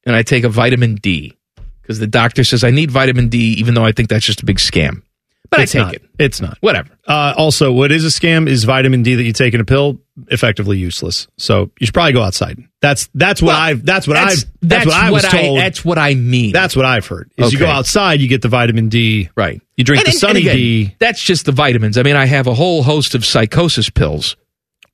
and 0.05 0.14
I 0.16 0.23
take 0.23 0.45
a 0.45 0.49
vitamin 0.51 0.97
D 0.97 1.37
because 1.81 1.99
the 1.99 2.07
doctor 2.07 2.45
says 2.45 2.62
I 2.64 2.71
need 2.71 2.91
vitamin 2.91 3.29
D, 3.29 3.55
even 3.55 3.75
though 3.75 3.85
I 3.85 3.93
think 3.93 4.09
that's 4.11 4.25
just 4.27 4.43
a 4.43 4.45
big 4.45 4.59
scam. 4.59 5.03
But 5.51 5.61
it's 5.61 5.75
I 5.75 5.79
take 5.79 5.87
not. 5.87 5.95
it. 5.95 6.03
It's 6.21 6.41
not. 6.41 6.59
Whatever. 6.61 6.91
Uh, 7.09 7.35
also, 7.37 7.73
what 7.73 7.91
is 7.91 8.05
a 8.05 8.09
scam 8.09 8.49
is 8.49 8.63
vitamin 8.65 9.03
D 9.03 9.17
that 9.17 9.25
you 9.25 9.33
take 9.33 9.53
in 9.53 9.61
a 9.61 9.65
pill, 9.65 9.99
effectively 10.29 10.79
useless. 10.79 11.27
So 11.39 11.73
you 11.81 11.87
should 11.87 11.93
probably 11.95 12.13
go 12.13 12.23
outside. 12.23 12.63
That's 12.81 13.09
that's 13.15 13.43
what 13.43 13.49
Well, 13.49 13.57
I've 13.61 13.85
that's 13.85 14.07
what 14.07 14.15
that's- 14.15 14.45
I've 14.45 14.69
that's, 14.69 14.87
what 14.87 14.95
I 14.95 15.11
was 15.11 15.23
what 15.25 15.33
told. 15.33 15.59
that's 15.59 15.85
what 15.85 15.99
I 15.99 16.15
mean. 16.15 16.53
that's 16.53 16.77
what 16.77 16.85
I've 16.85 17.07
heard. 17.07 17.33
Is 17.37 17.53
you 17.53 17.59
go 17.59 17.67
outside, 17.67 18.21
you 18.21 18.29
get 18.29 18.43
the 18.43 18.49
vitamin 18.49 18.89
D. 18.91 19.29
right. 19.35 19.61
You 19.77 19.83
drink 19.83 20.01
And- 20.01 20.07
the 20.07 20.11
and- 20.11 20.19
Sunny 20.21 20.41
and 20.41 20.49
again, 20.51 20.57
D. 20.57 20.97
That's 21.01 21.21
just 21.23 21.47
the 21.47 21.53
vitamins. 21.53 21.99
I 21.99 22.05
mean, 22.05 22.17
I 22.17 22.27
have 22.27 22.47
a 22.47 22.55
whole 22.55 22.83
host 22.85 23.15
of 23.17 23.25
psychosis 23.25 23.91
pills 23.91 24.37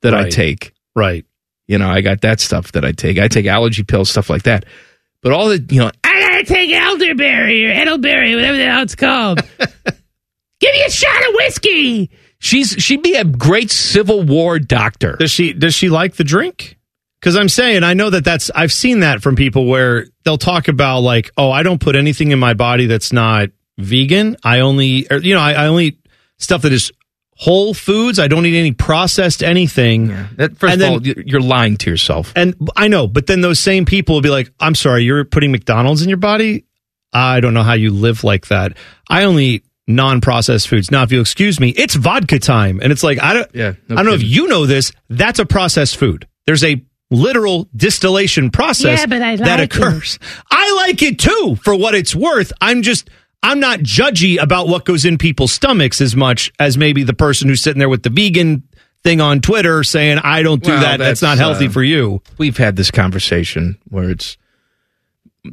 that 0.01 0.15
I 0.15 0.29
take. 0.29 0.73
Right. 0.95 1.23
You 1.67 1.77
know, 1.77 1.87
I 1.89 2.01
got 2.01 2.21
that 2.21 2.39
stuff 2.39 2.71
that 2.71 2.83
I 2.83 2.93
take. 2.93 3.19
I 3.19 3.27
take 3.27 3.45
allergy 3.45 3.83
pills, 3.83 4.09
stuff 4.09 4.29
like 4.29 4.43
that. 4.43 4.65
But 5.21 5.33
all 5.33 5.49
the, 5.49 5.63
you 5.69 5.79
know, 5.81 5.91
I 6.03 6.19
gotta 6.21 6.43
take 6.45 6.71
elderberry 6.71 7.67
or 7.67 7.71
edelberry, 7.71 8.33
whatever 8.35 8.57
the 8.57 8.65
hell 8.65 8.81
it's 8.83 8.95
called. 8.95 9.41
Give 10.59 10.71
me 10.73 10.83
a 10.83 10.89
shot 10.89 11.27
of 11.27 11.33
whiskey. 11.35 12.09
She's 12.39 12.71
she'd 12.71 13.01
be 13.03 13.15
a 13.15 13.23
great 13.25 13.71
Civil 13.71 14.23
War 14.23 14.59
doctor. 14.59 15.15
Does 15.19 15.31
she 15.31 15.53
does 15.53 15.73
she 15.73 15.89
like 15.89 16.15
the 16.15 16.23
drink? 16.23 16.77
Because 17.19 17.35
I'm 17.35 17.49
saying 17.49 17.83
I 17.83 17.93
know 17.93 18.09
that 18.11 18.23
that's 18.23 18.51
I've 18.53 18.71
seen 18.71 18.99
that 19.01 19.21
from 19.21 19.35
people 19.35 19.65
where 19.65 20.05
they'll 20.23 20.37
talk 20.37 20.67
about 20.67 20.99
like, 20.99 21.31
oh, 21.37 21.51
I 21.51 21.63
don't 21.63 21.79
put 21.81 21.95
anything 21.95 22.31
in 22.31 22.39
my 22.39 22.53
body 22.53 22.85
that's 22.85 23.11
not 23.11 23.49
vegan. 23.79 24.37
I 24.43 24.59
only, 24.61 25.07
or, 25.11 25.17
you 25.17 25.33
know, 25.35 25.41
I, 25.41 25.53
I 25.53 25.67
only 25.67 25.85
eat 25.87 26.07
stuff 26.37 26.61
that 26.63 26.73
is 26.73 26.91
whole 27.35 27.73
foods. 27.73 28.17
I 28.19 28.27
don't 28.27 28.45
eat 28.45 28.57
any 28.57 28.71
processed 28.71 29.43
anything. 29.43 30.07
That, 30.37 30.57
first 30.57 30.73
And 30.73 30.73
of 30.73 30.79
then- 30.79 30.91
all, 30.93 31.05
you- 31.07 31.23
you're 31.25 31.41
lying 31.41 31.77
to 31.77 31.89
yourself. 31.89 32.33
And 32.35 32.55
I 32.75 32.87
know, 32.87 33.07
but 33.07 33.27
then 33.27 33.41
those 33.41 33.59
same 33.59 33.85
people 33.85 34.15
will 34.15 34.21
be 34.21 34.29
like, 34.31 34.51
I'm 34.59 34.73
sorry, 34.75 35.03
you're 35.03 35.25
putting 35.25 35.51
McDonald's 35.51 36.01
in 36.01 36.09
your 36.09 36.17
body. 36.17 36.65
I 37.13 37.39
don't 37.39 37.53
know 37.53 37.63
how 37.63 37.73
you 37.73 37.91
live 37.91 38.23
like 38.23 38.47
that. 38.47 38.75
I 39.09 39.23
only 39.25 39.45
eat 39.45 39.65
non-processed 39.87 40.67
foods. 40.67 40.91
Now, 40.91 41.03
if 41.03 41.11
you'll 41.11 41.21
excuse 41.21 41.59
me, 41.59 41.69
it's 41.69 41.95
vodka 41.95 42.39
time, 42.39 42.79
and 42.81 42.91
it's 42.91 43.03
like 43.03 43.21
I 43.21 43.33
don't. 43.33 43.49
Yeah, 43.55 43.73
no 43.87 43.95
I 43.95 44.03
don't 44.03 44.05
know 44.05 44.13
if 44.13 44.23
you 44.23 44.47
know 44.47 44.65
this. 44.65 44.91
That's 45.09 45.39
a 45.39 45.45
processed 45.45 45.97
food. 45.97 46.27
There's 46.45 46.63
a 46.63 46.83
literal 47.09 47.67
distillation 47.75 48.49
process 48.51 48.99
Yeah, 48.99 49.05
but 49.05 49.21
I 49.21 49.35
that 49.37 49.59
like 49.59 49.59
it. 49.59 49.75
occurs. 49.75 50.19
I 50.51 50.73
like 50.75 51.01
it 51.01 51.19
too, 51.19 51.57
for 51.63 51.75
what 51.75 51.95
it's 51.95 52.15
worth. 52.15 52.51
I'm 52.61 52.81
just. 52.81 53.09
I'm 53.43 53.59
not 53.59 53.79
judgy 53.79 54.41
about 54.41 54.67
what 54.67 54.83
goes 54.83 55.05
in 55.05 55.19
people's 55.19 55.51
stomachs 55.51 56.01
as 56.01 56.15
much 56.15 56.51
as 56.59 56.75
maybe 56.75 57.03
the 57.03 57.13
person 57.13 57.47
who's 57.47 57.61
sitting 57.61 57.77
there 57.77 57.87
with 57.87 58.01
the 58.01 58.09
vegan 58.09 58.63
thing 59.03 59.21
on 59.21 59.41
Twitter 59.41 59.83
saying, 59.83 60.17
I 60.17 60.41
don't 60.41 60.61
do 60.61 60.71
Well, 60.71 60.81
that. 60.81 60.97
That's, 60.97 61.21
not 61.21 61.37
healthy 61.37 61.67
uh, 61.67 61.69
for 61.69 61.83
you. 61.83 62.23
We've 62.39 62.57
had 62.57 62.75
this 62.75 62.89
conversation 62.89 63.77
where 63.89 64.09
it's 64.09 64.37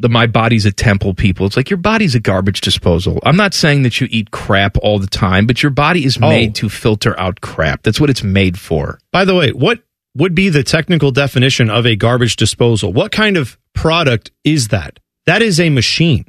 the 0.01 0.09
my 0.09 0.26
body's 0.26 0.66
a 0.66 0.72
temple 0.72 1.14
people. 1.14 1.47
It's 1.47 1.57
like 1.57 1.70
your 1.70 1.76
body's 1.78 2.14
a 2.14 2.20
garbage 2.20 2.61
disposal. 2.61 3.18
I'm 3.24 3.36
not 3.36 3.55
saying 3.55 3.82
that 3.82 4.01
you 4.01 4.09
eat 4.11 4.30
crap 4.30 4.76
all 4.82 4.99
the 4.99 5.07
time, 5.07 5.47
but 5.47 5.62
your 5.62 5.70
body 5.70 6.05
is 6.05 6.16
Oh. 6.20 6.28
made 6.28 6.55
to 6.57 6.68
filter 6.68 7.18
out 7.18 7.40
crap. 7.40 7.82
That's 7.82 8.01
what 8.01 8.11
it's 8.11 8.22
made 8.22 8.59
for. 8.59 8.99
By 9.12 9.24
the 9.24 9.34
way, 9.34 9.51
what 9.53 9.80
would 10.16 10.34
be 10.34 10.49
the 10.49 10.62
technical 10.62 11.11
definition 11.11 11.70
of 11.70 11.86
a 11.86 11.97
garbage 11.97 12.36
disposal? 12.36 12.92
What 12.92 13.12
kind 13.12 13.36
of 13.36 13.59
product 13.74 14.30
is 14.45 14.68
that? 14.68 14.99
That 15.26 15.42
is 15.42 15.59
a 15.59 15.70
machine. 15.70 16.26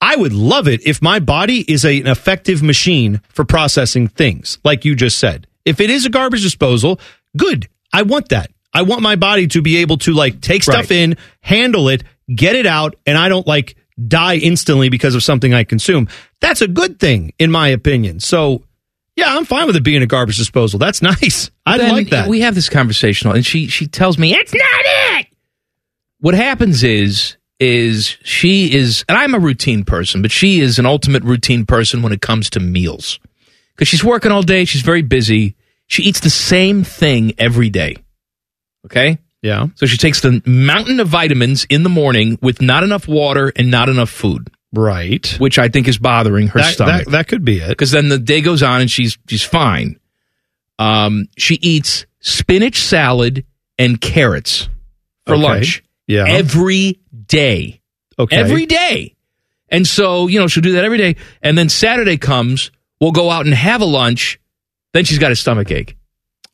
I 0.00 0.16
would 0.16 0.32
love 0.32 0.66
it 0.66 0.80
if 0.86 1.00
my 1.00 1.20
body 1.20 1.60
is 1.72 1.84
a- 1.84 2.00
an 2.00 2.08
effective 2.08 2.62
machine 2.62 3.20
for 3.28 3.44
processing 3.44 4.08
things, 4.08 4.58
like 4.64 4.84
you 4.84 4.94
just 4.96 5.16
said. 5.18 5.46
If 5.64 5.80
it 5.80 5.90
is 5.90 6.04
a 6.04 6.10
garbage 6.10 6.42
disposal, 6.42 6.98
good. 7.36 7.68
I 7.92 8.02
want 8.02 8.30
that. 8.30 8.50
I 8.74 8.82
want 8.82 9.02
my 9.02 9.16
body 9.16 9.46
to 9.48 9.62
be 9.62 9.76
able 9.76 9.98
to 9.98 10.12
like 10.12 10.40
take 10.40 10.62
stuff 10.62 10.90
Right. 10.90 10.92
in, 10.92 11.16
handle 11.42 11.88
it, 11.88 12.02
get 12.34 12.56
it 12.56 12.66
out, 12.66 12.96
and 13.06 13.16
I 13.16 13.28
don't 13.28 13.46
like 13.46 13.76
die 14.08 14.36
instantly 14.36 14.88
because 14.88 15.14
of 15.14 15.22
something 15.22 15.54
I 15.54 15.64
consume. 15.64 16.08
That's 16.40 16.60
a 16.62 16.68
good 16.68 16.98
thing, 16.98 17.32
in 17.38 17.50
my 17.50 17.68
opinion. 17.68 18.20
So, 18.20 18.64
yeah, 19.16 19.36
I'm 19.36 19.44
fine 19.44 19.66
with 19.66 19.76
it 19.76 19.84
being 19.84 20.02
a 20.02 20.06
garbage 20.06 20.38
disposal. 20.38 20.78
That's 20.78 21.02
nice. 21.02 21.50
I 21.66 21.78
Then 21.78 21.92
like 21.92 22.10
that. 22.10 22.28
We 22.28 22.40
have 22.40 22.54
this 22.54 22.68
conversation, 22.68 23.30
and 23.30 23.44
she 23.44 23.68
she 23.68 23.86
tells 23.86 24.18
me 24.18 24.34
it's 24.34 24.54
not 24.54 25.20
it. 25.20 25.26
What 26.20 26.34
happens 26.34 26.84
is 26.84 27.36
is 27.58 28.16
she 28.24 28.74
is, 28.74 29.04
and 29.08 29.16
I'm 29.16 29.34
a 29.34 29.38
routine 29.38 29.84
person, 29.84 30.20
but 30.20 30.32
she 30.32 30.60
is 30.60 30.78
an 30.80 30.86
ultimate 30.86 31.22
routine 31.22 31.64
person 31.64 32.02
when 32.02 32.12
it 32.12 32.20
comes 32.20 32.50
to 32.50 32.60
meals. 32.60 33.20
Because 33.74 33.88
she's 33.88 34.02
working 34.04 34.32
all 34.32 34.42
day, 34.42 34.64
she's 34.64 34.82
very 34.82 35.02
busy. 35.02 35.54
She 35.86 36.02
eats 36.02 36.20
the 36.20 36.30
same 36.30 36.82
thing 36.82 37.34
every 37.38 37.70
day. 37.70 37.96
Okay? 38.86 39.18
Yeah. 39.42 39.66
So 39.74 39.86
she 39.86 39.96
takes 39.96 40.20
the 40.20 40.40
mountain 40.46 41.00
of 41.00 41.08
vitamins 41.08 41.64
in 41.68 41.82
the 41.82 41.88
morning 41.88 42.38
with 42.40 42.62
not 42.62 42.84
enough 42.84 43.08
water 43.08 43.52
and 43.56 43.70
not 43.70 43.88
enough 43.88 44.08
food. 44.10 44.48
Right. 44.72 45.26
Which 45.38 45.58
I 45.58 45.68
think 45.68 45.88
is 45.88 45.98
bothering 45.98 46.46
her 46.48 46.60
That, 46.60 46.74
stomach. 46.74 47.04
that, 47.06 47.10
that 47.10 47.28
could 47.28 47.44
be 47.44 47.58
it. 47.58 47.68
Because 47.68 47.90
then 47.90 48.08
the 48.08 48.18
day 48.18 48.40
goes 48.40 48.62
on 48.62 48.80
and 48.80 48.90
she's 48.90 49.18
she's 49.28 49.42
fine. 49.42 49.98
Um, 50.78 51.26
she 51.36 51.56
eats 51.56 52.06
spinach 52.20 52.80
salad 52.80 53.44
and 53.78 54.00
carrots 54.00 54.68
for 55.26 55.34
Okay. 55.34 55.42
lunch. 55.42 55.82
Yeah. 56.06 56.24
Every 56.26 57.00
day. 57.26 57.80
Okay. 58.18 58.36
Every 58.36 58.66
day. 58.66 59.14
And 59.68 59.86
so, 59.86 60.26
you 60.28 60.38
know, 60.38 60.46
she'll 60.48 60.62
do 60.62 60.72
that 60.72 60.84
every 60.84 60.98
day. 60.98 61.16
And 61.42 61.56
then 61.58 61.68
Saturday 61.68 62.16
comes, 62.18 62.70
we'll 63.00 63.12
go 63.12 63.30
out 63.30 63.44
and 63.46 63.54
have 63.54 63.80
a 63.80 63.84
lunch. 63.86 64.38
Then 64.92 65.04
she's 65.04 65.18
got 65.18 65.32
a 65.32 65.36
stomach 65.36 65.70
ache. 65.70 65.96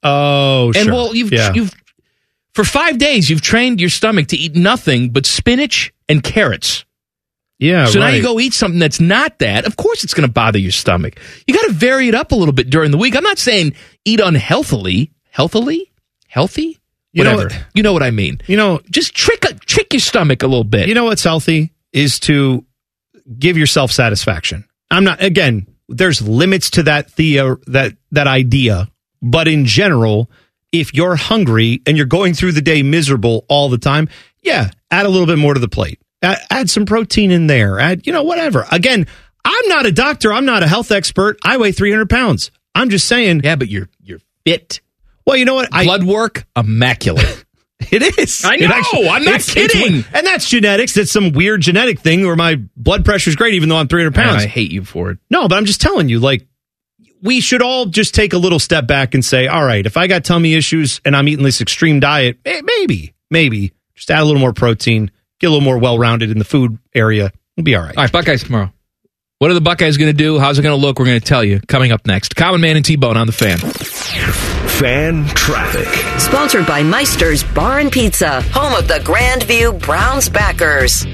Oh, 0.03 0.67
and 0.69 0.85
sure. 0.85 0.93
well, 0.93 1.15
you've 1.17 1.33
Yeah. 1.33 1.53
you've 1.55 1.73
for 2.55 2.65
five 2.65 2.99
days 2.99 3.29
you've 3.31 3.41
trained 3.43 3.81
your 3.81 3.91
stomach 3.91 4.29
to 4.29 4.37
eat 4.37 4.55
nothing 4.57 5.11
but 5.11 5.27
spinach 5.27 5.93
and 6.09 6.23
carrots. 6.23 6.85
Yeah. 7.59 7.87
so 7.87 7.99
now 7.99 8.09
you 8.09 8.23
go 8.23 8.39
eat 8.39 8.53
something 8.55 8.79
that's 8.79 9.01
not 9.01 9.41
that. 9.41 9.67
Of 9.67 9.77
course, 9.77 10.05
it's 10.05 10.15
going 10.15 10.27
to 10.29 10.33
bother 10.33 10.59
your 10.61 10.71
stomach. 10.71 11.19
You 11.47 11.55
got 11.55 11.67
to 11.67 11.73
vary 11.73 12.07
it 12.09 12.15
up 12.15 12.31
a 12.31 12.37
little 12.37 12.53
bit 12.55 12.71
during 12.71 12.93
the 12.93 12.99
week. 12.99 13.17
I'm 13.17 13.25
not 13.25 13.39
saying 13.39 13.75
eat 14.05 14.21
unhealthily, 14.21 15.11
healthily, 15.31 15.91
healthy. 16.29 16.79
You 17.13 17.25
Whatever. 17.25 17.45
what- 17.49 17.65
you 17.75 17.83
know 17.83 17.93
what 17.93 18.03
I 18.05 18.11
mean. 18.13 18.41
You 18.47 18.57
know, 18.57 18.81
Just 18.91 19.15
trick 19.15 19.45
trick 19.67 19.93
your 19.93 20.01
stomach 20.01 20.43
a 20.43 20.47
little 20.47 20.63
bit. 20.63 20.89
You 20.89 20.95
know 20.95 21.05
what's 21.05 21.25
healthy 21.25 21.73
is 21.93 22.21
to 22.21 22.65
give 23.39 23.57
yourself 23.59 23.91
satisfaction. 23.91 24.65
I'm 24.91 25.05
not 25.05 25.21
again, 25.23 25.67
there's 25.89 26.23
limits 26.23 26.71
to 26.71 26.85
that 26.85 27.15
the 27.17 27.57
that 27.67 27.95
that 28.13 28.27
idea, 28.29 28.89
but 29.21 29.49
in 29.49 29.65
general, 29.65 30.31
if 30.73 30.95
you're 30.95 31.17
hungry 31.17 31.83
and 31.87 31.97
you're 31.97 32.07
going 32.07 32.35
through 32.35 32.53
the 32.53 32.61
day 32.61 32.83
miserable 32.83 33.45
all 33.49 33.69
the 33.69 33.79
time, 33.79 34.09
yeah, 34.43 34.71
add 34.91 35.07
a 35.07 35.09
little 35.09 35.27
bit 35.27 35.39
more 35.39 35.55
to 35.55 35.61
the 35.61 35.69
plate. 35.69 36.01
Add, 36.23 36.39
add 36.51 36.71
some 36.71 36.87
protein 36.87 37.31
in 37.31 37.47
there. 37.47 37.79
Add, 37.79 38.07
you 38.07 38.13
know, 38.13 38.23
whatever. 38.23 38.67
Again, 38.71 39.07
I'm 39.45 39.69
not 39.69 39.87
a 39.87 39.93
doctor. 39.93 40.33
I'm 40.33 40.45
not 40.45 40.63
a 40.63 40.69
health 40.69 40.91
expert. 40.91 41.39
I 41.45 41.57
weigh 41.57 41.73
300 41.73 42.11
pounds. 42.11 42.51
I'm 42.75 42.91
just 42.91 43.07
saying. 43.07 43.41
yeah, 43.45 43.57
but 43.57 43.69
you're 43.69 43.89
you're 44.01 44.21
fit. 44.45 44.81
Well, 45.27 45.37
you 45.37 45.45
know 45.45 45.55
what? 45.55 45.69
I, 45.73 45.85
Blood 45.85 46.05
work 46.05 46.47
immaculate. 46.57 47.45
It 47.93 48.19
is. 48.19 48.45
I 48.45 48.57
know. 48.57 48.69
I'm 49.09 49.23
not 49.25 49.41
kidding. 49.41 50.05
and 50.13 50.27
that's 50.27 50.51
genetics. 50.51 50.95
That's 50.95 51.13
some 51.13 51.31
weird 51.31 51.61
genetic 51.61 52.01
thing 52.01 52.27
where 52.27 52.35
my 52.35 52.57
blood 52.77 53.05
pressure 53.05 53.31
is 53.31 53.37
great, 53.37 53.55
even 53.55 53.69
though 53.69 53.77
I'm 53.77 53.87
300 53.87 54.13
pounds. 54.17 54.43
I 54.43 54.47
hate 54.49 54.73
you 54.73 54.85
for 54.85 55.13
it. 55.13 55.19
No, 55.31 55.47
but 55.47 55.55
I'm 55.55 55.65
just 55.65 55.81
telling 55.81 56.09
you, 56.09 56.19
like, 56.19 56.45
we 57.23 57.41
should 57.41 57.63
all 57.63 57.87
just 57.87 58.15
take 58.15 58.33
a 58.33 58.39
little 58.39 58.59
step 58.59 58.87
back 58.87 59.15
and 59.15 59.25
say, 59.25 59.47
all 59.47 59.65
right, 59.65 59.85
if 59.85 59.97
I 59.97 60.07
got 60.07 60.25
tummy 60.25 60.55
issues 60.55 61.01
and 61.05 61.17
I'm 61.17 61.29
eating 61.29 61.45
this 61.45 61.61
extreme 61.61 62.01
diet, 62.01 62.39
maybe, 62.45 63.15
maybe 63.31 63.73
just 63.95 64.11
add 64.11 64.21
a 64.21 64.25
little 64.25 64.41
more 64.41 64.53
protein, 64.53 65.11
get 65.41 65.49
a 65.49 65.51
little 65.51 65.65
more 65.65 65.79
well 65.79 65.99
rounded 65.99 66.31
in 66.31 66.39
the 66.39 66.45
food 66.45 66.79
area. 66.95 67.33
We'll 67.57 67.65
be 67.65 67.75
all 67.75 67.83
right. 67.83 67.97
All 67.97 68.05
right, 68.05 68.13
Buckeyes 68.13 68.45
tomorrow. 68.45 68.73
What 69.39 69.53
are 69.53 69.55
the 69.55 69.61
Buckeyes 69.61 69.97
going 69.97 70.11
to 70.11 70.17
do? 70.17 70.39
How's 70.39 70.59
it 70.59 70.63
going 70.63 70.79
to 70.79 70.85
look? 70.85 70.99
We're 70.99 71.05
going 71.05 71.21
to 71.21 71.25
tell 71.25 71.45
you 71.45 71.61
coming 71.69 71.93
up 71.93 72.07
next. 72.07 72.35
Common 72.35 72.61
Man 72.61 72.77
and 72.77 72.85
T 72.85 72.97
Bone 72.97 73.17
on 73.17 73.29
the 73.29 73.33
fan. 73.33 73.59
Fan 73.59 75.27
traffic. 75.29 75.87
Sponsored 76.21 76.67
by 76.67 76.83
Meister's 76.83 77.45
Bar 77.45 77.79
and 77.79 77.93
Pizza, 77.93 78.41
home 78.53 78.75
of 78.75 78.89
the 78.89 78.99
Grandview 78.99 79.81
Browns 79.81 80.29
backers. 80.29 81.05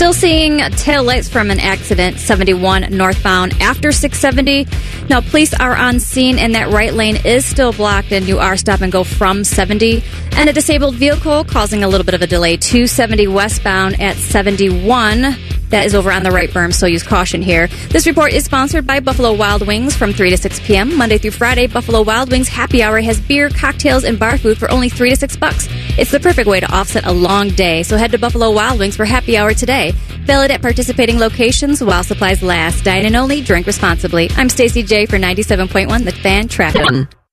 Still 0.00 0.14
seeing 0.14 0.60
tail 0.76 1.04
lights 1.04 1.28
from 1.28 1.50
an 1.50 1.60
accident, 1.60 2.18
71 2.18 2.86
northbound 2.96 3.52
after 3.60 3.92
670. 3.92 4.66
Now, 5.10 5.20
police 5.20 5.52
are 5.52 5.76
on 5.76 6.00
scene, 6.00 6.38
and 6.38 6.54
that 6.54 6.70
right 6.70 6.94
lane 6.94 7.18
is 7.26 7.44
still 7.44 7.74
blocked, 7.74 8.10
and 8.10 8.26
you 8.26 8.38
are 8.38 8.56
stop 8.56 8.80
and 8.80 8.90
go 8.90 9.04
from 9.04 9.44
70. 9.44 10.02
And 10.32 10.48
a 10.48 10.54
disabled 10.54 10.94
vehicle 10.94 11.44
causing 11.44 11.84
a 11.84 11.88
little 11.88 12.06
bit 12.06 12.14
of 12.14 12.22
a 12.22 12.26
delay, 12.26 12.56
270 12.56 13.28
westbound 13.28 14.00
at 14.00 14.16
71. 14.16 15.36
That 15.70 15.86
is 15.86 15.94
over 15.94 16.10
on 16.10 16.24
the 16.24 16.32
right 16.32 16.50
berm, 16.50 16.74
so 16.74 16.86
use 16.86 17.04
caution 17.04 17.42
here. 17.42 17.68
This 17.88 18.06
report 18.06 18.32
is 18.32 18.44
sponsored 18.44 18.86
by 18.86 18.98
Buffalo 18.98 19.32
Wild 19.32 19.66
Wings 19.66 19.96
from 19.96 20.12
3 20.12 20.30
to 20.30 20.36
6 20.36 20.60
p.m. 20.60 20.96
Monday 20.96 21.16
through 21.16 21.30
Friday. 21.30 21.68
Buffalo 21.68 22.02
Wild 22.02 22.30
Wings 22.30 22.48
happy 22.48 22.82
hour 22.82 23.00
has 23.00 23.20
beer, 23.20 23.48
cocktails, 23.50 24.02
and 24.02 24.18
bar 24.18 24.36
food 24.36 24.58
for 24.58 24.68
only 24.70 24.88
3 24.88 25.10
to 25.10 25.16
6 25.16 25.36
bucks. 25.36 25.68
It's 25.96 26.10
the 26.10 26.18
perfect 26.18 26.48
way 26.48 26.58
to 26.58 26.72
offset 26.74 27.06
a 27.06 27.12
long 27.12 27.50
day, 27.50 27.84
so 27.84 27.96
head 27.96 28.10
to 28.12 28.18
Buffalo 28.18 28.50
Wild 28.50 28.80
Wings 28.80 28.96
for 28.96 29.04
happy 29.04 29.36
hour 29.36 29.54
today. 29.54 29.92
Valid 30.24 30.50
at 30.50 30.60
participating 30.60 31.18
locations 31.18 31.82
while 31.82 32.02
supplies 32.02 32.42
last. 32.42 32.84
Dine 32.84 33.06
in 33.06 33.14
only, 33.14 33.40
drink 33.40 33.66
responsibly. 33.68 34.28
I'm 34.36 34.48
Stacy 34.48 34.82
J 34.82 35.06
for 35.06 35.18
97.1 35.18 36.04
The 36.04 36.12
Fan 36.12 36.48
Traffic. 36.48 36.82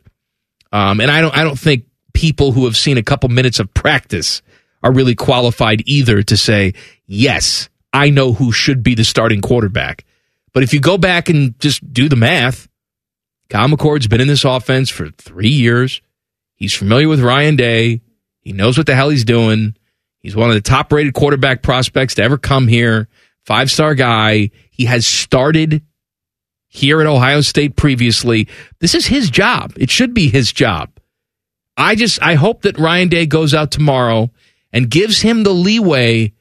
Um, 0.71 0.99
and 0.99 1.09
I 1.09 1.21
don't 1.21 1.35
I 1.35 1.43
don't 1.43 1.59
think 1.59 1.85
people 2.13 2.51
who 2.51 2.65
have 2.65 2.77
seen 2.77 2.97
a 2.97 3.03
couple 3.03 3.29
minutes 3.29 3.59
of 3.59 3.73
practice 3.73 4.41
are 4.83 4.91
really 4.91 5.15
qualified 5.15 5.83
either 5.85 6.21
to 6.23 6.37
say, 6.37 6.73
yes, 7.05 7.69
I 7.91 8.09
know 8.09 8.33
who 8.33 8.51
should 8.51 8.83
be 8.83 8.95
the 8.95 9.03
starting 9.03 9.41
quarterback. 9.41 10.05
But 10.53 10.63
if 10.63 10.73
you 10.73 10.79
go 10.79 10.97
back 10.97 11.29
and 11.29 11.59
just 11.59 11.93
do 11.93 12.09
the 12.09 12.15
math, 12.15 12.67
Kyle 13.49 13.67
McCord's 13.67 14.07
been 14.07 14.21
in 14.21 14.27
this 14.27 14.45
offense 14.45 14.89
for 14.89 15.09
three 15.09 15.49
years. 15.49 16.01
He's 16.55 16.73
familiar 16.73 17.07
with 17.07 17.21
Ryan 17.21 17.55
Day. 17.55 18.01
He 18.41 18.53
knows 18.53 18.77
what 18.77 18.85
the 18.87 18.95
hell 18.95 19.09
he's 19.09 19.25
doing. 19.25 19.75
He's 20.19 20.35
one 20.35 20.49
of 20.49 20.55
the 20.55 20.61
top 20.61 20.91
rated 20.91 21.13
quarterback 21.13 21.61
prospects 21.61 22.15
to 22.15 22.23
ever 22.23 22.37
come 22.37 22.67
here. 22.67 23.07
Five 23.45 23.71
star 23.71 23.95
guy. 23.95 24.51
He 24.69 24.85
has 24.85 25.07
started 25.07 25.81
here 26.67 27.01
at 27.01 27.07
Ohio 27.07 27.41
State 27.41 27.75
previously. 27.75 28.47
This 28.79 28.95
is 28.95 29.07
his 29.07 29.29
job. 29.29 29.73
It 29.77 29.89
should 29.89 30.13
be 30.13 30.29
his 30.29 30.51
job. 30.51 30.91
I 31.75 31.95
just 31.95 32.21
I 32.21 32.35
hope 32.35 32.63
that 32.63 32.77
Ryan 32.77 33.09
Day 33.09 33.25
goes 33.25 33.53
out 33.53 33.71
tomorrow 33.71 34.31
and 34.71 34.89
gives 34.89 35.21
him 35.21 35.43
the 35.43 35.53
leeway 35.53 36.33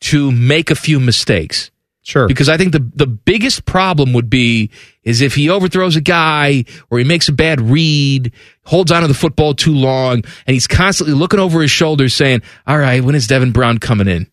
to 0.00 0.32
make 0.32 0.70
a 0.70 0.74
few 0.74 0.98
mistakes. 0.98 1.70
Sure. 2.02 2.26
Because 2.26 2.48
I 2.48 2.56
think 2.56 2.72
the 2.72 2.90
the 2.94 3.06
biggest 3.06 3.66
problem 3.66 4.12
would 4.14 4.30
be 4.30 4.70
is 5.04 5.20
if 5.20 5.34
he 5.34 5.50
overthrows 5.50 5.96
a 5.96 6.00
guy 6.00 6.64
or 6.90 6.98
he 6.98 7.04
makes 7.04 7.28
a 7.28 7.32
bad 7.32 7.60
read, 7.60 8.32
holds 8.64 8.90
onto 8.90 9.06
the 9.06 9.14
football 9.14 9.54
too 9.54 9.74
long, 9.74 10.14
and 10.46 10.54
he's 10.54 10.66
constantly 10.66 11.14
looking 11.14 11.40
over 11.40 11.60
his 11.60 11.70
shoulder 11.70 12.08
saying, 12.08 12.42
All 12.66 12.78
right, 12.78 13.04
when 13.04 13.14
is 13.14 13.26
Devin 13.26 13.52
Brown 13.52 13.78
coming 13.78 14.08
in? 14.08 14.26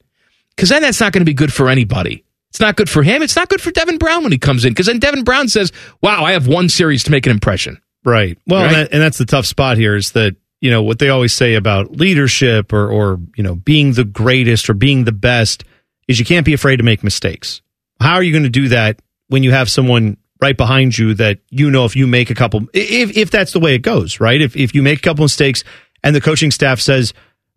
Because 0.56 0.70
then 0.70 0.82
that's 0.82 1.00
not 1.00 1.12
going 1.12 1.22
to 1.22 1.26
be 1.30 1.34
good 1.34 1.54
for 1.54 1.70
anybody. 1.70 2.24
It's 2.50 2.60
not 2.60 2.78
good 2.78 2.90
for 2.90 3.04
him. 3.04 3.22
It's 3.22 3.36
not 3.36 3.50
good 3.50 3.62
for 3.62 3.72
Devin 3.72 3.98
Brown 3.98 4.24
when 4.24 4.32
he 4.32 4.38
comes 4.38 4.66
in. 4.66 4.72
Because 4.72 4.88
then 4.88 5.00
Devin 5.00 5.24
Brown 5.24 5.48
says, 5.50 5.72
Wow, 6.02 6.24
I 6.24 6.32
have 6.32 6.48
one 6.48 6.70
series 6.70 7.04
to 7.04 7.12
make 7.12 7.26
an 7.26 7.32
impression. 7.32 7.82
Right. 8.06 8.38
Well, 8.48 8.64
Right? 8.64 8.68
And, 8.68 8.76
that, 8.76 8.94
and 8.94 9.02
that's 9.02 9.18
the 9.18 9.26
tough 9.26 9.46
spot 9.46 9.78
here 9.78 9.96
is 9.96 10.14
that, 10.14 10.36
you 10.62 10.72
know, 10.72 10.82
what 10.82 11.00
they 11.00 11.10
always 11.10 11.34
say 11.34 11.56
about 11.56 11.92
leadership 11.92 12.72
or, 12.74 12.90
or, 12.90 13.20
you 13.36 13.44
know, 13.44 13.56
being 13.56 13.94
the 13.94 14.06
greatest 14.06 14.70
or 14.70 14.74
being 14.74 15.04
the 15.04 15.12
best 15.12 15.66
is 16.08 16.20
you 16.20 16.26
can't 16.26 16.46
be 16.46 16.54
afraid 16.54 16.78
to 16.78 16.84
make 16.84 17.04
mistakes. 17.04 17.62
How 18.00 18.16
are 18.16 18.24
you 18.24 18.32
going 18.32 18.44
to 18.44 18.50
do 18.50 18.70
that 18.70 19.02
when 19.28 19.44
you 19.44 19.52
have 19.52 19.70
someone 19.70 20.18
right 20.42 20.56
behind 20.56 20.98
you 20.98 21.14
that 21.16 21.40
you 21.50 21.72
know 21.72 21.86
if 21.86 21.96
you 21.96 22.08
make 22.08 22.30
a 22.30 22.36
couple, 22.36 22.62
if, 22.74 23.18
if 23.18 23.32
that's 23.32 23.54
the 23.54 23.60
way 23.60 23.76
it 23.76 23.82
goes, 23.82 24.20
right? 24.20 24.40
If, 24.40 24.56
if 24.56 24.76
you 24.76 24.84
make 24.84 25.00
a 25.00 25.02
couple 25.02 25.24
mistakes 25.24 25.64
and 26.04 26.16
the 26.16 26.22
coaching 26.22 26.52
staff 26.52 26.80
says, 26.80 27.14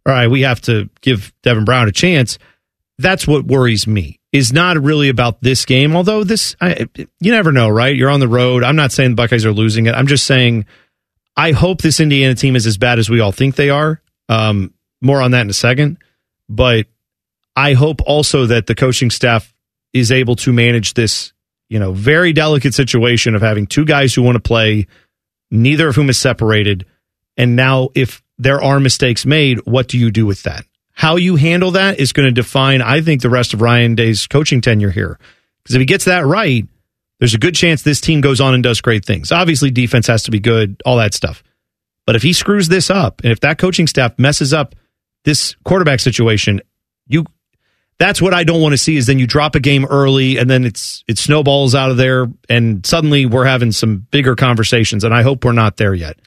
all 0.06 0.14
right, 0.14 0.28
we 0.28 0.42
have 0.42 0.60
to 0.62 0.88
give 1.02 1.32
Devin 1.42 1.64
Brown 1.64 1.88
a 1.88 1.92
chance, 1.92 2.38
that's 2.98 3.26
what 3.26 3.44
worries 3.44 3.86
me. 3.86 4.18
Is 4.32 4.52
not 4.52 4.78
really 4.78 5.08
about 5.08 5.42
this 5.42 5.64
game, 5.64 5.96
although 5.96 6.22
this, 6.22 6.54
I, 6.60 6.88
you 6.96 7.32
never 7.32 7.50
know, 7.50 7.68
right? 7.68 7.94
You're 7.94 8.10
on 8.10 8.20
the 8.20 8.28
road. 8.28 8.62
I'm 8.62 8.76
not 8.76 8.92
saying 8.92 9.10
the 9.10 9.16
Buckeyes 9.16 9.44
are 9.44 9.52
losing 9.52 9.86
it. 9.86 9.94
I'm 9.94 10.06
just 10.06 10.24
saying 10.24 10.66
I 11.36 11.52
hope 11.52 11.80
this 11.80 12.00
Indiana 12.00 12.34
team 12.34 12.54
is 12.54 12.66
as 12.66 12.78
bad 12.78 12.98
as 12.98 13.08
we 13.08 13.20
all 13.20 13.32
think 13.32 13.56
they 13.56 13.70
are. 13.70 14.00
Um, 14.28 14.74
more 15.00 15.22
on 15.22 15.30
that 15.30 15.42
in 15.42 15.50
a 15.50 15.54
second. 15.54 15.98
But 16.48 16.86
I 17.60 17.74
hope 17.74 18.00
also 18.06 18.46
that 18.46 18.66
the 18.66 18.74
coaching 18.74 19.10
staff 19.10 19.52
is 19.92 20.10
able 20.10 20.34
to 20.36 20.50
manage 20.50 20.94
this, 20.94 21.34
you 21.68 21.78
know, 21.78 21.92
very 21.92 22.32
delicate 22.32 22.72
situation 22.72 23.34
of 23.34 23.42
having 23.42 23.66
two 23.66 23.84
guys 23.84 24.14
who 24.14 24.22
want 24.22 24.36
to 24.36 24.40
play, 24.40 24.86
neither 25.50 25.88
of 25.88 25.94
whom 25.94 26.08
is 26.08 26.16
separated. 26.16 26.86
And 27.36 27.56
now, 27.56 27.90
if 27.94 28.22
there 28.38 28.62
are 28.62 28.80
mistakes 28.80 29.26
made, 29.26 29.58
what 29.66 29.88
do 29.88 29.98
you 29.98 30.10
do 30.10 30.24
with 30.24 30.44
that? 30.44 30.64
How 30.92 31.16
you 31.16 31.36
handle 31.36 31.72
that 31.72 32.00
is 32.00 32.14
going 32.14 32.26
to 32.26 32.32
define, 32.32 32.80
I 32.80 33.02
think, 33.02 33.20
the 33.20 33.28
rest 33.28 33.52
of 33.52 33.60
Ryan 33.60 33.94
Day's 33.94 34.26
coaching 34.26 34.62
tenure 34.62 34.90
here. 34.90 35.18
Because 35.62 35.74
if 35.74 35.80
he 35.80 35.86
gets 35.86 36.06
that 36.06 36.24
right, 36.24 36.66
there's 37.18 37.34
a 37.34 37.38
good 37.38 37.54
chance 37.54 37.82
this 37.82 38.00
team 38.00 38.22
goes 38.22 38.40
on 38.40 38.54
and 38.54 38.62
does 38.62 38.80
great 38.80 39.04
things. 39.04 39.32
Obviously, 39.32 39.70
defense 39.70 40.06
has 40.06 40.22
to 40.22 40.30
be 40.30 40.40
good, 40.40 40.80
all 40.86 40.96
that 40.96 41.12
stuff. 41.12 41.42
But 42.06 42.16
if 42.16 42.22
he 42.22 42.32
screws 42.32 42.68
this 42.68 42.88
up, 42.88 43.20
and 43.22 43.30
if 43.30 43.40
that 43.40 43.58
coaching 43.58 43.86
staff 43.86 44.18
messes 44.18 44.54
up 44.54 44.74
this 45.24 45.56
quarterback 45.62 46.00
situation, 46.00 46.62
you 47.06 47.26
that's 48.00 48.20
what 48.20 48.34
I 48.34 48.42
don't 48.42 48.60
want 48.60 48.72
to 48.72 48.78
see 48.78 48.96
is 48.96 49.06
then 49.06 49.20
you 49.20 49.26
drop 49.28 49.54
a 49.54 49.60
game 49.60 49.84
early 49.84 50.38
and 50.38 50.50
then 50.50 50.64
it's 50.64 51.04
it 51.06 51.18
snowballs 51.18 51.74
out 51.76 51.90
of 51.92 51.96
there 51.98 52.26
and 52.48 52.84
suddenly 52.84 53.26
we're 53.26 53.44
having 53.44 53.70
some 53.70 53.98
bigger 54.10 54.34
conversations 54.34 55.04
and 55.04 55.14
I 55.14 55.22
hope 55.22 55.44
we're 55.44 55.52
not 55.52 55.76
there 55.76 55.94
yet. 55.94 56.18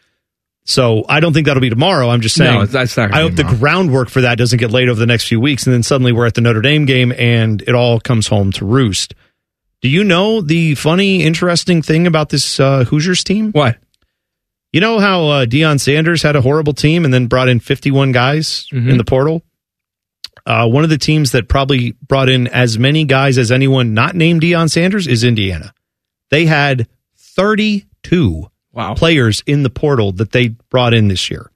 So 0.65 1.03
I 1.09 1.19
don't 1.19 1.33
think 1.33 1.47
that'll 1.47 1.59
be 1.61 1.69
tomorrow. 1.69 2.07
I'm 2.09 2.21
just 2.21 2.35
saying 2.35 2.53
No, 2.53 2.65
that's 2.65 2.95
not 2.95 3.13
I 3.13 3.21
hope 3.23 3.33
the 3.35 3.43
groundwork 3.43 4.09
for 4.09 4.21
that 4.21 4.37
doesn't 4.37 4.59
get 4.59 4.71
laid 4.71 4.87
over 4.87 4.97
the 4.99 5.05
next 5.05 5.27
few 5.27 5.41
weeks 5.41 5.65
and 5.65 5.73
then 5.73 5.83
suddenly 5.83 6.13
we're 6.13 6.25
at 6.25 6.35
the 6.35 6.41
Notre 6.41 6.61
Dame 6.61 6.85
game 6.85 7.11
and 7.11 7.61
it 7.63 7.75
all 7.75 7.99
comes 7.99 8.27
home 8.27 8.51
to 8.53 8.65
roost. 8.65 9.13
Do 9.81 9.89
you 9.89 10.05
know 10.05 10.39
the 10.39 10.75
funny, 10.75 11.23
interesting 11.23 11.81
thing 11.81 12.07
about 12.07 12.29
this 12.29 12.57
uh, 12.61 12.85
Hoosiers 12.85 13.23
team? 13.25 13.51
What? 13.51 13.77
You 14.71 14.79
know 14.79 14.99
how 14.99 15.25
uh, 15.27 15.45
Deion 15.45 15.79
Sanders 15.79 16.21
had 16.23 16.35
a 16.37 16.41
horrible 16.41 16.73
team 16.73 17.03
and 17.03 17.13
then 17.13 17.27
brought 17.27 17.49
in 17.49 17.59
51 17.59 18.11
guys 18.13 18.67
Mm-hmm. 18.71 18.89
in 18.91 18.97
the 18.97 19.03
portal? 19.03 19.43
Uh, 20.45 20.67
one 20.67 20.83
of 20.83 20.89
the 20.89 20.97
teams 20.97 21.31
that 21.31 21.47
probably 21.47 21.93
brought 22.05 22.27
in 22.29 22.47
as 22.47 22.77
many 22.77 23.05
guys 23.05 23.37
as 23.37 23.51
anyone 23.51 23.93
not 23.93 24.15
named 24.15 24.41
Deion 24.41 24.69
Sanders 24.69 25.07
is 25.07 25.23
Indiana. 25.23 25.73
They 26.31 26.45
had 26.45 26.87
32 27.17 28.49
Wow. 28.73 28.95
players 28.95 29.43
in 29.45 29.61
the 29.63 29.69
portal 29.69 30.11
that 30.13 30.31
they 30.31 30.47
brought 30.69 30.93
in 30.95 31.07
this 31.07 31.29
year. 31.29 31.51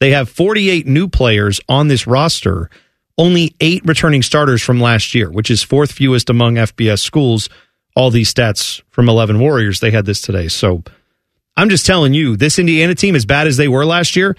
They 0.00 0.10
have 0.12 0.28
48 0.30 0.86
new 0.86 1.08
players 1.08 1.60
on 1.68 1.88
this 1.88 2.06
roster, 2.06 2.70
only 3.18 3.54
eight 3.60 3.82
returning 3.84 4.22
starters 4.22 4.62
from 4.62 4.80
last 4.80 5.14
year, 5.14 5.30
which 5.30 5.50
is 5.50 5.62
fourth 5.62 5.92
fewest 5.92 6.30
among 6.30 6.54
FBS 6.54 7.00
schools. 7.00 7.48
All 7.94 8.10
these 8.10 8.32
stats 8.32 8.82
from 8.90 9.08
11 9.08 9.38
Warriors, 9.38 9.80
they 9.80 9.90
had 9.90 10.06
this 10.06 10.20
today. 10.22 10.48
So 10.48 10.82
I'm 11.56 11.68
just 11.68 11.86
telling 11.86 12.14
you, 12.14 12.36
this 12.36 12.58
Indiana 12.58 12.94
team, 12.94 13.14
as 13.14 13.26
bad 13.26 13.46
as 13.46 13.56
they 13.56 13.68
were 13.68 13.84
last 13.86 14.16
year, 14.16 14.34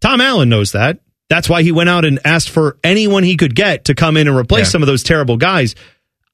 Tom 0.00 0.20
Allen 0.20 0.48
knows 0.50 0.72
that. 0.72 0.98
That's 1.30 1.48
why 1.48 1.62
he 1.62 1.72
went 1.72 1.88
out 1.88 2.04
and 2.04 2.18
asked 2.24 2.50
for 2.50 2.76
anyone 2.84 3.22
he 3.22 3.36
could 3.38 3.54
get 3.54 3.86
to 3.86 3.94
come 3.94 4.18
in 4.18 4.28
and 4.28 4.36
replace 4.36 4.66
Yeah. 4.66 4.70
some 4.72 4.82
of 4.82 4.86
those 4.86 5.02
terrible 5.02 5.38
guys. 5.38 5.74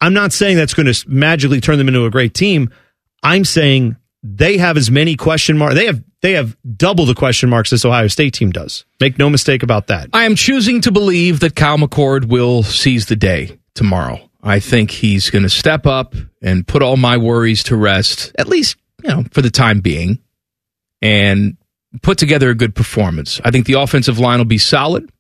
I'm 0.01 0.15
not 0.15 0.33
saying 0.33 0.57
that's 0.57 0.75
going 0.75 0.93
to 0.93 1.05
magically 1.09 1.61
turn 1.61 1.79
them 1.79 1.87
into 1.89 2.05
a 2.07 2.11
great 2.11 2.35
team. 2.35 2.71
I'm 3.23 3.45
saying 3.45 3.97
they 4.23 4.57
have 4.59 4.77
as 4.77 4.91
many 4.91 5.15
question 5.15 5.57
marks. 5.57 5.75
They 5.77 5.87
have 5.87 6.03
they 6.23 6.33
have 6.33 6.57
double 6.77 7.07
the 7.07 7.15
question 7.15 7.49
marks 7.49 7.71
this 7.71 7.85
Ohio 7.85 8.09
State 8.09 8.35
team 8.35 8.51
does. 8.51 8.85
Make 9.01 9.19
no 9.19 9.31
mistake 9.31 9.63
about 9.63 9.87
that. 9.89 10.09
I 10.13 10.25
am 10.25 10.35
choosing 10.35 10.81
to 10.81 10.91
believe 10.91 11.41
that 11.41 11.55
Kyle 11.55 11.79
McCord 11.79 12.25
will 12.25 12.63
seize 12.65 13.07
the 13.07 13.15
day 13.17 13.59
tomorrow. 13.75 14.19
I 14.43 14.59
think 14.61 14.91
he's 14.91 15.31
going 15.31 15.43
to 15.45 15.49
step 15.49 15.87
up 15.87 16.15
and 16.43 16.67
put 16.67 16.83
all 16.83 16.97
my 16.97 17.17
worries 17.17 17.63
to 17.65 17.77
rest, 17.77 18.33
at 18.39 18.49
least, 18.49 18.77
you 19.05 19.11
know, 19.11 19.25
for 19.33 19.43
the 19.43 19.51
time 19.51 19.81
being, 19.81 20.19
and 21.03 21.57
put 22.03 22.19
together 22.19 22.51
a 22.51 22.55
good 22.55 22.75
performance. 22.75 23.41
I 23.45 23.51
think 23.51 23.67
the 23.67 23.75
offensive 23.75 24.19
line 24.19 24.39
will 24.39 24.45
be 24.45 24.59
solid. 24.59 25.11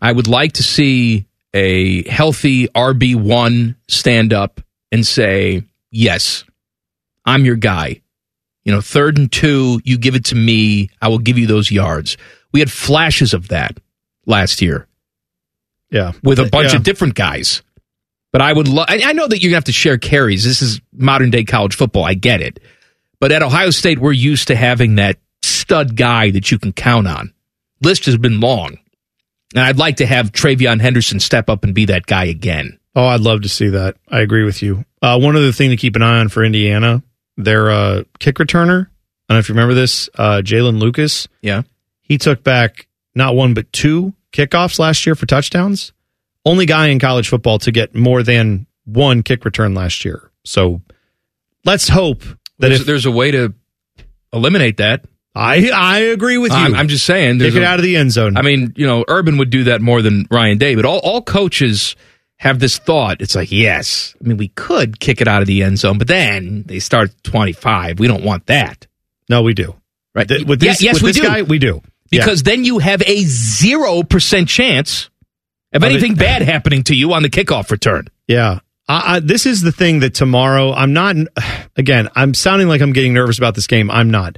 I 0.00 0.12
would 0.12 0.26
like 0.28 0.52
to 0.54 0.62
see 0.62 1.26
a 1.52 2.08
healthy 2.08 2.68
RB1 2.68 3.76
stand 3.88 4.32
up 4.32 4.60
and 4.92 5.06
say, 5.06 5.62
yes, 5.90 6.44
I'm 7.24 7.44
your 7.44 7.56
guy. 7.56 8.00
You 8.64 8.72
know, 8.72 8.80
third 8.80 9.18
and 9.18 9.30
two, 9.30 9.80
you 9.84 9.98
give 9.98 10.14
it 10.14 10.26
to 10.26 10.34
me. 10.34 10.90
I 11.02 11.08
will 11.08 11.18
give 11.18 11.38
you 11.38 11.46
those 11.46 11.70
yards. 11.70 12.16
We 12.52 12.60
had 12.60 12.70
flashes 12.70 13.34
of 13.34 13.48
that 13.48 13.78
last 14.26 14.60
year 14.62 14.86
Yeah. 15.90 16.12
with 16.22 16.38
a 16.38 16.46
bunch 16.46 16.70
Yeah. 16.70 16.76
of 16.76 16.82
different 16.82 17.14
guys. 17.14 17.62
But 18.32 18.42
I 18.42 18.52
would 18.52 18.68
love, 18.68 18.86
I 18.88 19.12
know 19.12 19.26
that 19.26 19.38
you're 19.42 19.50
going 19.50 19.54
to 19.54 19.56
have 19.56 19.64
to 19.64 19.72
share 19.72 19.98
carries. 19.98 20.44
This 20.44 20.62
is 20.62 20.80
modern 20.92 21.30
day 21.30 21.42
college 21.44 21.74
football. 21.74 22.04
I 22.04 22.14
get 22.14 22.40
it. 22.40 22.60
But 23.18 23.32
at 23.32 23.42
Ohio 23.42 23.70
State, 23.70 23.98
we're 23.98 24.12
used 24.12 24.48
to 24.48 24.56
having 24.56 24.94
that 24.96 25.18
stud 25.70 25.94
guy 25.94 26.32
that 26.32 26.50
you 26.50 26.58
can 26.58 26.72
count 26.72 27.06
on. 27.06 27.32
List 27.80 28.06
has 28.06 28.16
been 28.16 28.40
long. 28.40 28.76
And 29.54 29.62
I'd 29.62 29.78
like 29.78 29.98
to 29.98 30.06
have 30.06 30.32
TreVeyon 30.32 30.80
Henderson 30.80 31.20
step 31.20 31.48
up 31.48 31.62
and 31.62 31.72
be 31.72 31.84
that 31.84 32.06
guy 32.06 32.24
again. 32.24 32.80
Oh, 32.96 33.06
I'd 33.06 33.20
love 33.20 33.42
to 33.42 33.48
see 33.48 33.68
that. 33.68 33.96
I 34.08 34.18
agree 34.18 34.42
with 34.42 34.62
you. 34.62 34.84
Uh, 35.00 35.20
one 35.20 35.36
other 35.36 35.52
thing 35.52 35.70
to 35.70 35.76
keep 35.76 35.94
an 35.94 36.02
eye 36.02 36.18
on 36.18 36.28
for 36.28 36.42
Indiana, 36.42 37.04
their 37.36 37.70
uh, 37.70 38.02
kick 38.18 38.38
returner. 38.38 38.88
I 38.88 39.32
don't 39.32 39.36
know 39.36 39.38
if 39.38 39.48
you 39.48 39.54
remember 39.54 39.74
this, 39.74 40.10
uh, 40.16 40.42
Jaylin 40.42 40.80
Lucas. 40.80 41.28
Yeah. 41.40 41.62
He 42.00 42.18
took 42.18 42.42
back 42.42 42.88
not 43.14 43.36
one 43.36 43.54
but 43.54 43.72
two 43.72 44.12
kickoffs 44.32 44.80
last 44.80 45.06
year 45.06 45.14
for 45.14 45.26
touchdowns. 45.26 45.92
Only 46.44 46.66
guy 46.66 46.88
in 46.88 46.98
college 46.98 47.28
football 47.28 47.60
to 47.60 47.70
get 47.70 47.94
more 47.94 48.24
than 48.24 48.66
one 48.86 49.22
kick 49.22 49.44
return 49.44 49.74
last 49.74 50.04
year. 50.04 50.32
So 50.44 50.82
let's 51.64 51.86
hope 51.86 52.22
that 52.22 52.38
There's, 52.58 52.80
if 52.80 52.86
there's 52.86 53.06
a 53.06 53.12
way 53.12 53.30
to 53.30 53.54
eliminate 54.32 54.78
that. 54.78 55.04
I 55.34 55.70
I 55.72 55.98
agree 56.00 56.38
with 56.38 56.50
you. 56.52 56.58
I'm, 56.58 56.74
I'm 56.74 56.88
just 56.88 57.06
saying. 57.06 57.38
Kick 57.38 57.54
it 57.54 57.62
a- 57.62 57.66
out 57.66 57.78
of 57.78 57.84
the 57.84 57.96
end 57.96 58.10
zone. 58.12 58.36
I 58.36 58.42
mean, 58.42 58.72
you 58.76 58.86
know, 58.86 59.04
Urban 59.08 59.38
would 59.38 59.50
do 59.50 59.64
that 59.64 59.80
more 59.80 60.02
than 60.02 60.26
Ryan 60.30 60.58
Day, 60.58 60.74
but 60.74 60.84
all, 60.84 60.98
all 60.98 61.22
coaches 61.22 61.94
have 62.36 62.58
this 62.58 62.78
thought. 62.78 63.20
It's 63.20 63.34
like, 63.36 63.52
yes, 63.52 64.14
I 64.22 64.26
mean, 64.26 64.38
we 64.38 64.48
could 64.48 64.98
kick 64.98 65.20
it 65.20 65.28
out 65.28 65.40
of 65.42 65.46
the 65.46 65.62
end 65.62 65.78
zone, 65.78 65.98
but 65.98 66.08
then 66.08 66.64
they 66.66 66.78
start 66.80 67.10
25. 67.22 67.98
We 68.00 68.08
don't 68.08 68.24
want 68.24 68.46
that. 68.46 68.86
no, 69.28 69.42
we 69.42 69.54
do. 69.54 69.76
Right. 70.14 70.26
Th- 70.26 70.44
with 70.44 70.58
this, 70.58 70.82
Yeah, 70.82 70.88
yes, 70.88 70.94
with 70.94 71.02
we 71.02 71.08
this 71.12 71.20
do. 71.20 71.26
guy, 71.28 71.42
we 71.42 71.58
do. 71.60 71.80
Yeah. 72.10 72.24
Because 72.24 72.42
then 72.42 72.64
you 72.64 72.78
have 72.80 73.00
a 73.02 73.24
0% 73.24 74.48
chance 74.48 75.10
of 75.72 75.82
Of 75.82 75.88
it- 75.88 75.92
anything 75.92 76.14
bad 76.14 76.42
happening 76.42 76.82
to 76.84 76.94
you 76.96 77.12
on 77.12 77.22
the 77.22 77.30
kickoff 77.30 77.70
return. 77.70 78.08
Yeah. 78.26 78.60
I, 78.88 79.16
I, 79.16 79.20
this 79.20 79.46
is 79.46 79.60
the 79.60 79.70
thing 79.70 80.00
that 80.00 80.14
tomorrow, 80.14 80.72
I'm 80.72 80.92
not, 80.92 81.14
again, 81.76 82.08
I'm 82.16 82.34
sounding 82.34 82.66
like 82.68 82.80
I'm 82.80 82.92
getting 82.92 83.14
nervous 83.14 83.38
about 83.38 83.54
this 83.54 83.66
game. 83.68 83.90
I'm 83.90 84.10
not. 84.10 84.36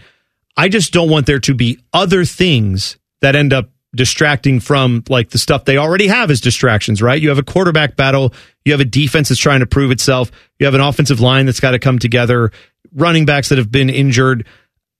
I 0.57 0.69
just 0.69 0.93
don't 0.93 1.09
want 1.11 1.27
there 1.27 1.41
to 1.41 1.55
be 1.55 1.79
other 1.93 2.25
things 2.25 2.99
that 3.21 3.35
end 3.37 3.53
up 3.53 3.71
distracting 3.95 4.61
from 4.61 5.05
like 5.09 5.31
the 5.31 5.39
stuff 5.39 5.65
they 5.65 5.77
already 5.77 6.07
have 6.07 6.31
as 6.31 6.41
distractions, 6.41 7.03
right? 7.03 7.21
You 7.21 7.29
have 7.29 7.39
a 7.39 7.43
quarterback 7.43 7.97
battle. 7.97 8.33
You 8.65 8.73
have 8.73 8.81
a 8.81 8.87
defense 8.87 9.29
that's 9.29 9.41
trying 9.41 9.61
to 9.61 9.67
prove 9.67 9.91
itself. 9.91 10.31
You 10.59 10.67
have 10.67 10.75
an 10.75 10.81
offensive 10.81 11.21
line 11.21 11.47
that's 11.47 11.61
got 11.61 11.73
to 11.73 11.79
come 11.79 11.99
together, 11.99 12.53
running 12.95 13.27
backs 13.27 13.51
that 13.51 13.59
have 13.59 13.71
been 13.71 13.91
injured. 13.91 14.47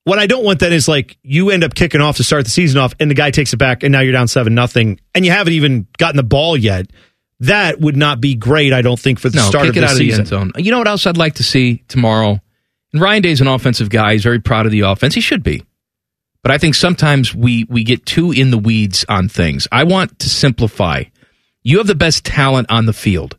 What 0.05 0.19
I 0.19 0.27
don't 0.27 0.43
want 0.43 0.59
then 0.59 0.73
is 0.73 0.87
like 0.87 1.17
you 1.23 1.49
end 1.49 1.63
up 1.63 1.75
kicking 1.75 2.01
off 2.01 2.17
to 2.17 2.23
start 2.23 2.43
the 2.43 2.51
season 2.51 2.79
off 2.79 2.93
and 2.99 3.09
the 3.09 3.15
guy 3.15 3.31
takes 3.31 3.53
it 3.53 3.57
back 3.57 3.83
and 3.83 3.91
now 3.91 4.01
you're 4.01 4.11
down 4.11 4.27
seven 4.27 4.53
nothing 4.53 4.99
and 5.15 5.25
you 5.25 5.31
haven't 5.31 5.53
even 5.53 5.87
gotten 5.97 6.17
the 6.17 6.23
ball 6.23 6.57
yet. 6.57 6.87
That 7.39 7.79
would 7.79 7.97
not 7.97 8.21
be 8.21 8.35
great, 8.35 8.73
I 8.73 8.81
don't 8.81 8.99
think, 8.99 9.19
for 9.19 9.29
the 9.29 9.37
no, 9.37 9.43
start 9.43 9.67
of 9.67 9.75
the 9.75 9.87
season. 9.89 10.21
of 10.21 10.53
the. 10.53 10.63
You 10.63 10.71
know 10.71 10.77
what 10.77 10.87
else 10.87 11.07
I'd 11.07 11.17
like 11.17 11.35
to 11.35 11.43
see 11.43 11.83
tomorrow? 11.87 12.39
And 12.93 13.01
Ryan 13.01 13.23
Day's 13.23 13.41
an 13.41 13.47
offensive 13.47 13.89
guy. 13.89 14.13
He's 14.13 14.23
very 14.23 14.39
proud 14.39 14.65
of 14.65 14.71
the 14.71 14.81
offense. 14.81 15.15
He 15.15 15.21
should 15.21 15.43
be. 15.43 15.63
But 16.43 16.51
I 16.51 16.57
think 16.57 16.75
sometimes 16.75 17.33
we 17.33 17.65
we 17.69 17.83
get 17.83 18.05
too 18.05 18.31
in 18.31 18.51
the 18.51 18.57
weeds 18.57 19.05
on 19.09 19.29
things. 19.29 19.67
I 19.71 19.83
want 19.85 20.19
to 20.19 20.29
simplify. 20.29 21.03
You 21.63 21.77
have 21.77 21.87
the 21.87 21.95
best 21.95 22.25
talent 22.25 22.69
on 22.69 22.85
the 22.85 22.93
field. 22.93 23.37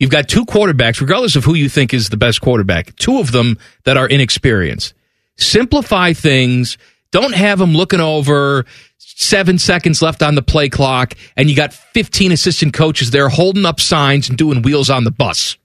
You've 0.00 0.10
got 0.10 0.28
two 0.28 0.44
quarterbacks, 0.44 1.00
regardless 1.00 1.36
of 1.36 1.44
who 1.44 1.54
you 1.54 1.68
think 1.68 1.94
is 1.94 2.08
the 2.08 2.16
best 2.16 2.40
quarterback, 2.40 2.96
two 2.96 3.20
of 3.20 3.30
them 3.30 3.58
that 3.84 3.96
are 3.96 4.08
inexperienced. 4.08 4.92
Simplify 5.36 6.12
things. 6.12 6.76
Don't 7.12 7.34
have 7.34 7.60
them 7.60 7.74
looking 7.74 8.00
over 8.00 8.66
seven 8.98 9.56
seconds 9.56 10.02
left 10.02 10.20
on 10.20 10.34
the 10.34 10.42
play 10.42 10.68
clock, 10.68 11.14
and 11.36 11.48
you 11.48 11.54
got 11.54 11.72
15 11.72 12.32
assistant 12.32 12.74
coaches 12.74 13.12
there 13.12 13.28
holding 13.28 13.64
up 13.64 13.78
signs 13.78 14.28
and 14.28 14.36
doing 14.36 14.62
wheels 14.62 14.90
on 14.90 15.04
the 15.04 15.12
bus. 15.12 15.56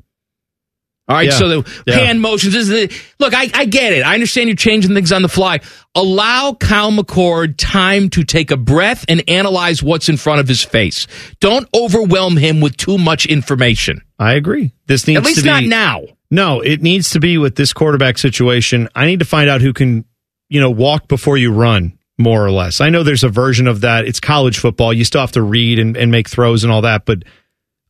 All 1.09 1.15
right, 1.15 1.25
Yeah. 1.25 1.31
so 1.31 1.47
the 1.61 1.71
Yeah. 1.87 1.95
hand 1.97 2.21
motions 2.21 2.53
is 2.53 2.67
the 2.67 2.89
look. 3.19 3.33
I, 3.33 3.49
I 3.53 3.65
get 3.65 3.93
it. 3.93 4.03
I 4.05 4.13
understand 4.13 4.47
you're 4.47 4.55
changing 4.55 4.93
things 4.93 5.11
on 5.11 5.23
the 5.23 5.27
fly. 5.27 5.59
Allow 5.95 6.53
Kyle 6.53 6.91
McCord 6.91 7.55
time 7.57 8.09
to 8.11 8.23
take 8.23 8.51
a 8.51 8.57
breath 8.57 9.05
and 9.09 9.23
analyze 9.27 9.81
what's 9.81 10.07
in 10.07 10.17
front 10.17 10.39
of 10.39 10.47
his 10.47 10.63
face. 10.63 11.07
Don't 11.41 11.67
overwhelm 11.75 12.37
him 12.37 12.61
with 12.61 12.77
too 12.77 12.99
much 12.99 13.25
information. 13.25 14.01
I 14.19 14.33
agree. 14.33 14.71
This 14.85 15.07
needs 15.07 15.17
At 15.17 15.25
least 15.25 15.37
to 15.39 15.43
be 15.43 15.49
not 15.49 15.63
now. 15.63 16.03
No, 16.29 16.61
it 16.61 16.83
needs 16.83 17.09
to 17.11 17.19
be 17.19 17.39
with 17.39 17.55
this 17.55 17.73
quarterback 17.73 18.19
situation. 18.19 18.87
I 18.93 19.07
need 19.07 19.17
to 19.17 19.25
find 19.25 19.49
out 19.49 19.61
who 19.61 19.73
can, 19.73 20.05
you 20.47 20.59
know, 20.61 20.69
walk 20.69 21.07
before 21.07 21.37
you 21.37 21.51
run, 21.51 21.97
more 22.19 22.45
or 22.45 22.51
less. 22.51 22.81
I 22.81 22.89
know 22.89 23.01
there's 23.01 23.23
a 23.23 23.29
version 23.29 23.65
of 23.67 23.81
that. 23.81 24.05
It's 24.05 24.19
college 24.19 24.59
football. 24.59 24.93
You 24.93 25.05
still 25.05 25.21
have 25.21 25.31
to 25.31 25.41
read 25.41 25.79
and, 25.79 25.97
and 25.97 26.11
make 26.11 26.29
throws 26.29 26.63
and 26.63 26.71
all 26.71 26.83
that, 26.83 27.05
but 27.05 27.23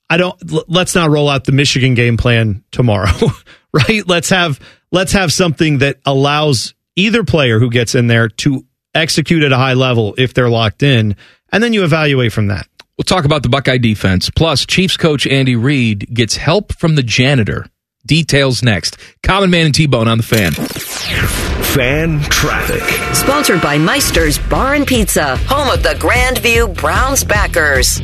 I 0.10 0.18
don't 0.18 0.69
let's 0.69 0.95
not 0.95 1.10
roll 1.10 1.30
out 1.30 1.45
the 1.45 1.52
Michigan 1.52 1.94
game 1.94 2.18
plan 2.18 2.64
tomorrow. 2.72 3.11
right? 3.73 4.07
Let's 4.07 4.30
have 4.30 4.60
let's 4.91 5.11
have 5.11 5.31
something 5.31 5.80
that 5.80 5.99
allows 6.06 6.73
either 6.95 7.23
player 7.23 7.60
who 7.60 7.69
gets 7.69 7.95
in 7.95 8.07
there 8.07 8.30
to 8.30 8.65
execute 8.95 9.44
at 9.44 9.52
a 9.52 9.57
high 9.57 9.73
level 9.73 10.15
if 10.18 10.34
they're 10.34 10.49
locked 10.49 10.84
in, 10.84 11.15
and 11.52 11.64
then 11.64 11.73
you 11.73 11.84
evaluate 11.84 12.34
from 12.34 12.48
that. 12.48 12.68
We'll 12.98 13.06
talk 13.06 13.23
about 13.23 13.44
the 13.44 13.49
Buckeye 13.49 13.77
defense. 13.77 14.30
Plus, 14.30 14.65
Chiefs 14.65 14.98
coach 14.98 15.26
Andy 15.26 15.56
Reid 15.56 16.14
gets 16.14 16.36
help 16.36 16.73
from 16.73 16.95
the 16.95 17.03
janitor. 17.03 17.65
Details 18.06 18.64
next. 18.64 18.98
Common 19.23 19.49
Man 19.49 19.68
and 19.68 19.76
T 19.76 19.86
Bone 19.86 20.07
on 20.07 20.18
the 20.18 20.23
fan. 20.23 20.52
Fan 20.52 22.19
traffic. 22.23 22.81
Sponsored 23.15 23.61
by 23.61 23.77
Meister's 23.77 24.40
Bar 24.40 24.73
and 24.73 24.88
Pizza, 24.88 25.38
home 25.38 25.69
of 25.69 25.84
the 25.84 25.90
Grandview 25.90 26.76
Browns 26.76 27.23
backers. 27.23 28.02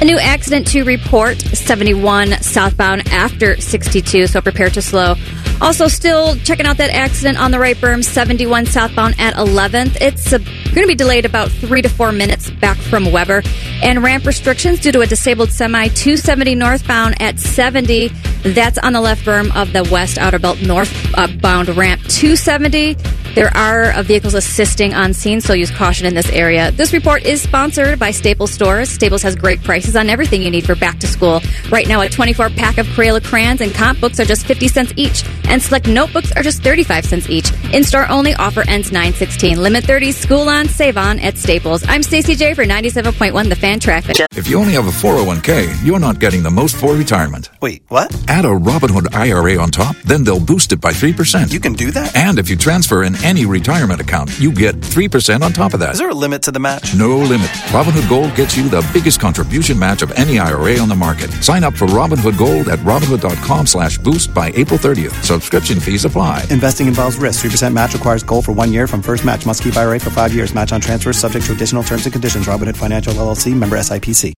A 0.00 0.04
new 0.04 0.18
accident 0.18 0.66
to 0.68 0.84
report 0.84 1.40
71 1.40 2.32
southbound 2.42 3.08
after 3.08 3.60
62, 3.60 4.26
so 4.26 4.40
prepare 4.40 4.70
to 4.70 4.82
slow. 4.82 5.14
Also, 5.60 5.88
still 5.88 6.36
checking 6.36 6.64
out 6.64 6.78
that 6.78 6.90
accident 6.90 7.38
on 7.38 7.50
the 7.50 7.58
right 7.58 7.76
berm, 7.76 8.02
71 8.02 8.66
southbound 8.66 9.14
at 9.18 9.34
11th. 9.34 9.98
It's 10.00 10.32
uh, 10.32 10.38
going 10.38 10.82
to 10.82 10.86
be 10.86 10.94
delayed 10.94 11.26
about 11.26 11.50
three 11.50 11.82
to 11.82 11.88
four 11.88 12.12
minutes 12.12 12.50
back 12.50 12.78
from 12.78 13.12
Weber. 13.12 13.42
And 13.82 14.02
ramp 14.02 14.24
restrictions 14.24 14.80
due 14.80 14.92
to 14.92 15.00
a 15.00 15.06
disabled 15.06 15.50
semi, 15.50 15.88
270 15.88 16.54
northbound 16.54 17.20
at 17.20 17.38
70. 17.38 18.08
That's 18.42 18.78
on 18.78 18.94
the 18.94 19.02
left 19.02 19.26
berm 19.26 19.54
of 19.54 19.74
the 19.74 19.86
West 19.92 20.16
Outer 20.16 20.38
Belt 20.38 20.62
northbound 20.62 21.68
ramp, 21.76 22.00
270. 22.08 22.96
There 23.34 23.56
are 23.56 23.92
uh, 23.92 24.02
vehicles 24.02 24.34
assisting 24.34 24.92
on 24.92 25.14
scene, 25.14 25.40
so 25.40 25.52
use 25.52 25.70
caution 25.70 26.04
in 26.04 26.14
this 26.14 26.28
area. 26.30 26.72
This 26.72 26.92
report 26.92 27.24
is 27.24 27.40
sponsored 27.40 27.96
by 27.96 28.10
Staples 28.10 28.50
Stores. 28.50 28.90
Staples 28.90 29.22
has 29.22 29.36
great 29.36 29.62
prices 29.62 29.94
on 29.94 30.10
everything 30.10 30.42
you 30.42 30.50
need 30.50 30.66
for 30.66 30.74
back 30.74 30.98
to 30.98 31.06
school. 31.06 31.40
Right 31.70 31.86
now, 31.86 32.00
a 32.00 32.08
24 32.08 32.50
pack 32.50 32.78
of 32.78 32.86
Crayola 32.88 33.24
crayons 33.24 33.60
and 33.60 33.72
comp 33.72 34.00
books 34.00 34.18
are 34.18 34.24
just 34.24 34.46
50 34.46 34.66
cents 34.66 34.92
each, 34.96 35.22
and 35.50 35.60
select 35.60 35.88
notebooks 35.88 36.32
are 36.36 36.42
just 36.42 36.62
35 36.62 37.04
cents 37.04 37.28
each. 37.28 37.52
In 37.74 37.84
store 37.84 38.08
only, 38.08 38.34
offer 38.34 38.62
ends 38.68 38.92
916. 38.92 39.60
Limit 39.60 39.84
30, 39.84 40.12
school 40.12 40.48
on, 40.48 40.68
save 40.68 40.96
on 40.96 41.18
at 41.18 41.36
Staples. 41.36 41.84
I'm 41.88 42.02
Stacey 42.02 42.34
J 42.36 42.54
for 42.54 42.64
97.1 42.64 43.48
The 43.48 43.56
Fan 43.56 43.80
Traffic. 43.80 44.16
If 44.36 44.48
you 44.48 44.58
only 44.58 44.72
have 44.74 44.86
a 44.86 44.90
401k, 44.90 45.84
you're 45.84 45.98
not 45.98 46.20
getting 46.20 46.42
the 46.42 46.50
most 46.50 46.76
for 46.76 46.94
retirement. 46.94 47.50
Wait, 47.60 47.82
what? 47.88 48.14
Add 48.28 48.44
a 48.44 48.48
Robinhood 48.48 49.12
IRA 49.14 49.58
on 49.60 49.70
top, 49.70 49.96
then 49.98 50.24
they'll 50.24 50.44
boost 50.44 50.72
it 50.72 50.80
by 50.80 50.92
3%. 50.92 51.52
You 51.52 51.60
can 51.60 51.72
do 51.72 51.90
that? 51.90 52.14
And 52.16 52.38
if 52.38 52.48
you 52.48 52.56
transfer 52.56 53.02
in 53.02 53.16
any 53.24 53.44
retirement 53.44 54.00
account, 54.00 54.30
you 54.38 54.52
get 54.52 54.76
3% 54.76 55.42
on 55.42 55.52
top 55.52 55.74
of 55.74 55.80
that. 55.80 55.92
Is 55.94 55.98
there 55.98 56.10
a 56.10 56.14
limit 56.14 56.42
to 56.42 56.52
the 56.52 56.60
match? 56.60 56.94
No 56.94 57.18
limit. 57.18 57.48
Robinhood 57.74 58.08
Gold 58.08 58.34
gets 58.36 58.56
you 58.56 58.68
the 58.68 58.88
biggest 58.92 59.20
contribution 59.20 59.78
match 59.78 60.02
of 60.02 60.12
any 60.12 60.38
IRA 60.38 60.78
on 60.78 60.88
the 60.88 60.94
market. 60.94 61.30
Sign 61.42 61.64
up 61.64 61.74
for 61.74 61.86
Robinhood 61.86 62.38
Gold 62.38 62.68
at 62.68 62.78
Robinhood.com 62.80 63.66
slash 63.66 63.98
boost 63.98 64.32
by 64.32 64.52
April 64.54 64.78
30th. 64.78 65.39
Subscription 65.40 65.80
fees 65.80 66.04
apply. 66.04 66.44
Investing 66.50 66.86
involves 66.86 67.16
risk. 67.16 67.42
3% 67.42 67.72
match 67.72 67.94
requires 67.94 68.22
gold 68.22 68.44
for 68.44 68.52
one 68.52 68.74
year 68.74 68.86
from 68.86 69.00
first 69.00 69.24
match. 69.24 69.46
Must 69.46 69.62
keep 69.62 69.74
IRA 69.74 69.98
for 69.98 70.10
five 70.10 70.34
years. 70.34 70.54
Match 70.54 70.70
on 70.70 70.82
transfers 70.82 71.18
subject 71.18 71.46
to 71.46 71.52
additional 71.52 71.82
terms 71.82 72.04
and 72.04 72.12
conditions. 72.12 72.46
Robinhood 72.46 72.76
Financial 72.76 73.14
LLC 73.14 73.56
member 73.56 73.76
SIPC. 73.78 74.34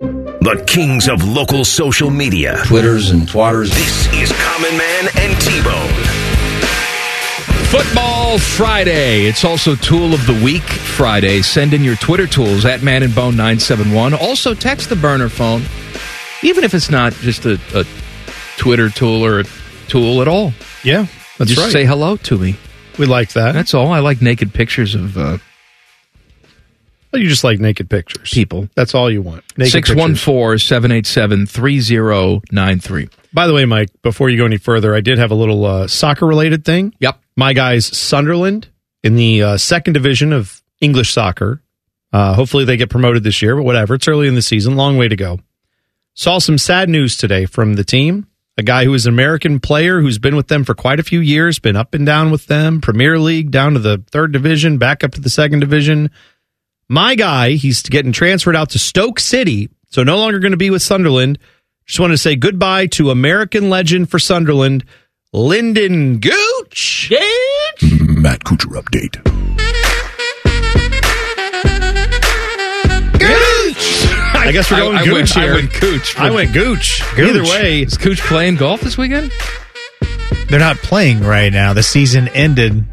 The 0.00 0.64
kings 0.66 1.08
of 1.08 1.22
local 1.22 1.64
social 1.64 2.10
media. 2.10 2.60
Twitters 2.64 3.10
and 3.10 3.28
twatters. 3.28 3.68
This 3.68 4.12
is 4.12 4.32
Common 4.32 4.76
Man 4.76 5.08
and 5.18 5.40
T-Bone. 5.40 5.92
Football 7.70 8.38
Friday. 8.38 9.26
It's 9.26 9.44
also 9.44 9.76
Tool 9.76 10.14
of 10.14 10.26
the 10.26 10.42
Week 10.44 10.64
Friday. 10.64 11.42
Send 11.42 11.74
in 11.74 11.84
your 11.84 11.94
Twitter 11.94 12.26
tools 12.26 12.64
at 12.64 12.82
Man 12.82 13.04
and 13.04 13.14
Bone 13.14 13.36
971. 13.36 14.14
Also 14.14 14.52
text 14.52 14.88
the 14.88 14.96
burner 14.96 15.28
phone, 15.28 15.62
even 16.42 16.64
if 16.64 16.74
it's 16.74 16.90
not 16.90 17.12
just 17.12 17.46
a, 17.46 17.60
a 17.72 17.84
Twitter 18.56 18.90
tool 18.90 19.24
or 19.24 19.38
a 19.38 19.44
tool 19.92 20.22
at 20.22 20.28
all. 20.28 20.52
Yeah, 20.82 21.06
that's 21.38 21.50
just 21.50 21.60
right. 21.62 21.70
say 21.72 21.84
hello 21.84 22.16
to 22.16 22.38
me. 22.38 22.56
We 22.98 23.06
like 23.06 23.32
that. 23.34 23.52
That's 23.52 23.74
all. 23.74 23.92
I 23.92 24.00
like 24.00 24.22
naked 24.22 24.52
pictures 24.54 24.94
of 24.94 25.16
uh, 25.18 25.38
Well, 27.12 27.20
you 27.22 27.28
just 27.28 27.44
like 27.44 27.60
naked 27.60 27.88
pictures. 27.90 28.30
people. 28.30 28.68
That's 28.74 28.94
all 28.94 29.10
you 29.10 29.20
want. 29.22 29.44
Naked 29.58 29.72
614 29.72 30.58
787 30.58 31.46
3093. 31.46 33.08
By 33.34 33.46
the 33.46 33.54
way, 33.54 33.64
Mike, 33.64 33.90
before 34.02 34.28
you 34.30 34.38
go 34.38 34.44
any 34.46 34.58
further, 34.58 34.94
I 34.94 35.00
did 35.00 35.18
have 35.18 35.30
a 35.30 35.34
little 35.34 35.64
uh, 35.64 35.86
soccer 35.88 36.26
related 36.26 36.64
thing. 36.64 36.94
Yep. 37.00 37.18
My 37.36 37.52
guys, 37.52 37.86
Sunderland, 37.86 38.68
in 39.02 39.16
the 39.16 39.42
uh, 39.42 39.56
second 39.56 39.92
division 39.94 40.32
of 40.32 40.62
English 40.80 41.12
soccer. 41.12 41.62
Uh, 42.12 42.34
hopefully 42.34 42.64
they 42.66 42.76
get 42.76 42.90
promoted 42.90 43.22
this 43.24 43.40
year, 43.40 43.56
but 43.56 43.62
whatever. 43.62 43.94
It's 43.94 44.06
early 44.06 44.28
in 44.28 44.34
the 44.34 44.42
season. 44.42 44.76
Long 44.76 44.98
way 44.98 45.08
to 45.08 45.16
go. 45.16 45.38
Saw 46.14 46.38
some 46.38 46.58
sad 46.58 46.90
news 46.90 47.16
today 47.16 47.46
from 47.46 47.74
the 47.74 47.84
team. 47.84 48.26
A 48.58 48.62
guy 48.62 48.84
who 48.84 48.92
is 48.92 49.06
an 49.06 49.14
American 49.14 49.60
player 49.60 50.00
who's 50.00 50.18
been 50.18 50.36
with 50.36 50.48
them 50.48 50.64
for 50.64 50.74
quite 50.74 51.00
a 51.00 51.02
few 51.02 51.20
years, 51.20 51.58
been 51.58 51.76
up 51.76 51.94
and 51.94 52.04
down 52.04 52.30
with 52.30 52.46
them, 52.46 52.82
Premier 52.82 53.18
League, 53.18 53.50
down 53.50 53.72
to 53.72 53.78
the 53.78 54.04
third 54.10 54.30
division, 54.32 54.76
back 54.76 55.02
up 55.02 55.12
to 55.12 55.22
the 55.22 55.30
second 55.30 55.60
division. 55.60 56.10
My 56.86 57.14
guy, 57.14 57.52
he's 57.52 57.82
getting 57.82 58.12
transferred 58.12 58.54
out 58.54 58.68
to 58.70 58.78
Stoke 58.78 59.18
City, 59.20 59.70
so 59.88 60.02
no 60.02 60.18
longer 60.18 60.38
going 60.38 60.52
to 60.52 60.58
be 60.58 60.68
with 60.68 60.82
Sunderland. 60.82 61.38
Just 61.86 61.98
want 61.98 62.12
to 62.12 62.18
say 62.18 62.36
goodbye 62.36 62.88
to 62.88 63.10
American 63.10 63.70
legend 63.70 64.10
for 64.10 64.18
Sunderland, 64.18 64.84
Lyndon 65.32 66.18
Gooch. 66.18 67.10
Matt 67.82 68.44
Kuchar 68.44 68.78
update. 68.78 69.81
I 74.48 74.52
guess 74.52 74.70
we're 74.70 74.78
going 74.78 74.96
I, 74.96 75.00
I 75.00 75.04
Gooch 75.04 75.12
went, 75.14 75.30
here. 75.30 75.52
I 75.52 75.54
went 75.54 75.72
Gooch. 75.80 76.16
I 76.18 76.30
went 76.30 76.52
Gooch. 76.52 77.02
Gooch. 77.16 77.28
Either 77.28 77.42
way, 77.44 77.82
Is 77.82 77.96
Gooch 77.96 78.20
playing 78.20 78.56
golf 78.56 78.80
this 78.80 78.98
weekend? 78.98 79.32
They're 80.48 80.58
not 80.60 80.76
playing 80.78 81.20
right 81.22 81.52
now. 81.52 81.72
The 81.72 81.82
season 81.82 82.28
ended. 82.28 82.84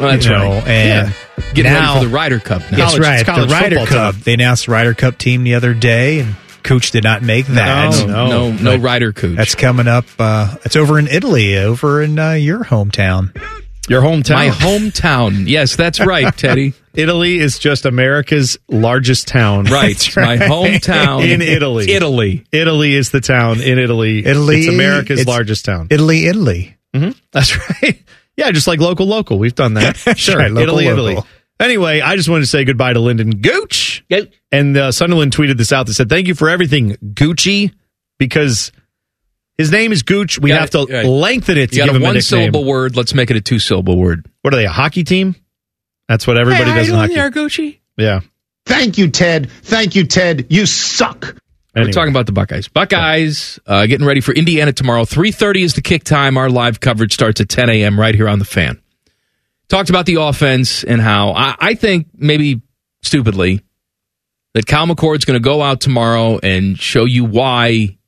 Well, 0.00 0.10
that's 0.10 0.24
you 0.26 0.32
know, 0.32 0.50
right. 0.50 0.68
And 0.68 1.14
Getting 1.54 1.72
now, 1.72 1.94
ready 1.94 2.04
for 2.04 2.08
the 2.10 2.14
Ryder 2.14 2.38
Cup 2.40 2.60
now. 2.70 2.76
That's 2.76 2.90
College- 2.98 3.00
right. 3.02 3.26
the 3.26 3.46
Ryder 3.52 3.76
Cup. 3.86 4.14
time. 4.14 4.22
They 4.24 4.34
announced 4.34 4.66
the 4.66 4.72
Ryder 4.72 4.94
Cup 4.94 5.18
team 5.18 5.42
the 5.42 5.54
other 5.54 5.74
day, 5.74 6.20
and 6.20 6.36
Cooch 6.62 6.90
did 6.92 7.02
not 7.02 7.22
make 7.22 7.46
that. 7.46 7.92
No, 7.92 8.06
no, 8.06 8.52
no, 8.52 8.76
no 8.76 8.76
Ryder 8.76 9.12
Cooch. 9.12 9.36
That's 9.36 9.54
coming 9.54 9.88
up. 9.88 10.04
Uh, 10.18 10.54
it's 10.64 10.76
over 10.76 10.98
in 10.98 11.08
Italy, 11.08 11.56
over 11.58 12.02
in 12.02 12.18
uh, 12.18 12.32
your 12.32 12.62
hometown. 12.64 13.34
Your 13.90 14.00
hometown. 14.02 14.34
my 14.36 14.48
hometown. 14.48 15.46
Yes, 15.48 15.76
that's 15.76 16.00
right, 16.00 16.34
Teddy. 16.36 16.72
Italy 16.94 17.38
is 17.38 17.58
just 17.58 17.84
America's 17.86 18.58
largest 18.68 19.28
town. 19.28 19.64
Right. 19.64 19.96
My 20.16 20.36
hometown 20.38 21.28
In 21.28 21.42
Italy. 21.42 21.90
Italy. 21.90 22.44
Italy 22.52 22.94
is 22.94 23.10
the 23.10 23.20
town 23.20 23.60
in 23.60 23.78
Italy. 23.78 24.24
Italy, 24.24 24.60
It's 24.60 24.68
America's 24.68 25.20
it's- 25.20 25.32
largest 25.32 25.64
town. 25.64 25.88
Italy, 25.90 26.26
Italy. 26.26 26.76
That's 27.32 27.56
right. 27.82 28.02
Yeah, 28.36 28.50
just 28.52 28.66
like 28.66 28.80
local, 28.80 29.06
local. 29.06 29.38
We've 29.38 29.54
done 29.54 29.74
that. 29.74 29.96
Sure. 30.16 30.38
right, 30.38 30.50
local, 30.50 30.62
Italy, 30.78 30.84
local. 30.86 31.08
Italy. 31.08 31.26
Anyway, 31.60 32.00
I 32.00 32.16
just 32.16 32.28
wanted 32.30 32.40
to 32.42 32.46
say 32.46 32.64
goodbye 32.64 32.94
to 32.94 33.00
Lyndon 33.00 33.40
Gooch. 33.42 34.02
And 34.50 34.76
uh, 34.76 34.90
Sunderland 34.92 35.32
tweeted 35.36 35.58
this 35.58 35.72
out. 35.72 35.86
They 35.86 35.92
said, 35.92 36.08
"Thank 36.08 36.26
you 36.26 36.34
for 36.34 36.48
everything, 36.48 36.96
Gucci," 37.12 37.72
because 38.18 38.72
his 39.60 39.70
name 39.70 39.92
is 39.92 40.02
Gooch. 40.02 40.38
We 40.38 40.50
You 40.50 40.56
have 40.56 40.70
to 40.70 40.80
it, 40.82 40.90
right. 40.92 41.06
lengthen 41.06 41.58
it 41.58 41.70
to 41.70 41.76
You 41.76 41.82
give 41.82 41.86
got 41.86 41.94
a 41.94 41.96
him 41.96 42.02
a 42.02 42.04
one 42.06 42.14
nickname. 42.14 42.22
syllable 42.22 42.64
word. 42.64 42.96
Let's 42.96 43.14
make 43.14 43.30
it 43.30 43.36
a 43.36 43.40
two 43.40 43.58
syllable 43.58 43.96
word. 43.98 44.26
What 44.42 44.54
are 44.54 44.56
they? 44.56 44.64
A 44.66 44.70
hockey 44.70 45.04
team? 45.04 45.36
That's 46.08 46.26
what 46.26 46.38
everybody 46.38 46.64
does 46.64 46.88
in 46.88 46.94
hockey. 46.94 47.14
Gucci? 47.14 47.78
Yeah. 47.96 48.20
Thank 48.66 48.98
you, 48.98 49.08
Ted. 49.10 49.50
Thank 49.50 49.94
you, 49.94 50.06
Ted. 50.06 50.46
You 50.50 50.66
suck. 50.66 51.36
We're 51.74 51.92
talking 51.92 52.10
about 52.10 52.26
the 52.26 52.32
Buckeyes. 52.32 52.66
Buckeyes 52.68 53.60
uh, 53.66 53.86
getting 53.86 54.06
ready 54.06 54.20
for 54.20 54.32
Indiana 54.34 54.72
tomorrow. 54.72 55.04
Three 55.04 55.30
thirty 55.30 55.62
is 55.62 55.74
the 55.74 55.82
kick 55.82 56.02
time. 56.04 56.36
Our 56.36 56.50
live 56.50 56.80
coverage 56.80 57.12
starts 57.14 57.40
at 57.40 57.48
ten 57.48 57.70
a.m. 57.70 57.98
right 57.98 58.14
here 58.14 58.28
on 58.28 58.38
the 58.40 58.44
Fan. 58.44 58.80
Talked 59.68 59.88
about 59.88 60.06
the 60.06 60.16
offense 60.16 60.82
and 60.82 61.00
how 61.00 61.30
I, 61.30 61.54
I 61.60 61.74
think 61.74 62.08
maybe 62.14 62.60
stupidly 63.02 63.62
that 64.54 64.66
Kyle 64.66 64.86
McCord's 64.86 65.24
going 65.24 65.38
to 65.38 65.44
go 65.44 65.62
out 65.62 65.80
tomorrow 65.80 66.40
and 66.42 66.76
show 66.78 67.04
you 67.04 67.24
why 67.24 67.98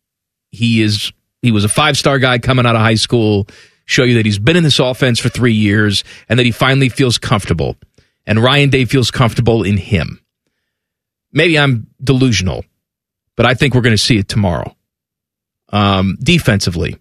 he 0.50 0.82
is 0.82 1.12
he 1.42 1.50
was 1.50 1.64
a 1.64 1.68
five 1.68 1.98
star 1.98 2.18
guy 2.18 2.38
coming 2.38 2.64
out 2.66 2.76
of 2.76 2.80
high 2.80 2.94
school. 2.94 3.46
Show 3.84 4.04
you 4.04 4.14
that 4.14 4.24
he's 4.24 4.38
been 4.38 4.56
in 4.56 4.62
this 4.62 4.78
offense 4.78 5.18
for 5.18 5.28
three 5.28 5.52
years 5.52 6.04
and 6.28 6.38
that 6.38 6.46
he 6.46 6.52
finally 6.52 6.88
feels 6.88 7.18
comfortable. 7.18 7.76
And 8.26 8.40
Ryan 8.40 8.70
Day 8.70 8.84
feels 8.84 9.10
comfortable 9.10 9.64
in 9.64 9.76
him. 9.76 10.20
Maybe 11.32 11.58
I'm 11.58 11.88
delusional, 12.02 12.64
but 13.36 13.44
I 13.44 13.54
think 13.54 13.74
we're 13.74 13.80
going 13.80 13.96
to 13.96 14.02
see 14.02 14.18
it 14.18 14.28
tomorrow. 14.28 14.76
Um, 15.70 16.16
defensively, 16.22 16.98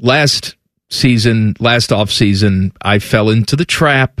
last 0.00 0.56
season, 0.90 1.54
last 1.60 1.92
off 1.92 2.10
season, 2.10 2.72
I 2.82 2.98
fell 2.98 3.28
into 3.28 3.56
the 3.56 3.66
trap. 3.66 4.20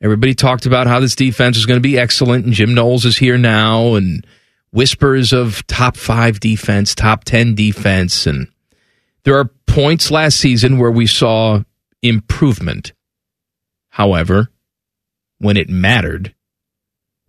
Everybody 0.00 0.34
talked 0.34 0.64
about 0.64 0.86
how 0.86 1.00
this 1.00 1.16
defense 1.16 1.56
is 1.56 1.66
going 1.66 1.78
to 1.78 1.88
be 1.88 1.98
excellent, 1.98 2.44
and 2.44 2.54
Jim 2.54 2.72
Knowles 2.72 3.04
is 3.04 3.18
here 3.18 3.36
now, 3.36 3.94
and 3.94 4.24
whispers 4.70 5.32
of 5.32 5.66
top 5.66 5.96
five 5.96 6.40
defense, 6.40 6.94
top 6.94 7.24
10 7.24 7.54
defense. 7.54 8.26
And 8.26 8.48
there 9.24 9.38
are 9.38 9.50
points 9.66 10.10
last 10.10 10.38
season 10.38 10.78
where 10.78 10.90
we 10.90 11.06
saw 11.06 11.62
improvement. 12.02 12.92
However, 13.90 14.50
when 15.38 15.56
it 15.56 15.68
mattered, 15.68 16.34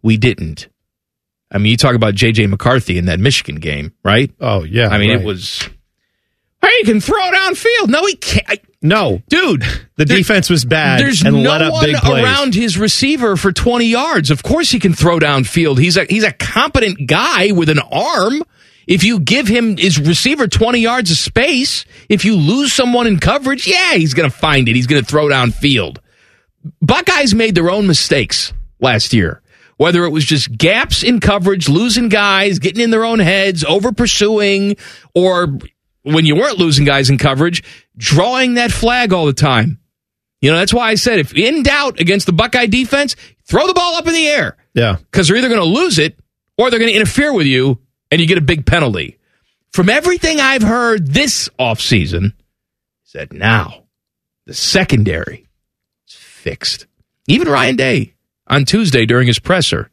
we 0.01 0.17
didn't. 0.17 0.69
I 1.51 1.57
mean, 1.57 1.71
you 1.71 1.77
talk 1.77 1.95
about 1.95 2.13
J.J. 2.13 2.47
McCarthy 2.47 2.97
in 2.97 3.05
that 3.05 3.19
Michigan 3.19 3.55
game, 3.55 3.93
right? 4.03 4.31
Oh, 4.39 4.63
yeah. 4.63 4.89
I 4.89 4.99
mean, 4.99 5.09
right. 5.09 5.21
it 5.21 5.25
was. 5.25 5.67
Hey, 6.61 6.69
he 6.79 6.83
can 6.83 7.01
throw 7.01 7.19
downfield. 7.19 7.87
No, 7.87 8.05
he 8.05 8.15
can't. 8.15 8.59
No, 8.81 9.21
dude. 9.27 9.63
the 9.97 10.05
defense 10.05 10.49
was 10.49 10.63
bad 10.63 11.01
There's 11.01 11.21
and 11.21 11.43
no 11.43 11.49
let 11.49 11.61
up 11.61 11.73
one 11.73 11.85
big 11.85 11.95
plays. 11.97 12.23
around 12.23 12.55
his 12.55 12.77
receiver 12.77 13.35
for 13.35 13.51
20 13.51 13.85
yards. 13.85 14.31
Of 14.31 14.41
course, 14.41 14.71
he 14.71 14.79
can 14.79 14.93
throw 14.93 15.19
downfield. 15.19 15.79
He's 15.79 15.97
a 15.97 16.05
he's 16.05 16.23
a 16.23 16.31
competent 16.31 17.05
guy 17.07 17.51
with 17.51 17.67
an 17.69 17.79
arm. 17.79 18.41
If 18.87 19.03
you 19.03 19.19
give 19.19 19.47
him 19.47 19.75
his 19.77 19.99
receiver 19.99 20.47
20 20.47 20.79
yards 20.79 21.11
of 21.11 21.17
space, 21.17 21.83
if 22.07 22.23
you 22.25 22.35
lose 22.35 22.71
someone 22.73 23.05
in 23.05 23.19
coverage, 23.19 23.67
yeah, 23.67 23.93
he's 23.95 24.13
going 24.13 24.29
to 24.31 24.35
find 24.35 24.67
it. 24.69 24.75
He's 24.75 24.87
going 24.87 25.03
to 25.03 25.07
throw 25.07 25.27
downfield. 25.27 25.97
Buckeyes 26.81 27.35
made 27.35 27.55
their 27.55 27.69
own 27.69 27.85
mistakes 27.85 28.53
last 28.79 29.13
year. 29.13 29.41
Whether 29.77 30.03
it 30.05 30.09
was 30.09 30.25
just 30.25 30.57
gaps 30.57 31.03
in 31.03 31.19
coverage, 31.19 31.69
losing 31.69 32.09
guys, 32.09 32.59
getting 32.59 32.81
in 32.83 32.89
their 32.89 33.05
own 33.05 33.19
heads, 33.19 33.63
over 33.63 33.91
pursuing, 33.93 34.75
or 35.13 35.57
when 36.13 36.25
you 36.25 36.35
weren't 36.35 36.57
losing 36.57 36.85
guys 36.85 37.09
in 37.09 37.17
coverage, 37.17 37.63
drawing 37.97 38.55
that 38.55 38.71
flag 38.71 39.13
all 39.13 39.25
the 39.25 39.33
time. 39.33 39.79
You 40.41 40.51
know, 40.51 40.57
that's 40.57 40.73
why 40.73 40.89
I 40.89 40.95
said 40.95 41.19
if 41.19 41.33
in 41.35 41.63
doubt 41.63 41.99
against 41.99 42.25
the 42.25 42.31
Buckeye 42.33 42.67
defense, 42.67 43.15
throw 43.45 43.67
the 43.67 43.73
ball 43.73 43.95
up 43.95 44.07
in 44.07 44.13
the 44.13 44.27
air 44.27 44.55
Yeah. 44.73 44.97
because 45.11 45.27
they're 45.27 45.37
either 45.37 45.49
going 45.49 45.59
to 45.59 45.65
lose 45.65 45.99
it 45.99 46.17
or 46.57 46.69
they're 46.69 46.79
going 46.79 46.91
to 46.91 46.95
interfere 46.95 47.33
with 47.33 47.45
you 47.47 47.79
and 48.11 48.21
you 48.21 48.27
get 48.27 48.37
a 48.37 48.41
big 48.41 48.65
penalty. 48.65 49.17
From 49.73 49.89
everything 49.89 50.39
I've 50.39 50.61
heard 50.63 51.07
this 51.07 51.49
offseason, 51.59 52.33
said 53.03 53.33
now 53.33 53.83
the 54.45 54.53
secondary 54.53 55.45
is 56.07 56.13
fixed. 56.15 56.87
Even 57.27 57.47
Ryan 57.49 57.75
Day 57.75 58.13
on 58.47 58.65
Tuesday 58.65 59.05
during 59.05 59.27
his 59.27 59.39
presser, 59.39 59.89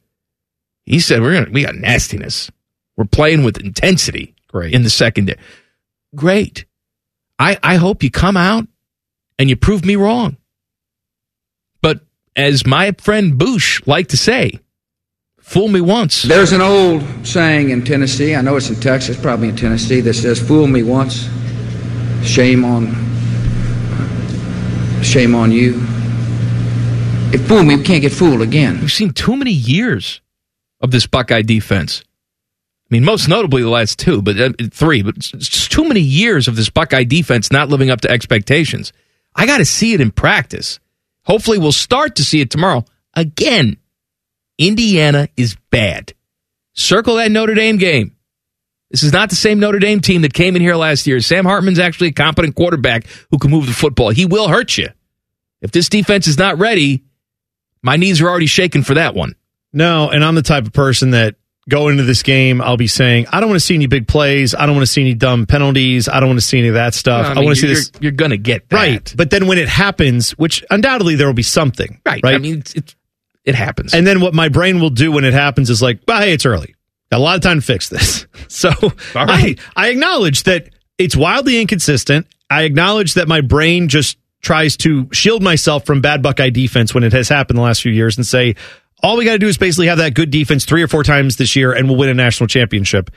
he 0.85 1.01
said 1.01 1.21
we're 1.21 1.35
gonna 1.35 1.51
we 1.51 1.65
got 1.65 1.75
nastiness. 1.75 2.51
We're 2.97 3.05
playing 3.05 3.43
with 3.43 3.59
intensity 3.59 4.35
Great. 4.49 4.73
in 4.73 4.83
the 4.83 4.91
secondary. 4.91 5.39
Great. 6.15 6.65
I, 7.39 7.59
I 7.63 7.77
hope 7.77 8.03
you 8.03 8.11
come 8.11 8.37
out 8.37 8.67
and 9.39 9.49
you 9.49 9.57
prove 9.57 9.85
me 9.85 9.97
wrong. 9.97 10.37
But 11.83 12.01
as 12.35 12.67
my 12.67 12.93
friend 12.93 13.35
Boosh 13.35 13.87
liked 13.87 14.11
to 14.11 14.17
say, 14.17 14.61
fool 15.41 15.69
me 15.69 15.81
once. 15.81 16.23
There's 16.23 16.53
an 16.53 16.63
old 16.63 17.03
saying 17.27 17.71
in 17.71 17.85
Tennessee, 17.85 18.35
I 18.35 18.41
know 18.41 18.57
it's 18.57 18.71
in 18.71 18.77
Texas, 18.77 19.21
probably 19.21 19.49
in 19.49 19.57
Tennessee, 19.57 20.01
that 20.01 20.15
says, 20.15 20.41
Fool 20.41 20.67
me 20.67 20.83
once, 20.83 21.29
shame 22.25 22.65
on 22.65 23.07
shame 25.03 25.35
on 25.35 25.53
you. 25.53 25.75
If 27.33 27.47
fool 27.47 27.63
me, 27.63 27.77
we 27.77 27.83
can't 27.83 28.03
get 28.03 28.13
fooled 28.13 28.43
again. 28.43 28.81
We've 28.81 28.93
seen 28.93 29.13
too 29.13 29.37
many 29.37 29.53
years 29.53 30.21
of 30.81 30.91
this 30.91 31.07
Buckeye 31.07 31.43
defense. 31.43 32.03
I 32.89 32.95
mean, 32.95 33.05
most 33.05 33.29
notably 33.29 33.63
the 33.63 33.69
last 33.69 33.99
two, 33.99 34.23
but 34.23 34.39
uh, 34.39 34.53
three, 34.71 35.03
but 35.03 35.17
it's 35.17 35.69
too 35.69 35.89
many 35.89 36.01
years 36.01 36.47
of 36.47 36.55
this 36.55 36.71
Buckeye 36.71 37.03
defense 37.03 37.51
not 37.51 37.69
living 37.69 37.91
up 37.91 38.03
to 38.03 38.11
expectations. 38.11 38.93
I 39.35 39.45
got 39.45 39.59
to 39.59 39.65
see 39.65 39.93
it 39.93 40.01
in 40.01 40.13
practice. 40.13 40.79
Hopefully, 41.25 41.59
we'll 41.59 41.73
start 41.73 42.17
to 42.17 42.25
see 42.25 42.41
it 42.41 42.51
tomorrow. 42.51 42.85
Again, 43.15 43.79
Indiana 44.57 45.29
is 45.37 45.57
bad. 45.71 46.13
Circle 46.75 47.17
that 47.17 47.33
Notre 47.33 47.55
Dame 47.55 47.79
game. 47.79 48.17
This 48.91 49.03
is 49.03 49.13
not 49.13 49.31
the 49.31 49.37
same 49.37 49.59
Notre 49.59 49.81
Dame 49.81 50.01
team 50.01 50.23
that 50.23 50.33
came 50.33 50.55
in 50.55 50.63
here 50.63 50.77
last 50.77 51.09
year. 51.09 51.21
Sam 51.21 51.45
Hartman's 51.45 51.81
actually 51.81 52.09
a 52.09 52.13
competent 52.13 52.55
quarterback 52.55 53.07
who 53.31 53.39
can 53.39 53.51
move 53.51 53.67
the 53.67 53.73
football. 53.73 54.11
He 54.11 54.27
will 54.27 54.47
hurt 54.47 54.79
you. 54.79 54.89
If 55.61 55.73
this 55.73 55.89
defense 55.89 56.29
is 56.29 56.39
not 56.39 56.59
ready, 56.59 57.03
my 57.83 57.97
knees 57.97 58.21
are 58.21 58.29
already 58.29 58.47
shaking 58.47 58.85
for 58.85 58.95
that 58.95 59.15
one. 59.15 59.35
No, 59.73 60.09
and 60.09 60.25
I'm 60.25 60.37
the 60.37 60.43
type 60.43 60.67
of 60.67 60.73
person 60.73 61.11
that 61.11 61.35
go 61.69 61.89
into 61.89 62.05
this 62.05 62.23
game, 62.23 62.61
I'll 62.61 62.77
be 62.77 62.87
saying, 62.87 63.27
I 63.33 63.41
don't 63.41 63.49
want 63.49 63.61
to 63.61 63.65
see 63.65 63.75
any 63.75 63.87
big 63.87 64.07
plays. 64.07 64.55
I 64.55 64.67
don't 64.67 64.75
want 64.75 64.87
to 64.87 64.93
see 64.93 65.01
any 65.01 65.15
dumb 65.15 65.47
penalties. 65.47 66.09
I 66.09 66.21
don't 66.21 66.29
want 66.29 66.41
to 66.41 66.47
see 66.47 66.59
any 66.59 66.69
of 66.69 66.75
that 66.75 66.95
stuff. 66.95 67.25
Well, 67.25 67.33
I, 67.33 67.35
mean, 67.35 67.45
want 67.45 67.57
to 67.57 67.61
see 67.61 67.67
you're, 67.67 67.77
this. 67.77 67.93
You're 68.01 68.13
going 68.13 68.31
to 68.31 68.39
get 68.39 68.69
that. 68.69 68.77
Right. 68.77 69.15
But 69.17 69.31
then 69.31 69.47
when 69.47 69.59
it 69.59 69.69
happens, 69.69 70.33
which 70.33 70.65
undoubtedly 70.71 71.17
there 71.17 71.27
will 71.27 71.35
be 71.35 71.43
something. 71.43 72.01
Right. 72.07 72.23
Right. 72.23 72.35
I 72.35 72.39
mean, 72.39 72.59
it's, 72.59 72.75
it's, 72.75 72.97
it 73.45 73.55
happens. 73.55 73.95
and 73.95 74.07
then 74.07 74.21
what 74.21 74.35
my 74.35 74.49
brain 74.49 74.81
will 74.81 74.91
do 74.91 75.13
when 75.13 75.25
it 75.25 75.33
happens 75.33 75.71
is 75.71 75.81
like, 75.81 76.01
well, 76.07 76.21
hey, 76.21 76.33
it's 76.33 76.47
early. 76.47 76.75
Got 77.11 77.19
a 77.19 77.23
lot 77.23 77.37
of 77.37 77.43
time 77.43 77.61
to 77.61 77.67
fix 77.67 77.89
this. 77.89 78.27
So 78.49 78.71
right. 78.71 78.95
I, 79.17 79.57
I 79.75 79.89
acknowledge 79.89 80.45
that 80.45 80.69
it's 80.99 81.17
wildly 81.17 81.61
inconsistent. 81.61 82.29
I 82.49 82.63
acknowledge 82.63 83.15
that 83.15 83.27
my 83.27 83.41
brain 83.41 83.89
just 83.89 84.19
tries 84.41 84.77
to 84.79 85.09
shield 85.13 85.43
myself 85.43 85.85
from 85.85 86.01
bad 86.01 86.23
Buckeye 86.23 86.51
defense 86.51 86.95
when 86.95 87.03
it 87.03 87.13
has 87.13 87.29
happened 87.29 87.59
the 87.59 87.63
last 87.63 87.83
few 87.83 87.91
years 87.91 88.17
and 88.17 88.25
say, 88.25 88.55
all 89.07 89.17
we 89.17 89.25
got 89.25 89.33
to 89.33 89.39
do 89.39 89.47
is 89.47 89.57
basically 89.57 89.87
have 89.87 89.99
that 89.99 90.15
good 90.15 90.33
defense 90.33 90.65
three 90.65 90.83
or 90.83 90.89
four 90.89 91.05
times 91.05 91.37
this 91.37 91.55
year 91.55 91.73
and 91.73 91.89
we'll 91.89 91.97
win 91.97 92.09
a 92.09 92.15
national 92.15 92.49
championship. 92.49 93.09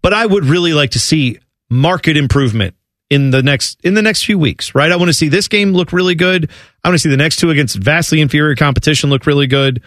But 0.00 0.14
I 0.14 0.24
would 0.24 0.44
really 0.44 0.72
like 0.72 0.92
to 0.92 1.00
see 1.00 1.40
market 1.68 2.16
improvement 2.16 2.76
in 3.10 3.30
the 3.30 3.42
next 3.42 3.80
in 3.82 3.94
the 3.94 4.02
next 4.02 4.24
few 4.24 4.38
weeks, 4.38 4.76
right? 4.76 4.92
I 4.92 4.96
want 4.96 5.08
to 5.08 5.12
see 5.12 5.28
this 5.28 5.48
game 5.48 5.72
look 5.72 5.92
really 5.92 6.14
good. 6.14 6.50
I 6.84 6.88
want 6.88 6.94
to 6.94 6.98
see 7.00 7.08
the 7.08 7.16
next 7.16 7.38
two 7.38 7.50
against 7.50 7.76
vastly 7.76 8.20
inferior 8.20 8.54
competition 8.54 9.10
look 9.10 9.26
really 9.26 9.48
good. 9.48 9.78
And 9.78 9.82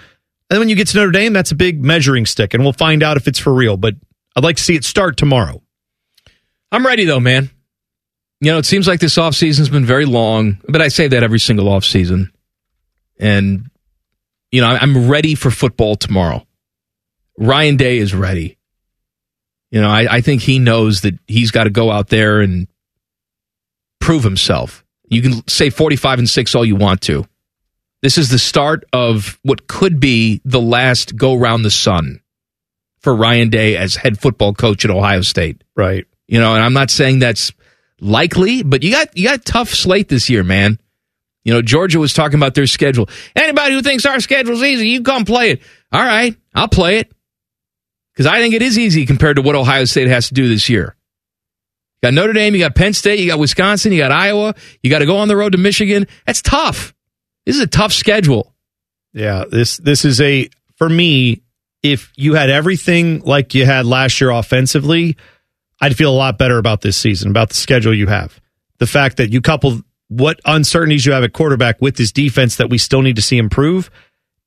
then 0.50 0.60
when 0.60 0.70
you 0.70 0.76
get 0.76 0.88
to 0.90 0.98
Notre 0.98 1.12
Dame, 1.12 1.32
that's 1.32 1.52
a 1.52 1.56
big 1.56 1.82
measuring 1.82 2.26
stick, 2.26 2.54
and 2.54 2.64
we'll 2.64 2.74
find 2.74 3.02
out 3.02 3.16
if 3.16 3.28
it's 3.28 3.40
for 3.40 3.54
real. 3.54 3.78
But 3.78 3.96
I'd 4.36 4.44
like 4.44 4.58
to 4.58 4.64
see 4.64 4.76
it 4.76 4.84
start 4.84 5.16
tomorrow. 5.16 5.62
I'm 6.74 6.86
ready 6.86 7.06
though, 7.06 7.22
man. 7.22 7.50
You 8.42 8.52
know, 8.52 8.58
it 8.58 8.66
seems 8.66 8.86
like 8.86 9.00
this 9.00 9.18
offseason's 9.18 9.70
been 9.70 9.86
very 9.86 10.06
long, 10.06 10.60
but 10.68 10.82
I 10.82 10.90
say 10.90 11.08
that 11.08 11.24
every 11.24 11.40
single 11.40 11.68
offseason. 11.68 12.32
And, 13.18 13.72
you 14.52 14.62
know, 14.62 14.68
I'm 14.68 15.10
ready 15.10 15.36
for 15.36 15.52
football 15.52 15.96
tomorrow. 15.96 16.46
Ryan 17.38 17.78
Day 17.78 17.98
is 17.98 18.14
ready. 18.14 18.58
You 19.72 19.82
know, 19.82 19.90
I, 19.90 20.18
I 20.18 20.22
think 20.22 20.42
he 20.42 20.60
knows 20.60 21.02
that 21.02 21.18
he's 21.28 21.52
got 21.52 21.66
to 21.66 21.70
go 21.70 21.92
out 21.92 22.08
there 22.08 22.40
and 22.40 22.68
prove 24.00 24.24
himself. 24.24 24.86
You 25.10 25.22
can 25.22 25.48
say 25.48 25.70
45 25.70 26.20
and 26.20 26.30
6 26.30 26.56
all 26.56 26.66
you 26.66 26.76
want 26.76 27.02
to. 27.02 27.26
This 28.02 28.18
is 28.18 28.30
the 28.30 28.40
start 28.40 28.86
of 28.94 29.40
what 29.44 29.68
could 29.68 30.00
be 30.00 30.42
the 30.46 30.62
last 30.62 31.16
go 31.16 31.36
round 31.36 31.66
the 31.66 31.72
sun 31.72 32.22
for 33.00 33.16
Ryan 33.16 33.50
Day 33.50 33.76
as 33.76 33.96
head 33.96 34.20
football 34.20 34.54
coach 34.54 34.86
at 34.86 34.92
Ohio 34.92 35.22
State. 35.22 35.64
Right. 35.76 36.06
You 36.28 36.40
know, 36.40 36.54
and 36.56 36.64
I'm 36.64 36.74
not 36.74 36.92
saying 36.92 37.20
that's 37.20 37.52
likely, 38.00 38.64
but 38.64 38.84
you 38.84 38.92
got 38.92 39.18
you 39.18 39.28
got 39.28 39.40
a 39.40 39.44
tough 39.44 39.70
slate 39.70 40.10
this 40.10 40.30
year, 40.30 40.44
man. 40.44 40.80
You 41.48 41.54
know, 41.54 41.62
Georgia 41.62 41.98
was 41.98 42.14
talking 42.14 42.38
about 42.38 42.56
their 42.56 42.68
schedule. 42.68 43.08
Anybody 43.34 43.74
who 43.74 43.82
thinks 43.82 44.06
our 44.06 44.20
schedule's 44.20 44.62
easy, 44.62 44.90
you 44.90 45.02
come 45.02 45.24
play 45.24 45.52
it. 45.52 45.62
All 45.94 46.04
right, 46.04 46.36
I'll 46.54 46.68
play 46.68 47.00
it. 47.00 47.10
Because 48.12 48.26
I 48.26 48.42
think 48.42 48.54
it 48.54 48.62
is 48.62 48.78
easy 48.78 49.06
compared 49.06 49.38
to 49.38 49.42
what 49.42 49.56
Ohio 49.56 49.86
State 49.86 50.10
has 50.10 50.28
to 50.28 50.34
do 50.34 50.50
this 50.50 50.68
year. 50.68 50.98
You 52.02 52.08
got 52.08 52.16
Notre 52.16 52.34
Dame, 52.34 52.54
you 52.54 52.60
got 52.60 52.76
Penn 52.76 52.92
State, 52.92 53.20
you 53.20 53.28
got 53.28 53.40
Wisconsin, 53.40 53.94
you 53.94 54.00
got 54.00 54.12
Iowa, 54.12 54.56
you 54.84 54.90
got 54.90 55.00
to 55.00 55.06
go 55.06 55.20
on 55.20 55.30
the 55.30 55.38
road 55.38 55.54
to 55.54 55.58
Michigan. 55.58 56.08
That's 56.26 56.42
tough. 56.42 56.94
This 57.46 57.56
is 57.56 57.62
a 57.62 57.68
tough 57.68 57.94
schedule. 57.94 58.54
Yeah, 59.14 59.46
this 59.50 59.78
this 59.78 60.04
is 60.04 60.20
a 60.20 60.50
for 60.76 60.90
me. 60.90 61.44
If 61.82 62.12
you 62.18 62.34
had 62.34 62.50
everything 62.50 63.22
like 63.22 63.56
you 63.56 63.66
had 63.66 63.86
last 63.86 64.20
year 64.20 64.32
offensively, 64.32 65.16
I'd 65.80 65.96
feel 65.96 66.12
a 66.12 66.14
lot 66.14 66.38
better 66.38 66.58
about 66.58 66.82
this 66.82 66.98
season, 66.98 67.30
about 67.30 67.50
the 67.50 67.56
schedule 67.56 67.94
you 67.94 68.08
have. 68.08 68.38
The 68.80 68.88
fact 68.88 69.18
that 69.18 69.32
you 69.32 69.40
couple 69.40 69.82
what 70.10 70.40
uncertainties 70.46 71.06
you 71.06 71.12
have 71.12 71.24
at 71.24 71.34
quarterback 71.34 71.82
with 71.82 71.98
this 71.98 72.12
defense 72.12 72.56
that 72.58 72.70
we 72.70 72.78
still 72.78 73.02
need 73.02 73.16
to 73.18 73.22
see 73.22 73.38
improve, 73.38 73.90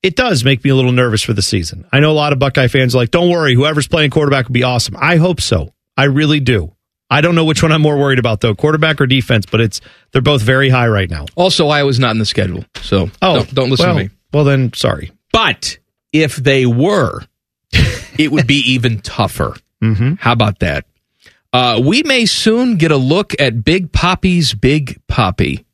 it 0.03 0.17
does 0.17 0.45
make 0.45 0.65
me 0.65 0.71
a 0.71 0.75
little 0.75 0.93
nervous 0.93 1.23
for 1.23 1.33
the 1.35 1.43
season. 1.43 1.87
I 1.93 2.01
know 2.01 2.11
a 2.11 2.15
lot 2.15 2.33
of 2.33 2.39
Buckeye 2.39 2.69
fans 2.69 2.95
are 2.95 2.99
like, 2.99 3.11
don't 3.11 3.31
worry, 3.31 3.55
whoever's 3.55 3.87
playing 3.89 4.11
quarterback 4.11 4.47
will 4.49 4.55
be 4.55 4.63
awesome. 4.63 4.97
I 4.99 5.17
hope 5.17 5.41
so. 5.41 5.73
I 5.97 6.05
really 6.05 6.41
do. 6.41 6.75
I 7.11 7.21
don't 7.21 7.35
know 7.35 7.45
which 7.45 7.63
one 7.63 7.73
I'm 7.73 7.83
more 7.83 7.99
worried 7.99 8.19
about 8.21 8.41
though, 8.41 8.55
quarterback 8.55 9.01
or 9.01 9.07
defense, 9.07 9.45
but 9.45 9.61
it's 9.61 9.81
they're 10.13 10.23
both 10.23 10.43
very 10.43 10.71
high 10.71 10.87
right 10.89 11.11
now. 11.11 11.27
Also, 11.35 11.69
Iowa's 11.69 11.99
not 11.99 12.13
in 12.13 12.19
the 12.19 12.25
schedule, 12.25 12.65
so 12.77 13.11
Oh, 13.21 13.37
don't, 13.37 13.55
don't 13.55 13.71
listen 13.71 13.87
well, 13.87 13.97
to 13.97 14.05
me. 14.05 14.11
Well, 14.33 14.45
then, 14.45 14.73
sorry. 14.73 15.11
But 15.33 15.79
if 16.13 16.37
they 16.37 16.67
were, 16.67 17.21
it 18.19 18.31
would 18.31 18.47
be 18.47 18.63
even 18.73 19.01
tougher. 19.01 19.57
Mm-hmm. 19.83 20.15
How 20.21 20.33
about 20.33 20.61
that? 20.61 20.87
Uh, 21.53 21.81
we 21.85 22.03
may 22.05 22.27
soon 22.27 22.77
get 22.77 22.91
a 22.93 22.97
look 22.97 23.35
at 23.41 23.65
Big 23.65 23.93
Poppy's 23.93 24.55
Big 24.55 25.01
Poppy 25.09 25.67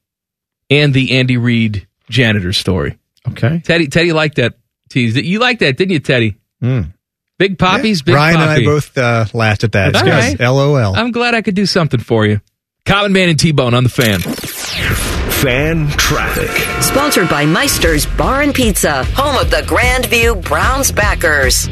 and 0.71 0.95
the 0.95 1.19
Andy 1.19 1.37
Reid 1.37 1.87
janitor 2.09 2.53
story. 2.53 2.99
Okay. 3.29 3.61
Teddy, 3.65 3.87
Teddy 3.89 4.13
liked 4.13 4.37
that 4.37 4.55
tease. 4.89 5.17
You 5.17 5.39
liked 5.39 5.61
that, 5.61 5.77
didn't 5.77 5.93
you, 5.93 5.99
Teddy? 6.01 6.37
Mm. 6.63 6.93
Big 7.39 7.59
Poppy's 7.59 8.01
Big 8.01 8.15
Brian 8.15 8.37
Poppy. 8.37 8.61
and 8.63 8.63
I 8.63 8.65
both 8.65 8.97
uh, 8.97 9.27
laughed 9.35 9.65
at 9.65 9.73
that. 9.73 9.95
All 9.97 10.07
Yes, 10.07 10.39
right. 10.41 10.49
LOL. 10.49 10.97
I'm 10.97 11.11
glad 11.13 11.35
I 11.35 11.43
could 11.43 11.55
do 11.55 11.67
something 11.67 12.01
for 12.01 12.25
you. 12.25 12.41
Common 12.87 13.13
Man 13.13 13.29
and 13.29 13.39
T 13.39 13.53
Bone 13.53 13.75
on 13.75 13.83
the 13.85 13.91
fan. 13.91 14.21
Fan 14.21 15.89
traffic. 15.91 16.51
Sponsored 16.83 17.29
by 17.29 17.45
Meister's 17.45 18.07
Bar 18.07 18.43
and 18.43 18.55
Pizza, 18.55 19.05
home 19.05 19.37
of 19.37 19.51
the 19.51 19.59
Grandview 19.59 20.43
Browns 20.43 20.91
backers. 20.93 21.69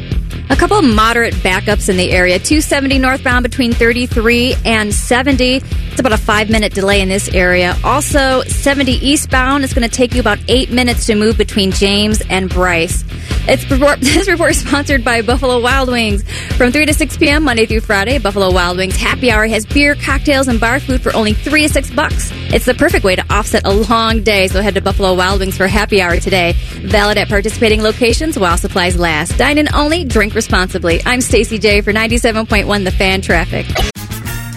A 0.49 0.55
couple 0.55 0.81
moderate 0.81 1.33
backups 1.35 1.89
in 1.89 1.97
the 1.97 2.11
area. 2.11 2.37
270 2.37 2.99
northbound 2.99 3.43
between 3.43 3.73
33 3.73 4.55
and 4.63 4.93
70. 4.93 5.61
It's 5.95 6.01
about 6.01 6.11
a 6.11 6.17
five 6.17 6.49
minute 6.49 6.73
delay 6.73 6.99
in 6.99 7.07
this 7.07 7.29
area. 7.29 7.73
Also, 7.81 8.41
70 8.41 8.91
eastbound 8.91 9.63
is 9.63 9.73
going 9.73 9.89
to 9.89 9.95
take 9.95 10.13
you 10.13 10.19
about 10.19 10.39
eight 10.49 10.69
minutes 10.69 11.05
to 11.05 11.15
move 11.15 11.37
between 11.37 11.71
James 11.71 12.21
and 12.29 12.49
Bryce. 12.49 13.05
It's 13.47 13.71
report, 13.71 13.99
this 14.01 14.27
report 14.27 14.51
is 14.51 14.59
sponsored 14.59 15.05
by 15.05 15.21
Buffalo 15.21 15.61
Wild 15.61 15.87
Wings. 15.87 16.29
From 16.57 16.73
3 16.73 16.87
to 16.87 16.93
6 16.93 17.15
p.m. 17.15 17.45
Monday 17.45 17.65
through 17.65 17.79
Friday, 17.79 18.17
Buffalo 18.17 18.51
Wild 18.51 18.75
Wings 18.75 18.97
Happy 18.97 19.31
Hour 19.31 19.47
has 19.47 19.65
beer, 19.65 19.95
cocktails, 19.95 20.49
and 20.49 20.59
bar 20.59 20.81
food 20.81 20.99
for 20.99 21.15
only 21.15 21.31
3 21.31 21.61
to 21.61 21.69
6 21.69 21.91
bucks. 21.91 22.29
It's 22.53 22.65
the 22.65 22.73
perfect 22.73 23.05
way 23.05 23.15
to 23.15 23.23
offset 23.33 23.65
a 23.65 23.71
long 23.71 24.21
day, 24.21 24.49
so 24.49 24.61
head 24.61 24.75
to 24.75 24.81
Buffalo 24.81 25.13
Wild 25.13 25.39
Wings 25.39 25.55
for 25.55 25.65
Happy 25.65 26.01
Hour 26.01 26.17
today. 26.19 26.55
Valid 26.81 27.19
at 27.19 27.29
participating 27.29 27.81
locations 27.81 28.37
while 28.37 28.57
supplies 28.57 28.99
last. 28.99 29.37
Dine 29.37 29.59
in 29.59 29.73
only, 29.73 30.03
drink 30.03 30.35
responsibly. 30.35 30.99
I'm 31.05 31.21
Stacy 31.21 31.57
J 31.57 31.79
for 31.79 31.93
97.1 31.93 32.83
The 32.83 32.91
Fan 32.91 33.21
Traffic. 33.21 33.65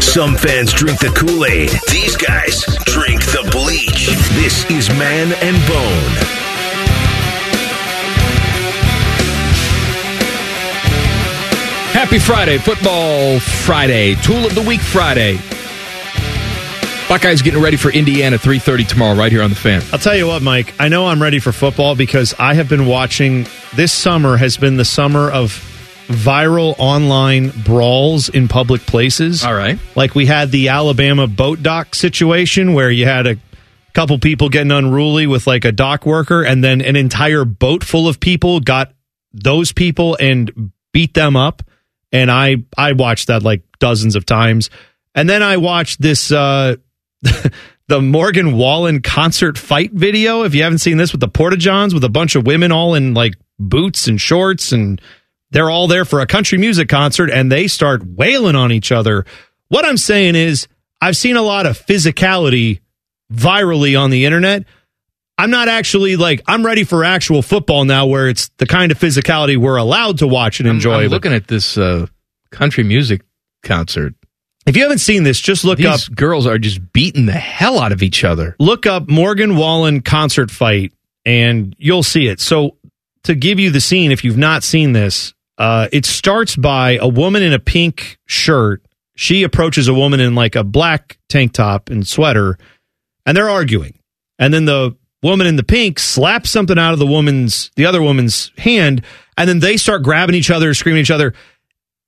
Some 0.00 0.36
fans 0.36 0.72
drink 0.72 0.98
the 1.00 1.08
Kool 1.08 1.46
Aid. 1.46 1.70
These 1.90 2.16
guys 2.16 2.64
drink 2.84 3.20
the 3.26 3.48
bleach. 3.50 4.08
This 4.34 4.70
is 4.70 4.88
Man 4.90 5.32
and 5.32 5.56
Bone. 5.66 6.42
Happy 11.92 12.18
Friday, 12.18 12.58
Football 12.58 13.40
Friday, 13.40 14.14
Tool 14.16 14.46
of 14.46 14.54
the 14.54 14.62
Week 14.62 14.80
Friday. 14.80 15.38
Buckeyes 17.08 17.42
getting 17.42 17.60
ready 17.60 17.76
for 17.76 17.90
Indiana 17.90 18.38
3:30 18.38 18.84
tomorrow, 18.84 19.16
right 19.16 19.32
here 19.32 19.42
on 19.42 19.50
the 19.50 19.56
Fan. 19.56 19.82
I'll 19.92 19.98
tell 19.98 20.16
you 20.16 20.26
what, 20.26 20.42
Mike. 20.42 20.74
I 20.78 20.88
know 20.88 21.06
I'm 21.08 21.22
ready 21.22 21.38
for 21.38 21.52
football 21.52 21.94
because 21.94 22.34
I 22.38 22.54
have 22.54 22.68
been 22.68 22.86
watching. 22.86 23.46
This 23.74 23.92
summer 23.92 24.36
has 24.36 24.56
been 24.56 24.76
the 24.76 24.84
summer 24.84 25.30
of 25.30 25.52
viral 26.08 26.74
online 26.78 27.50
brawls 27.64 28.28
in 28.28 28.48
public 28.48 28.82
places. 28.82 29.44
All 29.44 29.54
right. 29.54 29.78
Like 29.94 30.14
we 30.14 30.26
had 30.26 30.50
the 30.50 30.68
Alabama 30.68 31.26
boat 31.26 31.62
dock 31.62 31.94
situation 31.94 32.74
where 32.74 32.90
you 32.90 33.06
had 33.06 33.26
a 33.26 33.36
couple 33.92 34.18
people 34.18 34.48
getting 34.48 34.72
unruly 34.72 35.26
with 35.26 35.46
like 35.46 35.64
a 35.64 35.72
dock 35.72 36.06
worker, 36.06 36.42
and 36.42 36.62
then 36.62 36.80
an 36.80 36.96
entire 36.96 37.44
boat 37.44 37.84
full 37.84 38.08
of 38.08 38.20
people 38.20 38.60
got 38.60 38.92
those 39.32 39.72
people 39.72 40.16
and 40.20 40.72
beat 40.92 41.14
them 41.14 41.36
up. 41.36 41.62
And 42.10 42.30
I 42.30 42.56
I 42.76 42.92
watched 42.92 43.28
that 43.28 43.42
like 43.42 43.62
dozens 43.78 44.16
of 44.16 44.26
times. 44.26 44.70
And 45.14 45.28
then 45.28 45.42
I 45.42 45.56
watched 45.56 46.00
this 46.00 46.32
uh 46.32 46.76
the 47.88 48.00
Morgan 48.00 48.56
Wallen 48.56 49.02
concert 49.02 49.58
fight 49.58 49.92
video. 49.92 50.44
If 50.44 50.54
you 50.54 50.62
haven't 50.62 50.78
seen 50.78 50.96
this 50.96 51.12
with 51.12 51.20
the 51.20 51.28
Porta 51.28 51.56
Johns 51.56 51.94
with 51.94 52.04
a 52.04 52.08
bunch 52.08 52.34
of 52.34 52.46
women 52.46 52.72
all 52.72 52.94
in 52.94 53.14
like 53.14 53.34
boots 53.58 54.08
and 54.08 54.20
shorts 54.20 54.72
and 54.72 55.00
they're 55.52 55.70
all 55.70 55.86
there 55.86 56.04
for 56.04 56.20
a 56.20 56.26
country 56.26 56.58
music 56.58 56.88
concert 56.88 57.30
and 57.30 57.50
they 57.52 57.68
start 57.68 58.02
wailing 58.04 58.56
on 58.56 58.72
each 58.72 58.90
other. 58.90 59.24
What 59.68 59.84
I'm 59.84 59.96
saying 59.96 60.34
is 60.34 60.66
I've 61.00 61.16
seen 61.16 61.36
a 61.36 61.42
lot 61.42 61.66
of 61.66 61.78
physicality 61.78 62.80
virally 63.32 63.98
on 63.98 64.10
the 64.10 64.24
internet. 64.24 64.64
I'm 65.38 65.50
not 65.50 65.68
actually 65.68 66.16
like 66.16 66.42
I'm 66.46 66.64
ready 66.64 66.84
for 66.84 67.04
actual 67.04 67.42
football 67.42 67.84
now 67.84 68.06
where 68.06 68.28
it's 68.28 68.48
the 68.58 68.66
kind 68.66 68.92
of 68.92 68.98
physicality 68.98 69.56
we're 69.56 69.76
allowed 69.76 70.18
to 70.18 70.26
watch 70.26 70.60
and 70.60 70.68
enjoy. 70.68 70.94
I'm 70.94 71.04
But 71.04 71.10
looking 71.12 71.32
at 71.32 71.48
this 71.48 71.78
uh, 71.78 72.06
country 72.50 72.84
music 72.84 73.22
concert. 73.62 74.14
if 74.66 74.76
you 74.76 74.82
haven't 74.82 74.98
seen 74.98 75.22
this, 75.22 75.40
just 75.40 75.64
look 75.64 75.80
up 75.80 75.96
These 75.98 76.08
girls 76.08 76.46
are 76.46 76.58
just 76.58 76.92
beating 76.92 77.26
the 77.26 77.32
hell 77.32 77.80
out 77.80 77.92
of 77.92 78.02
each 78.02 78.24
other. 78.24 78.54
look 78.58 78.86
up 78.86 79.08
Morgan 79.08 79.56
Wallen 79.56 80.00
concert 80.02 80.50
fight 80.50 80.92
and 81.24 81.74
you'll 81.78 82.02
see 82.02 82.26
it. 82.28 82.38
So 82.40 82.76
to 83.24 83.34
give 83.34 83.58
you 83.58 83.70
the 83.70 83.80
scene, 83.80 84.12
if 84.12 84.24
you've 84.24 84.36
not 84.36 84.62
seen 84.62 84.92
this, 84.92 85.32
uh, 85.62 85.88
it 85.92 86.04
starts 86.04 86.56
by 86.56 86.98
a 87.00 87.06
woman 87.06 87.40
in 87.40 87.52
a 87.52 87.58
pink 87.60 88.18
shirt. 88.26 88.84
She 89.14 89.44
approaches 89.44 89.86
a 89.86 89.94
woman 89.94 90.18
in 90.18 90.34
like 90.34 90.56
a 90.56 90.64
black 90.64 91.18
tank 91.28 91.52
top 91.52 91.88
and 91.88 92.04
sweater, 92.04 92.58
and 93.24 93.36
they're 93.36 93.48
arguing. 93.48 93.96
And 94.40 94.52
then 94.52 94.64
the 94.64 94.96
woman 95.22 95.46
in 95.46 95.54
the 95.54 95.62
pink 95.62 96.00
slaps 96.00 96.50
something 96.50 96.76
out 96.80 96.94
of 96.94 96.98
the 96.98 97.06
woman's 97.06 97.70
the 97.76 97.86
other 97.86 98.02
woman's 98.02 98.50
hand, 98.58 99.04
and 99.36 99.48
then 99.48 99.60
they 99.60 99.76
start 99.76 100.02
grabbing 100.02 100.34
each 100.34 100.50
other, 100.50 100.74
screaming 100.74 100.98
at 100.98 101.02
each 101.02 101.12
other. 101.12 101.32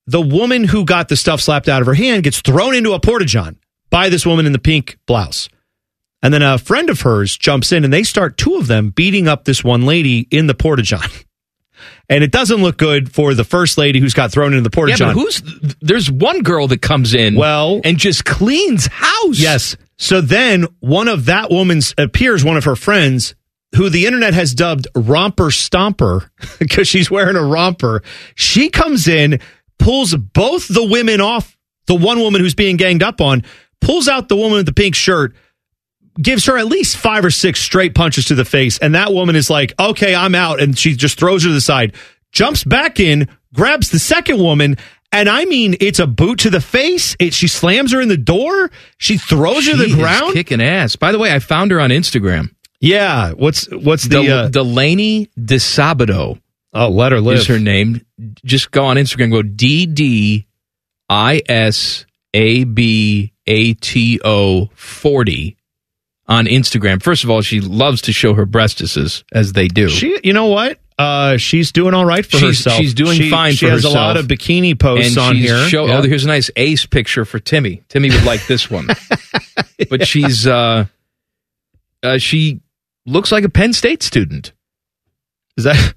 The 0.09 0.21
woman 0.21 0.65
who 0.65 0.85
got 0.85 1.09
the 1.09 1.15
stuff 1.15 1.41
slapped 1.41 1.69
out 1.69 1.81
of 1.81 1.87
her 1.87 1.95
hand 1.95 2.25
gets 2.25 2.41
thrown 2.41 2.75
into 2.75 2.93
a 2.93 2.99
porta 2.99 3.25
john 3.25 3.57
by 3.89 4.09
this 4.09 4.27
woman 4.27 4.47
in 4.47 4.53
the 4.53 4.59
pink 4.59 4.99
blouse. 5.07 5.49
And 6.25 6.35
then 6.35 6.43
a 6.43 6.59
friend 6.59 6.91
of 6.91 7.03
hers 7.03 7.37
jumps 7.37 7.71
in 7.71 7.85
and 7.85 7.93
they 7.93 8.03
start 8.03 8.37
two 8.37 8.57
of 8.57 8.67
them 8.67 8.91
beating 8.91 9.29
up 9.29 9.45
this 9.45 9.63
one 9.63 9.87
lady 9.87 10.27
in 10.33 10.49
the 10.49 10.55
porta 10.55 10.83
john. 10.83 11.09
And 12.09 12.23
it 12.23 12.31
doesn't 12.31 12.59
look 12.59 12.77
good 12.77 13.11
for 13.13 13.35
the 13.35 13.45
first 13.45 13.79
lady 13.79 13.99
who's 13.99 14.15
got 14.15 14.31
thrown 14.31 14.53
into 14.53 14.63
the 14.63 14.71
porta 14.71 14.93
john. 14.95 15.15
but 15.15 15.21
who's 15.21 15.43
there's 15.81 16.11
one 16.11 16.43
girl 16.43 16.69
that 16.69 16.83
comes 16.83 17.15
in 17.15 17.35
well 17.35 17.81
and 17.83 17.99
just 17.99 18.25
cleans 18.25 18.87
house. 18.89 19.39
Yes. 19.39 19.77
So 19.97 20.21
then 20.21 20.67
one 20.81 21.09
of 21.09 21.27
that 21.27 21.51
woman's 21.51 21.95
appears 21.97 22.45
one 22.45 22.57
of 22.57 22.65
her 22.65 22.77
friends 22.77 23.35
who 23.77 23.89
the 23.89 24.07
internet 24.07 24.35
has 24.35 24.55
dubbed 24.55 24.87
romper 24.95 25.47
stomper 25.47 26.29
because 26.59 26.87
she's 26.89 27.11
wearing 27.11 27.37
a 27.37 27.43
romper. 27.45 28.03
She 28.35 28.69
comes 28.71 29.09
in, 29.09 29.41
pulls 29.79 30.15
both 30.15 30.69
the 30.69 30.85
women 30.85 31.21
off 31.21 31.57
the 31.87 31.95
one 31.95 32.19
woman 32.21 32.41
who's 32.41 32.55
being 32.55 32.77
ganged 32.77 33.03
up 33.03 33.21
on, 33.21 33.45
pulls 33.81 34.09
out 34.09 34.29
the 34.29 34.37
woman 34.37 34.59
with 34.59 34.67
the 34.67 34.73
pink 34.73 34.95
shirt, 34.95 35.35
gives 36.21 36.47
her 36.47 36.57
at 36.59 36.67
least 36.67 36.97
five 36.97 37.25
or 37.25 37.31
six 37.31 37.61
straight 37.61 37.95
punches 37.95 38.27
to 38.27 38.35
the 38.35 38.45
face. 38.45 38.79
And 38.79 38.95
that 38.95 39.13
woman 39.13 39.37
is 39.37 39.51
like, 39.51 39.73
okay, 39.79 40.15
I'm 40.15 40.35
out. 40.35 40.61
And 40.61 40.79
she 40.79 40.95
just 40.95 41.19
throws 41.19 41.43
her 41.45 41.49
to 41.51 41.55
the 41.55 41.61
side, 41.61 41.95
jumps 42.33 42.65
back 42.65 43.01
in, 43.01 43.29
grabs 43.53 43.91
the 43.91 43.99
second 43.99 44.39
woman. 44.39 44.77
And 45.13 45.29
I 45.29 45.45
mean, 45.45 45.77
it's 45.81 46.01
a 46.01 46.07
boot 46.07 46.41
to 46.41 46.51
the 46.51 46.61
face. 46.61 47.15
It, 47.21 47.35
she 47.35 47.47
slams 47.47 47.93
her 47.93 48.01
in 48.01 48.09
the 48.09 48.17
door. 48.17 48.71
She 48.99 49.17
throws 49.17 49.67
her 49.67 49.73
to 49.77 49.85
She 49.85 49.93
the 49.93 49.97
ground. 49.97 50.33
kicking 50.33 50.61
ass. 50.61 50.97
By 50.97 51.13
the 51.13 51.19
way, 51.19 51.33
I 51.33 51.39
found 51.39 51.71
her 51.71 51.81
on 51.81 51.91
Instagram. 51.91 52.53
Yeah. 52.81 53.31
What's 53.33 53.71
what's 53.71 54.05
the 54.05 54.23
Del- 54.23 54.39
uh, 54.39 54.49
Delaney 54.49 55.29
DiSabato. 55.39 56.41
Oh, 56.73 56.89
let 56.89 57.13
her 57.13 57.21
live. 57.21 57.39
Is 57.39 57.47
her 57.47 57.61
name? 57.61 58.05
Just 58.45 58.73
go 58.73 58.87
on 58.87 58.97
Instagram. 58.97 59.31
Go 59.31 59.43
D 59.43 59.87
D 59.87 60.47
I 61.09 61.41
S 61.49 62.05
A 62.35 62.65
B 62.65 63.33
A 63.47 63.75
T 63.75 64.21
O 64.25 64.71
forty 64.75 65.57
on 66.27 66.47
Instagram. 66.47 67.03
First 67.03 67.25
of 67.25 67.31
all, 67.31 67.43
she 67.43 67.61
loves 67.61 68.03
to 68.03 68.13
show 68.13 68.35
her 68.35 68.47
breastises 68.47 69.25
as 69.33 69.53
they 69.53 69.69
do. 69.69 69.89
She, 69.89 70.19
you 70.25 70.33
know 70.33 70.47
what? 70.47 70.79
Uh, 70.99 71.37
she's 71.39 71.73
doing 71.73 71.93
all 71.93 72.05
right 72.05 72.25
for 72.25 72.37
she's, 72.39 72.59
herself. 72.65 72.79
She's 72.79 72.95
doing 72.95 73.19
She- 73.19 73.31
fine 73.31 73.55
she 73.55 73.67
has 73.67 73.83
herself. 73.83 73.95
a 73.95 73.99
lot 73.99 74.17
of 74.17 74.27
bikini 74.27 74.79
posts 74.79 75.17
and 75.17 75.19
on 75.19 75.37
here. 75.37 75.59
Show, 75.69 75.87
Yeah. 75.87 75.99
Oh, 75.99 76.03
here's 76.03 76.25
a 76.25 76.29
nice 76.29 76.51
ace 76.57 76.87
picture 76.87 77.25
for 77.25 77.39
Timmy. 77.41 77.83
Timmy 77.89 78.11
would 78.11 78.25
like 78.25 78.47
this 78.47 78.71
one. 78.71 78.87
but 79.91 80.07
she's 80.07 80.47
uh, 80.47 80.87
uh, 82.03 82.19
she 82.19 82.61
looks 83.07 83.33
like 83.33 83.43
a 83.45 83.49
Penn 83.49 83.73
State 83.73 84.03
student. 84.05 84.53
Is 85.57 85.65
that 85.65 85.95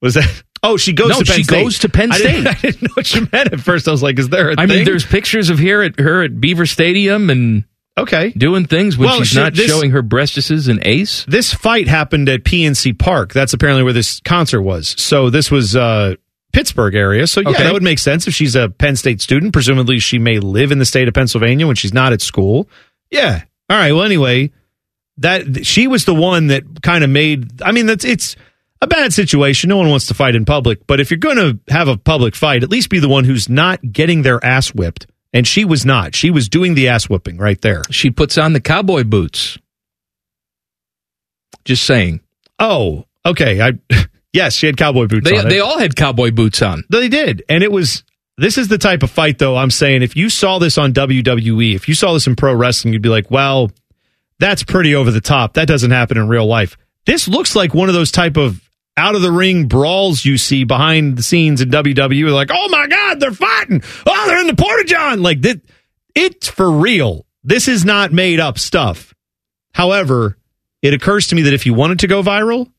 was 0.00 0.14
that? 0.14 0.42
Oh, 0.64 0.76
she 0.76 0.92
goes 0.92 1.08
No, 1.10 1.20
to 1.20 1.24
Penn 1.24 1.36
she 1.36 1.42
State. 1.44 1.62
goes 1.62 1.78
to 1.80 1.88
Penn 1.88 2.12
I 2.12 2.18
didn't, 2.18 2.40
State. 2.42 2.46
I 2.68 2.70
didn't 2.70 2.82
know 2.82 2.94
what 2.94 3.14
you 3.14 3.28
meant 3.32 3.52
at 3.52 3.60
first. 3.60 3.86
I 3.88 3.90
was 3.92 4.02
like, 4.02 4.18
is 4.18 4.28
there 4.28 4.50
a 4.50 4.54
I 4.58 4.66
mean, 4.66 4.84
there's 4.84 5.04
pictures 5.06 5.50
of 5.50 5.58
here 5.58 5.82
at 5.82 5.98
her 6.00 6.22
at 6.24 6.40
Beaver 6.40 6.66
Stadium, 6.66 7.30
and 7.30 7.64
Okay. 7.98 8.30
Doing 8.30 8.66
things 8.66 8.96
when 8.96 9.08
Well, 9.08 9.18
she's 9.18 9.28
she- 9.28 9.38
not 9.38 9.54
this- 9.54 9.66
showing 9.70 9.90
her 9.90 10.02
breastises 10.02 10.68
and 10.68 10.80
ace. 10.84 11.24
This 11.28 11.52
fight 11.52 11.88
happened 11.88 12.28
at 12.28 12.42
PNC 12.44 12.92
Park. 12.98 13.32
That's 13.32 13.52
apparently 13.52 13.82
where 13.84 13.92
this 13.92 14.20
concert 14.20 14.62
was. 14.62 14.94
So 14.98 15.28
this 15.28 15.50
was 15.50 15.76
uh, 15.76 16.14
Pittsburgh 16.54 16.94
area. 16.94 17.26
So 17.26 17.40
yeah, 17.42 17.50
Okay. 17.50 17.62
that 17.64 17.72
would 17.72 17.82
make 17.82 17.98
sense 17.98 18.26
if 18.26 18.34
she's 18.34 18.56
a 18.56 18.70
Penn 18.70 18.96
State 18.96 19.20
student. 19.20 19.52
Presumably, 19.52 19.98
she 19.98 20.18
may 20.18 20.38
live 20.38 20.72
in 20.72 20.78
the 20.78 20.86
state 20.86 21.06
of 21.06 21.12
Pennsylvania 21.14 21.66
when 21.66 21.76
she's 21.76 21.92
not 21.92 22.12
at 22.14 22.22
school. 22.22 22.68
Yeah. 23.10 23.42
All 23.68 23.76
right. 23.76 23.92
Well, 23.92 24.04
anyway, 24.04 24.52
that 25.18 25.66
she 25.66 25.86
was 25.86 26.06
the 26.06 26.14
one 26.14 26.46
that 26.46 26.64
kind 26.82 27.04
of 27.04 27.10
made. 27.10 27.60
I 27.62 27.72
mean, 27.72 27.84
that's 27.86 28.04
it's 28.06 28.36
a 28.80 28.86
bad 28.86 29.12
situation. 29.12 29.68
No 29.68 29.76
one 29.76 29.90
wants 29.90 30.06
to 30.06 30.14
fight 30.14 30.34
in 30.34 30.46
public, 30.46 30.86
but 30.86 30.98
if 30.98 31.10
you're 31.10 31.18
going 31.18 31.36
to 31.36 31.58
have 31.72 31.88
a 31.88 31.96
public 31.98 32.34
fight, 32.34 32.62
at 32.62 32.70
least 32.70 32.88
be 32.88 32.98
the 33.00 33.08
one 33.08 33.24
who's 33.24 33.48
not 33.50 33.80
getting 33.92 34.22
their 34.22 34.42
ass 34.44 34.70
whipped. 34.74 35.06
And 35.32 35.46
she 35.46 35.64
was 35.64 35.86
not. 35.86 36.14
She 36.14 36.30
was 36.30 36.48
doing 36.48 36.74
the 36.74 36.88
ass 36.88 37.08
whooping 37.08 37.38
right 37.38 37.60
there. 37.62 37.82
She 37.90 38.10
puts 38.10 38.36
on 38.36 38.52
the 38.52 38.60
cowboy 38.60 39.04
boots. 39.04 39.58
Just 41.64 41.84
saying. 41.84 42.20
Oh, 42.58 43.04
okay. 43.24 43.60
I 43.60 43.72
yes, 44.32 44.54
she 44.54 44.66
had 44.66 44.76
cowboy 44.76 45.06
boots 45.06 45.28
They 45.28 45.38
on. 45.38 45.46
it. 45.46 45.48
they 45.48 45.60
all 45.60 45.78
had 45.78 45.96
cowboy 45.96 46.30
boots 46.30 46.60
on. 46.62 46.84
They 46.90 47.08
did. 47.08 47.42
And 47.48 47.62
it 47.62 47.72
was 47.72 48.04
this 48.38 48.58
is 48.58 48.68
the 48.68 48.78
type 48.78 49.02
of 49.02 49.10
fight 49.10 49.38
though 49.38 49.56
I'm 49.56 49.70
saying 49.70 50.02
if 50.02 50.16
you 50.16 50.28
saw 50.28 50.58
this 50.58 50.78
on 50.78 50.92
WWE, 50.92 51.74
if 51.74 51.88
you 51.88 51.94
saw 51.94 52.12
this 52.12 52.26
in 52.26 52.36
pro 52.36 52.54
wrestling, 52.54 52.92
you'd 52.92 53.02
be 53.02 53.08
like, 53.08 53.30
"Well, 53.30 53.70
that's 54.38 54.62
pretty 54.64 54.94
over 54.94 55.10
the 55.10 55.20
top. 55.20 55.54
That 55.54 55.68
doesn't 55.68 55.90
happen 55.90 56.16
in 56.18 56.28
real 56.28 56.46
life." 56.46 56.76
This 57.06 57.26
looks 57.28 57.54
like 57.56 57.74
one 57.74 57.88
of 57.88 57.94
those 57.94 58.10
type 58.10 58.36
of 58.36 58.60
out 58.96 59.14
of 59.14 59.22
the 59.22 59.32
ring 59.32 59.66
brawls 59.68 60.24
you 60.24 60.36
see 60.36 60.64
behind 60.64 61.16
the 61.16 61.22
scenes 61.22 61.60
in 61.60 61.70
WWE 61.70 62.32
like, 62.32 62.50
"Oh 62.52 62.68
my 62.68 62.86
god, 62.86 63.20
they're 63.20 63.32
fighting. 63.32 63.82
Oh, 64.06 64.26
they're 64.26 64.40
in 64.40 64.46
the 64.46 64.56
porta 64.56 64.84
john." 64.84 65.22
Like 65.22 65.42
that 65.42 65.60
it's 66.14 66.48
for 66.48 66.70
real. 66.70 67.26
This 67.44 67.68
is 67.68 67.84
not 67.84 68.12
made 68.12 68.38
up 68.38 68.58
stuff. 68.58 69.14
However, 69.74 70.36
it 70.82 70.94
occurs 70.94 71.28
to 71.28 71.34
me 71.34 71.42
that 71.42 71.54
if 71.54 71.66
you 71.66 71.74
wanted 71.74 72.00
to 72.00 72.06
go 72.06 72.22
viral 72.22 72.70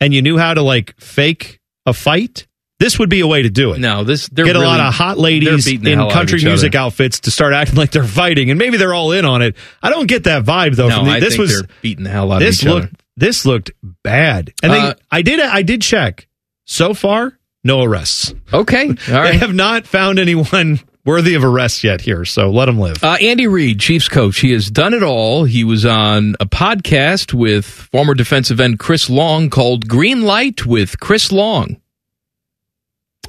and 0.00 0.14
you 0.14 0.22
knew 0.22 0.38
how 0.38 0.54
to 0.54 0.62
like 0.62 0.98
fake 1.00 1.60
a 1.84 1.92
fight, 1.92 2.46
this 2.78 2.98
would 2.98 3.10
be 3.10 3.20
a 3.20 3.26
way 3.26 3.42
to 3.42 3.50
do 3.50 3.72
it. 3.72 3.80
No, 3.80 4.04
this 4.04 4.28
they're 4.28 4.44
get 4.44 4.56
a 4.56 4.60
lot 4.60 4.80
of 4.80 4.94
hot 4.94 5.18
ladies 5.18 5.66
in 5.66 5.84
hell 5.84 6.02
out 6.02 6.06
of 6.08 6.12
country 6.12 6.42
music 6.44 6.74
other. 6.74 6.86
outfits 6.86 7.20
to 7.20 7.30
start 7.30 7.52
acting 7.52 7.76
like 7.76 7.90
they're 7.90 8.04
fighting, 8.04 8.50
and 8.50 8.58
maybe 8.58 8.76
they're 8.76 8.94
all 8.94 9.12
in 9.12 9.24
on 9.24 9.42
it. 9.42 9.56
I 9.82 9.90
don't 9.90 10.06
get 10.06 10.24
that 10.24 10.44
vibe 10.44 10.76
though. 10.76 10.88
No, 10.88 10.98
from 10.98 11.06
the, 11.06 11.12
I 11.12 11.20
this 11.20 11.30
think 11.30 11.40
was 11.40 11.60
they're 11.60 11.68
beating 11.82 12.04
the 12.04 12.10
hell 12.10 12.30
out 12.30 12.38
this 12.38 12.60
of 12.62 12.66
each 12.66 12.68
looked 12.68 12.86
other. 12.86 12.92
This 13.18 13.44
looked 13.44 13.70
bad, 14.02 14.52
and 14.62 14.72
Uh, 14.72 14.94
I 15.10 15.22
did 15.22 15.40
I 15.40 15.62
did 15.62 15.82
check 15.82 16.28
so 16.64 16.94
far 16.94 17.38
no 17.64 17.82
arrests. 17.82 18.32
Okay, 18.52 18.88
all 19.12 19.22
They 19.24 19.36
have 19.38 19.54
not 19.54 19.86
found 19.86 20.18
anyone 20.18 20.80
worthy 21.04 21.34
of 21.34 21.42
arrest 21.44 21.82
yet 21.84 22.00
here, 22.02 22.24
so 22.24 22.50
let 22.50 22.66
them 22.66 22.78
live. 22.78 23.02
Uh, 23.02 23.16
Andy 23.20 23.46
Reid, 23.46 23.80
Chiefs 23.80 24.08
coach, 24.08 24.38
he 24.40 24.52
has 24.52 24.70
done 24.70 24.94
it 24.94 25.02
all. 25.02 25.44
He 25.44 25.64
was 25.64 25.84
on 25.86 26.36
a 26.38 26.46
podcast 26.46 27.32
with 27.34 27.64
former 27.66 28.14
defensive 28.14 28.60
end 28.60 28.78
Chris 28.78 29.08
Long 29.10 29.48
called 29.50 29.88
Green 29.88 30.22
Light 30.22 30.66
with 30.66 31.00
Chris 31.00 31.32
Long. 31.32 31.80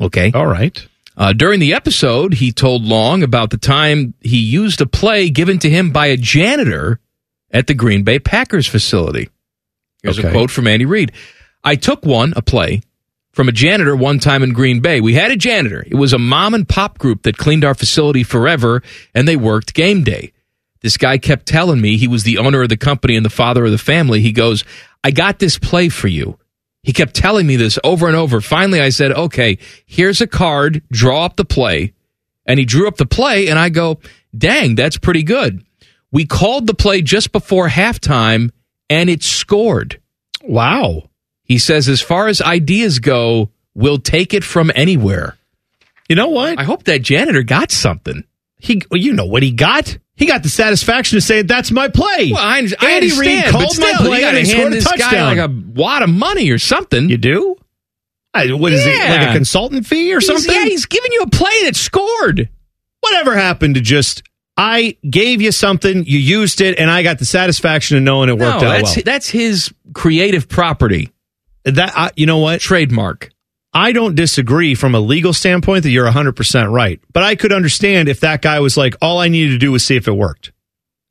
Okay. 0.01 0.31
All 0.33 0.47
right. 0.47 0.87
Uh, 1.17 1.33
during 1.33 1.59
the 1.59 1.73
episode, 1.73 2.35
he 2.35 2.51
told 2.51 2.83
Long 2.85 3.23
about 3.23 3.49
the 3.49 3.57
time 3.57 4.13
he 4.21 4.37
used 4.39 4.79
a 4.79 4.85
play 4.85 5.29
given 5.29 5.59
to 5.59 5.69
him 5.69 5.91
by 5.91 6.07
a 6.07 6.15
janitor 6.17 6.99
at 7.51 7.67
the 7.67 7.73
Green 7.73 8.03
Bay 8.03 8.19
Packers 8.19 8.67
facility. 8.67 9.29
Here's 10.03 10.19
a 10.19 10.31
quote 10.31 10.51
from 10.51 10.67
Andy 10.67 10.85
Reid. 10.85 11.11
I 11.63 11.75
took 11.75 12.05
one, 12.05 12.33
a 12.35 12.41
play, 12.41 12.81
from 13.31 13.49
a 13.49 13.51
janitor 13.51 13.95
one 13.95 14.19
time 14.19 14.43
in 14.43 14.53
Green 14.53 14.79
Bay. 14.79 15.01
We 15.01 15.13
had 15.13 15.31
a 15.31 15.35
janitor. 15.35 15.83
It 15.85 15.95
was 15.95 16.13
a 16.13 16.19
mom 16.19 16.53
and 16.53 16.67
pop 16.67 16.97
group 16.97 17.23
that 17.23 17.37
cleaned 17.37 17.65
our 17.65 17.73
facility 17.73 18.23
forever, 18.23 18.81
and 19.13 19.27
they 19.27 19.35
worked 19.35 19.73
game 19.73 20.03
day. 20.03 20.33
This 20.81 20.97
guy 20.97 21.17
kept 21.17 21.45
telling 21.45 21.81
me 21.81 21.97
he 21.97 22.07
was 22.07 22.23
the 22.23 22.37
owner 22.37 22.61
of 22.61 22.69
the 22.69 22.77
company 22.77 23.15
and 23.15 23.25
the 23.25 23.29
father 23.29 23.65
of 23.65 23.71
the 23.71 23.77
family. 23.77 24.21
He 24.21 24.31
goes, 24.31 24.63
I 25.03 25.11
got 25.11 25.39
this 25.39 25.57
play 25.57 25.89
for 25.89 26.07
you. 26.07 26.39
He 26.83 26.93
kept 26.93 27.13
telling 27.13 27.45
me 27.45 27.57
this 27.57 27.77
over 27.83 28.07
and 28.07 28.15
over. 28.15 28.39
Finally, 28.39 28.79
I 28.79 28.89
said, 28.89 29.11
okay, 29.11 29.57
here's 29.85 30.21
a 30.21 30.27
card, 30.27 30.81
draw 30.91 31.25
up 31.25 31.35
the 31.35 31.45
play. 31.45 31.93
And 32.45 32.57
he 32.57 32.65
drew 32.65 32.87
up 32.87 32.95
the 32.95 33.05
play, 33.05 33.47
and 33.49 33.59
I 33.59 33.69
go, 33.69 33.99
dang, 34.35 34.75
that's 34.75 34.97
pretty 34.97 35.23
good. 35.23 35.63
We 36.11 36.25
called 36.25 36.65
the 36.65 36.73
play 36.73 37.01
just 37.01 37.31
before 37.31 37.67
halftime, 37.67 38.51
and 38.89 39.09
it 39.09 39.23
scored. 39.23 40.01
Wow. 40.43 41.09
He 41.43 41.57
says, 41.57 41.89
as 41.89 42.01
far 42.01 42.27
as 42.27 42.41
ideas 42.41 42.99
go, 42.99 43.49
we'll 43.73 43.97
take 43.99 44.33
it 44.33 44.43
from 44.43 44.71
anywhere. 44.75 45.35
You 46.07 46.15
know 46.15 46.29
what? 46.29 46.57
I 46.59 46.63
hope 46.63 46.83
that 46.85 47.01
janitor 47.01 47.43
got 47.43 47.71
something. 47.71 48.23
He, 48.57 48.81
well, 48.91 48.99
you 48.99 49.13
know 49.13 49.25
what 49.25 49.43
he 49.43 49.51
got? 49.51 49.97
He 50.15 50.25
got 50.25 50.43
the 50.43 50.49
satisfaction 50.49 51.17
of 51.17 51.23
saying 51.23 51.47
that's 51.47 51.71
my 51.71 51.87
play. 51.87 52.31
Well, 52.31 52.43
I, 52.43 52.57
I 52.57 52.59
Andy 52.61 52.75
understand, 53.11 53.19
Reid 53.19 53.45
called 53.51 53.71
still, 53.71 53.93
my 53.93 53.97
play 53.99 54.19
you 54.19 54.25
and 54.27 54.37
he 54.37 54.45
scored 54.45 54.67
a 54.67 54.75
this 54.75 54.83
touchdown. 54.83 55.11
guy 55.11 55.27
like 55.43 55.49
a 55.49 55.53
wad 55.79 56.01
of 56.03 56.09
money 56.09 56.49
or 56.49 56.57
something. 56.59 57.09
You 57.09 57.17
do? 57.17 57.55
I, 58.33 58.51
what 58.53 58.73
is 58.73 58.85
it? 58.85 58.95
Like 59.09 59.29
a 59.29 59.33
consultant 59.33 59.85
fee 59.87 60.13
or 60.13 60.19
He's- 60.19 60.25
something? 60.27 60.53
yeah, 60.53 60.65
he's 60.65 60.85
giving 60.85 61.11
you 61.13 61.21
a 61.21 61.29
play 61.29 61.63
that 61.63 61.75
scored. 61.75 62.49
Whatever 63.01 63.35
happened 63.35 63.75
to 63.75 63.81
just 63.81 64.23
I 64.61 64.97
gave 65.09 65.41
you 65.41 65.53
something, 65.53 66.03
you 66.05 66.19
used 66.19 66.59
it, 66.59 66.77
and 66.79 66.91
I 66.91 67.01
got 67.01 67.17
the 67.17 67.25
satisfaction 67.25 67.95
of 67.95 68.03
knowing 68.03 68.27
it 68.29 68.35
No, 68.37 68.45
worked 68.45 68.63
out 68.63 68.69
that's 68.81 68.95
well. 68.97 69.03
that's 69.05 69.29
his 69.29 69.73
creative 69.93 70.49
property. 70.49 71.11
That 71.63 71.93
I, 71.95 72.11
you 72.17 72.25
know 72.25 72.39
what? 72.39 72.59
Trademark. 72.59 73.29
I 73.73 73.91
don't 73.93 74.15
disagree 74.15 74.75
from 74.75 74.95
a 74.95 74.99
legal 74.99 75.31
standpoint 75.31 75.83
that 75.83 75.91
you're 75.91 76.09
100% 76.11 76.71
right. 76.73 76.99
But 77.13 77.23
I 77.23 77.35
could 77.35 77.53
understand 77.53 78.09
if 78.09 78.19
that 78.21 78.41
guy 78.41 78.59
was 78.59 78.75
like, 78.75 78.95
all 79.01 79.19
I 79.19 79.27
needed 79.29 79.51
to 79.51 79.57
do 79.59 79.71
was 79.71 79.83
see 79.85 79.95
if 79.95 80.07
it 80.07 80.11
worked. 80.11 80.51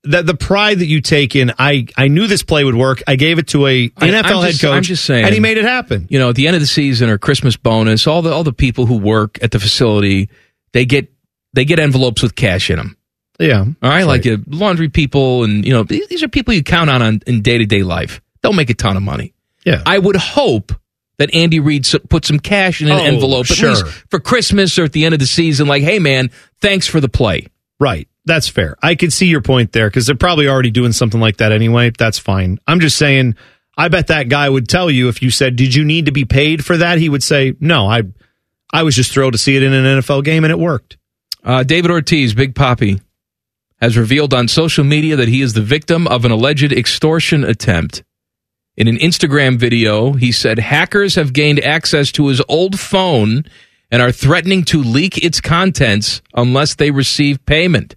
That 0.05 0.27
the 0.27 0.35
pride 0.35 0.81
that 0.81 0.87
you 0.87 1.01
take 1.01 1.35
in, 1.35 1.53
I, 1.59 1.87
I 1.97 2.09
knew 2.09 2.27
this 2.27 2.43
play 2.43 2.65
would 2.65 2.75
work. 2.75 3.03
I 3.07 3.17
gave 3.17 3.39
it 3.39 3.49
to 3.49 3.67
a 3.67 3.85
I- 3.97 4.09
NFL 4.09 4.25
I'm 4.25 4.43
head 4.43 4.51
just- 4.51 4.61
coach. 4.63 4.73
I'm 4.77 4.83
just 4.83 5.05
saying, 5.07 5.25
and 5.25 5.33
he 5.33 5.41
made 5.41 5.57
it 5.57 5.65
happen. 5.65 6.07
You 6.11 6.19
know, 6.19 6.29
at 6.31 6.35
the 6.35 6.47
end 6.49 6.55
of 6.57 6.61
the 6.61 6.67
season 6.69 7.09
or 7.09 7.17
Christmas 7.17 7.57
bonus, 7.57 8.07
all 8.07 8.21
the 8.21 8.31
all 8.33 8.45
the 8.45 8.53
people 8.53 8.85
who 8.87 8.99
work 8.99 9.39
at 9.43 9.53
the 9.53 9.59
facility, 9.61 10.29
they 10.73 10.85
get 10.85 11.11
they 11.55 11.65
get 11.65 11.79
envelopes 11.79 12.23
with 12.23 12.35
cash 12.35 12.69
in 12.71 12.77
them. 12.77 12.97
Yeah. 13.39 13.61
All 13.61 13.89
right, 13.89 14.05
like 14.05 14.27
uh, 14.27 14.39
laundry 14.49 14.89
people, 14.89 15.45
and 15.45 15.65
you 15.65 15.73
know 15.73 15.85
these, 15.85 16.23
are 16.23 16.29
people 16.29 16.55
you 16.55 16.63
count 16.63 16.91
on, 16.91 17.03
on 17.03 17.21
in 17.27 17.43
day 17.43 17.59
to 17.59 17.67
day 17.67 17.83
life. 17.83 18.21
They'll 18.43 18.53
make 18.53 18.71
a 18.71 18.75
ton 18.75 18.97
of 18.97 19.03
money. 19.03 19.33
Yeah. 19.65 19.83
I 19.87 19.99
would 19.99 20.17
hope 20.17 20.73
that 21.19 21.35
Andy 21.35 21.61
Reid 21.61 21.87
put 22.09 22.25
some 22.25 22.39
cash 22.39 22.81
in 22.81 22.89
an 22.89 22.95
Oh, 22.95 23.05
envelope 23.05 23.47
sure. 23.47 23.75
for 24.11 24.21
Christmas 24.21 24.79
or 24.79 24.85
at 24.85 24.93
the 24.93 25.05
end 25.05 25.15
of 25.15 25.21
the 25.21 25.27
season. 25.27 25.67
Like, 25.67 25.83
hey 25.83 25.99
man, 25.99 26.31
thanks 26.61 26.87
for 26.87 27.01
the 27.01 27.09
play. 27.09 27.47
Right. 27.81 28.09
That's 28.25 28.49
fair. 28.49 28.77
I 28.83 28.95
can 28.95 29.11
see 29.11 29.27
your 29.27 29.41
point 29.41 29.73
there 29.73 29.89
because 29.89 30.07
they're 30.07 30.15
probably 30.17 30.49
already 30.49 30.71
doing 30.71 30.93
something 30.93 31.21
like 31.21 31.39
that 31.39 31.51
anyway. 31.51 31.91
That's 31.97 32.19
fine. 32.19 32.59
I'm 32.67 32.79
just 32.81 32.97
saying, 32.97 33.37
I 33.77 33.89
bet 33.89 34.09
that 34.09 34.29
guy 34.29 34.49
would 34.49 34.69
tell 34.69 34.91
you 34.91 35.09
if 35.09 35.23
you 35.23 35.31
said, 35.31 35.57
"Did 35.57 35.75
you 35.75 35.85
need 35.85 36.07
to 36.07 36.13
be 36.13 36.25
paid 36.25 36.65
for 36.65 36.77
that?" 36.77 36.99
He 36.99 37.09
would 37.09 37.23
say, 37.23 37.55
"No, 37.59 37.87
I, 37.89 38.03
I 38.73 38.83
was 38.83 38.95
just 38.95 39.13
thrilled 39.13 39.33
to 39.33 39.39
see 39.39 39.57
it 39.57 39.63
in 39.63 39.73
an 39.73 40.01
NFL 40.01 40.25
game 40.25 40.45
and 40.45 40.51
it 40.51 40.59
worked." 40.59 40.99
Uh, 41.43 41.63
David 41.63 41.91
Ortiz, 41.91 42.35
Big 42.35 42.55
Papi, 42.55 43.01
has 43.81 43.97
revealed 43.97 44.35
on 44.35 44.49
social 44.49 44.85
media 44.85 45.17
that 45.17 45.29
he 45.29 45.41
is 45.41 45.53
the 45.53 45.63
victim 45.63 46.07
of 46.07 46.25
an 46.25 46.31
alleged 46.31 46.73
extortion 46.73 47.45
attempt. 47.45 48.03
In 48.77 48.89
an 48.89 48.99
Instagram 48.99 49.59
video, 49.59 50.13
he 50.13 50.31
said 50.31 50.59
hackers 50.59 51.15
have 51.17 51.33
gained 51.33 51.61
access 51.61 52.13
to 52.13 52.29
his 52.29 52.41
old 52.49 52.79
phone 52.79 53.45
and 53.91 54.03
are 54.03 54.13
threatening 54.13 54.65
to 54.65 54.83
leak 54.83 55.23
its 55.25 55.41
contents 55.41 56.23
unless 56.35 56.75
they 56.75 56.91
receive 56.91 57.45
payment. 57.47 57.97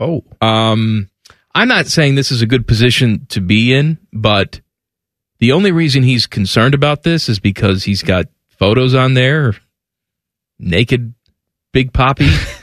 Oh. 0.00 0.24
Um, 0.40 1.08
I'm 1.54 1.68
not 1.68 1.86
saying 1.86 2.14
this 2.14 2.32
is 2.32 2.42
a 2.42 2.46
good 2.46 2.66
position 2.66 3.26
to 3.28 3.40
be 3.40 3.72
in, 3.72 3.98
but 4.12 4.60
the 5.38 5.52
only 5.52 5.70
reason 5.70 6.02
he's 6.02 6.26
concerned 6.26 6.74
about 6.74 7.02
this 7.02 7.28
is 7.28 7.38
because 7.38 7.84
he's 7.84 8.02
got 8.02 8.26
photos 8.48 8.94
on 8.94 9.14
there, 9.14 9.54
naked 10.58 11.14
Big 11.72 11.92
Papi 11.92 12.30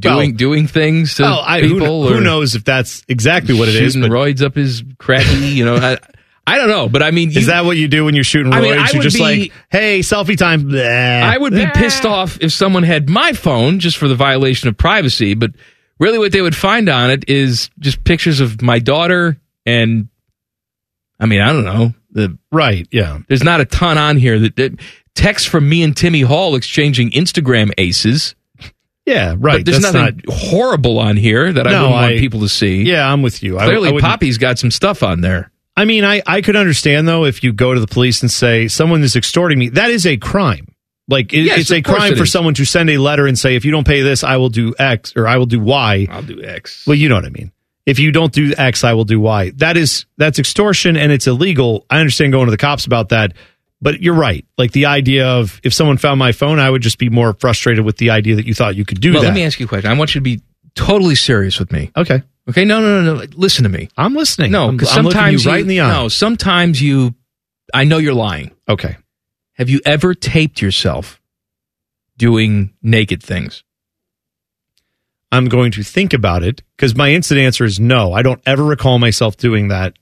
doing 0.00 0.36
doing 0.36 0.66
things 0.66 1.14
to 1.16 1.22
Well, 1.22 1.40
I, 1.44 1.60
who, 1.60 1.78
people. 1.78 2.08
who 2.08 2.16
or 2.16 2.20
knows 2.20 2.54
if 2.54 2.64
that's 2.64 3.02
exactly 3.08 3.58
what 3.58 3.68
it 3.68 3.74
is? 3.74 3.92
shooting 3.94 4.02
But 4.08 4.14
roids 4.14 4.42
up 4.42 4.54
his 4.54 4.82
cracky, 4.98 5.46
you 5.48 5.64
know. 5.64 5.76
I, 5.76 5.98
I 6.46 6.56
don't 6.56 6.68
know, 6.68 6.88
but 6.88 7.02
I 7.02 7.10
mean, 7.10 7.30
you- 7.30 7.40
is 7.40 7.46
that 7.46 7.64
what 7.66 7.76
you 7.76 7.88
do 7.88 8.04
when 8.06 8.14
you're 8.14 8.24
shooting 8.24 8.52
roids? 8.52 8.56
I 8.56 8.60
mean, 8.62 8.78
I 8.78 8.88
you're 8.92 9.02
just 9.02 9.16
be- 9.16 9.22
like, 9.22 9.52
"Hey, 9.70 10.00
selfie 10.00 10.36
time." 10.38 10.62
Bleh. 10.70 11.22
I 11.22 11.36
would 11.36 11.52
be 11.52 11.66
pissed 11.74 12.06
off 12.06 12.38
if 12.40 12.52
someone 12.52 12.84
had 12.84 13.08
my 13.08 13.32
phone 13.34 13.78
just 13.80 13.96
for 13.98 14.08
the 14.08 14.14
violation 14.14 14.68
of 14.68 14.76
privacy, 14.78 15.34
but 15.34 15.50
really 16.00 16.16
what 16.18 16.32
they 16.32 16.40
would 16.40 16.56
find 16.56 16.88
on 16.88 17.10
it 17.10 17.28
is 17.28 17.68
just 17.80 18.02
pictures 18.04 18.40
of 18.40 18.62
my 18.62 18.78
daughter 18.78 19.38
and 19.66 20.08
I 21.20 21.26
mean, 21.26 21.40
I 21.40 21.52
don't 21.52 21.64
know. 21.64 21.92
The 22.12 22.38
right, 22.52 22.86
yeah. 22.90 23.18
There's 23.28 23.44
not 23.44 23.60
a 23.60 23.64
ton 23.66 23.98
on 23.98 24.16
here 24.16 24.38
that, 24.38 24.56
that 24.56 24.80
text 25.14 25.48
from 25.48 25.68
me 25.68 25.82
and 25.82 25.94
Timmy 25.96 26.22
Hall 26.22 26.54
exchanging 26.54 27.10
Instagram 27.10 27.72
aces. 27.76 28.34
Yeah, 29.08 29.34
right. 29.38 29.58
But 29.58 29.64
there's 29.66 29.80
That's 29.80 29.94
nothing 29.94 30.22
horrible 30.28 30.98
on 30.98 31.16
here 31.16 31.52
that 31.52 31.66
I 31.66 31.70
No, 31.70 31.76
wouldn't 31.82 31.92
want 31.94 32.12
I- 32.14 32.18
people 32.18 32.40
to 32.40 32.48
see. 32.48 32.82
Yeah, 32.82 33.10
I'm 33.10 33.22
with 33.22 33.42
you. 33.42 33.58
I- 33.58 33.64
Clearly 33.66 33.88
I 33.88 33.92
wouldn't- 33.92 34.10
Papi's 34.10 34.38
got 34.38 34.58
some 34.58 34.70
stuff 34.70 35.02
on 35.02 35.20
there. 35.20 35.50
I 35.76 35.84
mean, 35.84 36.04
I, 36.04 36.22
I 36.26 36.40
could 36.40 36.56
understand 36.56 37.06
though 37.08 37.24
if 37.24 37.42
you 37.44 37.52
go 37.52 37.72
to 37.72 37.80
the 37.80 37.86
police 37.86 38.20
and 38.22 38.30
say 38.30 38.66
someone 38.68 39.02
is 39.02 39.14
extorting 39.16 39.58
me. 39.58 39.68
That 39.70 39.90
is 39.90 40.06
a 40.06 40.16
crime. 40.16 40.66
Like 41.08 41.32
it, 41.32 41.42
Yes, 41.44 41.60
it's 41.60 41.70
a 41.70 41.80
crime 41.80 42.12
it 42.12 42.18
for 42.18 42.26
someone 42.26 42.52
to 42.54 42.64
send 42.66 42.90
a 42.90 42.98
letter 42.98 43.26
and 43.26 43.38
say 43.38 43.54
if 43.56 43.64
you 43.64 43.70
don't 43.70 43.86
pay 43.86 44.02
this, 44.02 44.22
I 44.24 44.36
will 44.36 44.50
do 44.50 44.74
X 44.78 45.14
or 45.16 45.26
I 45.26 45.36
will 45.38 45.46
do 45.46 45.60
Y. 45.60 46.06
I'll 46.10 46.22
do 46.22 46.42
X. 46.42 46.84
Well, 46.86 46.96
you 46.96 47.08
know 47.08 47.14
what 47.14 47.24
I 47.24 47.30
mean. 47.30 47.52
if 47.86 47.98
you 47.98 48.12
don't 48.12 48.32
do 48.32 48.52
X, 48.58 48.84
I 48.84 48.92
will 48.92 49.04
do 49.06 49.18
Y. 49.20 49.52
That 49.56 49.76
is 49.78 50.04
that's 50.18 50.38
extortion 50.38 50.96
and 50.98 51.10
it's 51.12 51.26
illegal. 51.26 51.86
I 51.88 52.00
understand 52.00 52.32
going 52.32 52.46
to 52.46 52.50
the 52.50 52.58
cops 52.58 52.84
about 52.84 53.08
that, 53.10 53.32
but 53.80 54.00
you're 54.02 54.14
right. 54.14 54.44
Like 54.56 54.72
the 54.72 54.86
idea 54.86 55.26
of 55.26 55.60
if 55.62 55.72
someone 55.72 55.96
found 55.98 56.18
my 56.18 56.32
phone, 56.32 56.58
I 56.58 56.68
would 56.70 56.82
just 56.82 56.98
be 56.98 57.08
more 57.08 57.34
frustrated 57.34 57.84
with 57.84 57.98
the 57.98 58.10
idea 58.10 58.36
that 58.36 58.46
you 58.46 58.54
thought 58.54 58.76
you 58.76 58.84
could 58.84 59.00
do 59.00 59.12
Well, 59.12 59.22
that. 59.22 59.28
let 59.28 59.34
me 59.34 59.44
ask 59.44 59.58
you 59.60 59.66
a 59.66 59.68
question. 59.68 59.90
I 59.90 59.94
want 59.98 60.14
you 60.14 60.20
to 60.20 60.24
be 60.24 60.40
totally 60.74 61.14
serious 61.14 61.58
with 61.58 61.70
me. 61.72 61.90
Okay. 61.96 62.22
Okay. 62.48 62.64
No, 62.64 62.80
no, 62.80 63.02
no, 63.02 63.14
no. 63.16 63.24
Listen 63.36 63.62
to 63.64 63.68
me. 63.68 63.88
I'm 63.96 64.14
listening. 64.14 64.50
No, 64.50 64.72
because 64.72 64.96
I'm 64.96 65.04
looking 65.04 65.18
you 65.32 65.38
sometimes 65.38 65.46
right 65.46 65.60
in 65.60 65.66
the 65.68 65.80
eye. 65.82 65.92
No, 65.92 66.08
sometimes 66.08 66.80
you. 66.82 67.14
I 67.74 67.84
know 67.84 67.98
you're 67.98 68.14
lying. 68.14 68.50
Okay. 68.68 68.96
Have 69.54 69.68
you 69.68 69.80
ever 69.84 70.14
taped 70.14 70.62
yourself 70.62 71.20
doing 72.16 72.72
naked 72.82 73.22
things? 73.22 73.64
I'm 75.30 75.48
going 75.48 75.72
to 75.72 75.82
think 75.82 76.14
about 76.14 76.42
it 76.42 76.62
because 76.76 76.96
my 76.96 77.10
instant 77.10 77.40
answer 77.40 77.64
is 77.64 77.78
no. 77.78 78.12
I 78.14 78.22
don't 78.22 78.40
ever 78.46 78.64
recall 78.64 78.98
myself 78.98 79.36
doing 79.36 79.68
that. 79.68 79.98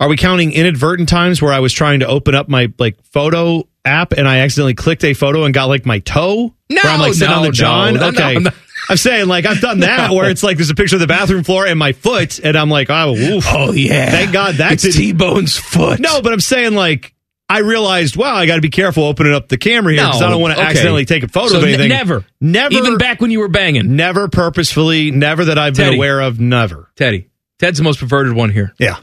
Are 0.00 0.08
we 0.08 0.16
counting 0.16 0.52
inadvertent 0.52 1.08
times 1.10 1.40
where 1.42 1.52
I 1.52 1.60
was 1.60 1.72
trying 1.72 2.00
to 2.00 2.06
open 2.06 2.34
up 2.34 2.48
my 2.48 2.72
like 2.78 3.00
photo 3.04 3.68
app 3.84 4.12
and 4.12 4.26
I 4.26 4.38
accidentally 4.38 4.74
clicked 4.74 5.04
a 5.04 5.12
photo 5.14 5.44
and 5.44 5.52
got 5.54 5.66
like 5.66 5.84
my 5.84 5.98
toe? 6.00 6.54
No, 6.70 6.80
where 6.82 6.92
I'm 6.92 7.00
like 7.00 7.12
sitting 7.14 7.28
no, 7.28 7.36
on 7.40 7.42
the 7.44 7.50
John. 7.52 7.94
no, 7.94 8.00
no, 8.00 8.08
okay. 8.08 8.38
no. 8.38 8.50
I'm 8.88 8.96
saying 8.96 9.28
like 9.28 9.44
I've 9.44 9.60
done 9.60 9.80
that 9.80 10.08
No. 10.08 10.16
where 10.16 10.30
it's 10.30 10.42
like 10.42 10.56
there's 10.56 10.70
a 10.70 10.74
picture 10.74 10.96
of 10.96 11.00
the 11.00 11.06
bathroom 11.06 11.44
floor 11.44 11.66
and 11.66 11.78
my 11.78 11.92
foot 11.92 12.40
and 12.42 12.56
I'm 12.56 12.70
like 12.70 12.88
oh 12.88 13.14
oof. 13.14 13.44
Oh 13.48 13.72
yeah. 13.72 14.10
thank 14.10 14.32
God 14.32 14.54
that's 14.54 14.82
T-Bone's 14.96 15.58
foot. 15.58 16.00
No, 16.00 16.22
but 16.22 16.32
I'm 16.32 16.40
saying 16.40 16.72
like 16.74 17.14
I 17.50 17.58
realized 17.58 18.16
wow 18.16 18.34
I 18.34 18.46
got 18.46 18.54
to 18.54 18.62
be 18.62 18.70
careful 18.70 19.04
opening 19.04 19.34
up 19.34 19.48
the 19.48 19.58
camera 19.58 19.92
here 19.92 20.02
because 20.02 20.22
I 20.22 20.30
don't 20.30 20.40
want 20.40 20.54
to 20.54 20.60
okay. 20.60 20.70
accidentally 20.70 21.04
take 21.04 21.24
a 21.24 21.28
photo 21.28 21.48
So 21.48 21.58
of 21.58 21.64
anything. 21.64 21.90
never, 21.90 22.24
never, 22.40 22.72
even 22.74 22.96
back 22.96 23.20
when 23.20 23.30
you 23.30 23.40
were 23.40 23.48
banging. 23.48 23.96
never 23.96 24.28
purposefully, 24.28 25.10
never 25.10 25.44
that 25.44 25.58
I've 25.58 25.74
been 25.74 25.92
aware 25.94 26.20
of, 26.20 26.40
never. 26.40 26.90
Teddy, 26.96 27.28
Ted's 27.58 27.76
the 27.78 27.84
most 27.84 27.98
perverted 28.00 28.32
one 28.32 28.50
here. 28.50 28.72
Yeah. 28.78 28.96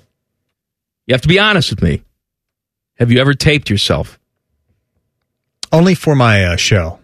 You 1.07 1.13
have 1.13 1.21
to 1.21 1.27
be 1.27 1.39
honest 1.39 1.69
with 1.71 1.81
me. 1.81 2.03
Have 2.99 3.11
you 3.11 3.19
ever 3.19 3.33
taped 3.33 3.69
yourself? 3.69 4.19
Only 5.71 5.95
for 5.95 6.15
my 6.15 6.45
uh, 6.45 6.55
show. 6.55 6.99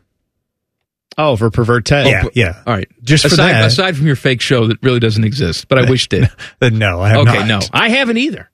Oh, 1.17 1.35
for 1.35 1.51
pervert 1.51 1.85
Ted. 1.85 2.07
Yeah, 2.07 2.23
yeah. 2.33 2.63
All 2.65 2.73
right. 2.73 2.87
Just 3.03 3.23
for 3.23 3.27
aside, 3.33 3.51
that. 3.53 3.65
aside 3.65 3.95
from 3.95 4.07
your 4.07 4.15
fake 4.15 4.41
show 4.41 4.67
that 4.67 4.81
really 4.81 4.99
doesn't 4.99 5.23
exist, 5.23 5.67
but 5.67 5.77
I 5.77 5.89
wish 5.89 6.09
did. 6.09 6.29
No, 6.61 7.01
I 7.01 7.09
have 7.09 7.25
not. 7.25 7.35
okay, 7.35 7.47
not. 7.47 7.61
no, 7.61 7.67
I 7.71 7.89
haven't 7.89 8.17
either. 8.17 8.49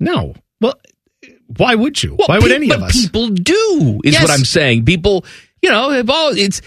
No. 0.00 0.34
Well, 0.60 0.74
why 1.56 1.74
would 1.76 2.02
you? 2.02 2.16
Well, 2.16 2.26
why 2.28 2.38
would 2.38 2.48
pe- 2.48 2.54
any 2.56 2.70
of 2.72 2.82
us? 2.82 3.02
People 3.02 3.28
do 3.28 4.00
is 4.04 4.14
Yes. 4.14 4.22
what 4.22 4.32
I'm 4.32 4.44
saying. 4.44 4.84
People, 4.84 5.24
you 5.60 5.70
know, 5.70 5.90
have 5.90 6.10
all 6.10 6.36
it's 6.36 6.60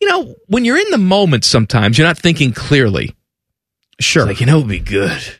you 0.00 0.08
know 0.08 0.34
when 0.46 0.64
you're 0.64 0.78
in 0.78 0.90
the 0.90 0.98
moment. 0.98 1.44
Sometimes 1.44 1.98
you're 1.98 2.06
not 2.06 2.16
thinking 2.18 2.52
clearly. 2.52 3.14
Sure, 4.00 4.24
like 4.24 4.40
you 4.40 4.46
know, 4.46 4.58
it'd 4.58 4.68
be 4.68 4.78
good. 4.78 5.39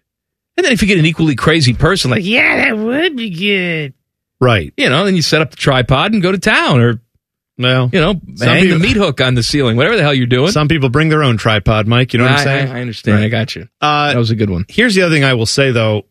And 0.61 0.67
then 0.67 0.73
if 0.75 0.83
you 0.83 0.89
get 0.89 0.99
an 0.99 1.07
equally 1.07 1.37
crazy 1.37 1.73
person, 1.73 2.11
like 2.11 2.23
yeah, 2.23 2.67
that 2.67 2.77
would 2.77 3.17
be 3.17 3.31
good. 3.31 3.95
Right. 4.43 4.75
You 4.77 4.91
know, 4.91 5.07
then 5.07 5.17
you 5.17 5.23
set 5.23 5.41
up 5.41 5.51
the 5.51 5.57
tripod 5.57 6.13
and 6.13 6.21
go 6.21 6.31
to 6.31 6.37
town, 6.37 6.83
or 6.83 7.01
well, 7.57 7.89
you 7.91 7.99
know, 7.99 8.13
hang 8.39 8.65
people- 8.65 8.79
the 8.79 8.85
meat 8.85 8.97
hook 8.99 9.23
on 9.23 9.37
the 9.37 9.43
ceiling, 9.43 9.79
whatever 9.79 9.97
the 9.97 10.03
hell 10.03 10.13
you're 10.13 10.27
doing. 10.27 10.51
Some 10.51 10.69
people 10.69 10.91
bring 10.91 11.09
their 11.09 11.23
own 11.23 11.39
tripod, 11.39 11.87
Mike. 11.87 12.13
You 12.13 12.19
know 12.19 12.27
what 12.27 12.35
I, 12.35 12.37
I'm 12.37 12.45
saying? 12.45 12.69
I, 12.73 12.77
I 12.77 12.81
understand. 12.83 13.17
Right. 13.17 13.25
I 13.25 13.29
got 13.31 13.57
you. 13.57 13.69
Uh, 13.81 14.09
that 14.13 14.19
was 14.19 14.31
a 14.31 14.35
good 14.37 14.51
one. 14.51 14.67
Here's 14.69 14.95
the 14.95 15.01
other 15.01 15.15
thing 15.15 15.25
I 15.25 15.33
will 15.33 15.47
say, 15.47 15.71
though. 15.71 16.03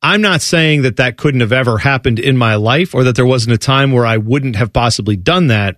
I'm 0.00 0.22
not 0.22 0.40
saying 0.40 0.82
that 0.82 0.96
that 0.96 1.18
couldn't 1.18 1.40
have 1.40 1.52
ever 1.52 1.76
happened 1.76 2.18
in 2.18 2.38
my 2.38 2.54
life 2.54 2.94
or 2.94 3.04
that 3.04 3.14
there 3.14 3.26
wasn't 3.26 3.52
a 3.52 3.58
time 3.58 3.92
where 3.92 4.06
I 4.06 4.16
wouldn't 4.16 4.56
have 4.56 4.72
possibly 4.72 5.16
done 5.16 5.48
that. 5.48 5.76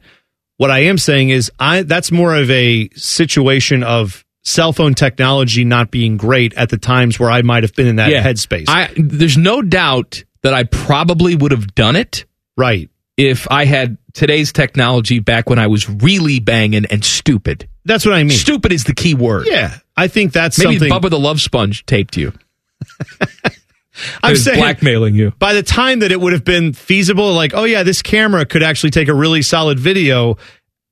What 0.57 0.70
I 0.70 0.85
am 0.85 0.99
saying 0.99 1.31
is 1.31 1.51
I 1.59 1.83
that's 1.83 2.12
more 2.12 2.37
of 2.37 2.49
a 2.49 2.91
situation 2.95 3.83
of 3.83 4.25
cell 4.49 4.73
phone 4.73 4.95
technology 4.95 5.65
not 5.65 5.91
being 5.91 6.16
great 6.16 6.55
at 6.55 6.70
the 6.70 6.79
times 6.79 7.19
where 7.19 7.31
I 7.31 7.43
might 7.43 7.62
have 7.62 7.75
been 7.75 7.87
in 7.87 7.97
that 7.97 8.11
headspace. 8.11 8.65
I 8.69 8.91
there's 8.97 9.37
no 9.37 9.62
doubt 9.62 10.25
that 10.43 10.55
I 10.55 10.65
probably 10.65 11.37
would 11.37 11.53
have 11.53 11.75
done 11.75 11.97
it. 11.97 12.25
Right. 12.57 12.89
If 13.16 13.51
I 13.51 13.65
had 13.65 13.99
today's 14.15 14.53
technology 14.53 15.19
back 15.19 15.51
when 15.51 15.59
I 15.59 15.66
was 15.66 15.89
really 15.89 16.41
banging 16.41 16.87
and 16.87 17.05
stupid. 17.05 17.69
That's 17.85 18.07
what 18.07 18.15
I 18.15 18.23
mean. 18.23 18.31
Stupid 18.31 18.73
is 18.73 18.85
the 18.85 18.95
key 18.95 19.15
word. 19.15 19.47
Yeah. 19.47 19.77
I 19.97 20.09
think 20.09 20.33
that's 20.33 20.59
Maybe 20.59 20.79
something 20.79 20.93
Bubba 20.93 21.11
the 21.11 21.19
Love 21.19 21.41
Sponge 21.41 21.85
taped 21.87 22.16
you. 22.16 22.33
I'm 24.23 24.37
saying 24.37 24.59
blackmailing 24.59 25.15
you. 25.15 25.33
By 25.39 25.55
the 25.55 25.62
time 25.62 26.01
that 26.01 26.12
it 26.12 26.20
would 26.20 26.33
have 26.33 26.45
been 26.45 26.73
feasible, 26.73 27.33
like, 27.33 27.53
oh 27.55 27.65
yeah, 27.65 27.83
this 27.83 28.03
camera 28.03 28.47
could 28.47 28.62
actually 28.62 28.91
take 28.91 29.09
a 29.09 29.15
really 29.15 29.43
solid 29.43 29.79
video. 29.79 30.37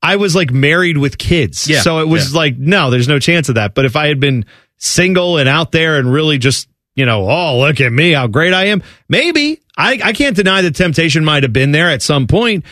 I 0.02 0.16
was 0.16 0.34
like 0.36 0.50
married 0.50 0.98
with 0.98 1.18
kids, 1.18 1.68
Yeah, 1.68 1.80
so 1.80 1.98
it 2.00 2.08
was 2.08 2.32
yeah. 2.32 2.38
like, 2.38 2.58
no, 2.58 2.90
there's 2.90 3.08
no 3.08 3.18
chance 3.18 3.48
of 3.48 3.56
that. 3.56 3.74
But 3.74 3.84
if 3.86 3.96
I 3.96 4.08
had 4.08 4.20
been 4.20 4.44
single 4.76 5.38
and 5.38 5.48
out 5.48 5.72
there 5.72 5.98
and 5.98 6.12
really 6.12 6.38
just, 6.38 6.68
you 6.94 7.06
know, 7.06 7.28
oh 7.28 7.58
look 7.58 7.80
at 7.80 7.92
me, 7.92 8.12
how 8.12 8.26
great 8.26 8.52
I 8.52 8.66
am, 8.66 8.82
maybe 9.08 9.60
I, 9.76 9.98
I 10.02 10.12
can't 10.12 10.36
deny 10.36 10.62
the 10.62 10.70
temptation 10.70 11.24
might 11.24 11.42
have 11.42 11.52
been 11.52 11.72
there 11.72 11.90
at 11.90 12.02
some 12.02 12.26
point. 12.26 12.64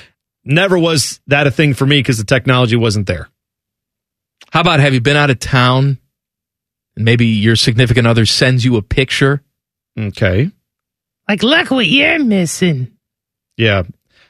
Never 0.44 0.78
was 0.78 1.20
that 1.26 1.46
a 1.46 1.50
thing 1.50 1.74
for 1.74 1.86
me 1.86 1.98
because 1.98 2.18
the 2.18 2.24
technology 2.24 2.76
wasn't 2.76 3.06
there. 3.06 3.28
How 4.50 4.60
about 4.60 4.80
have 4.80 4.94
you 4.94 5.00
been 5.00 5.16
out 5.16 5.30
of 5.30 5.38
town 5.40 5.98
and 6.94 7.04
maybe 7.04 7.26
your 7.26 7.56
significant 7.56 8.06
other 8.06 8.26
sends 8.26 8.64
you 8.64 8.76
a 8.76 8.82
picture? 8.82 9.42
Okay. 9.98 10.50
Like, 11.28 11.42
look 11.42 11.70
what 11.70 11.86
you're 11.86 12.22
missing. 12.22 12.92
Yeah. 13.56 13.84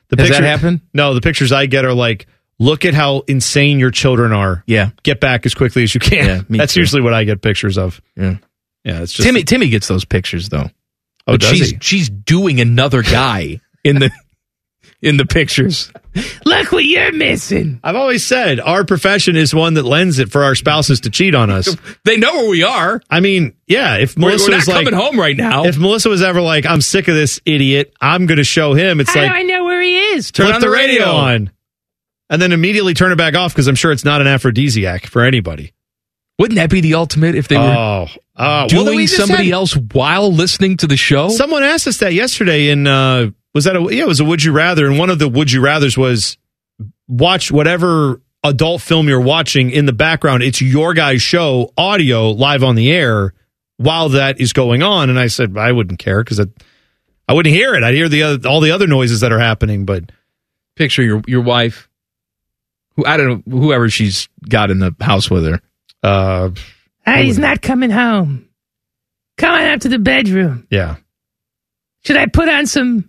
The 0.09 0.17
Has 0.23 0.31
that 0.31 0.43
happened? 0.45 0.81
No, 0.95 1.15
the 1.15 1.21
pictures 1.21 1.51
I 1.51 1.67
get 1.67 1.85
are 1.85 1.93
like, 1.95 2.27
look 2.59 2.85
at 2.85 2.95
how 2.95 3.23
insane 3.29 3.79
your 3.79 3.91
children 3.91 4.33
are. 4.33 4.63
Yeah. 4.67 4.91
Get 5.03 5.21
back 5.21 5.47
as 5.47 5.55
quickly 5.55 5.83
as 5.83 5.95
you 5.95 6.01
can. 6.01 6.27
Yeah, 6.27 6.41
me 6.49 6.59
That's 6.59 6.75
too. 6.75 6.81
usually 6.81 7.03
what 7.03 7.15
I 7.15 7.25
get 7.25 7.43
pictures 7.43 7.79
of. 7.79 8.01
Yeah. 8.17 8.37
Yeah, 8.85 9.03
it's 9.03 9.13
just 9.13 9.27
Timmy 9.27 9.45
Timmy 9.45 9.69
gets 9.71 9.89
those 9.89 10.05
pictures 10.05 10.49
though. 10.51 10.69
Oh, 11.27 11.33
But 11.33 11.41
does 11.41 11.51
she's 11.51 11.71
he? 11.71 11.79
she's 11.81 12.11
doing 12.11 12.61
another 12.61 13.03
guy 13.03 13.61
in 13.85 13.99
the 13.99 14.11
in 15.01 15.17
the 15.17 15.25
pictures. 15.27 15.91
Look 16.45 16.71
what 16.73 16.85
you're 16.85 17.13
missing. 17.13 17.81
I've 17.83 17.97
always 17.97 18.25
said 18.27 18.61
our 18.61 18.85
profession 18.85 19.37
is 19.37 19.55
one 19.55 19.75
that 19.75 19.83
lends 19.85 20.19
it 20.19 20.31
for 20.31 20.45
our 20.45 20.55
spouses 20.55 21.01
to 21.01 21.11
cheat 21.11 21.35
on 21.35 21.51
us. 21.51 21.75
They 22.05 22.19
know 22.19 22.35
where 22.35 22.51
we 22.51 22.63
are. 22.63 23.01
I 23.09 23.21
mean, 23.21 23.55
yeah, 23.67 23.97
if 23.97 24.15
We're- 24.17 24.29
Melissa 24.29 24.45
we're 24.45 24.51
not 24.51 24.57
was 24.59 24.69
like 24.69 24.85
coming 24.85 25.01
home 25.01 25.19
right 25.19 25.37
now. 25.37 25.65
If 25.65 25.79
Melissa 25.79 26.11
was 26.11 26.23
ever 26.23 26.43
like, 26.43 26.67
I'm 26.67 26.83
sick 26.83 27.09
of 27.09 27.15
this 27.15 27.41
idiot, 27.47 27.95
I'm 28.01 28.27
gonna 28.27 28.45
show 28.45 28.75
him, 28.75 29.01
it's 29.01 29.15
like 29.17 29.31
I 29.31 29.43
know 29.43 29.65
where 29.65 29.81
he 29.83 29.99
is? 29.99 30.31
Turn 30.31 30.45
flip 30.47 30.57
on 30.57 30.61
the 30.61 30.69
radio 30.71 31.07
on. 31.07 31.51
And 32.31 32.41
then 32.41 32.53
immediately 32.53 32.95
turn 32.95 33.13
it 33.13 33.17
back 33.17 33.35
off 33.35 33.53
because 33.53 33.69
I'm 33.69 33.75
sure 33.75 33.93
it's 33.93 34.05
not 34.05 34.21
an 34.21 34.27
aphrodisiac 34.27 35.07
for 35.07 35.23
anybody. 35.23 35.73
Wouldn't 36.39 36.57
that 36.57 36.71
be 36.71 36.81
the 36.81 36.95
ultimate 36.95 37.35
if 37.35 37.47
they 37.49 37.57
were 37.57 37.63
Oh, 37.63 38.07
uh, 38.35 38.67
well, 38.73 38.85
doing 38.85 38.97
we 38.97 39.07
somebody 39.07 39.45
had- 39.47 39.53
else 39.55 39.77
while 39.77 40.33
listening 40.33 40.77
to 40.79 40.87
the 40.87 40.97
show? 40.97 41.29
Someone 41.29 41.63
asked 41.63 41.87
us 41.87 41.99
that 41.99 42.13
yesterday 42.15 42.71
and 42.71 42.89
uh 42.89 43.31
was 43.55 43.65
that 43.65 43.77
a 43.77 43.81
yeah, 43.95 44.03
it 44.03 44.09
was 44.09 44.19
a 44.21 44.25
would 44.25 44.43
you 44.43 44.53
rather 44.53 44.87
and 44.87 44.99
one 44.99 45.11
of 45.11 45.19
the 45.19 45.29
would 45.29 45.53
you 45.53 45.61
rathers 45.61 45.97
was 45.97 46.37
watch 47.07 47.53
whatever 47.53 48.21
adult 48.43 48.81
film 48.83 49.07
you're 49.09 49.21
watching 49.21 49.71
in 49.71 49.87
the 49.87 49.93
background. 49.93 50.43
It's 50.43 50.61
your 50.61 50.93
guy's 50.95 51.23
show, 51.23 51.73
audio 51.77 52.31
live 52.31 52.65
on 52.65 52.75
the 52.75 52.91
air 52.91 53.33
while 53.77 54.09
that 54.11 54.41
is 54.41 54.53
going 54.53 54.83
on 54.83 55.11
and 55.11 55.19
I 55.21 55.27
said 55.29 55.57
I 55.57 55.71
wouldn't 55.73 55.99
care 56.01 56.25
cuz 56.25 56.41
I 57.29 57.33
wouldn't 57.33 57.55
hear 57.55 57.75
it. 57.75 57.85
I'd 57.85 57.95
hear 57.95 58.09
the 58.09 58.23
other, 58.25 58.49
all 58.49 58.61
the 58.61 58.71
other 58.73 58.87
noises 58.87 59.21
that 59.21 59.31
are 59.31 59.39
happening, 59.41 59.85
but 59.85 60.11
Picture 60.77 61.05
your 61.05 61.23
your 61.29 61.41
wife, 61.43 61.89
I 63.05 63.17
don't 63.17 63.47
know, 63.47 63.59
whoever 63.59 63.89
she's 63.91 64.29
got 64.49 64.71
in 64.71 64.79
the 64.79 64.95
house 65.01 65.31
with 65.31 65.45
her. 65.47 65.61
Uh, 66.03 66.51
he's 67.07 67.39
not 67.39 67.61
coming 67.63 67.91
home. 67.91 68.49
Come 69.37 69.53
on 69.55 69.67
up 69.67 69.81
to 69.81 69.89
the 69.89 69.99
bedroom. 69.99 70.67
yeah. 70.71 70.97
Should 72.05 72.17
I 72.19 72.27
put 72.27 72.49
on 72.51 72.67
some 72.67 73.09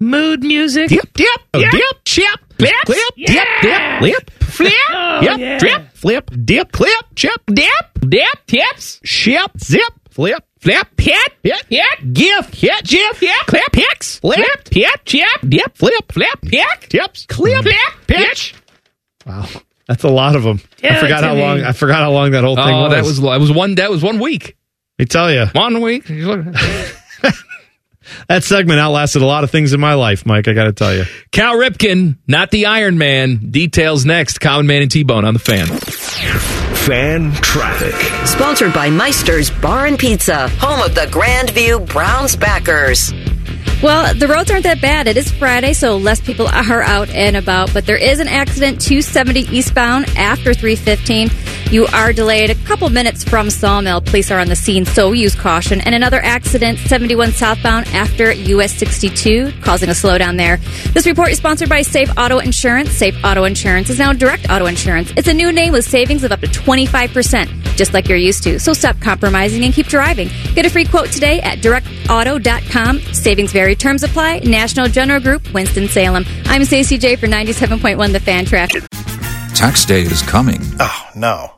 mood 0.00 0.42
music? 0.42 0.88
Dip, 0.88 1.12
dip, 1.12 1.28
Yep. 1.54 1.70
dip, 1.72 2.04
chip, 2.06 2.40
Flip, 2.58 2.72
dip, 2.86 2.98
yeah. 3.16 3.44
dip, 3.60 4.00
lip, 4.02 4.30
flip, 4.40 4.72
Oh, 4.90 5.20
yep, 5.22 5.38
yeah. 5.38 5.58
drip, 5.58 5.92
flip, 5.92 6.30
dip, 6.44 6.72
clip, 6.72 7.04
chip, 7.14 7.40
dip, 7.46 7.68
Dip, 8.00 8.46
tips, 8.46 8.98
ship, 9.04 9.50
zip, 9.62 9.92
flip, 10.10 10.42
flip, 10.60 10.88
hit, 10.98 11.32
hit, 11.44 11.62
hit, 11.68 12.12
gift, 12.14 12.54
hit, 12.54 12.82
jip, 12.84 13.16
hit, 13.16 13.46
clip, 13.46 13.74
hicks, 13.74 14.18
Flip. 14.20 14.36
flip, 14.38 14.68
hit, 14.72 15.04
chip, 15.04 15.28
dip, 15.46 15.76
flip, 15.76 16.10
flip, 16.10 16.38
hick, 16.44 16.88
tips, 16.88 17.26
clip, 17.26 17.62
flip, 17.62 17.76
pitch. 18.06 18.54
Wow, 19.28 19.46
that's 19.86 20.04
a 20.04 20.08
lot 20.08 20.36
of 20.36 20.42
them. 20.42 20.60
I 20.82 21.00
forgot 21.00 21.22
how 21.22 21.34
long. 21.34 21.62
I 21.62 21.72
forgot 21.72 21.98
how 22.00 22.12
long 22.12 22.30
that 22.32 22.44
whole 22.44 22.56
thing 22.56 22.64
Oh, 22.66 22.82
was. 22.84 22.92
that 22.92 23.04
was 23.04 23.20
that 23.20 23.40
was 23.40 23.52
one 23.52 23.74
that 23.76 23.90
was 23.90 24.02
one 24.02 24.18
week. 24.18 24.56
Let 24.98 25.04
me 25.04 25.06
tell 25.06 25.32
you, 25.32 25.46
One 25.52 25.80
week. 25.80 26.06
that 28.28 28.42
segment 28.42 28.80
outlasted 28.80 29.22
a 29.22 29.26
lot 29.26 29.44
of 29.44 29.50
things 29.50 29.72
in 29.72 29.80
my 29.80 29.94
life, 29.94 30.26
Mike. 30.26 30.48
I 30.48 30.54
got 30.54 30.64
to 30.64 30.72
tell 30.72 30.94
you. 30.94 31.04
Cal 31.30 31.54
Ripken, 31.54 32.16
not 32.26 32.50
the 32.50 32.66
Iron 32.66 32.98
Man. 32.98 33.50
Details 33.50 34.04
next. 34.04 34.38
Common 34.40 34.66
Man 34.66 34.82
and 34.82 34.90
T 34.90 35.04
Bone 35.04 35.24
on 35.24 35.34
the 35.34 35.40
fan. 35.40 35.66
Fan 35.68 37.32
traffic. 37.34 37.94
Sponsored 38.26 38.72
by 38.72 38.90
Meister's 38.90 39.50
Bar 39.50 39.86
and 39.86 39.98
Pizza, 39.98 40.48
home 40.58 40.80
of 40.80 40.94
the 40.94 41.02
Grandview 41.02 41.86
Browns 41.86 42.34
backers. 42.34 43.12
Well, 43.80 44.12
the 44.12 44.26
roads 44.26 44.50
aren't 44.50 44.64
that 44.64 44.80
bad. 44.80 45.06
It 45.06 45.16
is 45.16 45.30
Friday, 45.30 45.72
so 45.72 45.98
less 45.98 46.20
people 46.20 46.48
are 46.48 46.82
out 46.82 47.10
and 47.10 47.36
about, 47.36 47.72
but 47.72 47.86
there 47.86 47.96
is 47.96 48.18
an 48.18 48.26
accident 48.26 48.80
270 48.80 49.42
eastbound 49.56 50.06
after 50.16 50.52
315. 50.52 51.28
You 51.70 51.86
are 51.92 52.14
delayed 52.14 52.48
a 52.48 52.54
couple 52.64 52.88
minutes 52.88 53.22
from 53.22 53.50
Sawmill. 53.50 54.00
Police 54.00 54.30
are 54.30 54.38
on 54.38 54.48
the 54.48 54.56
scene, 54.56 54.86
so 54.86 55.12
use 55.12 55.34
caution. 55.34 55.82
And 55.82 55.94
another 55.94 56.18
accident, 56.18 56.78
71 56.78 57.32
southbound 57.32 57.88
after 57.88 58.32
US 58.32 58.72
62, 58.72 59.52
causing 59.60 59.90
a 59.90 59.92
slowdown 59.92 60.38
there. 60.38 60.56
This 60.94 61.06
report 61.06 61.30
is 61.30 61.36
sponsored 61.36 61.68
by 61.68 61.82
Safe 61.82 62.10
Auto 62.16 62.38
Insurance. 62.38 62.90
Safe 62.92 63.14
Auto 63.22 63.44
Insurance 63.44 63.90
is 63.90 63.98
now 63.98 64.14
Direct 64.14 64.48
Auto 64.48 64.64
Insurance. 64.64 65.12
It's 65.14 65.28
a 65.28 65.34
new 65.34 65.52
name 65.52 65.74
with 65.74 65.84
savings 65.84 66.24
of 66.24 66.32
up 66.32 66.40
to 66.40 66.46
25%, 66.46 67.76
just 67.76 67.92
like 67.92 68.08
you're 68.08 68.16
used 68.16 68.44
to. 68.44 68.58
So 68.58 68.72
stop 68.72 68.98
compromising 69.00 69.62
and 69.64 69.74
keep 69.74 69.88
driving. 69.88 70.30
Get 70.54 70.64
a 70.64 70.70
free 70.70 70.86
quote 70.86 71.10
today 71.12 71.42
at 71.42 71.58
directauto.com. 71.58 73.00
Savings 73.12 73.52
vary, 73.52 73.76
terms 73.76 74.04
apply. 74.04 74.38
National 74.38 74.88
General 74.88 75.20
Group, 75.20 75.52
Winston-Salem. 75.52 76.24
I'm 76.46 76.64
Stacey 76.64 76.96
J 76.96 77.16
for 77.16 77.26
97.1 77.26 78.12
The 78.12 78.20
Fan 78.20 78.46
Traffic. 78.46 78.84
Tax 79.54 79.84
day 79.84 80.00
is 80.00 80.22
coming. 80.22 80.60
Oh, 80.80 81.10
no. 81.14 81.57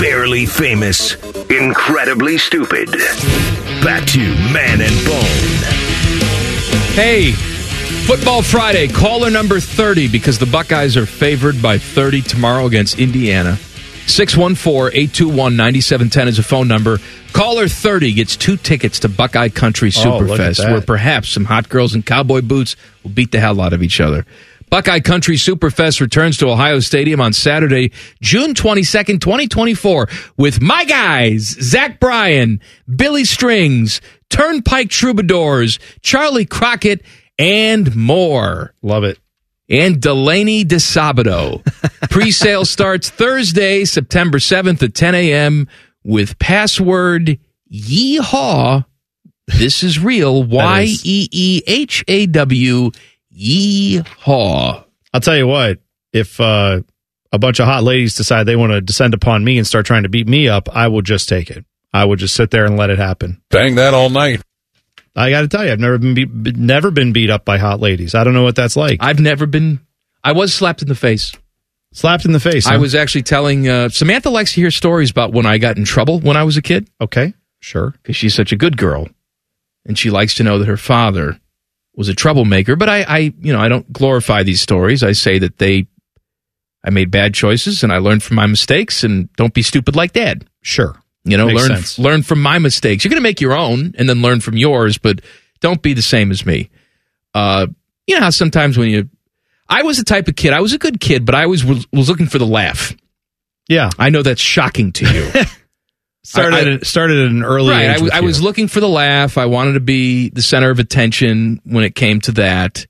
Barely 0.00 0.44
famous, 0.44 1.14
incredibly 1.48 2.36
stupid. 2.36 2.90
Back 3.82 4.06
to 4.08 4.18
Man 4.52 4.80
and 4.82 4.94
Bone. 5.06 5.56
Hey, 6.94 7.32
Football 8.06 8.42
Friday, 8.42 8.88
caller 8.88 9.30
number 9.30 9.58
30 9.58 10.08
because 10.08 10.38
the 10.38 10.44
Buckeyes 10.46 10.96
are 10.98 11.06
favored 11.06 11.62
by 11.62 11.78
30 11.78 12.20
tomorrow 12.22 12.66
against 12.66 12.98
Indiana. 12.98 13.56
614 14.06 14.90
821 14.96 15.56
9710 15.56 16.28
is 16.28 16.38
a 16.38 16.42
phone 16.42 16.68
number. 16.68 16.98
Caller 17.32 17.66
30 17.66 18.12
gets 18.12 18.36
two 18.36 18.56
tickets 18.58 19.00
to 19.00 19.08
Buckeye 19.08 19.48
Country 19.48 19.90
Oh, 19.96 20.18
look 20.18 20.38
at 20.38 20.52
Superfest, 20.52 20.56
that. 20.58 20.72
where 20.72 20.80
perhaps 20.82 21.30
some 21.30 21.46
hot 21.46 21.68
girls 21.70 21.94
in 21.94 22.02
cowboy 22.02 22.42
boots 22.42 22.76
will 23.02 23.10
beat 23.10 23.32
the 23.32 23.40
hell 23.40 23.60
out 23.62 23.72
of 23.72 23.82
each 23.82 24.00
other. 24.00 24.26
Buckeye 24.70 25.00
Country 25.00 25.36
Superfest 25.36 26.00
returns 26.00 26.36
to 26.38 26.48
Ohio 26.48 26.80
Stadium 26.80 27.20
on 27.20 27.32
Saturday, 27.32 27.92
June 28.20 28.54
22nd, 28.54 29.20
2024, 29.20 30.08
with 30.36 30.60
my 30.60 30.84
guys, 30.84 31.56
Zach 31.60 32.00
Bryan, 32.00 32.60
Billy 32.94 33.24
Strings, 33.24 34.00
Turnpike 34.28 34.90
Troubadours, 34.90 35.78
Charley 36.02 36.44
Crockett, 36.44 37.02
and 37.38 37.94
more. 37.94 38.74
Love 38.82 39.04
it. 39.04 39.18
And 39.68 40.00
Delaney 40.00 40.64
DiSabato. 40.64 41.64
Pre-sale 42.10 42.64
starts 42.64 43.10
Thursday, 43.10 43.84
September 43.84 44.38
7th 44.38 44.82
at 44.82 44.94
10 44.94 45.14
a.m. 45.14 45.68
with 46.04 46.38
password 46.38 47.38
yeehaw. 47.72 48.84
This 49.46 49.82
is 49.82 49.98
real. 49.98 50.42
Y 50.42 50.86
E 51.04 51.28
E 51.30 51.62
H 51.66 52.04
A 52.08 52.26
W 52.26 52.90
yeehaw. 53.36 54.84
I'll 55.12 55.20
tell 55.20 55.36
you 55.36 55.46
what, 55.46 55.78
if 56.12 56.40
uh, 56.40 56.80
a 57.32 57.38
bunch 57.38 57.60
of 57.60 57.66
hot 57.66 57.82
ladies 57.82 58.16
decide 58.16 58.44
they 58.44 58.56
want 58.56 58.72
to 58.72 58.80
descend 58.80 59.14
upon 59.14 59.44
me 59.44 59.58
and 59.58 59.66
start 59.66 59.86
trying 59.86 60.04
to 60.04 60.08
beat 60.08 60.26
me 60.26 60.48
up, 60.48 60.68
I 60.74 60.88
will 60.88 61.02
just 61.02 61.28
take 61.28 61.50
it. 61.50 61.64
I 61.92 62.04
will 62.04 62.16
just 62.16 62.34
sit 62.34 62.50
there 62.50 62.64
and 62.64 62.76
let 62.76 62.90
it 62.90 62.98
happen. 62.98 63.42
Bang 63.50 63.76
that 63.76 63.94
all 63.94 64.10
night. 64.10 64.42
I 65.14 65.30
got 65.30 65.42
to 65.42 65.48
tell 65.48 65.64
you, 65.64 65.72
I've 65.72 65.80
never 65.80 65.96
been 65.98 66.14
beat, 66.14 66.56
never 66.56 66.90
been 66.90 67.12
beat 67.12 67.30
up 67.30 67.44
by 67.44 67.56
hot 67.56 67.80
ladies. 67.80 68.14
I 68.14 68.22
don't 68.22 68.34
know 68.34 68.42
what 68.42 68.56
that's 68.56 68.76
like. 68.76 68.98
I've 69.00 69.20
never 69.20 69.46
been. 69.46 69.80
I 70.22 70.32
was 70.32 70.52
slapped 70.52 70.82
in 70.82 70.88
the 70.88 70.94
face. 70.94 71.32
Slapped 71.92 72.26
in 72.26 72.32
the 72.32 72.40
face. 72.40 72.66
I 72.66 72.76
was 72.76 72.94
actually 72.94 73.22
telling 73.22 73.66
uh, 73.66 73.88
Samantha 73.88 74.28
likes 74.28 74.52
to 74.52 74.60
hear 74.60 74.70
stories 74.70 75.10
about 75.10 75.32
when 75.32 75.46
I 75.46 75.56
got 75.56 75.78
in 75.78 75.84
trouble 75.86 76.20
when 76.20 76.36
I 76.36 76.44
was 76.44 76.58
a 76.58 76.62
kid. 76.62 76.90
Okay, 77.00 77.32
sure. 77.60 77.94
Because 78.02 78.16
she's 78.16 78.34
such 78.34 78.52
a 78.52 78.56
good 78.56 78.76
girl, 78.76 79.08
and 79.86 79.98
she 79.98 80.10
likes 80.10 80.34
to 80.34 80.42
know 80.42 80.58
that 80.58 80.68
her 80.68 80.76
father 80.76 81.40
was 81.96 82.08
a 82.08 82.14
troublemaker. 82.14 82.76
But 82.76 82.88
I, 82.88 83.02
I, 83.02 83.18
you 83.40 83.52
know, 83.52 83.60
I 83.60 83.68
don't 83.68 83.90
glorify 83.92 84.42
these 84.42 84.60
stories. 84.60 85.02
I 85.02 85.12
say 85.12 85.38
that 85.38 85.58
they, 85.58 85.86
I 86.84 86.90
made 86.90 87.10
bad 87.10 87.34
choices 87.34 87.82
and 87.82 87.92
I 87.92 87.98
learned 87.98 88.22
from 88.22 88.36
my 88.36 88.46
mistakes. 88.46 89.02
And 89.02 89.32
don't 89.34 89.54
be 89.54 89.62
stupid 89.62 89.96
like 89.96 90.12
dad. 90.12 90.46
Sure. 90.62 90.94
You 91.24 91.36
know, 91.36 91.46
Makes 91.46 91.60
learn 91.62 91.76
sense. 91.76 91.98
learn 91.98 92.22
from 92.22 92.40
my 92.40 92.58
mistakes. 92.58 93.02
You're 93.04 93.10
going 93.10 93.20
to 93.20 93.28
make 93.28 93.40
your 93.40 93.56
own 93.56 93.94
and 93.98 94.08
then 94.08 94.22
learn 94.22 94.40
from 94.40 94.56
yours, 94.56 94.96
but 94.98 95.20
don't 95.60 95.82
be 95.82 95.92
the 95.92 96.02
same 96.02 96.30
as 96.30 96.46
me. 96.46 96.70
Uh, 97.34 97.66
you 98.06 98.14
know 98.14 98.20
how 98.22 98.30
sometimes 98.30 98.78
when 98.78 98.90
you, 98.90 99.08
I 99.68 99.82
was 99.82 99.98
the 99.98 100.04
type 100.04 100.28
of 100.28 100.36
kid. 100.36 100.52
I 100.52 100.60
was 100.60 100.72
a 100.72 100.78
good 100.78 101.00
kid, 101.00 101.24
but 101.26 101.34
I 101.34 101.42
always 101.42 101.64
was, 101.64 101.84
was 101.92 102.08
looking 102.08 102.26
for 102.28 102.38
the 102.38 102.46
laugh. 102.46 102.94
Yeah, 103.68 103.90
I 103.98 104.10
know 104.10 104.22
that's 104.22 104.40
shocking 104.40 104.92
to 104.92 105.12
you. 105.12 105.30
started 106.26 106.68
I- 106.68 106.74
I- 106.74 106.78
started 106.80 107.18
at 107.18 107.30
an 107.30 107.42
early 107.42 107.70
right. 107.72 107.90
age. 107.90 107.98
I, 107.98 108.02
was- 108.02 108.10
I 108.12 108.20
was 108.20 108.42
looking 108.42 108.68
for 108.68 108.80
the 108.80 108.88
laugh. 108.88 109.38
I 109.38 109.46
wanted 109.46 109.74
to 109.74 109.80
be 109.80 110.30
the 110.30 110.42
center 110.42 110.70
of 110.70 110.78
attention 110.78 111.60
when 111.64 111.84
it 111.84 111.94
came 111.94 112.20
to 112.22 112.32
that. 112.32 112.86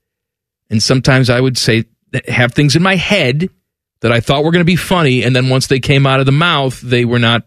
And 0.70 0.82
sometimes 0.82 1.30
I 1.30 1.40
would 1.40 1.56
say 1.56 1.84
have 2.28 2.52
things 2.52 2.74
in 2.76 2.82
my 2.82 2.96
head 2.96 3.48
that 4.00 4.12
I 4.12 4.20
thought 4.20 4.44
were 4.44 4.50
going 4.50 4.60
to 4.60 4.64
be 4.64 4.76
funny, 4.76 5.22
and 5.22 5.34
then 5.34 5.48
once 5.48 5.66
they 5.68 5.80
came 5.80 6.06
out 6.06 6.20
of 6.20 6.26
the 6.26 6.32
mouth, 6.32 6.80
they 6.80 7.04
were 7.04 7.18
not 7.18 7.46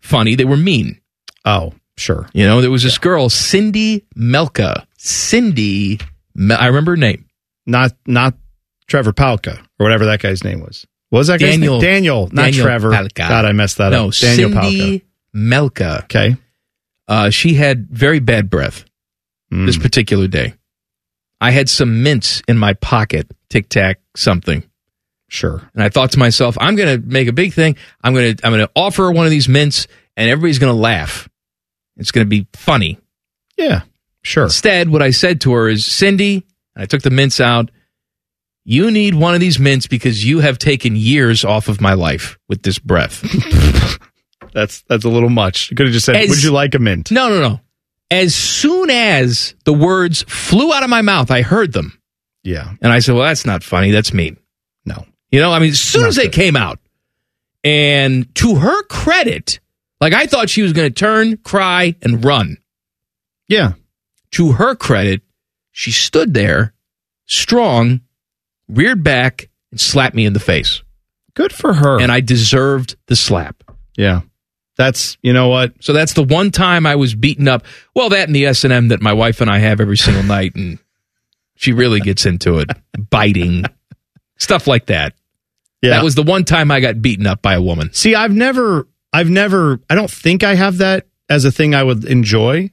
funny. 0.00 0.34
They 0.34 0.44
were 0.44 0.56
mean. 0.56 1.00
Oh, 1.44 1.72
sure. 1.96 2.28
You 2.34 2.46
know, 2.46 2.60
there 2.60 2.70
was 2.70 2.82
this 2.82 2.98
girl, 2.98 3.28
Cindy 3.28 4.04
Melka. 4.16 4.86
Cindy, 4.98 5.98
Mel- 6.34 6.58
I 6.60 6.66
remember 6.66 6.92
her 6.92 6.96
name. 6.96 7.26
not 7.66 7.92
not 8.06 8.34
Trevor 8.86 9.12
Palka 9.12 9.58
or 9.78 9.84
whatever 9.84 10.06
that 10.06 10.20
guy's 10.20 10.44
name 10.44 10.60
was. 10.60 10.86
What 11.10 11.20
was 11.20 11.26
that 11.28 11.40
guy's 11.40 11.52
Daniel- 11.52 11.74
name? 11.74 11.80
Daniel, 11.82 12.28
not 12.32 12.42
Daniel 12.46 12.64
Trevor. 12.66 12.90
Palka. 12.90 13.28
God, 13.28 13.44
I 13.44 13.52
messed 13.52 13.78
that 13.78 13.90
no, 13.90 14.08
up. 14.08 14.14
Daniel 14.14 14.50
Cindy 14.52 14.98
Palka. 15.00 15.02
Melka. 15.34 16.04
Okay. 16.04 16.36
Uh, 17.06 17.30
she 17.30 17.54
had 17.54 17.88
very 17.88 18.18
bad 18.20 18.50
breath 18.50 18.84
Hmm. 19.50 19.64
this 19.66 19.78
particular 19.78 20.28
day. 20.28 20.54
I 21.40 21.52
had 21.52 21.68
some 21.70 22.02
mints 22.02 22.42
in 22.48 22.58
my 22.58 22.74
pocket, 22.74 23.30
tic 23.48 23.68
tac 23.70 24.00
something. 24.14 24.62
Sure. 25.28 25.62
And 25.74 25.82
I 25.82 25.88
thought 25.88 26.12
to 26.12 26.18
myself, 26.18 26.56
I'm 26.60 26.74
going 26.76 27.00
to 27.00 27.06
make 27.06 27.28
a 27.28 27.32
big 27.32 27.52
thing. 27.54 27.76
I'm 28.02 28.12
going 28.14 28.36
to 28.36 28.46
I'm 28.46 28.52
going 28.52 28.66
to 28.66 28.70
offer 28.76 29.04
her 29.04 29.12
one 29.12 29.24
of 29.24 29.30
these 29.30 29.48
mints, 29.48 29.86
and 30.16 30.28
everybody's 30.28 30.58
going 30.58 30.72
to 30.72 30.78
laugh. 30.78 31.28
It's 31.96 32.10
going 32.10 32.26
to 32.26 32.28
be 32.28 32.46
funny. 32.54 32.98
Yeah, 33.56 33.82
sure. 34.22 34.44
Instead, 34.44 34.88
what 34.90 35.02
I 35.02 35.10
said 35.10 35.40
to 35.42 35.52
her 35.52 35.68
is, 35.68 35.84
Cindy, 35.86 36.44
and 36.74 36.82
I 36.82 36.86
took 36.86 37.02
the 37.02 37.10
mints 37.10 37.40
out. 37.40 37.70
You 38.64 38.90
need 38.90 39.14
one 39.14 39.34
of 39.34 39.40
these 39.40 39.58
mints 39.58 39.86
because 39.86 40.24
you 40.24 40.40
have 40.40 40.58
taken 40.58 40.94
years 40.94 41.42
off 41.44 41.68
of 41.68 41.80
my 41.80 41.94
life 41.94 42.38
with 42.48 42.62
this 42.62 42.78
breath. 42.78 43.22
That's 44.52 44.82
that's 44.82 45.04
a 45.04 45.08
little 45.08 45.28
much. 45.28 45.70
You 45.70 45.76
could 45.76 45.86
have 45.86 45.92
just 45.92 46.06
said, 46.06 46.16
As- 46.16 46.28
"Would 46.30 46.42
you 46.42 46.50
like 46.52 46.74
a 46.74 46.78
mint?" 46.78 47.10
No, 47.10 47.28
no, 47.28 47.40
no. 47.40 47.60
As 48.10 48.34
soon 48.34 48.88
as 48.90 49.54
the 49.64 49.72
words 49.74 50.22
flew 50.28 50.72
out 50.72 50.82
of 50.82 50.88
my 50.88 51.02
mouth, 51.02 51.30
I 51.30 51.42
heard 51.42 51.72
them. 51.74 52.00
Yeah. 52.42 52.72
And 52.80 52.90
I 52.90 53.00
said, 53.00 53.14
well, 53.14 53.24
that's 53.24 53.44
not 53.44 53.62
funny. 53.62 53.90
That's 53.90 54.14
mean. 54.14 54.38
No. 54.86 55.04
You 55.30 55.40
know, 55.40 55.52
I 55.52 55.58
mean, 55.58 55.70
as 55.70 55.80
soon 55.80 56.06
as 56.06 56.16
they 56.16 56.30
came 56.30 56.56
out, 56.56 56.78
and 57.62 58.34
to 58.36 58.54
her 58.54 58.82
credit, 58.84 59.60
like 60.00 60.14
I 60.14 60.24
thought 60.26 60.48
she 60.48 60.62
was 60.62 60.72
going 60.72 60.88
to 60.88 60.94
turn, 60.94 61.36
cry, 61.38 61.96
and 62.00 62.24
run. 62.24 62.56
Yeah. 63.46 63.72
To 64.32 64.52
her 64.52 64.74
credit, 64.74 65.20
she 65.70 65.90
stood 65.90 66.32
there, 66.32 66.72
strong, 67.26 68.00
reared 68.68 69.02
back, 69.04 69.50
and 69.70 69.78
slapped 69.78 70.14
me 70.14 70.24
in 70.24 70.32
the 70.32 70.40
face. 70.40 70.82
Good 71.34 71.52
for 71.52 71.74
her. 71.74 72.00
And 72.00 72.10
I 72.10 72.20
deserved 72.20 72.96
the 73.06 73.16
slap. 73.16 73.62
Yeah. 73.96 74.22
That's 74.78 75.18
you 75.22 75.32
know 75.32 75.48
what. 75.48 75.72
So 75.80 75.92
that's 75.92 76.14
the 76.14 76.22
one 76.22 76.50
time 76.50 76.86
I 76.86 76.94
was 76.96 77.14
beaten 77.14 77.48
up. 77.48 77.64
Well, 77.94 78.08
that 78.10 78.28
and 78.28 78.34
the 78.34 78.46
S 78.46 78.64
and 78.64 78.72
M 78.72 78.88
that 78.88 79.02
my 79.02 79.12
wife 79.12 79.40
and 79.40 79.50
I 79.50 79.58
have 79.58 79.80
every 79.80 79.96
single 79.96 80.22
night, 80.24 80.54
and 80.54 80.78
she 81.56 81.72
really 81.72 82.00
gets 82.00 82.24
into 82.24 82.58
it, 82.58 82.70
biting, 83.10 83.64
stuff 84.38 84.66
like 84.66 84.86
that. 84.86 85.14
Yeah. 85.82 85.90
That 85.90 86.04
was 86.04 86.14
the 86.14 86.22
one 86.22 86.44
time 86.44 86.70
I 86.70 86.80
got 86.80 87.02
beaten 87.02 87.26
up 87.26 87.42
by 87.42 87.54
a 87.54 87.62
woman. 87.62 87.92
See, 87.92 88.14
I've 88.14 88.32
never, 88.32 88.88
I've 89.12 89.28
never, 89.28 89.80
I 89.88 89.94
don't 89.94 90.10
think 90.10 90.42
I 90.42 90.54
have 90.54 90.78
that 90.78 91.06
as 91.28 91.44
a 91.44 91.52
thing 91.52 91.74
I 91.74 91.82
would 91.82 92.04
enjoy. 92.04 92.70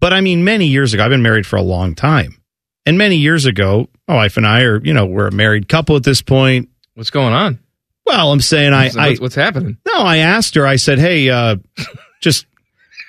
But 0.00 0.12
I 0.12 0.20
mean, 0.20 0.44
many 0.44 0.66
years 0.66 0.92
ago, 0.92 1.04
I've 1.04 1.10
been 1.10 1.22
married 1.22 1.46
for 1.46 1.56
a 1.56 1.62
long 1.62 1.94
time. 1.94 2.42
And 2.84 2.98
many 2.98 3.16
years 3.16 3.46
ago, 3.46 3.88
my 4.08 4.16
wife 4.16 4.36
and 4.36 4.46
I 4.46 4.62
are, 4.62 4.82
you 4.82 4.92
know, 4.92 5.06
we're 5.06 5.28
a 5.28 5.32
married 5.32 5.68
couple 5.68 5.96
at 5.96 6.02
this 6.02 6.20
point. 6.20 6.68
What's 6.94 7.10
going 7.10 7.32
on? 7.32 7.60
Well, 8.04 8.32
I'm 8.32 8.40
saying 8.40 8.72
I, 8.72 8.84
What's, 8.84 8.96
I 8.96 9.08
what's- 9.08 9.20
what's 9.20 9.34
happening? 9.34 9.78
no, 9.86 9.94
I 10.00 10.18
asked 10.18 10.54
her, 10.56 10.66
I 10.66 10.76
said, 10.76 10.98
hey, 10.98 11.30
uh, 11.30 11.56
just 12.20 12.46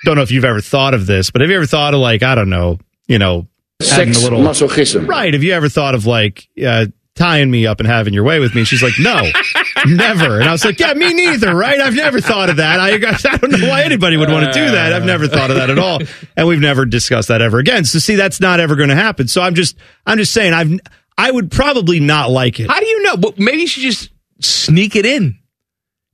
don't 0.04 0.16
know 0.16 0.22
if 0.22 0.30
you've 0.30 0.44
ever 0.44 0.60
thought 0.60 0.94
of 0.94 1.06
this, 1.06 1.30
but 1.30 1.40
have 1.40 1.50
you 1.50 1.56
ever 1.56 1.66
thought 1.66 1.94
of 1.94 2.00
like, 2.00 2.22
I 2.22 2.34
don't 2.34 2.50
know, 2.50 2.78
you 3.08 3.18
know, 3.18 3.46
adding 3.92 4.12
Sex, 4.14 4.20
a 4.20 4.30
little 4.30 4.40
masochism. 4.40 5.08
Right. 5.08 5.32
Have 5.34 5.42
you 5.42 5.52
ever 5.52 5.68
thought 5.68 5.94
of 5.94 6.06
like 6.06 6.48
uh, 6.64 6.86
tying 7.14 7.50
me 7.50 7.66
up 7.66 7.80
and 7.80 7.86
having 7.86 8.12
your 8.12 8.24
way 8.24 8.40
with 8.40 8.54
me. 8.54 8.64
She's 8.64 8.82
like, 8.82 8.94
no, 8.98 9.22
never. 9.86 10.40
And 10.40 10.48
I 10.48 10.52
was 10.52 10.64
like, 10.64 10.80
yeah, 10.80 10.92
me 10.94 11.14
neither, 11.14 11.54
right? 11.54 11.78
I've 11.80 11.94
never 11.94 12.20
thought 12.20 12.50
of 12.50 12.56
that. 12.56 12.80
I, 12.80 12.94
I 12.94 13.36
don't 13.36 13.52
know 13.52 13.68
why 13.68 13.82
anybody 13.82 14.16
would 14.16 14.30
want 14.30 14.46
to 14.46 14.52
do 14.52 14.70
that. 14.72 14.92
I've 14.92 15.04
never 15.04 15.28
thought 15.28 15.50
of 15.50 15.56
that 15.56 15.70
at 15.70 15.78
all. 15.78 16.00
And 16.36 16.48
we've 16.48 16.60
never 16.60 16.84
discussed 16.84 17.28
that 17.28 17.40
ever 17.40 17.58
again. 17.58 17.84
So 17.84 17.98
see, 17.98 18.16
that's 18.16 18.40
not 18.40 18.58
ever 18.60 18.74
going 18.74 18.88
to 18.88 18.96
happen. 18.96 19.28
So 19.28 19.42
I'm 19.42 19.54
just, 19.54 19.76
I'm 20.06 20.18
just 20.18 20.32
saying, 20.32 20.52
I've, 20.54 20.72
I 21.16 21.30
would 21.30 21.50
probably 21.52 22.00
not 22.00 22.30
like 22.30 22.58
it. 22.58 22.68
How 22.68 22.80
do 22.80 22.86
you 22.86 23.02
know? 23.04 23.16
But 23.16 23.38
maybe 23.38 23.66
she 23.66 23.82
just 23.82 24.10
sneak 24.44 24.96
it 24.96 25.06
in 25.06 25.38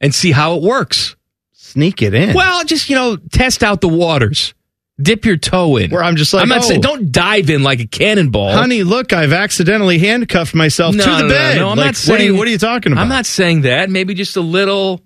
and 0.01 0.15
see 0.15 0.33
how 0.33 0.57
it 0.57 0.63
works. 0.63 1.17
Sneak 1.53 2.03
it 2.03 2.15
in. 2.15 2.35
Well, 2.35 2.65
just 2.65 2.91
you 2.91 2.97
know, 2.97 3.17
test 3.17 3.63
out 3.63 3.81
the 3.81 3.89
waters. 3.89 4.55
Dip 5.01 5.25
your 5.25 5.37
toe 5.39 5.77
in. 5.77 5.91
Where 5.91 6.03
I'm 6.03 6.17
just 6.17 6.35
like, 6.35 6.43
I'm 6.43 6.49
not 6.49 6.59
oh. 6.59 6.63
saying 6.63 6.81
don't 6.83 7.11
dive 7.11 7.49
in 7.49 7.63
like 7.63 7.81
a 7.81 7.87
cannonball. 7.87 8.53
Honey, 8.53 8.83
look, 8.83 9.13
I've 9.13 9.33
accidentally 9.33 9.99
handcuffed 9.99 10.55
myself 10.55 10.95
no, 10.95 11.05
to 11.05 11.11
the 11.11 11.23
no, 11.23 11.29
bed. 11.29 11.57
No, 11.57 11.63
no, 11.63 11.69
I'm 11.71 11.79
Like, 11.79 11.85
not 11.85 11.87
what, 11.87 11.97
saying. 11.97 12.21
are 12.21 12.25
you, 12.25 12.37
what 12.37 12.49
are 12.49 12.51
you 12.51 12.59
talking 12.59 12.93
about? 12.93 13.03
I'm 13.03 13.09
not 13.09 13.25
saying 13.25 13.63
that. 13.63 13.89
Maybe 13.89 14.13
just 14.13 14.37
a 14.37 14.43
little, 14.43 15.01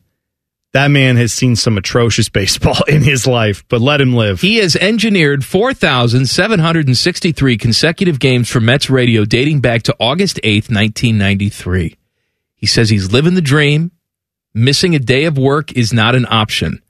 that 0.74 0.88
man 0.90 1.16
has 1.18 1.32
seen 1.34 1.56
some 1.56 1.78
atrocious 1.78 2.30
baseball 2.30 2.78
in 2.88 3.02
his 3.04 3.26
life, 3.28 3.64
but 3.70 3.80
let 3.82 4.02
him 4.02 4.14
live. 4.14 4.42
He 4.42 4.58
has 4.58 4.76
engineered 4.76 5.46
4,763 5.46 7.58
consecutive 7.58 8.20
games 8.20 8.50
for 8.50 8.60
Mets 8.60 8.90
radio 8.90 9.24
dating 9.26 9.62
back 9.62 9.84
to 9.84 9.96
August 10.00 10.40
8th, 10.44 10.70
1993. 10.70 11.96
He 12.56 12.66
says 12.66 12.90
he's 12.90 13.12
living 13.12 13.36
the 13.36 13.42
dream. 13.42 13.92
Missing 14.54 14.96
a 14.96 15.00
day 15.00 15.26
of 15.26 15.38
work 15.38 15.72
is 15.74 15.94
not 15.94 16.16
an 16.16 16.26
option. 16.30 16.82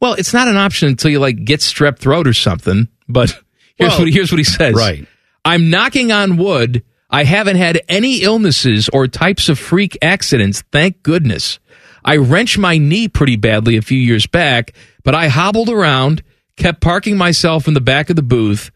Well, 0.00 0.14
it's 0.14 0.34
not 0.34 0.48
an 0.48 0.56
option 0.56 0.88
until 0.88 1.10
you 1.12 1.20
like 1.20 1.44
get 1.44 1.60
strep 1.60 1.98
throat 1.98 2.26
or 2.26 2.34
something, 2.34 2.88
but 3.08 3.30
here's, 3.76 3.90
Well, 3.92 4.00
what, 4.00 4.12
here's 4.12 4.32
what 4.32 4.38
he 4.38 4.44
says. 4.44 4.74
right. 4.74 5.06
I'm 5.44 5.70
knocking 5.70 6.10
on 6.10 6.36
wood. 6.36 6.82
I 7.10 7.24
haven't 7.24 7.56
had 7.56 7.82
any 7.88 8.22
illnesses 8.22 8.88
or 8.92 9.06
types 9.06 9.48
of 9.48 9.58
freak 9.58 9.96
accidents, 10.02 10.64
thank 10.72 11.02
goodness. 11.02 11.58
I 12.04 12.16
wrenched 12.16 12.58
my 12.58 12.78
knee 12.78 13.08
pretty 13.08 13.36
badly 13.36 13.76
a 13.76 13.82
few 13.82 13.98
years 13.98 14.26
back, 14.26 14.72
but 15.04 15.14
I 15.14 15.28
hobbled 15.28 15.68
around, 15.68 16.22
kept 16.56 16.80
parking 16.80 17.16
myself 17.16 17.68
in 17.68 17.74
the 17.74 17.80
back 17.80 18.10
of 18.10 18.16
the 18.16 18.22
booth. 18.22 18.70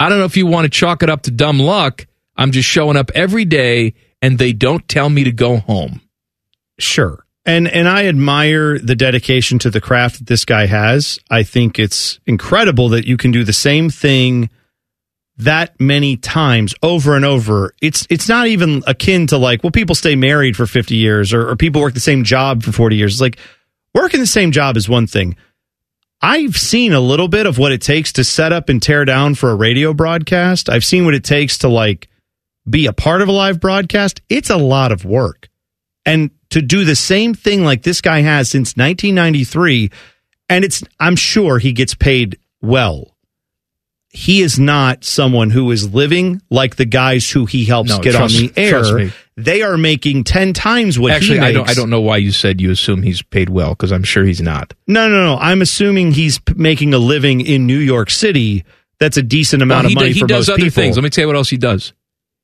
I 0.00 0.08
don't 0.08 0.18
know 0.18 0.24
if 0.24 0.36
you 0.36 0.46
want 0.46 0.64
to 0.64 0.70
chalk 0.70 1.02
it 1.02 1.10
up 1.10 1.22
to 1.22 1.30
dumb 1.30 1.58
luck. 1.58 2.06
I'm 2.36 2.50
just 2.50 2.68
showing 2.68 2.96
up 2.96 3.10
every 3.14 3.44
day 3.44 3.94
and 4.20 4.38
they 4.38 4.52
don't 4.52 4.86
tell 4.88 5.08
me 5.08 5.24
to 5.24 5.32
go 5.32 5.58
home. 5.58 6.00
Sure. 6.78 7.24
And 7.44 7.68
and 7.68 7.88
I 7.88 8.06
admire 8.06 8.78
the 8.78 8.94
dedication 8.94 9.58
to 9.60 9.70
the 9.70 9.80
craft 9.80 10.18
that 10.18 10.26
this 10.28 10.44
guy 10.44 10.66
has. 10.66 11.18
I 11.28 11.42
think 11.42 11.78
it's 11.78 12.20
incredible 12.24 12.88
that 12.90 13.06
you 13.06 13.16
can 13.16 13.32
do 13.32 13.42
the 13.44 13.52
same 13.52 13.90
thing 13.90 14.48
that 15.44 15.80
many 15.80 16.16
times 16.16 16.74
over 16.82 17.16
and 17.16 17.24
over. 17.24 17.74
It's 17.80 18.06
it's 18.10 18.28
not 18.28 18.46
even 18.46 18.82
akin 18.86 19.26
to 19.28 19.38
like, 19.38 19.62
well, 19.62 19.70
people 19.70 19.94
stay 19.94 20.16
married 20.16 20.56
for 20.56 20.66
50 20.66 20.96
years 20.96 21.32
or, 21.32 21.48
or 21.48 21.56
people 21.56 21.80
work 21.80 21.94
the 21.94 22.00
same 22.00 22.24
job 22.24 22.62
for 22.62 22.72
40 22.72 22.96
years. 22.96 23.14
It's 23.14 23.20
like 23.20 23.38
working 23.94 24.20
the 24.20 24.26
same 24.26 24.52
job 24.52 24.76
is 24.76 24.88
one 24.88 25.06
thing. 25.06 25.36
I've 26.20 26.56
seen 26.56 26.92
a 26.92 27.00
little 27.00 27.28
bit 27.28 27.46
of 27.46 27.58
what 27.58 27.72
it 27.72 27.82
takes 27.82 28.12
to 28.12 28.24
set 28.24 28.52
up 28.52 28.68
and 28.68 28.80
tear 28.80 29.04
down 29.04 29.34
for 29.34 29.50
a 29.50 29.56
radio 29.56 29.92
broadcast. 29.92 30.70
I've 30.70 30.84
seen 30.84 31.04
what 31.04 31.14
it 31.14 31.24
takes 31.24 31.58
to 31.58 31.68
like 31.68 32.08
be 32.68 32.86
a 32.86 32.92
part 32.92 33.22
of 33.22 33.28
a 33.28 33.32
live 33.32 33.60
broadcast. 33.60 34.20
It's 34.28 34.50
a 34.50 34.56
lot 34.56 34.92
of 34.92 35.04
work. 35.04 35.48
And 36.06 36.30
to 36.50 36.62
do 36.62 36.84
the 36.84 36.96
same 36.96 37.34
thing 37.34 37.64
like 37.64 37.82
this 37.82 38.00
guy 38.00 38.20
has 38.20 38.48
since 38.48 38.76
1993 38.76 39.90
and 40.48 40.64
it's 40.64 40.84
I'm 41.00 41.16
sure 41.16 41.58
he 41.58 41.72
gets 41.72 41.94
paid 41.94 42.38
well. 42.60 43.11
He 44.14 44.42
is 44.42 44.58
not 44.58 45.04
someone 45.04 45.48
who 45.50 45.70
is 45.70 45.92
living 45.94 46.42
like 46.50 46.76
the 46.76 46.84
guys 46.84 47.30
who 47.30 47.46
he 47.46 47.64
helps 47.64 47.88
No, 47.88 47.98
get 48.00 48.14
trust- 48.14 48.36
on 48.36 48.42
the 48.42 48.52
air. 48.56 49.10
They 49.38 49.62
are 49.62 49.78
making 49.78 50.24
10 50.24 50.52
times 50.52 50.98
what 50.98 51.12
Actually, 51.12 51.38
he 51.38 51.44
I 51.46 51.52
don't 51.52 51.68
I 51.68 51.72
don't 51.72 51.88
know 51.88 52.02
why 52.02 52.18
you 52.18 52.30
said 52.30 52.60
you 52.60 52.70
assume 52.70 53.02
he's 53.02 53.22
paid 53.22 53.48
well 53.48 53.70
because 53.70 53.90
I'm 53.90 54.02
sure 54.02 54.24
he's 54.24 54.42
not. 54.42 54.74
No, 54.86 55.08
no, 55.08 55.22
no. 55.24 55.38
I'm 55.38 55.62
assuming 55.62 56.12
he's 56.12 56.38
p- 56.38 56.52
making 56.54 56.92
a 56.92 56.98
living 56.98 57.40
in 57.40 57.66
New 57.66 57.78
York 57.78 58.10
City. 58.10 58.64
That's 59.00 59.16
a 59.16 59.22
decent 59.22 59.62
amount 59.62 59.84
Well, 59.84 59.92
of 59.92 59.94
money 59.94 60.08
do- 60.08 60.14
he 60.14 60.20
for 60.20 60.26
does 60.26 60.48
most 60.48 60.54
other 60.56 60.64
people. 60.64 60.82
things. 60.82 60.96
Let 60.96 61.04
me 61.04 61.08
tell 61.10 61.22
you 61.22 61.28
what 61.28 61.36
else 61.36 61.48
he 61.48 61.56
does. 61.56 61.94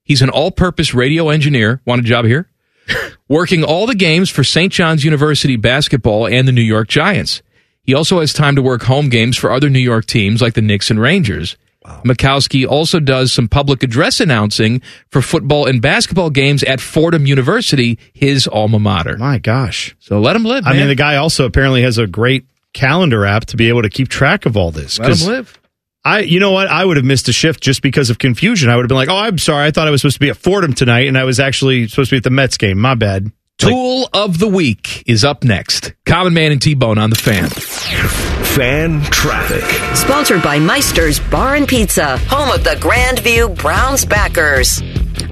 He's 0.05 0.23
an 0.23 0.31
all-purpose 0.31 0.95
radio 0.95 1.28
engineer. 1.28 1.82
Want 1.85 2.01
a 2.01 2.05
job 2.05 2.24
here? 2.24 2.49
Working 3.28 3.62
all 3.62 3.86
the 3.86 3.95
games 3.95 4.31
for 4.31 4.43
St. 4.43 4.73
John's 4.73 5.05
University 5.05 5.57
basketball 5.57 6.27
and 6.27 6.49
the 6.49 6.53
New 6.53 6.62
York 6.62 6.89
Giants. 6.89 7.43
He 7.89 7.94
also 7.94 8.20
has 8.20 8.35
time 8.35 8.55
to 8.56 8.60
work 8.60 8.82
home 8.82 9.09
games 9.09 9.39
for 9.39 9.51
other 9.51 9.70
New 9.70 9.78
York 9.78 10.05
teams 10.05 10.43
like 10.43 10.52
the 10.52 10.60
Knicks 10.60 10.90
and 10.90 11.01
Rangers. 11.01 11.56
Mikowski 12.05 12.69
also 12.69 13.01
does 13.01 13.32
some 13.32 13.48
public 13.48 13.82
address 13.82 14.20
announcing 14.20 14.82
for 15.09 15.23
football 15.23 15.66
and 15.66 15.81
basketball 15.81 16.28
games 16.28 16.62
at 16.62 16.82
Fordham 16.82 17.24
University, 17.24 17.98
his 18.12 18.47
alma 18.47 18.78
mater. 18.78 19.16
My 19.16 19.39
gosh. 19.39 19.97
So 20.01 20.20
let 20.20 20.36
him 20.36 20.44
live. 20.44 20.66
I 20.66 20.74
mean, 20.74 20.89
the 20.89 20.94
guy 20.94 21.16
also 21.16 21.47
apparently 21.47 21.81
has 21.81 21.97
a 21.97 22.06
great 22.06 22.44
calendar 22.74 23.24
app 23.24 23.47
to 23.47 23.56
be 23.56 23.70
able 23.70 23.81
to 23.81 23.89
keep 23.89 24.09
track 24.09 24.44
of 24.44 24.55
all 24.55 24.70
this. 24.70 24.98
Let 24.98 25.19
him 25.19 25.27
live. 25.27 25.59
I, 26.05 26.19
you 26.20 26.40
know 26.40 26.52
what? 26.52 26.66
I 26.66 26.85
would 26.85 26.98
have 26.98 27.06
missed 27.06 27.27
a 27.28 27.32
shift 27.32 27.62
just 27.62 27.81
because 27.81 28.10
of 28.10 28.19
confusion. 28.19 28.69
I 28.69 28.77
would 28.77 28.82
have 28.82 28.89
been 28.89 28.98
like, 28.98 29.09
"Oh, 29.09 29.16
I'm 29.16 29.39
sorry. 29.39 29.65
I 29.65 29.70
thought 29.70 29.89
I 29.89 29.90
was 29.90 30.02
supposed 30.02 30.16
to 30.16 30.20
be 30.20 30.28
at 30.28 30.36
Fordham 30.36 30.74
tonight, 30.74 31.09
and 31.09 31.16
I 31.16 31.24
was 31.24 31.40
actually 31.40 31.89
supposed 31.89 32.10
to 32.10 32.16
be 32.16 32.19
at 32.19 32.24
the 32.24 32.31
Mets 32.31 32.59
game. 32.59 32.78
My 32.78 32.97
bad." 32.97 33.32
Tool 33.59 34.09
of 34.12 34.39
the 34.39 34.47
week 34.47 35.02
is 35.06 35.24
up 35.24 35.43
next. 35.43 35.93
Common 36.06 36.32
Man 36.32 36.52
and 36.52 36.62
T-Bone 36.62 36.97
on 36.97 37.10
the 37.10 37.16
fan. 37.16 37.48
Fan 37.51 39.02
traffic. 39.10 39.64
Sponsored 39.97 40.44
by 40.44 40.60
Meister's 40.60 41.18
Bar 41.18 41.56
and 41.56 41.66
Pizza, 41.66 42.18
home 42.28 42.51
of 42.52 42.62
the 42.62 42.76
Grandview 42.76 43.59
Browns 43.59 44.05
backers. 44.05 44.80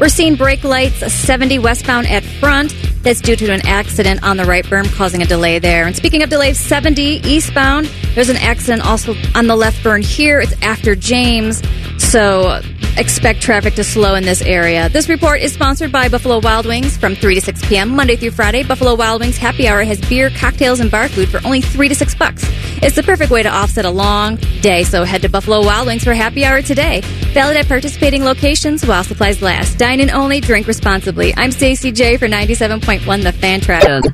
We're 0.00 0.08
seeing 0.08 0.34
brake 0.34 0.64
lights 0.64 1.12
70 1.12 1.60
westbound 1.60 2.08
at 2.08 2.24
front. 2.24 2.74
That's 3.02 3.20
due 3.20 3.36
to 3.36 3.52
an 3.52 3.64
accident 3.64 4.24
on 4.24 4.36
the 4.36 4.44
right 4.44 4.64
berm 4.64 4.92
causing 4.92 5.22
a 5.22 5.26
delay 5.26 5.60
there. 5.60 5.86
And 5.86 5.94
speaking 5.94 6.24
of 6.24 6.28
delays, 6.28 6.58
70 6.58 7.02
eastbound. 7.02 7.86
There's 8.16 8.28
an 8.28 8.38
accident 8.38 8.84
also 8.84 9.14
on 9.36 9.46
the 9.46 9.54
left 9.54 9.84
berm 9.84 10.04
here. 10.04 10.40
It's 10.40 10.52
after 10.62 10.96
James. 10.96 11.62
So 11.98 12.60
expect 12.96 13.40
traffic 13.40 13.74
to 13.74 13.84
slow 13.84 14.14
in 14.14 14.24
this 14.24 14.42
area. 14.42 14.88
This 14.88 15.08
report 15.08 15.40
is 15.40 15.52
sponsored 15.52 15.92
by 15.92 16.08
Buffalo 16.08 16.40
Wild 16.40 16.66
Wings 16.66 16.96
from 16.96 17.14
3 17.14 17.34
to 17.34 17.40
6 17.40 17.68
p.m. 17.68 17.94
Monday 17.94 18.16
through 18.16 18.30
Friday. 18.30 18.62
Buffalo 18.62 18.94
Wild 18.94 19.20
Wings 19.20 19.36
happy 19.36 19.68
hour 19.68 19.82
has 19.84 20.00
beer, 20.08 20.30
cocktails, 20.30 20.80
and 20.80 20.90
bar 20.90 21.08
food 21.08 21.28
for 21.28 21.40
only 21.44 21.60
3 21.60 21.88
to 21.88 21.94
6 21.94 22.14
bucks. 22.14 22.44
It's 22.82 22.96
the 22.96 23.02
perfect 23.02 23.30
way 23.30 23.42
to 23.42 23.48
offset 23.48 23.84
a 23.84 23.90
long 23.90 24.36
day. 24.60 24.84
So 24.84 25.04
head 25.04 25.22
to 25.22 25.28
Buffalo 25.28 25.64
Wild 25.64 25.86
Wings 25.86 26.04
for 26.04 26.14
happy 26.14 26.44
hour 26.44 26.62
today. 26.62 27.00
Valid 27.32 27.56
at 27.56 27.68
participating 27.68 28.24
locations 28.24 28.84
while 28.84 29.04
supplies 29.04 29.42
last. 29.42 29.78
Dine 29.78 30.00
in 30.00 30.10
only, 30.10 30.40
drink 30.40 30.66
responsibly. 30.66 31.34
I'm 31.36 31.52
Stacey 31.52 31.92
J 31.92 32.16
for 32.16 32.28
97.1 32.28 33.22
The 33.22 33.32
Fan 33.32 33.60
Traffic. 33.60 34.04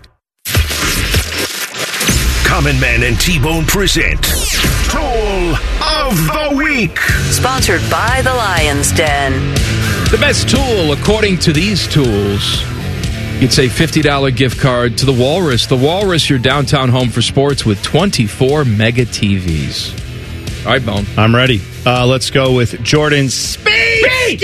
Common 2.45 2.79
Man 2.79 3.03
and 3.03 3.19
T-Bone 3.19 3.65
present 3.65 4.62
Tool 4.93 5.57
of 5.83 6.15
the 6.27 6.53
Week. 6.55 6.99
Sponsored 7.31 7.81
by 7.91 8.21
the 8.23 8.35
Lion's 8.35 8.93
Den. 8.93 9.33
The 10.11 10.19
best 10.21 10.51
tool, 10.51 10.93
according 10.93 11.39
to 11.39 11.53
these 11.55 11.89
tools, 11.89 12.61
it's 13.41 13.59
a 13.59 13.69
$50 13.69 14.37
gift 14.37 14.61
card 14.61 14.99
to 14.99 15.07
the 15.07 15.13
Walrus. 15.13 15.65
The 15.65 15.79
Walrus, 15.79 16.29
your 16.29 16.39
downtown 16.39 16.91
home 16.91 17.09
for 17.09 17.23
sports 17.23 17.65
with 17.65 17.83
24 17.83 18.67
mega 18.67 19.07
TVs. 19.07 20.67
All 20.67 20.73
right, 20.73 20.85
Bone. 20.85 21.07
I'm 21.17 21.35
ready. 21.35 21.63
Uh, 21.87 22.07
let's 22.07 22.31
go 22.31 22.55
with 22.55 22.83
Jordan 22.83 23.31
Space 23.31 24.43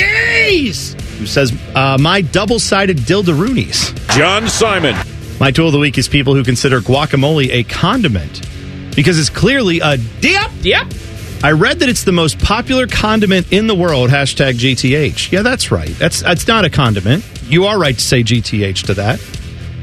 who 1.19 1.27
says, 1.27 1.53
uh, 1.75 1.99
My 2.01 2.23
double 2.23 2.59
sided 2.59 2.97
dildaroonies. 2.97 4.17
John 4.17 4.49
Simon. 4.49 4.97
My 5.39 5.51
tool 5.51 5.67
of 5.67 5.73
the 5.73 5.79
week 5.79 5.99
is 5.99 6.09
people 6.09 6.35
who 6.35 6.43
consider 6.43 6.81
guacamole 6.81 7.51
a 7.51 7.65
condiment 7.65 8.41
because 8.99 9.17
it's 9.19 9.31
clearly 9.31 9.79
a 9.79 9.97
dip. 9.97 10.51
Yep. 10.63 10.87
I 11.45 11.53
read 11.53 11.79
that 11.79 11.89
it's 11.89 12.03
the 12.03 12.11
most 12.11 12.41
popular 12.41 12.89
condiment 12.89 13.53
in 13.53 13.69
the 13.69 13.75
world. 13.77 14.11
Hashtag 14.11 14.55
GTH. 14.55 15.31
Yeah, 15.31 15.43
that's 15.43 15.71
right. 15.71 15.89
That's 15.91 16.21
that's 16.21 16.49
not 16.49 16.65
a 16.65 16.71
condiment. 16.71 17.25
You 17.45 17.67
are 17.67 17.79
right 17.79 17.95
to 17.95 18.01
say 18.01 18.25
GTH 18.25 18.87
to 18.87 18.95
that. 18.95 19.21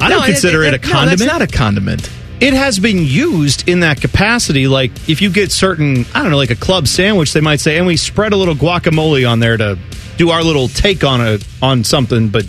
I 0.02 0.10
don't 0.10 0.20
No, 0.20 0.26
consider 0.26 0.64
it, 0.64 0.74
a 0.74 0.78
no, 0.86 0.94
condiment. 0.94 1.20
that's 1.20 1.32
not 1.32 1.42
a 1.42 1.48
condiment. 1.48 2.10
it 2.42 2.54
has 2.54 2.78
been 2.78 2.98
used 3.06 3.70
in 3.70 3.80
that 3.80 4.02
capacity. 4.02 4.68
Like 4.68 4.92
if 5.08 5.22
you 5.22 5.30
get 5.30 5.50
certain, 5.54 6.06
I 6.14 6.22
don't 6.22 6.32
know, 6.32 6.36
like 6.38 6.52
a 6.52 6.56
club 6.58 6.90
sandwich, 6.90 7.32
they 7.32 7.40
might 7.40 7.62
say, 7.62 7.78
and 7.78 7.88
we 7.88 7.96
spread 7.96 8.34
a 8.34 8.36
little 8.36 8.56
guacamole 8.56 9.28
on 9.30 9.40
there 9.40 9.56
to 9.56 9.80
do 10.18 10.32
our 10.32 10.44
little 10.44 10.68
take 10.68 11.06
on 11.06 11.22
a 11.22 11.40
on 11.62 11.86
something. 11.86 12.28
But 12.28 12.46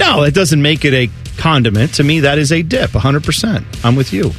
no, 0.00 0.24
it 0.24 0.34
doesn't 0.34 0.60
make 0.60 0.84
it 0.84 0.94
a 0.94 1.08
condiment. 1.36 1.94
To 1.94 2.02
me, 2.02 2.20
that 2.20 2.38
is 2.38 2.50
a 2.50 2.62
dip. 2.62 2.92
100. 2.92 3.22
percent 3.22 3.64
I'm 3.84 3.94
with 3.94 4.12
you. 4.12 4.32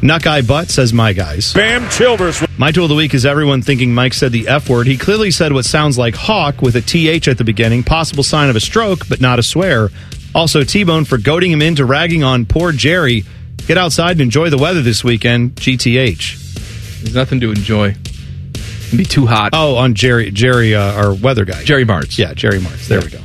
Nuck 0.00 0.26
eye 0.26 0.40
butt 0.40 0.70
says 0.70 0.94
my 0.94 1.12
guys. 1.12 1.52
Bam 1.52 1.88
Childers. 1.90 2.42
My 2.56 2.72
tool 2.72 2.84
of 2.84 2.88
the 2.88 2.94
week 2.94 3.12
is 3.12 3.26
everyone 3.26 3.60
thinking 3.60 3.92
Mike 3.94 4.14
said 4.14 4.32
the 4.32 4.48
F 4.48 4.68
word. 4.70 4.86
He 4.86 4.96
clearly 4.96 5.30
said 5.30 5.52
what 5.52 5.66
sounds 5.66 5.98
like 5.98 6.14
hawk 6.14 6.62
with 6.62 6.74
a 6.76 6.80
TH 6.80 7.28
at 7.28 7.36
the 7.36 7.44
beginning, 7.44 7.82
possible 7.82 8.22
sign 8.22 8.48
of 8.48 8.56
a 8.56 8.60
stroke, 8.60 9.06
but 9.08 9.20
not 9.20 9.38
a 9.38 9.42
swear. 9.42 9.90
Also, 10.34 10.62
T 10.62 10.84
Bone 10.84 11.04
for 11.04 11.18
goading 11.18 11.50
him 11.52 11.60
into 11.60 11.84
ragging 11.84 12.22
on 12.22 12.46
poor 12.46 12.72
Jerry. 12.72 13.24
Get 13.66 13.76
outside 13.76 14.12
and 14.12 14.22
enjoy 14.22 14.48
the 14.48 14.56
weather 14.58 14.80
this 14.80 15.04
weekend. 15.04 15.56
GTH. 15.56 17.02
There's 17.02 17.14
nothing 17.14 17.40
to 17.40 17.50
enjoy. 17.50 17.88
It'd 17.88 18.98
be 18.98 19.04
too 19.04 19.26
hot. 19.26 19.50
Oh, 19.52 19.76
on 19.76 19.94
Jerry, 19.94 20.30
Jerry, 20.30 20.74
uh, 20.74 20.92
our 20.94 21.12
weather 21.14 21.44
guy. 21.44 21.62
Jerry 21.64 21.84
Martz. 21.84 22.16
Yeah, 22.16 22.32
Jerry 22.32 22.58
Martz. 22.58 22.88
There 22.88 23.00
we 23.00 23.08
go. 23.10 23.20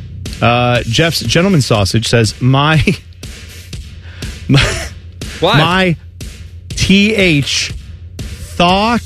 Uh, 0.46 0.84
Jeff's 0.84 1.22
gentleman 1.22 1.62
sausage 1.62 2.08
says 2.10 2.40
my 2.42 2.76
my, 4.50 4.60
Why? 5.40 5.58
my 5.58 5.98
th 6.76 7.72
thaw 8.58 8.98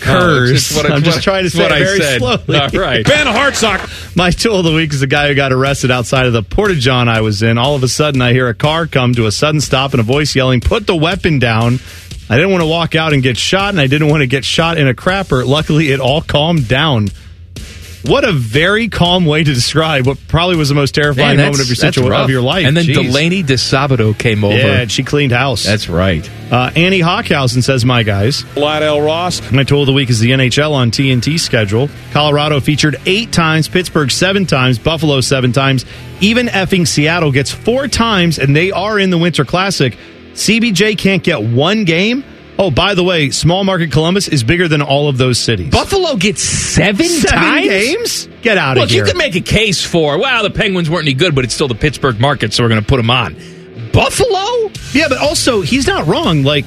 Oh, 0.00 0.04
curs. 0.04 0.50
it's 0.52 0.76
what 0.76 0.88
I- 0.90 0.94
I'm 0.94 1.02
just 1.02 1.22
trying 1.24 1.42
to 1.42 1.50
say 1.50 1.60
what 1.60 1.72
I 1.72 1.80
very 1.80 1.98
said. 1.98 2.18
slowly. 2.20 2.56
All 2.56 2.68
right. 2.68 3.04
Ben 3.04 3.26
Hartsock. 3.26 4.14
My 4.16 4.30
tool 4.30 4.58
of 4.60 4.64
the 4.64 4.72
week 4.72 4.92
is 4.92 5.00
the 5.00 5.08
guy 5.08 5.26
who 5.26 5.34
got 5.34 5.52
arrested 5.52 5.90
outside 5.90 6.26
of 6.26 6.32
the 6.32 6.42
porta 6.44 6.76
john 6.76 7.08
I 7.08 7.20
was 7.20 7.42
in. 7.42 7.58
All 7.58 7.74
of 7.74 7.82
a 7.82 7.88
sudden, 7.88 8.22
I 8.22 8.32
hear 8.32 8.48
a 8.48 8.54
car 8.54 8.86
come 8.86 9.12
to 9.16 9.26
a 9.26 9.32
sudden 9.32 9.60
stop 9.60 9.92
and 9.94 10.00
a 10.00 10.04
voice 10.04 10.36
yelling, 10.36 10.60
"Put 10.60 10.86
the 10.86 10.94
weapon 10.94 11.40
down." 11.40 11.80
I 12.30 12.36
didn't 12.36 12.52
want 12.52 12.62
to 12.62 12.66
walk 12.68 12.94
out 12.94 13.12
and 13.12 13.22
get 13.24 13.36
shot, 13.38 13.70
and 13.70 13.80
I 13.80 13.86
didn't 13.88 14.08
want 14.08 14.20
to 14.20 14.26
get 14.28 14.44
shot 14.44 14.78
in 14.78 14.86
a 14.86 14.94
crapper. 14.94 15.44
Luckily, 15.46 15.90
it 15.90 15.98
all 15.98 16.20
calmed 16.20 16.68
down. 16.68 17.08
What 18.04 18.24
a 18.24 18.32
very 18.32 18.88
calm 18.88 19.26
way 19.26 19.42
to 19.42 19.52
describe 19.54 20.06
what 20.06 20.18
probably 20.28 20.56
was 20.56 20.68
the 20.68 20.74
most 20.74 20.94
terrifying 20.94 21.36
Man, 21.36 21.46
moment 21.46 21.60
of 21.62 21.66
your 21.68 21.74
that's- 21.76 21.80
that's 21.80 21.96
situ- 21.96 22.08
rough. 22.08 22.24
of 22.24 22.30
your 22.30 22.42
life. 22.42 22.64
And 22.66 22.76
then 22.76 22.84
Jeez. 22.84 22.94
Delaney 22.94 23.42
DiSabato 23.42 24.16
came 24.16 24.44
over. 24.44 24.56
Yeah, 24.56 24.80
and 24.82 24.90
she 24.92 25.02
cleaned 25.02 25.32
house. 25.32 25.64
That's 25.64 25.88
right. 25.88 26.28
Uh, 26.50 26.70
Annie 26.76 27.00
Hockhausen 27.00 27.62
says, 27.62 27.84
"My 27.84 28.02
guys." 28.04 28.44
Lionel 28.56 29.00
Ross. 29.02 29.42
My 29.50 29.64
tool 29.64 29.80
of 29.82 29.86
the 29.86 29.92
week 29.92 30.10
is 30.10 30.20
the 30.20 30.30
NHL 30.32 30.72
on 30.74 30.90
TNT 30.90 31.38
schedule. 31.38 31.90
Colorado 32.12 32.60
featured 32.60 32.96
eight 33.04 33.32
times, 33.32 33.68
Pittsburgh 33.68 34.10
seven 34.10 34.46
times, 34.46 34.78
Buffalo 34.78 35.20
seven 35.20 35.52
times. 35.52 35.84
Even 36.20 36.46
effing 36.48 36.86
Seattle 36.86 37.32
gets 37.32 37.50
four 37.50 37.88
times, 37.88 38.38
and 38.38 38.54
they 38.56 38.70
are 38.70 38.98
in 38.98 39.10
the 39.10 39.18
Winter 39.18 39.44
Classic. 39.44 39.96
CBJ 40.34 40.94
can't 40.96 41.22
get 41.22 41.42
one 41.42 41.84
game. 41.84 42.22
Oh, 42.60 42.72
by 42.72 42.94
the 42.94 43.04
way, 43.04 43.30
small 43.30 43.62
market 43.62 43.92
Columbus 43.92 44.26
is 44.26 44.42
bigger 44.42 44.66
than 44.66 44.82
all 44.82 45.08
of 45.08 45.16
those 45.16 45.38
cities. 45.38 45.70
Buffalo 45.70 46.16
gets 46.16 46.42
seven, 46.42 47.06
Seven 47.06 47.38
times? 47.40 47.66
games? 47.68 48.28
Get 48.42 48.58
out 48.58 48.76
of 48.76 48.80
Look, 48.82 48.90
here. 48.90 49.04
you 49.04 49.10
could 49.12 49.16
make 49.16 49.36
a 49.36 49.40
case 49.40 49.84
for, 49.84 50.18
well, 50.18 50.42
the 50.42 50.50
Penguins 50.50 50.90
weren't 50.90 51.04
any 51.04 51.14
good, 51.14 51.34
but 51.36 51.44
it's 51.44 51.54
still 51.54 51.68
the 51.68 51.76
Pittsburgh 51.76 52.18
market, 52.18 52.52
so 52.52 52.64
we're 52.64 52.68
going 52.68 52.80
to 52.80 52.86
put 52.86 52.96
them 52.96 53.10
on. 53.10 53.36
Buffalo? 53.92 54.70
Yeah, 54.92 55.06
but 55.08 55.18
also 55.18 55.60
he's 55.60 55.86
not 55.86 56.06
wrong. 56.06 56.42
Like 56.42 56.64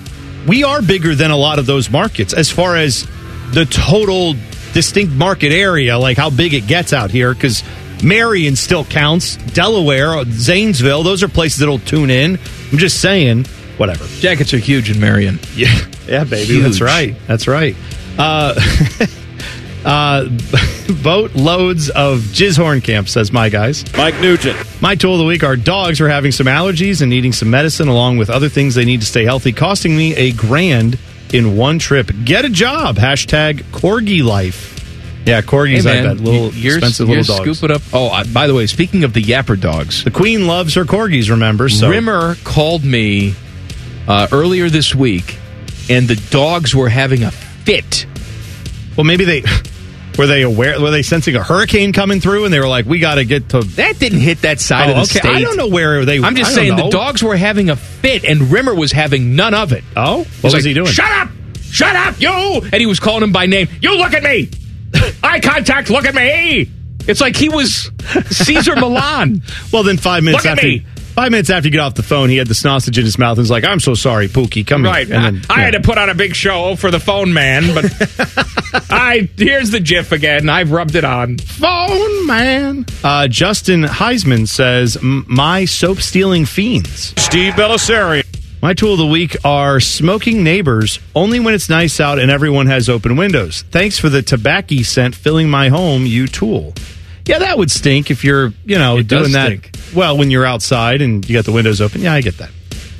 we 0.48 0.64
are 0.64 0.82
bigger 0.82 1.14
than 1.14 1.32
a 1.32 1.38
lot 1.38 1.60
of 1.60 1.66
those 1.66 1.90
markets 1.90 2.34
as 2.34 2.50
far 2.50 2.76
as 2.78 3.06
the 3.52 3.66
total 3.70 4.34
distinct 4.74 5.14
market 5.14 5.52
area, 5.52 5.98
like 5.98 6.18
how 6.18 6.30
big 6.30 6.54
it 6.54 6.68
gets 6.68 6.94
out 6.94 7.12
here. 7.12 7.34
Because 7.34 7.64
Marion 8.04 8.56
still 8.56 8.86
counts, 8.86 9.36
Delaware, 9.38 10.24
Zanesville, 10.26 11.04
those 11.04 11.22
are 11.22 11.28
places 11.28 11.60
that'll 11.60 11.80
tune 11.80 12.10
in. 12.10 12.40
I'm 12.72 12.78
just 12.78 13.02
saying, 13.02 13.46
whatever. 13.82 14.06
Jackets 14.20 14.54
are 14.54 14.60
huge 14.60 14.92
in 14.92 15.00
Marion. 15.00 15.40
Yeah, 15.56 15.76
yeah, 16.08 16.24
baby, 16.24 16.54
Huge. 16.54 16.64
that's 16.64 16.82
right, 16.82 17.16
that's 17.26 17.48
right. 17.48 17.76
Uh, 18.18 18.54
uh, 19.86 20.26
boat 21.04 21.34
loads 21.34 21.90
of 21.90 22.20
Jizzhorn 22.20 22.84
camp, 22.84 23.10
says 23.10 23.32
my 23.32 23.50
guys. 23.50 23.84
Mike 23.98 24.20
Nugent. 24.22 24.56
My 24.82 24.94
tool 24.94 25.14
of 25.14 25.20
the 25.20 25.26
week: 25.26 25.44
Our 25.44 25.56
dogs 25.56 26.00
are 26.00 26.10
having 26.10 26.32
some 26.32 26.46
allergies 26.46 27.02
and 27.02 27.10
needing 27.10 27.34
some 27.34 27.50
medicine, 27.50 27.88
along 27.88 28.18
with 28.20 28.30
other 28.30 28.50
things 28.50 28.76
they 28.76 28.86
need 28.86 29.02
to 29.02 29.08
stay 29.08 29.26
healthy, 29.26 29.52
costing 29.52 29.98
me 29.98 30.16
a 30.16 30.32
grand 30.32 31.00
in 31.34 31.58
one 31.58 31.80
trip. 31.80 32.12
Get 32.24 32.46
a 32.46 32.50
job. 32.50 32.98
Hashtag 32.98 33.64
Corgi 33.72 34.24
life. 34.24 34.78
Yeah, 35.26 35.42
corgis. 35.42 35.84
Hey, 35.84 36.00
I 36.00 36.04
bet 36.04 36.18
little 36.18 36.52
you're, 36.54 36.78
expensive 36.78 37.08
you're 37.08 37.20
little 37.20 37.38
dogs. 37.38 37.58
Scoop 37.60 37.70
it 37.70 37.76
up. 37.76 37.82
Oh, 37.94 38.08
uh, 38.08 38.24
by 38.34 38.48
the 38.48 38.56
way, 38.56 38.66
speaking 38.66 39.04
of 39.04 39.14
the 39.14 39.22
Yapper 39.22 39.60
dogs, 39.60 40.04
The 40.04 40.10
queen 40.12 40.48
loves 40.48 40.74
her 40.74 40.84
corgis. 40.84 41.30
Remember, 41.30 41.70
so 41.70 41.90
Rimmer 41.90 42.36
called 42.44 42.84
me 42.84 43.36
uh, 44.12 44.28
earlier 44.32 44.70
this 44.70 44.94
week, 44.94 45.38
and 45.90 46.08
the 46.08 46.16
dogs 46.30 46.76
were 46.76 46.90
having 46.90 47.24
a 47.24 47.32
fit. 47.32 48.06
well, 48.98 49.06
maybe 49.06 49.24
they 49.24 49.44
were 50.18 50.28
they 50.28 50.42
aware? 50.42 50.80
Were 50.82 50.92
they 50.92 51.02
sensing 51.04 51.36
a 51.38 51.44
hurricane 51.44 51.94
coming 51.94 52.20
through, 52.20 52.44
and 52.44 52.54
they 52.54 52.60
were 52.60 52.68
like, 52.68 52.86
"We 52.86 53.00
got 53.00 53.16
to 53.16 53.24
get 53.26 53.48
to." 53.50 53.62
That 53.62 53.98
didn't 54.00 54.20
hit 54.20 54.42
that 54.42 54.60
side 54.60 54.90
Oh, 54.90 54.92
of 54.92 54.96
the 54.98 55.02
okay. 55.04 55.20
state. 55.20 55.32
I 55.38 55.42
don't 55.42 55.56
know 55.56 55.68
where 55.70 56.04
they. 56.04 56.20
Were. 56.20 56.26
I'm 56.26 56.36
just 56.36 56.54
saying 56.54 56.76
the 56.76 56.90
dogs 56.90 57.24
were 57.24 57.38
having 57.38 57.70
a 57.70 57.76
fit, 57.78 58.26
and 58.26 58.52
Rimmer 58.52 58.76
was 58.76 58.92
having 58.92 59.36
none 59.38 59.54
of 59.54 59.72
it. 59.72 59.84
Oh, 59.96 60.24
He's 60.24 60.44
what 60.44 60.44
was 60.44 60.54
like, 60.56 60.64
he 60.66 60.74
doing? 60.74 60.88
Shut 60.88 61.10
up! 61.12 61.30
Shut 61.62 61.96
up, 61.96 62.20
you! 62.20 62.30
And 62.64 62.74
he 62.76 62.86
was 62.86 63.00
calling 63.00 63.24
him 63.24 63.32
by 63.32 63.46
name. 63.46 63.70
You 63.82 63.98
look 63.98 64.14
at 64.14 64.24
me! 64.24 64.50
Eye 65.24 65.40
contact, 65.40 65.90
look 65.90 66.04
at 66.06 66.14
me! 66.14 66.70
It's 67.08 67.22
like 67.22 67.38
he 67.38 67.48
was 67.48 67.90
Cesar 68.30 68.76
Millan. 68.80 69.42
Well, 69.72 69.84
then 69.84 69.96
five 69.98 70.22
minutes 70.24 70.44
Look 70.44 70.52
after. 70.52 70.68
Five 71.14 71.32
minutes 71.32 71.50
after 71.50 71.68
you 71.68 71.72
get 71.72 71.82
off 71.82 71.96
the 71.96 72.04
phone, 72.04 72.30
he 72.30 72.38
had 72.38 72.48
the 72.48 72.56
sausage 72.56 72.98
in 72.98 73.04
his 73.06 73.18
mouth 73.18 73.38
and 73.38 73.40
was 73.44 73.52
like, 73.52 73.64
"I'm 73.66 73.80
so 73.80 73.94
sorry, 73.94 74.28
Pookie, 74.28 74.66
come 74.66 74.84
Right. 74.84 75.06
here." 75.08 75.16
And 75.18 75.38
then, 75.38 75.46
I, 75.50 75.56
I 75.56 75.64
had 75.64 75.72
to 75.74 75.82
put 75.82 75.98
on 75.98 76.10
a 76.10 76.16
big 76.16 76.36
show 76.36 76.76
for 76.76 76.90
the 76.90 77.00
phone 77.00 77.34
man, 77.34 77.74
but 77.74 77.86
I 78.90 79.30
here's 79.38 79.72
the 79.72 79.80
GIF 79.80 80.12
again. 80.12 80.50
I've 80.50 80.72
rubbed 80.72 80.96
it 80.96 81.04
on. 81.04 81.38
phone 81.38 82.26
man. 82.28 82.86
Uh, 83.04 83.28
Justin 83.28 83.84
Heisman 83.84 84.48
says, 84.48 84.98
"My 85.02 85.66
soap 85.66 86.00
stealing 86.02 86.46
fiends." 86.46 87.14
Steve 87.18 87.54
Bellisari. 87.54 88.24
My 88.62 88.74
tool 88.76 88.94
of 88.94 89.00
the 89.00 89.08
week 89.08 89.36
are 89.44 89.80
smoking 89.80 90.44
neighbors 90.44 91.00
only 91.16 91.40
when 91.40 91.56
it's 91.56 91.68
nice 91.68 92.00
out 92.00 92.20
and 92.20 92.30
everyone 92.30 92.68
has 92.68 92.90
open 92.90 93.18
windows. 93.18 93.64
Thanks 93.72 93.98
for 93.98 94.08
the 94.08 94.22
tobacco 94.22 94.84
scent 94.84 95.16
filling 95.16 95.50
my 95.50 95.70
home, 95.70 96.06
you 96.06 96.28
tool. 96.28 96.76
Yeah, 97.26 97.40
that 97.40 97.58
would 97.58 97.72
stink 97.72 98.10
if 98.12 98.24
you're, 98.24 98.54
you 98.66 98.78
know, 98.78 98.98
It 98.98 99.08
doing 99.08 99.32
that. 99.34 99.48
stink. 99.48 99.72
Well, 99.96 100.18
when 100.18 100.32
you're 100.32 100.46
outside 100.46 101.02
and 101.02 101.28
you 101.28 101.36
got 101.36 101.46
the 101.46 101.52
windows 101.52 101.82
open. 101.82 102.02
Yeah, 102.02 102.14
I 102.14 102.22
get 102.22 102.38
that. 102.38 102.50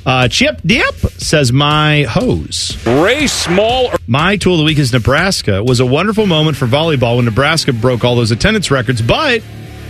Uh, 0.04 0.26
Chip 0.28 0.60
Dip 0.66 0.94
says 1.18 1.52
my 1.52 2.02
hose. 2.02 2.76
Ray 2.86 3.26
Small. 3.28 3.92
My 4.08 4.36
tool 4.36 4.54
of 4.54 4.58
the 4.58 4.64
week 4.64 4.78
is 4.78 4.92
Nebraska. 4.92 5.56
It 5.58 5.64
was 5.64 5.78
a 5.80 5.86
wonderful 5.86 6.26
moment 6.26 6.56
for 6.56 6.66
volleyball 6.66 7.16
when 7.16 7.24
Nebraska 7.24 7.72
broke 7.72 8.04
all 8.04 8.16
those 8.16 8.32
attendance 8.32 8.70
records, 8.70 9.00
but 9.00 9.42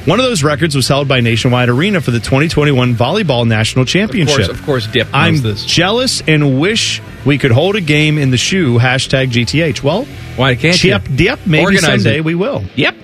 one 0.05 0.19
of 0.21 0.27
those 0.27 0.43
records 0.43 0.75
was 0.77 0.87
held 0.89 1.09
by 1.09 1.21
Nationwide 1.21 1.69
Arena 1.71 2.01
for 2.03 2.11
the 2.11 2.19
2021 2.19 2.95
Volleyball 2.95 3.47
National 3.47 3.85
Championship. 3.87 4.41
Of 4.41 4.47
course, 4.47 4.59
of 4.59 4.65
course, 4.67 4.87
Dip 4.89 5.09
I'm 5.15 5.39
this. 5.41 5.65
jealous 5.65 6.21
and 6.29 6.61
wish 6.61 7.01
we 7.25 7.39
could 7.39 7.53
hold 7.53 7.77
a 7.77 7.81
game 7.81 8.19
in 8.19 8.31
the 8.31 8.37
shoe. 8.37 8.79
Hashtag 8.79 9.31
GTH. 9.31 9.83
Well, 9.83 10.05
Why 10.37 10.57
can't 10.57 10.77
Chip 10.77 11.09
you? 11.09 11.17
Dip. 11.17 11.47
Maybe 11.47 11.63
Organize 11.65 12.03
someday 12.03 12.19
it. 12.19 12.25
we 12.25 12.35
will. 12.35 12.65
Yep. 12.75 12.97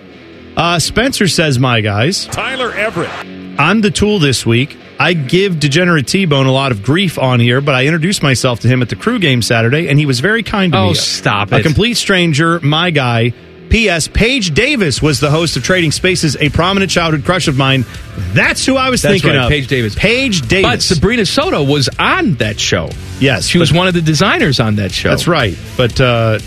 Uh, 0.59 0.79
Spencer 0.81 1.29
says, 1.29 1.59
"My 1.59 1.81
guys, 1.81 2.27
Tyler 2.27 2.73
Everett. 2.73 3.11
I'm 3.61 3.81
the 3.81 3.91
tool 3.93 4.19
this 4.19 4.45
week. 4.45 4.77
I 4.99 5.13
give 5.13 5.61
Degenerate 5.61 6.09
T 6.09 6.25
Bone 6.25 6.47
a 6.47 6.53
lot 6.53 6.73
of 6.73 6.83
grief 6.83 7.17
on 7.19 7.39
here, 7.39 7.61
but 7.61 7.77
I 7.77 7.85
introduced 7.85 8.23
myself 8.25 8.59
to 8.61 8.69
him 8.69 8.83
at 8.83 8.89
the 8.89 8.97
crew 8.97 9.21
game 9.21 9.41
Saturday, 9.41 9.89
and 9.89 9.99
he 10.01 10.05
was 10.07 10.19
very 10.19 10.43
kind 10.43 10.73
to 10.73 10.79
Oh, 10.79 10.85
me. 10.87 10.91
Oh, 10.91 10.95
stop 10.95 11.53
it! 11.53 11.61
A 11.61 11.63
complete 11.63 11.95
stranger, 11.97 12.59
my 12.61 12.91
guy. 12.91 13.33
P.S. 13.71 14.09
Paige 14.09 14.55
Davis 14.55 15.03
was 15.03 15.21
the 15.21 15.31
host 15.31 15.57
of 15.59 15.63
Trading 15.63 15.93
Spaces, 15.93 16.37
a 16.41 16.49
prominent 16.49 16.91
childhood 16.91 17.25
crush 17.27 17.49
of 17.49 17.59
mine. 17.59 17.85
That's 18.33 18.65
who 18.65 18.77
I 18.77 18.89
was 18.89 19.03
That's 19.03 19.13
thinking 19.13 19.37
right, 19.39 19.45
of. 19.45 19.51
Paige 19.51 19.67
Davis. 19.69 19.95
Paige 19.95 20.41
Davis. 20.49 20.71
But 20.71 20.83
Sabrina 20.83 21.27
Soto 21.27 21.63
was 21.63 21.91
on 21.99 22.35
that 22.37 22.59
show. 22.59 22.89
yes, 23.21 23.47
She 23.47 23.59
was 23.59 23.71
one 23.71 23.87
of 23.87 23.93
the 23.93 24.01
designers 24.01 24.59
on 24.59 24.77
that 24.77 24.91
show. 24.91 25.11
That's 25.11 25.29
right. 25.29 25.55
But 25.77 26.01
uh, 26.01 26.39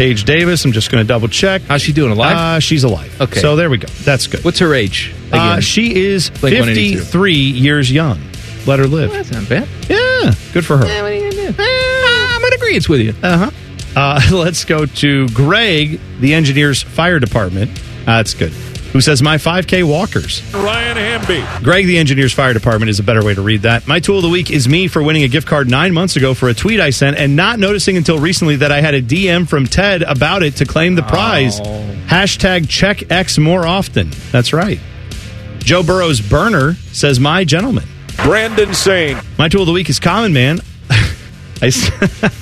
Paige 0.00 0.24
Davis. 0.24 0.64
I'm 0.64 0.72
just 0.72 0.90
going 0.90 1.04
to 1.04 1.06
double 1.06 1.28
check. 1.28 1.60
How's 1.60 1.82
she 1.82 1.92
doing? 1.92 2.10
Alive? 2.10 2.34
Uh, 2.34 2.58
she's 2.58 2.84
alive. 2.84 3.20
Okay. 3.20 3.38
So 3.38 3.54
there 3.54 3.68
we 3.68 3.76
go. 3.76 3.86
That's 4.02 4.28
good. 4.28 4.42
What's 4.42 4.58
her 4.60 4.72
age? 4.72 5.14
Uh, 5.30 5.60
she 5.60 5.94
is 5.94 6.30
Blink 6.30 6.54
182. 6.54 7.00
53 7.00 7.34
years 7.34 7.92
young. 7.92 8.18
Let 8.66 8.78
her 8.78 8.86
live. 8.86 9.10
Well, 9.10 9.22
that's 9.22 9.30
not 9.30 9.46
bad. 9.46 9.68
Yeah, 9.90 10.32
good 10.54 10.64
for 10.64 10.78
her. 10.78 10.86
Yeah, 10.86 11.02
what 11.02 11.12
are 11.12 11.14
you 11.14 11.30
gonna 11.30 11.52
do? 11.52 11.54
Ah, 11.58 12.36
I'm 12.36 12.44
in 12.44 12.52
agreement 12.54 12.88
with 12.88 13.00
you. 13.02 13.14
Uh-huh. 13.22 13.50
Uh 13.94 14.20
Let's 14.32 14.64
go 14.64 14.86
to 14.86 15.28
Greg, 15.30 16.00
the 16.20 16.32
engineer's 16.32 16.82
fire 16.82 17.18
department. 17.18 17.70
Uh, 18.02 18.16
that's 18.16 18.32
good. 18.32 18.52
Who 18.92 19.00
says 19.00 19.22
my 19.22 19.36
5K 19.36 19.84
walkers? 19.84 20.42
Ryan 20.52 20.96
Hamby. 20.96 21.64
Greg, 21.64 21.86
the 21.86 21.98
engineer's 21.98 22.32
fire 22.32 22.52
department, 22.52 22.90
is 22.90 22.98
a 22.98 23.04
better 23.04 23.24
way 23.24 23.34
to 23.34 23.40
read 23.40 23.62
that. 23.62 23.86
My 23.86 24.00
tool 24.00 24.16
of 24.16 24.22
the 24.22 24.28
week 24.28 24.50
is 24.50 24.68
me 24.68 24.88
for 24.88 25.00
winning 25.00 25.22
a 25.22 25.28
gift 25.28 25.46
card 25.46 25.70
nine 25.70 25.94
months 25.94 26.16
ago 26.16 26.34
for 26.34 26.48
a 26.48 26.54
tweet 26.54 26.80
I 26.80 26.90
sent 26.90 27.16
and 27.16 27.36
not 27.36 27.60
noticing 27.60 27.96
until 27.96 28.18
recently 28.18 28.56
that 28.56 28.72
I 28.72 28.80
had 28.80 28.94
a 28.94 29.00
DM 29.02 29.48
from 29.48 29.66
Ted 29.66 30.02
about 30.02 30.42
it 30.42 30.56
to 30.56 30.64
claim 30.64 30.96
the 30.96 31.02
prize. 31.02 31.60
Hashtag 31.60 32.68
check 32.68 33.12
X 33.12 33.38
more 33.38 33.64
often. 33.64 34.10
That's 34.32 34.52
right. 34.52 34.80
Joe 35.58 35.84
Burrow's 35.84 36.20
burner 36.20 36.74
says 36.90 37.20
my 37.20 37.44
gentleman. 37.44 37.84
Brandon 38.24 38.70
Saine. 38.70 39.22
My 39.38 39.48
tool 39.48 39.62
of 39.62 39.66
the 39.66 39.72
week 39.72 39.88
is 39.88 40.00
Common 40.00 40.32
Man. 40.32 40.58
I, 41.62 41.70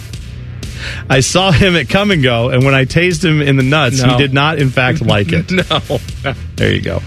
I 1.08 1.20
saw 1.20 1.50
him 1.52 1.76
at 1.76 1.88
Come 1.88 2.10
and 2.10 2.22
Go, 2.22 2.50
and 2.50 2.64
when 2.64 2.74
I 2.74 2.84
tased 2.84 3.24
him 3.24 3.40
in 3.42 3.56
the 3.56 3.62
nuts, 3.62 4.02
No. 4.02 4.10
he 4.12 4.18
did 4.18 4.32
not, 4.34 4.58
in 4.58 4.70
fact, 4.70 5.00
like 5.00 5.28
it. 5.32 5.50
No. 6.24 6.34
There 6.56 6.72
you 6.74 6.80
go. 6.82 7.00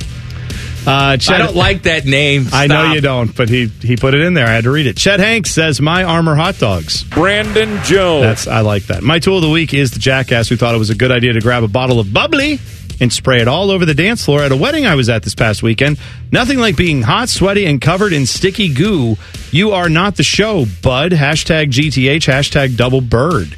Uh, 0.86 1.16
Chet, 1.18 1.36
I 1.36 1.46
don't 1.46 1.56
like 1.56 1.84
that 1.84 2.06
name. 2.06 2.48
I 2.52 2.66
know 2.66 2.94
you 2.94 3.02
don't, 3.02 3.36
but 3.36 3.50
he 3.50 3.68
he 3.68 3.96
put 3.98 4.16
it 4.16 4.22
in 4.22 4.34
there. 4.34 4.48
I 4.48 4.52
had 4.52 4.64
to 4.64 4.72
read 4.72 4.88
it. 4.88 4.98
Chet 4.98 5.20
Hanks 5.20 5.52
says 5.52 5.80
my 5.80 6.04
armor 6.04 6.34
hot 6.36 6.58
dogs. 6.58 7.04
Brandon 7.04 7.84
Jones. 7.84 8.24
That's 8.24 8.48
I 8.48 8.62
like 8.62 8.84
that. 8.88 9.04
My 9.04 9.20
tool 9.20 9.36
of 9.38 9.44
the 9.44 9.50
week 9.50 9.76
is 9.76 9.92
the 9.92 10.00
jackass 10.00 10.50
who 10.50 10.56
thought 10.56 10.74
it 10.74 10.80
was 10.80 10.90
a 10.90 10.96
good 10.96 11.12
idea 11.12 11.34
to 11.34 11.40
grab 11.40 11.62
a 11.64 11.68
bottle 11.68 12.00
of 12.00 12.12
bubbly 12.12 12.60
and 13.00 13.14
spray 13.14 13.42
it 13.42 13.48
all 13.48 13.70
over 13.70 13.86
the 13.86 13.94
dance 13.94 14.26
floor 14.26 14.42
at 14.42 14.52
a 14.52 14.56
wedding 14.56 14.88
I 14.88 14.96
was 14.96 15.08
at 15.08 15.22
this 15.22 15.36
past 15.36 15.62
weekend. 15.62 16.00
Nothing 16.32 16.58
like 16.60 16.76
being 16.78 17.04
hot, 17.04 17.30
sweaty, 17.30 17.66
and 17.68 17.80
covered 17.80 18.12
in 18.12 18.26
sticky 18.26 18.74
goo. 18.74 19.18
You 19.52 19.72
are 19.72 19.88
not 19.90 20.16
the 20.16 20.24
show, 20.24 20.66
bud. 20.82 21.12
Hashtag 21.12 21.68
GTH. 21.70 22.26
Hashtag 22.26 22.76
double 22.76 23.02
bird. 23.02 23.56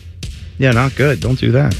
Yeah, 0.63 0.71
not 0.71 0.95
good. 0.95 1.19
Don't 1.19 1.37
do 1.37 1.51
that. 1.51 1.75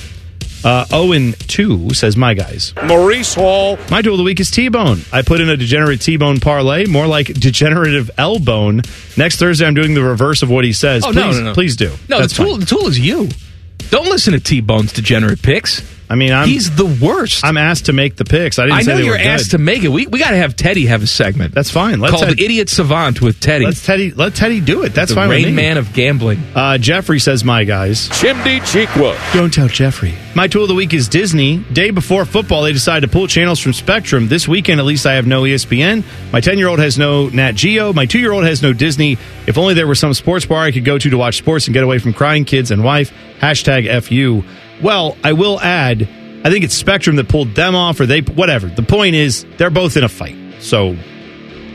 Uh, 0.65 0.85
Owen 0.91 1.31
two 1.47 1.93
says 1.93 2.18
my 2.18 2.34
guys. 2.34 2.73
Maurice 2.85 3.34
Hall. 3.34 3.77
My 3.89 4.01
tool 4.01 4.15
of 4.15 4.18
the 4.18 4.26
week 4.26 4.41
is 4.41 4.51
T-bone. 4.51 4.99
I 5.11 5.22
put 5.22 5.39
in 5.39 5.47
a 5.47 5.55
degenerate 5.55 6.01
T-bone 6.01 6.41
parlay, 6.41 6.85
more 6.85 7.07
like 7.07 7.27
degenerative 7.27 8.11
L-bone. 8.18 8.81
Next 9.15 9.38
Thursday, 9.39 9.65
I'm 9.65 9.73
doing 9.73 9.93
the 9.93 10.03
reverse 10.03 10.41
of 10.41 10.49
what 10.49 10.65
he 10.65 10.73
says. 10.73 11.05
Oh, 11.05 11.14
please, 11.14 11.15
no, 11.15 11.31
no, 11.31 11.43
no. 11.43 11.53
please 11.53 11.77
do. 11.77 11.93
No, 12.10 12.19
That's 12.19 12.35
the 12.35 12.43
tool, 12.43 12.57
the 12.57 12.65
tool 12.65 12.88
is 12.88 12.99
you. 12.99 13.30
Don't 13.89 14.07
listen 14.07 14.34
to 14.34 14.39
T 14.41 14.60
Bone's 14.60 14.91
degenerate 14.91 15.41
picks. 15.41 15.81
I 16.14 16.15
mean, 16.15 16.31
I'm, 16.31 16.48
He's 16.48 16.69
the 16.76 16.85
worst. 16.85 17.44
I'm 17.44 17.57
asked 17.57 17.88
to 17.88 17.94
make 17.94 18.18
the 18.18 18.23
picks. 18.23 18.60
I 18.60 18.65
didn't 18.65 18.77
I 18.77 18.81
say 18.84 18.91
know 18.91 18.98
they 18.98 19.03
you're 19.06 19.14
were 19.14 19.18
good. 19.18 19.26
asked 19.26 19.49
to 19.52 19.57
make 19.57 19.84
it. 19.84 19.88
We, 19.88 20.06
we 20.06 20.19
got 20.19 20.30
to 20.30 20.38
have 20.38 20.56
Teddy 20.56 20.85
have 20.85 21.02
a 21.02 21.07
segment. 21.07 21.56
That's 21.56 21.72
fine. 21.72 21.99
Let 21.99 22.11
called 22.11 22.26
Ted- 22.26 22.40
Idiot 22.40 22.69
Savant 22.69 23.19
with 23.19 23.40
Teddy. 23.40 23.65
Let's 23.65 23.84
Teddy. 23.84 24.11
Let 24.11 24.35
Teddy 24.35 24.61
do 24.61 24.84
it. 24.84 24.94
That's 24.94 25.10
the 25.10 25.15
fine 25.15 25.31
Rain 25.31 25.41
with 25.45 25.56
me. 25.56 25.56
Man 25.56 25.77
of 25.77 25.91
gambling. 25.91 26.38
Uh, 26.53 26.77
Jeffrey 26.77 27.19
says, 27.19 27.44
"My 27.44 27.64
guys." 27.64 28.10
Chimdi 28.10 28.60
Chekwa. 28.60 29.18
Don't 29.34 29.52
tell 29.52 29.68
Jeffrey. 29.68 30.14
My 30.35 30.48
tool 30.48 30.64
of 30.64 30.68
the 30.68 30.76
week 30.76 30.94
is 30.94 31.07
Disney. 31.07 31.57
Day 31.73 31.90
before 31.90 32.26
football, 32.26 32.61
they 32.61 32.73
decided 32.73 33.07
to 33.07 33.11
pull 33.11 33.26
channels 33.27 33.60
from 33.60 33.73
Spectrum. 33.73 34.27
This 34.27 34.48
weekend, 34.48 34.80
at 34.80 34.85
least, 34.85 35.07
I 35.07 35.14
have 35.15 35.26
no 35.26 35.44
ESPN. 35.44 36.03
My 36.31 36.41
10 36.41 36.60
year 36.60 36.68
old 36.68 36.77
has 36.77 36.95
no 36.99 37.30
Nat 37.30 37.53
Geo. 37.53 37.91
My 37.91 38.06
two 38.06 38.19
year 38.19 38.31
old 38.34 38.44
has 38.44 38.61
no 38.61 38.72
Disney. 38.72 39.18
If 39.48 39.57
only 39.57 39.73
there 39.73 39.88
were 39.88 39.95
some 39.95 40.14
sports 40.14 40.45
bar 40.45 40.64
I 40.64 40.72
could 40.72 40.85
go 40.85 40.99
to 40.99 41.10
to 41.10 41.18
watch 41.18 41.38
sports 41.38 41.65
and 41.65 41.73
get 41.73 41.84
away 41.84 41.98
from 41.98 42.14
crying 42.14 42.45
kids 42.45 42.69
and 42.69 42.84
wife. 42.84 43.11
Hashtag 43.40 44.03
FU. 44.03 44.44
Well, 44.84 45.18
I 45.23 45.34
will 45.34 45.60
add, 45.60 46.01
I 46.43 46.49
think 46.51 46.64
it's 46.65 46.76
Spectrum 46.76 47.15
that 47.15 47.27
pulled 47.30 47.55
them 47.55 47.73
off, 47.76 47.99
or 47.99 48.05
they, 48.05 48.19
whatever. 48.22 48.68
The 48.68 48.84
point 48.84 49.15
is, 49.15 49.45
they're 49.57 49.69
both 49.69 49.95
in 49.97 50.03
a 50.03 50.10
fight. 50.10 50.35
So, 50.60 50.95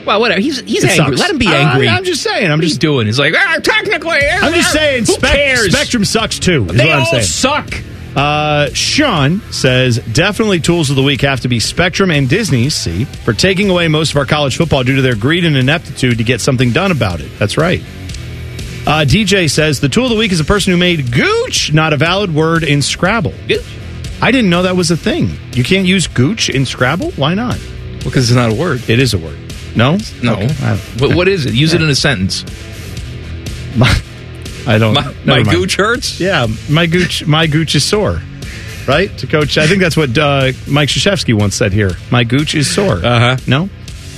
Well, 0.07 0.21
whatever. 0.21 0.41
He's 0.41 0.61
he's 0.61 0.85
It 0.85 0.91
angry. 0.91 1.17
sucks. 1.17 1.21
Let 1.21 1.31
him 1.31 1.39
be 1.39 1.49
I- 1.49 1.71
angry. 1.73 1.89
I'm 1.89 2.05
just 2.05 2.23
saying. 2.23 2.51
I'm 2.51 2.59
What 2.59 2.65
just 2.69 2.81
doing. 2.81 3.07
He's 3.07 3.19
like, 3.19 3.35
ah, 3.37 3.59
technically. 3.63 4.19
I'm 4.21 4.53
just 4.55 4.73
saying, 4.73 5.07
Who 5.07 5.13
Spec- 5.15 5.33
cares? 5.35 5.73
Spectrum 5.73 6.05
sucks 6.05 6.39
too. 6.39 6.65
They 6.67 6.85
what 6.87 6.93
I'm 6.95 7.01
all 7.01 7.07
saying. 7.07 7.23
suck. 7.25 7.75
Uh, 8.17 8.71
Sean 8.73 9.41
says 9.53 9.99
definitely 10.13 10.61
tools 10.61 10.91
of 10.91 10.97
the 10.97 11.03
week 11.03 11.21
have 11.21 11.41
to 11.41 11.49
be 11.49 11.61
Spectrum 11.61 12.11
and 12.11 12.29
Disney. 12.29 12.69
See 12.71 13.05
for 13.05 13.33
taking 13.33 13.69
away 13.71 13.87
most 13.89 14.11
of 14.13 14.17
our 14.17 14.25
college 14.27 14.57
football 14.57 14.83
due 14.83 14.97
to 14.97 15.03
their 15.03 15.15
greed 15.15 15.45
and 15.45 15.57
ineptitude 15.57 16.19
to 16.19 16.25
get 16.25 16.41
something 16.41 16.73
done 16.73 16.91
about 16.91 17.21
it. 17.21 17.31
That's 17.39 17.57
right. 17.59 17.83
Uh, 18.89 19.05
DJ 19.05 19.51
says 19.51 19.81
the 19.81 19.89
tool 19.91 20.05
of 20.05 20.11
the 20.11 20.17
week 20.17 20.33
is 20.33 20.41
a 20.41 20.45
person 20.45 20.73
who 20.73 20.79
made 20.79 21.13
gooch 21.13 21.75
not 21.75 21.93
a 21.93 21.97
valid 21.99 22.35
word 22.35 22.63
in 22.65 22.81
Scrabble. 22.81 23.35
Gooch? 23.47 23.63
I 24.23 24.31
didn't 24.31 24.49
know 24.49 24.63
that 24.63 24.77
was 24.77 24.91
a 24.91 24.97
thing. 24.97 25.31
You 25.53 25.63
can't 25.63 25.87
use 25.87 26.07
gooch 26.07 26.49
in 26.49 26.65
Scrabble. 26.65 27.11
Why 27.11 27.35
not? 27.35 27.61
Because 28.03 28.31
it's 28.31 28.37
not 28.37 28.51
a 28.51 28.55
word. 28.55 28.89
It 28.89 28.99
is 28.99 29.13
a 29.13 29.19
word. 29.19 29.39
No, 29.77 29.99
No. 30.23 30.37
Okay. 30.37 30.49
I, 30.63 30.77
What, 30.99 31.15
what 31.15 31.29
is 31.29 31.45
it? 31.45 31.53
Use 31.53 31.75
it 31.75 31.83
in 31.83 31.91
a 31.91 31.95
sentence. 31.95 32.47
I 34.67 34.79
don't. 34.79 34.95
My, 34.95 35.15
my 35.27 35.43
gooch 35.43 35.77
hurts? 35.77 36.19
Yeah, 36.19 36.47
my 36.71 36.87
gooch, 36.87 37.27
my 37.27 37.47
gooch 37.47 37.75
is 37.75 37.85
sore. 37.85 38.23
Right 38.87 39.15
to 39.19 39.27
coach. 39.27 39.59
I 39.59 39.67
think 39.67 39.83
that's 39.83 39.99
what 39.99 40.17
uh, 40.17 40.53
Mike 40.67 40.89
Krzyzewski 40.89 41.39
once 41.39 41.55
said 41.55 41.75
here. 41.75 41.91
My 42.11 42.25
gooch 42.25 42.55
is 42.55 42.75
sore. 42.75 43.05
Uh-huh. 43.05 43.37
No. 43.47 43.69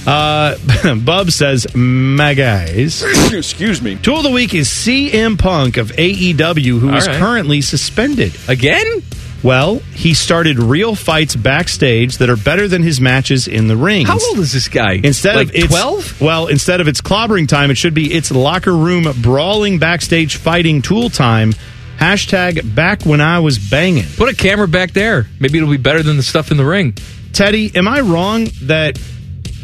Uh, 0.06 0.56
Bub 1.04 1.30
says, 1.30 1.66
"My 1.74 2.34
guys." 2.34 3.02
Excuse 3.32 3.82
me. 3.82 3.96
Tool 3.96 4.18
of 4.18 4.22
the 4.22 4.30
week 4.30 4.54
is 4.54 4.68
CM 4.68 5.38
Punk 5.38 5.76
of 5.76 5.90
AEW, 5.92 6.78
who 6.78 6.90
All 6.90 6.96
is 6.96 7.06
right. 7.06 7.16
currently 7.16 7.60
suspended. 7.60 8.32
Again? 8.48 9.02
Well, 9.42 9.76
he 9.94 10.12
started 10.12 10.58
real 10.58 10.94
fights 10.94 11.34
backstage 11.34 12.18
that 12.18 12.28
are 12.28 12.36
better 12.36 12.68
than 12.68 12.82
his 12.82 13.00
matches 13.00 13.48
in 13.48 13.68
the 13.68 13.76
ring. 13.76 14.04
How 14.04 14.18
old 14.28 14.38
is 14.38 14.52
this 14.52 14.68
guy? 14.68 15.00
Instead 15.02 15.36
like 15.36 15.48
of 15.48 15.54
it's 15.54 15.66
12? 15.68 16.20
well, 16.20 16.46
instead 16.48 16.82
of 16.82 16.88
it's 16.88 17.00
clobbering 17.00 17.48
time, 17.48 17.70
it 17.70 17.76
should 17.76 17.94
be 17.94 18.12
it's 18.12 18.30
locker 18.30 18.74
room 18.76 19.06
brawling 19.22 19.78
backstage 19.78 20.36
fighting 20.36 20.82
tool 20.82 21.08
time. 21.08 21.54
Hashtag 21.96 22.74
back 22.74 23.04
when 23.04 23.20
I 23.22 23.40
was 23.40 23.58
banging. 23.58 24.04
Put 24.16 24.30
a 24.30 24.36
camera 24.36 24.68
back 24.68 24.92
there. 24.92 25.26
Maybe 25.38 25.58
it'll 25.58 25.70
be 25.70 25.76
better 25.78 26.02
than 26.02 26.16
the 26.18 26.22
stuff 26.22 26.50
in 26.50 26.56
the 26.58 26.64
ring. 26.64 26.94
Teddy, 27.32 27.70
am 27.74 27.88
I 27.88 28.00
wrong 28.00 28.48
that 28.62 28.98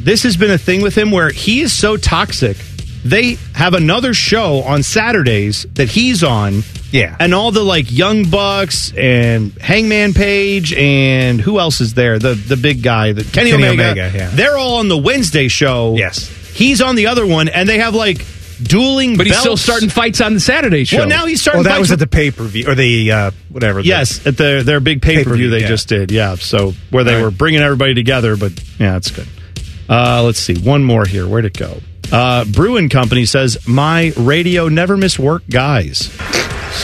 this 0.07 0.23
has 0.23 0.37
been 0.39 0.51
a 0.51 0.57
thing 0.59 0.81
with 0.83 0.97
him 0.97 1.11
where 1.11 1.29
he 1.31 1.61
is 1.61 1.73
so 1.73 1.97
toxic? 1.99 2.57
They 3.05 3.35
have 3.55 3.75
another 3.75 4.15
show 4.15 4.63
on 4.63 4.83
Saturdays 4.83 5.65
that 5.75 5.89
he's 5.89 6.25
on. 6.25 6.63
Yeah. 6.93 7.15
And 7.21 7.35
all 7.35 7.51
the 7.53 7.63
like 7.63 7.91
Young 7.93 8.31
Bucks 8.31 8.93
and 8.97 9.53
Hangman 9.61 10.15
Page 10.15 10.73
and 10.73 11.41
who 11.41 11.59
else 11.59 11.81
is 11.81 11.95
there? 11.95 12.19
The 12.19 12.35
the 12.35 12.57
big 12.57 12.83
guy, 12.83 13.13
the 13.13 13.25
Kenny, 13.25 13.51
Kenny 13.51 13.65
Omega. 13.65 13.91
Omega, 13.91 14.17
yeah. 14.17 14.31
They're 14.33 14.57
all 14.57 14.77
on 14.79 14.89
the 14.89 14.97
Wednesday 14.97 15.49
show. 15.49 15.95
Yes. 15.97 16.29
He's 16.55 16.81
on 16.81 16.95
the 16.97 17.09
other 17.09 17.27
one 17.27 17.49
and 17.49 17.69
they 17.69 17.79
have 17.79 17.95
like 17.95 18.25
dueling 18.63 19.17
But 19.19 19.27
he's 19.27 19.39
still 19.39 19.57
starting 19.59 19.89
fights 19.91 20.21
on 20.21 20.33
the 20.35 20.41
Saturday 20.41 20.85
show. 20.85 20.99
Well, 20.99 21.09
now 21.09 21.27
he's 21.27 21.43
starting 21.43 21.59
Well, 21.59 21.65
that 21.65 21.71
fights 21.73 21.81
was 21.81 21.93
at 21.93 21.99
the 21.99 22.07
pay 22.07 22.31
per 22.31 22.45
view 22.45 22.67
or 22.69 22.75
the 22.75 23.13
uh, 23.13 23.31
whatever. 23.51 23.83
the- 23.83 23.89
Yes, 23.89 24.27
at 24.27 24.37
the 24.37 24.63
their 24.65 24.81
big 24.81 25.03
pay 25.03 25.17
per 25.17 25.19
view 25.19 25.25
Pay-per-view, 25.25 25.51
they 25.51 25.61
yeah. 25.61 25.69
just 25.69 25.89
did. 25.89 26.11
Yeah, 26.11 26.37
so 26.37 26.73
where 26.91 27.05
they 27.05 27.15
Right. 27.17 27.23
were 27.23 27.31
bringing 27.31 27.61
everybody 27.61 27.95
together, 27.95 28.37
but 28.37 28.53
yeah, 28.79 28.93
that's 28.93 29.11
good. 29.11 29.27
Uh, 29.89 30.23
let's 30.25 30.39
see, 30.39 30.57
one 30.59 30.83
more 30.85 31.05
here. 31.07 31.27
Where'd 31.29 31.45
it 31.45 31.57
go? 31.57 31.79
Uh, 32.13 32.45
Bruin 32.45 32.89
Company 32.89 33.25
says 33.27 33.67
my 33.67 34.13
radio 34.17 34.69
never 34.69 34.97
miss 34.97 35.19
work, 35.19 35.43
guys. 35.51 36.15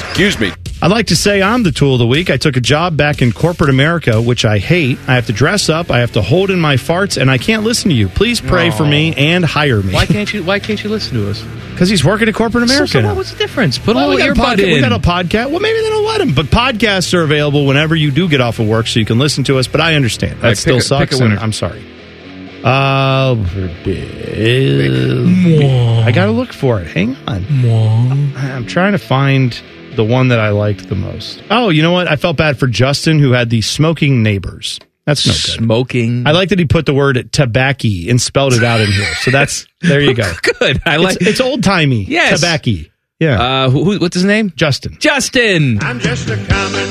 Excuse 0.08 0.38
me. 0.38 0.50
I'd 0.80 0.90
like 0.90 1.06
to 1.08 1.16
say 1.16 1.40
I'm 1.40 1.62
the 1.62 1.70
tool 1.70 1.92
of 1.94 2.00
the 2.00 2.06
week. 2.08 2.28
I 2.28 2.36
took 2.38 2.56
a 2.56 2.60
job 2.60 2.96
back 2.96 3.22
in 3.22 3.30
corporate 3.30 3.70
America, 3.70 4.20
which 4.20 4.44
I 4.44 4.58
hate. 4.58 4.98
I 5.06 5.14
have 5.14 5.26
to 5.26 5.32
dress 5.32 5.68
up, 5.68 5.92
I 5.92 6.00
have 6.00 6.12
to 6.12 6.22
hold 6.22 6.50
in 6.50 6.58
my 6.60 6.74
farts, 6.74 7.20
and 7.20 7.30
I 7.30 7.38
can't 7.38 7.62
listen 7.62 7.90
to 7.90 7.94
you. 7.94 8.08
Please 8.08 8.40
pray 8.40 8.70
for 8.72 8.84
me 8.84 9.14
and 9.14 9.44
hire 9.44 9.80
me. 9.80 9.94
why 9.94 10.06
can't 10.06 10.32
you? 10.34 10.42
Why 10.42 10.58
can't 10.58 10.82
you 10.82 10.90
listen 10.90 11.14
to 11.18 11.30
us? 11.30 11.40
Because 11.70 11.88
he's 11.88 12.04
working 12.04 12.28
at 12.28 12.34
corporate 12.34 12.68
So, 12.68 12.74
America. 12.74 12.92
so 12.92 13.00
now. 13.00 13.08
what, 13.08 13.18
what's 13.18 13.30
the 13.32 13.38
difference? 13.38 13.78
Put 13.78 13.94
Well, 13.94 14.06
a 14.06 14.10
we 14.10 14.16
little 14.16 14.34
got, 14.34 14.58
a 14.58 14.62
earbud 14.62 14.64
podca- 14.64 14.66
we 14.66 14.74
in. 14.74 14.80
got 14.80 14.92
a 14.92 14.98
podcast. 14.98 15.50
Well, 15.52 15.60
maybe 15.60 15.80
they 15.82 15.88
don't 15.90 16.04
let 16.04 16.18
them, 16.18 16.34
but 16.34 16.46
podcasts 16.46 17.14
are 17.14 17.22
available 17.22 17.64
whenever 17.64 17.94
you 17.94 18.10
do 18.10 18.28
get 18.28 18.40
off 18.40 18.58
of 18.58 18.66
work, 18.66 18.88
so 18.88 18.98
you 18.98 19.06
can 19.06 19.20
listen 19.20 19.44
to 19.44 19.58
us. 19.58 19.68
But 19.68 19.80
I 19.82 19.94
understand 19.94 20.40
that 20.40 20.48
right, 20.48 20.58
still 20.58 20.74
a- 20.76 20.78
pick 20.78 20.84
sucks. 20.86 21.20
a 21.20 21.22
and 21.22 21.30
winner. 21.32 21.40
I'm 21.42 21.52
sorry. 21.52 21.84
Uh, 22.64 23.34
I 26.06 26.12
got 26.12 26.26
to 26.26 26.30
look 26.32 26.52
for 26.52 26.80
it. 26.80 26.86
Hang 26.88 27.16
on. 27.26 28.36
I'm 28.36 28.66
trying 28.66 28.92
to 28.92 28.98
find 28.98 29.60
the 29.96 30.04
one 30.04 30.28
that 30.28 30.38
I 30.40 30.50
liked 30.50 30.88
the 30.88 30.94
most. 30.94 31.42
Oh, 31.50 31.68
you 31.70 31.82
know 31.82 31.92
what? 31.92 32.08
I 32.08 32.16
felt 32.16 32.36
bad 32.36 32.58
for 32.58 32.66
Justin, 32.66 33.18
who 33.18 33.32
had 33.32 33.50
the 33.50 33.60
smoking 33.62 34.22
neighbors. 34.22 34.78
That's 35.06 35.26
no 35.26 35.32
good. 35.32 35.64
Smoking. 35.64 36.26
I 36.26 36.30
like 36.30 36.50
that 36.50 36.58
he 36.60 36.64
put 36.64 36.86
the 36.86 36.94
word 36.94 37.32
tobacco 37.32 37.88
and 38.08 38.20
spelled 38.20 38.52
it 38.52 38.62
out 38.62 38.80
in 38.80 38.86
here. 38.92 39.12
So 39.16 39.30
that's 39.32 39.66
there 39.80 40.00
you 40.00 40.14
go. 40.14 40.32
Good. 40.60 40.80
I 40.86 40.98
like. 40.98 41.16
It's, 41.16 41.26
it's 41.26 41.40
old 41.40 41.64
timey. 41.64 42.04
Yes. 42.04 42.38
tobacco. 42.40 42.88
Yeah, 43.18 43.40
Uh, 43.42 43.70
who, 43.70 43.84
who- 43.84 43.98
what's 43.98 44.14
his 44.14 44.24
name? 44.24 44.52
Justin. 44.56 44.96
Justin. 45.00 45.78
I'm 45.82 45.98
just 46.00 46.28
a 46.30 46.36
common 46.46 46.88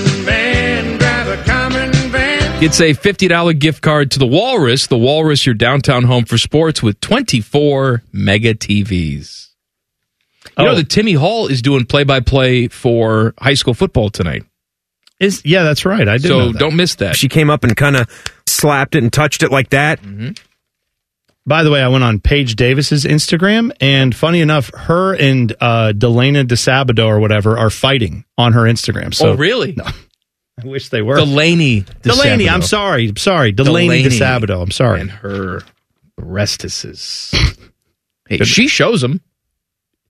It's 2.63 2.79
a 2.79 2.93
$50 2.93 3.57
gift 3.57 3.81
card 3.81 4.11
to 4.11 4.19
the 4.19 4.27
Walrus. 4.27 4.85
The 4.85 4.97
Walrus, 4.97 5.47
your 5.47 5.55
downtown 5.55 6.03
home 6.03 6.25
for 6.25 6.37
sports 6.37 6.83
with 6.83 7.01
24 7.01 8.03
mega 8.13 8.53
TVs. 8.53 9.47
You 10.59 10.65
know 10.65 10.71
Oh. 10.71 10.75
that 10.75 10.87
Timmy 10.89 11.13
Hall 11.13 11.47
is 11.47 11.63
doing 11.63 11.85
play 11.85 12.03
by 12.03 12.19
play 12.19 12.67
for 12.67 13.33
high 13.39 13.55
school 13.55 13.73
football 13.73 14.09
tonight. 14.11 14.43
Is 15.19 15.41
yeah, 15.43 15.63
that's 15.63 15.85
right. 15.85 16.07
I 16.07 16.13
did. 16.17 16.27
So 16.27 16.37
know 16.37 16.51
that. 16.51 16.59
don't 16.59 16.75
miss 16.75 16.95
that. 16.95 17.15
She 17.15 17.29
came 17.29 17.49
up 17.49 17.63
and 17.63 17.75
kind 17.75 17.95
of 17.95 18.07
slapped 18.47 18.93
it 18.95 19.01
and 19.03 19.11
touched 19.11 19.41
it 19.43 19.51
like 19.51 19.69
that. 19.71 19.99
By 21.45 21.63
the 21.63 21.71
way, 21.71 21.81
I 21.81 21.87
went 21.87 22.03
on 22.03 22.19
Paige 22.19 22.55
Davis's 22.55 23.05
Instagram, 23.05 23.71
and 23.81 24.15
funny 24.15 24.41
enough, 24.41 24.69
her 24.75 25.15
and 25.15 25.51
uh, 25.59 25.93
Delana 25.95 26.45
DeSabado 26.45 27.07
or 27.07 27.19
whatever 27.19 27.57
are 27.57 27.71
fighting 27.71 28.23
on 28.37 28.53
her 28.53 28.61
Instagram. 28.63 29.13
So 29.15 29.29
oh, 29.31 29.35
really? 29.35 29.73
No, 29.75 29.85
I 30.63 30.67
wish 30.67 30.89
they 30.89 31.01
were. 31.01 31.15
Delaney. 31.15 31.85
Delaney. 32.01 32.47
I'm 32.49 32.61
sorry. 32.61 33.09
I'm 33.09 33.17
sorry. 33.17 33.51
Delaney, 33.51 34.03
DiSabato. 34.03 34.61
I'm 34.61 34.71
sorry. 34.71 35.01
And 35.01 35.11
her 35.11 35.61
breastises. 36.19 37.33
hey, 38.29 38.37
she 38.39 38.67
shows 38.67 39.01
them. 39.01 39.21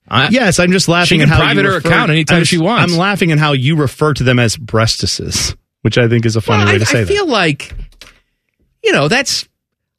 I, 0.07 0.27
yes, 0.30 0.59
I'm 0.59 0.72
just 0.73 0.89
laughing 0.89 1.19
She 1.19 1.23
at 1.23 1.30
how 1.30 1.38
private 1.38 1.63
her 1.63 1.76
refer- 1.76 1.88
account 1.88 2.11
anytime 2.11 2.38
I'm- 2.38 2.43
she 2.45 2.57
wants. 2.57 2.91
I'm 2.91 2.99
laughing 2.99 3.31
at 3.31 3.39
how 3.39 3.53
you 3.53 3.76
refer 3.77 4.13
to 4.15 4.23
them 4.23 4.39
as 4.39 4.57
breastises, 4.57 5.55
which 5.84 5.97
I 5.97 6.09
think 6.09 6.26
is 6.26 6.35
a 6.35 6.41
funny 6.41 6.65
Well, 6.65 6.73
way 6.73 6.76
I, 6.76 6.80
to 6.80 6.85
say 6.85 7.03
that. 7.03 7.11
I 7.11 7.15
feel 7.15 7.27
like, 7.27 7.73
you 8.84 8.91
know, 8.91 9.07
that's. 9.07 9.47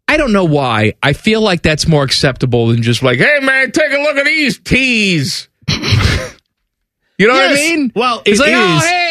I 0.09 0.19
don't 0.19 0.33
know 0.35 0.45
why. 0.45 0.95
I 1.03 1.15
feel 1.15 1.41
like 1.41 1.63
that's 1.63 1.87
more 1.87 2.03
acceptable 2.03 2.67
than 2.67 2.83
just 2.83 3.03
like, 3.03 3.19
hey 3.19 3.39
man, 3.41 3.71
take 3.73 3.91
a 3.93 3.97
look 4.03 4.17
at 4.19 4.27
these 4.27 4.59
tees. 4.59 5.49
you 5.69 7.29
know 7.29 7.33
what 7.33 7.53
I 7.53 7.55
mean? 7.55 7.93
Well, 7.95 8.21
it's 8.27 8.39
it 8.39 8.43
like, 8.43 8.53
oh 8.53 8.81
hey, 8.81 9.02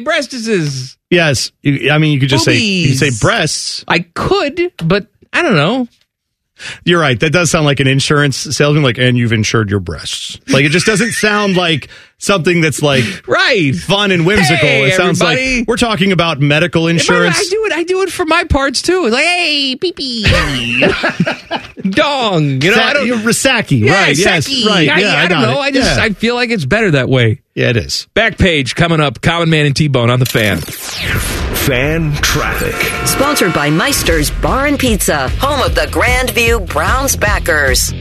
breastises. 0.00 0.96
Yes, 1.10 1.52
I 1.64 1.98
mean 1.98 2.12
you 2.12 2.20
could 2.20 2.28
just 2.28 2.44
say 2.44 2.56
you 2.56 2.88
could 2.90 2.98
say 2.98 3.10
breasts. 3.20 3.84
I 3.88 4.00
could, 4.00 4.72
but 4.78 5.08
I 5.32 5.42
don't 5.42 5.56
know. 5.56 5.88
You're 6.84 7.00
right. 7.00 7.18
That 7.18 7.30
does 7.30 7.50
sound 7.50 7.64
like 7.64 7.80
an 7.80 7.86
insurance 7.86 8.36
salesman, 8.36 8.82
like, 8.82 8.98
and 8.98 9.16
you've 9.16 9.32
insured 9.32 9.70
your 9.70 9.80
breasts. 9.80 10.38
Like, 10.52 10.64
it 10.64 10.68
just 10.70 10.84
doesn't 10.84 11.12
sound 11.12 11.56
like 11.56 11.88
something 12.20 12.60
that's 12.60 12.80
like 12.82 13.02
right, 13.26 13.74
fun 13.74 14.12
and 14.12 14.24
whimsical. 14.24 14.56
Hey, 14.56 14.88
it 14.88 14.94
sounds 14.94 15.20
everybody. 15.20 15.58
like 15.60 15.68
we're 15.68 15.76
talking 15.76 16.12
about 16.12 16.38
medical 16.40 16.86
If 16.86 16.92
I- 16.92 16.94
insurance. 16.94 17.36
I, 17.38 17.44
do 17.50 17.64
it. 17.66 17.72
I 17.72 17.82
do 17.82 18.02
it 18.02 18.10
for 18.12 18.24
my 18.26 18.44
parts 18.44 18.82
too. 18.82 19.06
It's 19.06 19.12
like, 19.12 19.24
hey, 19.24 19.76
pee 19.76 19.92
pee, 19.92 20.22
dong. 21.90 22.60
You 22.62 22.70
know, 22.70 22.82
I 22.82 22.92
don't. 22.92 23.06
You're 23.06 23.18
Rasaki, 23.18 23.80
Yeah, 23.80 23.92
right? 24.04 24.16
Yes, 24.16 24.44
Saki. 24.46 24.66
right. 24.66 24.88
I, 24.88 25.00
yeah, 25.00 25.14
I, 25.16 25.28
don't 25.28 25.42
know. 25.42 25.58
it. 25.58 25.64
I 25.64 25.70
just 25.72 25.96
Yeah. 25.96 26.04
I 26.04 26.10
feel 26.10 26.34
like 26.34 26.50
it's 26.50 26.64
better 26.64 26.92
that 26.92 27.08
way. 27.08 27.40
Yeah, 27.54 27.70
it 27.70 27.76
is. 27.76 28.06
Back 28.14 28.38
page 28.38 28.74
coming 28.76 29.00
up. 29.00 29.20
Common 29.20 29.50
Man 29.50 29.66
and 29.66 29.74
T 29.76 29.88
Bone 29.88 30.08
on 30.10 30.20
the 30.20 30.26
fan. 30.26 30.58
Fan 30.60 32.12
traffic. 32.14 32.74
Sponsored 33.06 33.52
by 33.52 33.70
Meister's 33.70 34.30
Bar 34.30 34.66
and 34.66 34.78
Pizza, 34.78 35.28
home 35.40 35.60
of 35.60 35.74
the 35.74 35.82
Grandview 35.82 36.66
Browns 36.68 37.16
backers. 37.16 37.92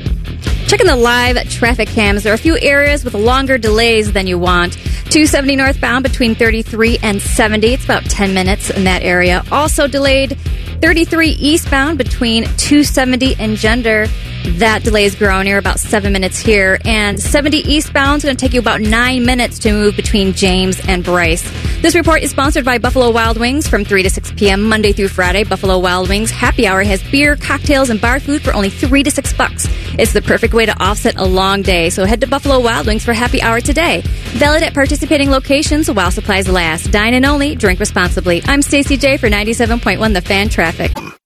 Checking 0.69 0.85
the 0.85 0.95
live 0.95 1.49
traffic 1.49 1.87
cams, 1.89 2.21
there 2.21 2.31
are 2.31 2.35
a 2.35 2.37
few 2.37 2.55
areas 2.59 3.03
with 3.03 3.15
longer 3.15 3.57
delays 3.57 4.13
than 4.13 4.27
you 4.27 4.37
want. 4.37 4.73
270 4.73 5.55
northbound 5.55 6.03
between 6.03 6.35
33 6.35 6.99
and 7.01 7.19
70. 7.19 7.73
It's 7.73 7.85
about 7.85 8.03
10 8.03 8.35
minutes 8.35 8.69
in 8.69 8.83
that 8.83 9.01
area. 9.01 9.43
Also 9.51 9.87
delayed 9.87 10.37
33 10.79 11.29
eastbound 11.29 11.97
between 11.97 12.43
270 12.43 13.35
and 13.39 13.57
Gender. 13.57 14.05
That 14.43 14.83
delay 14.83 15.05
is 15.05 15.15
growing 15.15 15.47
You're 15.47 15.57
about 15.57 15.79
seven 15.79 16.13
minutes 16.13 16.37
here. 16.37 16.79
And 16.85 17.19
70 17.19 17.57
eastbound 17.57 18.17
is 18.17 18.23
going 18.23 18.35
to 18.35 18.39
take 18.39 18.53
you 18.53 18.59
about 18.59 18.81
nine 18.81 19.25
minutes 19.25 19.59
to 19.59 19.71
move 19.71 19.95
between 19.95 20.33
James 20.33 20.79
and 20.87 21.03
Brice. 21.03 21.43
This 21.81 21.95
report 21.95 22.21
is 22.23 22.31
sponsored 22.31 22.65
by 22.65 22.77
Buffalo 22.77 23.09
Wild 23.11 23.37
Wings 23.39 23.67
from 23.67 23.85
3 23.85 24.03
to 24.03 24.09
6 24.09 24.33
p.m. 24.33 24.63
Monday 24.63 24.91
through 24.91 25.07
Friday. 25.07 25.43
Buffalo 25.43 25.79
Wild 25.79 26.09
Wings 26.09 26.31
happy 26.31 26.67
hour 26.67 26.83
has 26.83 27.01
beer, 27.09 27.35
cocktails, 27.35 27.89
and 27.89 28.01
bar 28.01 28.19
food 28.19 28.41
for 28.41 28.53
only 28.53 28.69
3 28.69 29.03
to 29.03 29.11
6 29.11 29.33
bucks. 29.33 29.67
It's 29.97 30.13
the 30.13 30.21
perfect 30.21 30.53
way 30.53 30.65
to 30.65 30.83
offset 30.83 31.17
a 31.17 31.25
long 31.25 31.61
day, 31.61 31.89
so 31.89 32.05
head 32.05 32.21
to 32.21 32.27
Buffalo 32.27 32.59
Wild 32.59 32.87
Wings 32.87 33.05
for 33.05 33.13
happy 33.13 33.41
hour 33.41 33.61
today. 33.61 34.01
Valid 34.37 34.63
at 34.63 34.73
participating 34.73 35.29
locations 35.29 35.89
while 35.89 36.11
supplies 36.11 36.47
last. 36.49 36.91
Dine 36.91 37.13
in 37.13 37.25
only, 37.25 37.55
drink 37.55 37.79
responsibly. 37.79 38.41
I'm 38.45 38.61
Stacey 38.61 38.97
J 38.97 39.17
for 39.17 39.29
97.1 39.29 40.13
The 40.13 40.21
Fan 40.21 40.49
Traffic. 40.49 41.18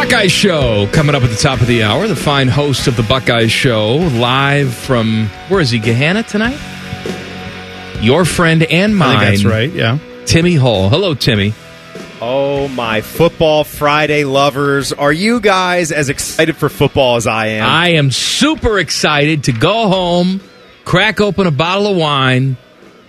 Buckeyes 0.00 0.32
Show 0.32 0.88
coming 0.94 1.14
up 1.14 1.22
at 1.24 1.28
the 1.28 1.36
top 1.36 1.60
of 1.60 1.66
the 1.66 1.82
hour. 1.82 2.08
The 2.08 2.16
fine 2.16 2.48
host 2.48 2.86
of 2.86 2.96
the 2.96 3.02
Buckeye 3.02 3.48
Show, 3.48 3.96
live 3.96 4.72
from 4.72 5.28
where 5.48 5.60
is 5.60 5.72
he? 5.72 5.78
Gahanna 5.78 6.26
tonight. 6.26 6.58
Your 8.02 8.24
friend 8.24 8.62
and 8.62 8.94
I 8.94 8.96
mine. 8.96 9.18
think 9.18 9.30
that's 9.30 9.44
right. 9.44 9.70
Yeah. 9.70 9.98
Timmy 10.24 10.54
Hall. 10.54 10.88
Hello, 10.88 11.12
Timmy. 11.12 11.52
Oh 12.18 12.66
my 12.68 13.02
football 13.02 13.62
Friday 13.62 14.24
lovers! 14.24 14.94
Are 14.94 15.12
you 15.12 15.38
guys 15.38 15.92
as 15.92 16.08
excited 16.08 16.56
for 16.56 16.70
football 16.70 17.16
as 17.16 17.26
I 17.26 17.48
am? 17.48 17.68
I 17.68 17.90
am 17.90 18.10
super 18.10 18.78
excited 18.78 19.44
to 19.44 19.52
go 19.52 19.88
home, 19.88 20.40
crack 20.86 21.20
open 21.20 21.46
a 21.46 21.50
bottle 21.50 21.88
of 21.88 21.98
wine, 21.98 22.56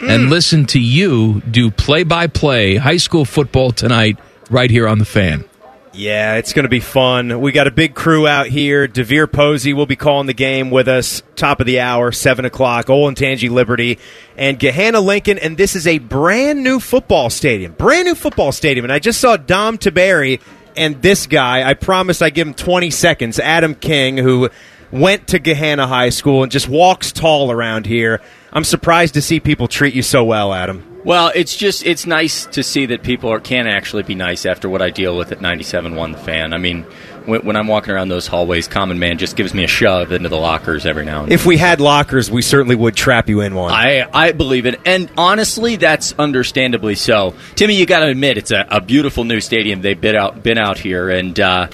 and 0.01 0.23
mm. 0.23 0.30
listen 0.30 0.65
to 0.65 0.80
you 0.80 1.41
do 1.49 1.72
play 1.72 2.03
by 2.03 2.27
play 2.27 2.76
high 2.76 2.97
school 2.97 3.23
football 3.23 3.72
tonight 3.72 4.19
right 4.49 4.69
here 4.69 4.89
on 4.89 4.99
the 4.99 5.05
fan. 5.05 5.45
Yeah, 5.93 6.35
it's 6.35 6.53
going 6.53 6.63
to 6.63 6.69
be 6.69 6.80
fun. 6.80 7.41
We 7.41 7.51
got 7.51 7.68
a 7.68 7.72
big 7.72 7.95
crew 7.95 8.26
out 8.26 8.47
here. 8.47 8.88
DeVier 8.88 9.30
Posey 9.30 9.73
will 9.73 9.85
be 9.85 9.97
calling 9.97 10.26
the 10.26 10.34
game 10.34 10.72
with 10.72 10.88
us. 10.88 11.22
Top 11.35 11.59
of 11.59 11.65
the 11.65 11.81
hour, 11.81 12.13
seven 12.13 12.45
o'clock. 12.45 12.85
Olentangy 12.85 13.49
Liberty 13.49 13.99
and 14.38 14.57
Gahanna 14.57 15.03
Lincoln, 15.03 15.38
and 15.38 15.57
this 15.57 15.76
is 15.76 15.88
a 15.88 15.97
brand 15.97 16.63
new 16.63 16.80
football 16.80 17.30
stadium. 17.30 17.73
Brand 17.73 18.05
new 18.05 18.15
football 18.15 18.53
stadium. 18.53 18.85
And 18.85 18.93
I 18.93 18.99
just 18.99 19.19
saw 19.19 19.35
Dom 19.35 19.77
Tiberi 19.77 20.39
and 20.77 21.01
this 21.01 21.27
guy. 21.27 21.69
I 21.69 21.73
promise 21.73 22.22
I'd 22.22 22.35
give 22.35 22.47
him 22.47 22.53
twenty 22.53 22.89
seconds. 22.89 23.38
Adam 23.38 23.76
King, 23.76 24.15
who 24.15 24.49
went 24.91 25.27
to 25.27 25.39
Gahanna 25.39 25.89
High 25.89 26.09
School 26.09 26.43
and 26.43 26.51
just 26.51 26.69
walks 26.69 27.11
tall 27.11 27.51
around 27.51 27.85
here. 27.85 28.22
I'm 28.53 28.64
surprised 28.64 29.14
to 29.14 29.22
see 29.22 29.40
people 29.40 29.68
treat 29.68 29.94
you 29.94 30.02
so 30.02 30.23
well, 30.23 30.53
Adam. 30.53 30.86
Well, 31.03 31.32
it's 31.34 31.56
just 31.56 31.86
it's 31.86 32.06
nice 32.06 32.45
to 32.48 32.61
see 32.61 32.86
that 32.88 33.02
people 33.02 33.32
are, 33.32 33.40
can 33.40 33.65
actually 33.65 34.03
be 34.03 34.14
nice 34.14 34.45
after 34.45 34.69
what 34.69 34.82
I 34.84 34.91
deal 34.91 35.18
with 35.18 35.32
at 35.32 35.40
97.1 35.40 36.11
The 36.11 36.18
Fan. 36.19 36.53
I 36.53 36.57
mean, 36.57 36.84
when, 37.26 37.41
when 37.41 37.56
I'm 37.56 37.68
walking 37.68 37.91
around 37.91 38.10
those 38.10 38.28
hallways, 38.28 38.68
Common 38.68 38.99
Man 38.99 39.18
just 39.18 39.36
gives 39.36 39.53
me 39.53 39.64
a 39.64 39.68
shove 39.68 40.11
into 40.11 40.30
the 40.30 40.38
lockers 40.38 40.86
every 40.86 41.06
now 41.06 41.22
and 41.22 41.30
then. 41.30 41.34
If 41.34 41.45
we 41.45 41.57
had 41.57 41.82
lockers, 41.82 42.30
we 42.30 42.44
certainly 42.44 42.76
would 42.76 42.95
trap 42.95 43.30
you 43.30 43.41
in 43.41 43.56
one. 43.56 43.73
I, 43.73 44.07
I 44.14 44.32
believe 44.32 44.68
it. 44.68 44.80
And 44.86 45.10
honestly, 45.18 45.76
that's 45.76 46.14
understandably 46.19 46.95
so. 46.95 47.34
Timmy, 47.56 47.76
you 47.76 47.88
got 47.88 48.02
to 48.02 48.07
admit, 48.07 48.38
it's 48.38 48.52
a, 48.52 48.68
a 48.69 48.82
beautiful 48.82 49.23
new 49.23 49.41
stadium. 49.41 49.82
They've 49.82 49.99
been 49.99 50.15
out, 50.15 50.44
been 50.44 50.60
out 50.60 50.78
here, 50.78 51.10
and 51.10 51.40
uh, 51.40 51.68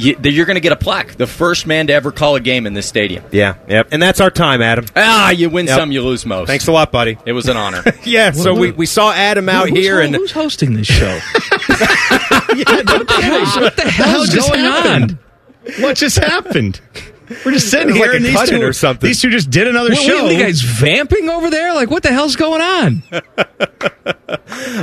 you, 0.00 0.16
you're 0.22 0.46
going 0.46 0.54
to 0.56 0.60
get 0.60 0.72
a 0.72 0.76
plaque. 0.76 1.16
The 1.16 1.26
first 1.26 1.66
man 1.66 1.86
to 1.88 1.92
ever 1.92 2.10
call 2.12 2.36
a 2.36 2.40
game 2.40 2.66
in 2.66 2.74
this 2.74 2.86
stadium. 2.86 3.24
Yeah, 3.30 3.56
yep. 3.68 3.88
And 3.92 4.02
that's 4.02 4.20
our 4.20 4.30
time, 4.30 4.62
Adam. 4.62 4.86
Ah, 4.96 5.30
you 5.30 5.50
win 5.50 5.66
Yep. 5.66 5.78
some, 5.78 5.92
you 5.92 6.02
lose 6.02 6.24
most. 6.26 6.46
Thanks 6.46 6.66
a 6.66 6.72
lot, 6.72 6.90
buddy. 6.90 7.18
It 7.26 7.32
was 7.32 7.48
an 7.48 7.56
honor. 7.56 7.82
yeah, 8.04 8.30
so 8.30 8.54
we, 8.54 8.70
we 8.72 8.86
saw 8.86 9.12
Adam 9.12 9.48
out 9.48 9.68
Who's 9.68 9.78
here, 9.78 9.96
ho- 10.00 10.06
and 10.06 10.14
who's 10.14 10.32
hosting 10.32 10.74
this 10.74 10.86
show? 10.86 11.18
what 11.28 13.06
the 13.06 13.18
hell, 13.22 13.62
what 13.62 13.76
the 13.76 13.82
hell's 13.90 14.28
just 14.30 14.48
going 14.48 14.60
happened? 14.60 15.18
What 15.78 15.96
just 15.96 16.18
happened? 16.18 16.80
We're 17.44 17.52
just 17.52 17.70
sitting 17.70 17.94
here 17.94 18.06
like 18.06 18.16
and 18.16 18.24
these 18.24 18.48
two, 18.50 18.60
or 18.62 18.72
something. 18.72 19.06
these 19.06 19.20
two 19.22 19.30
just 19.30 19.50
did 19.50 19.68
another 19.68 19.90
Wait, 19.90 19.98
show. 20.00 20.24
wait, 20.24 20.36
you 20.36 20.42
guys 20.42 20.60
vamping 20.62 21.28
over 21.28 21.48
there? 21.48 21.72
Like, 21.74 21.88
what 21.90 22.02
the 22.02 22.10
hell's 22.12 22.34
going 22.36 22.60
on? 22.60 23.02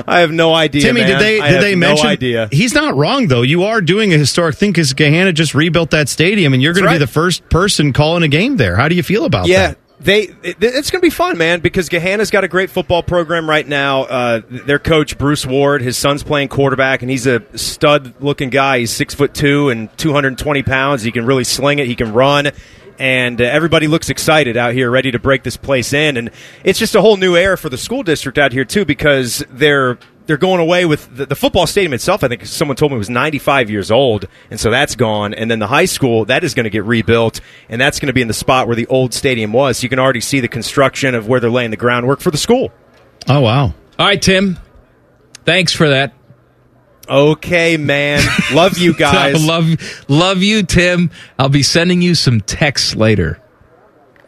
I 0.07 0.19
have 0.19 0.32
no 0.32 0.53
idea. 0.53 0.82
Timmy, 0.82 1.02
man. 1.02 1.10
did 1.10 1.19
they 1.19 1.40
I 1.41 1.52
did 1.52 1.61
they 1.61 1.76
no 1.76 1.88
mention? 1.88 2.07
idea. 2.07 2.49
He's 2.52 2.74
not 2.74 2.95
wrong 2.95 3.28
though. 3.28 3.41
You 3.41 3.64
are 3.64 3.82
doing 3.82 4.14
a 4.14 4.18
historic 4.18 4.56
thing 4.56 4.72
because 4.72 4.94
Gahanna 4.94 5.34
just 5.34 5.53
rebuilt 5.53 5.91
that 5.91 6.10
stadium, 6.10 6.53
and 6.53 6.61
you're 6.61 6.74
going 6.74 6.86
to 6.86 6.91
be 6.91 6.98
the 6.98 7.07
first 7.07 7.48
person 7.49 7.94
calling 7.94 8.24
a 8.24 8.28
game 8.28 8.57
there. 8.57 8.76
How 8.76 8.88
do 8.88 8.95
you 8.95 9.03
feel 9.03 9.26
about 9.26 9.48
Yeah, 9.48 9.68
that? 9.69 9.78
They 9.99 10.22
it, 10.44 10.57
it's 10.61 10.91
going 10.91 11.02
to 11.02 11.06
be 11.06 11.10
fun, 11.10 11.38
man. 11.38 11.60
Because 11.60 11.90
Gahanna's 11.90 12.32
got 12.32 12.44
a 12.44 12.48
great 12.48 12.69
football 12.69 13.03
program 13.03 13.49
right 13.49 13.68
now. 13.68 14.03
Uh, 14.03 14.41
their 14.48 14.80
coach 14.80 15.18
Bruce 15.18 15.45
Ward, 15.45 15.82
his 15.82 15.98
son's 15.98 16.24
playing 16.24 16.49
quarterback, 16.49 17.02
and 17.02 17.11
he's 17.11 17.28
a 17.28 17.41
stud-looking 17.57 18.49
guy. 18.49 18.80
He's 18.80 18.91
six 18.91 19.14
foot 19.14 19.34
two 19.34 19.69
and 19.69 19.95
two 19.98 20.14
hundred 20.14 20.30
and 20.30 20.40
twenty 20.40 20.64
pounds. 20.64 21.03
He 21.03 21.11
can 21.11 21.26
really 21.26 21.44
sling 21.44 21.80
it. 21.80 21.88
He 21.88 21.95
can 21.95 22.14
run. 22.14 22.52
And 22.99 23.40
uh, 23.40 23.44
everybody 23.44 23.86
looks 23.86 24.10
excited 24.10 24.57
out 24.57 24.74
here, 24.74 24.90
ready 24.90 25.11
to 25.11 25.19
break 25.19 25.44
this 25.44 25.56
place 25.56 25.94
in, 25.94 26.18
and 26.18 26.32
it's 26.64 26.80
just 26.80 26.95
a 26.95 27.02
whole 27.02 27.15
new 27.15 27.36
era 27.36 27.56
for 27.56 27.69
the 27.69 27.78
school 27.78 28.02
district 28.02 28.40
out 28.40 28.52
here 28.52 28.65
too, 28.65 28.86
because 28.86 29.45
they're 29.52 29.99
they're 30.27 30.37
going 30.37 30.59
away 30.59 30.85
with 30.85 31.15
the, 31.15 31.25
the 31.25 31.35
football 31.35 31.65
stadium 31.65 31.93
itself. 31.93 32.23
I 32.23 32.27
think 32.27 32.45
someone 32.45 32.75
told 32.77 32.91
me 32.91 32.95
it 32.95 32.99
was 32.99 33.09
95 33.09 33.69
years 33.69 33.89
old, 33.89 34.27
and 34.51 34.59
so 34.59 34.69
that's 34.69 34.95
gone. 34.95 35.33
And 35.33 35.49
then 35.49 35.59
the 35.59 35.67
high 35.67 35.85
school 35.85 36.25
that 36.25 36.43
is 36.43 36.53
going 36.53 36.65
to 36.65 36.69
get 36.69 36.83
rebuilt, 36.83 37.41
and 37.69 37.81
that's 37.81 37.99
going 37.99 38.07
to 38.07 38.13
be 38.13 38.21
in 38.21 38.27
the 38.27 38.33
spot 38.33 38.67
where 38.67 38.75
the 38.75 38.87
old 38.87 39.13
stadium 39.13 39.53
was. 39.53 39.77
So 39.79 39.83
you 39.83 39.89
can 39.89 39.99
already 39.99 40.21
see 40.21 40.39
the 40.39 40.47
construction 40.47 41.15
of 41.15 41.27
where 41.27 41.39
they're 41.39 41.49
laying 41.49 41.71
the 41.71 41.77
groundwork 41.77 42.19
for 42.19 42.29
the 42.29 42.37
school. 42.37 42.71
Oh 43.27 43.41
wow! 43.41 43.65
All 43.65 43.73
right, 44.05 44.21
Tim. 44.21 44.59
Thanks 45.45 45.73
for 45.73 45.89
that. 45.89 46.13
Okay, 47.09 47.77
man. 47.77 48.21
Love 48.51 48.77
you 48.77 48.93
guys. 48.97 49.45
love, 49.45 49.65
love 50.09 50.43
you, 50.43 50.63
Tim. 50.63 51.09
I'll 51.39 51.49
be 51.49 51.63
sending 51.63 52.01
you 52.01 52.15
some 52.15 52.41
texts 52.41 52.95
later. 52.95 53.41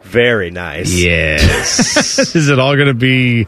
Very 0.02 0.50
nice. 0.50 0.92
Yes. 0.92 2.34
Is 2.34 2.48
it 2.48 2.58
all 2.58 2.74
going 2.74 2.88
to 2.88 2.94
be 2.94 3.46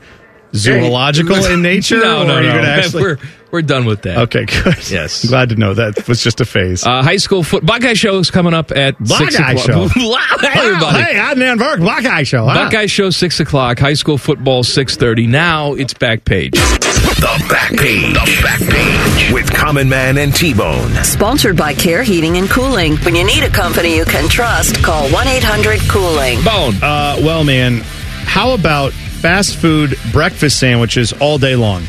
zoological 0.54 1.36
in 1.46 1.62
nature? 1.72 1.98
No, 2.00 2.22
or 2.22 2.26
no, 2.26 2.34
are 2.36 2.42
you 2.42 2.48
no. 2.52 2.60
actually- 2.62 3.02
We're 3.02 3.18
We're 3.50 3.60
done 3.62 3.84
with 3.84 4.00
that. 4.02 4.16
Okay, 4.16 4.46
good. 4.46 4.90
Yes. 4.90 5.24
Glad 5.28 5.50
to 5.50 5.56
know 5.56 5.74
that 5.74 6.08
was 6.08 6.22
just 6.22 6.40
a 6.40 6.46
phase. 6.46 6.86
Uh, 6.86 7.02
high 7.02 7.18
school 7.18 7.42
foot 7.42 7.64
Buckeye 7.66 7.92
show 7.92 8.18
is 8.18 8.30
coming 8.30 8.54
up 8.54 8.70
at 8.72 8.98
Black 8.98 9.30
six 9.30 9.38
Eye 9.38 9.52
o'clock. 9.52 9.92
Show. 9.92 10.08
hey, 10.48 10.58
everybody. 10.68 11.02
Hey, 11.02 11.20
I'm 11.20 11.38
Nan 11.38 11.58
Burke. 11.58 11.80
Black 11.80 12.06
Eye 12.06 12.22
Show. 12.22 12.46
Huh? 12.46 12.54
Buckeye 12.64 12.86
show 12.86 13.10
six 13.10 13.40
o'clock. 13.40 13.78
High 13.78 13.92
school 13.92 14.16
football 14.16 14.62
six 14.62 14.96
thirty. 14.96 15.26
Now 15.26 15.74
it's 15.74 15.92
back 15.92 16.24
page. 16.24 16.52
The 16.52 17.44
back 17.50 17.70
page. 17.76 18.14
The 18.14 18.40
back 18.42 18.60
page 18.60 19.32
with 19.34 19.52
Common 19.52 19.86
Man 19.88 20.16
and 20.16 20.34
T 20.34 20.54
Bone. 20.54 20.90
Sponsored 21.04 21.56
by 21.58 21.74
Care 21.74 22.02
Heating 22.02 22.38
and 22.38 22.48
Cooling. 22.48 22.96
When 22.98 23.14
you 23.14 23.24
need 23.24 23.42
a 23.44 23.50
company 23.50 23.94
you 23.96 24.06
can 24.06 24.30
trust, 24.30 24.82
call 24.82 25.10
1 25.10 25.28
800 25.28 25.78
Cooling. 25.90 26.42
Bone. 26.42 26.74
Uh, 26.82 27.18
well, 27.20 27.44
man, 27.44 27.80
how 28.24 28.52
about 28.54 28.94
fast 29.22 29.56
food 29.56 29.96
breakfast 30.10 30.58
sandwiches 30.58 31.12
all 31.14 31.38
day 31.38 31.54
long? 31.54 31.82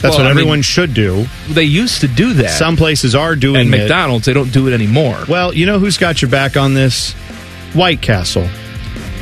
That's 0.00 0.02
Well, 0.16 0.18
what 0.18 0.26
I 0.26 0.30
everyone 0.30 0.58
mean, 0.58 0.62
should 0.62 0.94
do. 0.94 1.26
They 1.48 1.64
used 1.64 2.00
to 2.00 2.08
do 2.08 2.32
that. 2.34 2.50
Some 2.50 2.76
places 2.76 3.14
are 3.14 3.36
doing 3.36 3.66
it. 3.68 3.70
McDonald's, 3.70 4.26
they 4.26 4.32
don't 4.32 4.52
do 4.52 4.68
it 4.68 4.72
anymore. 4.72 5.18
Well, 5.28 5.52
you 5.54 5.66
know 5.66 5.78
who's 5.78 5.98
got 5.98 6.22
your 6.22 6.30
back 6.30 6.56
on 6.56 6.74
this? 6.74 7.12
White 7.74 8.00
Castle. 8.00 8.46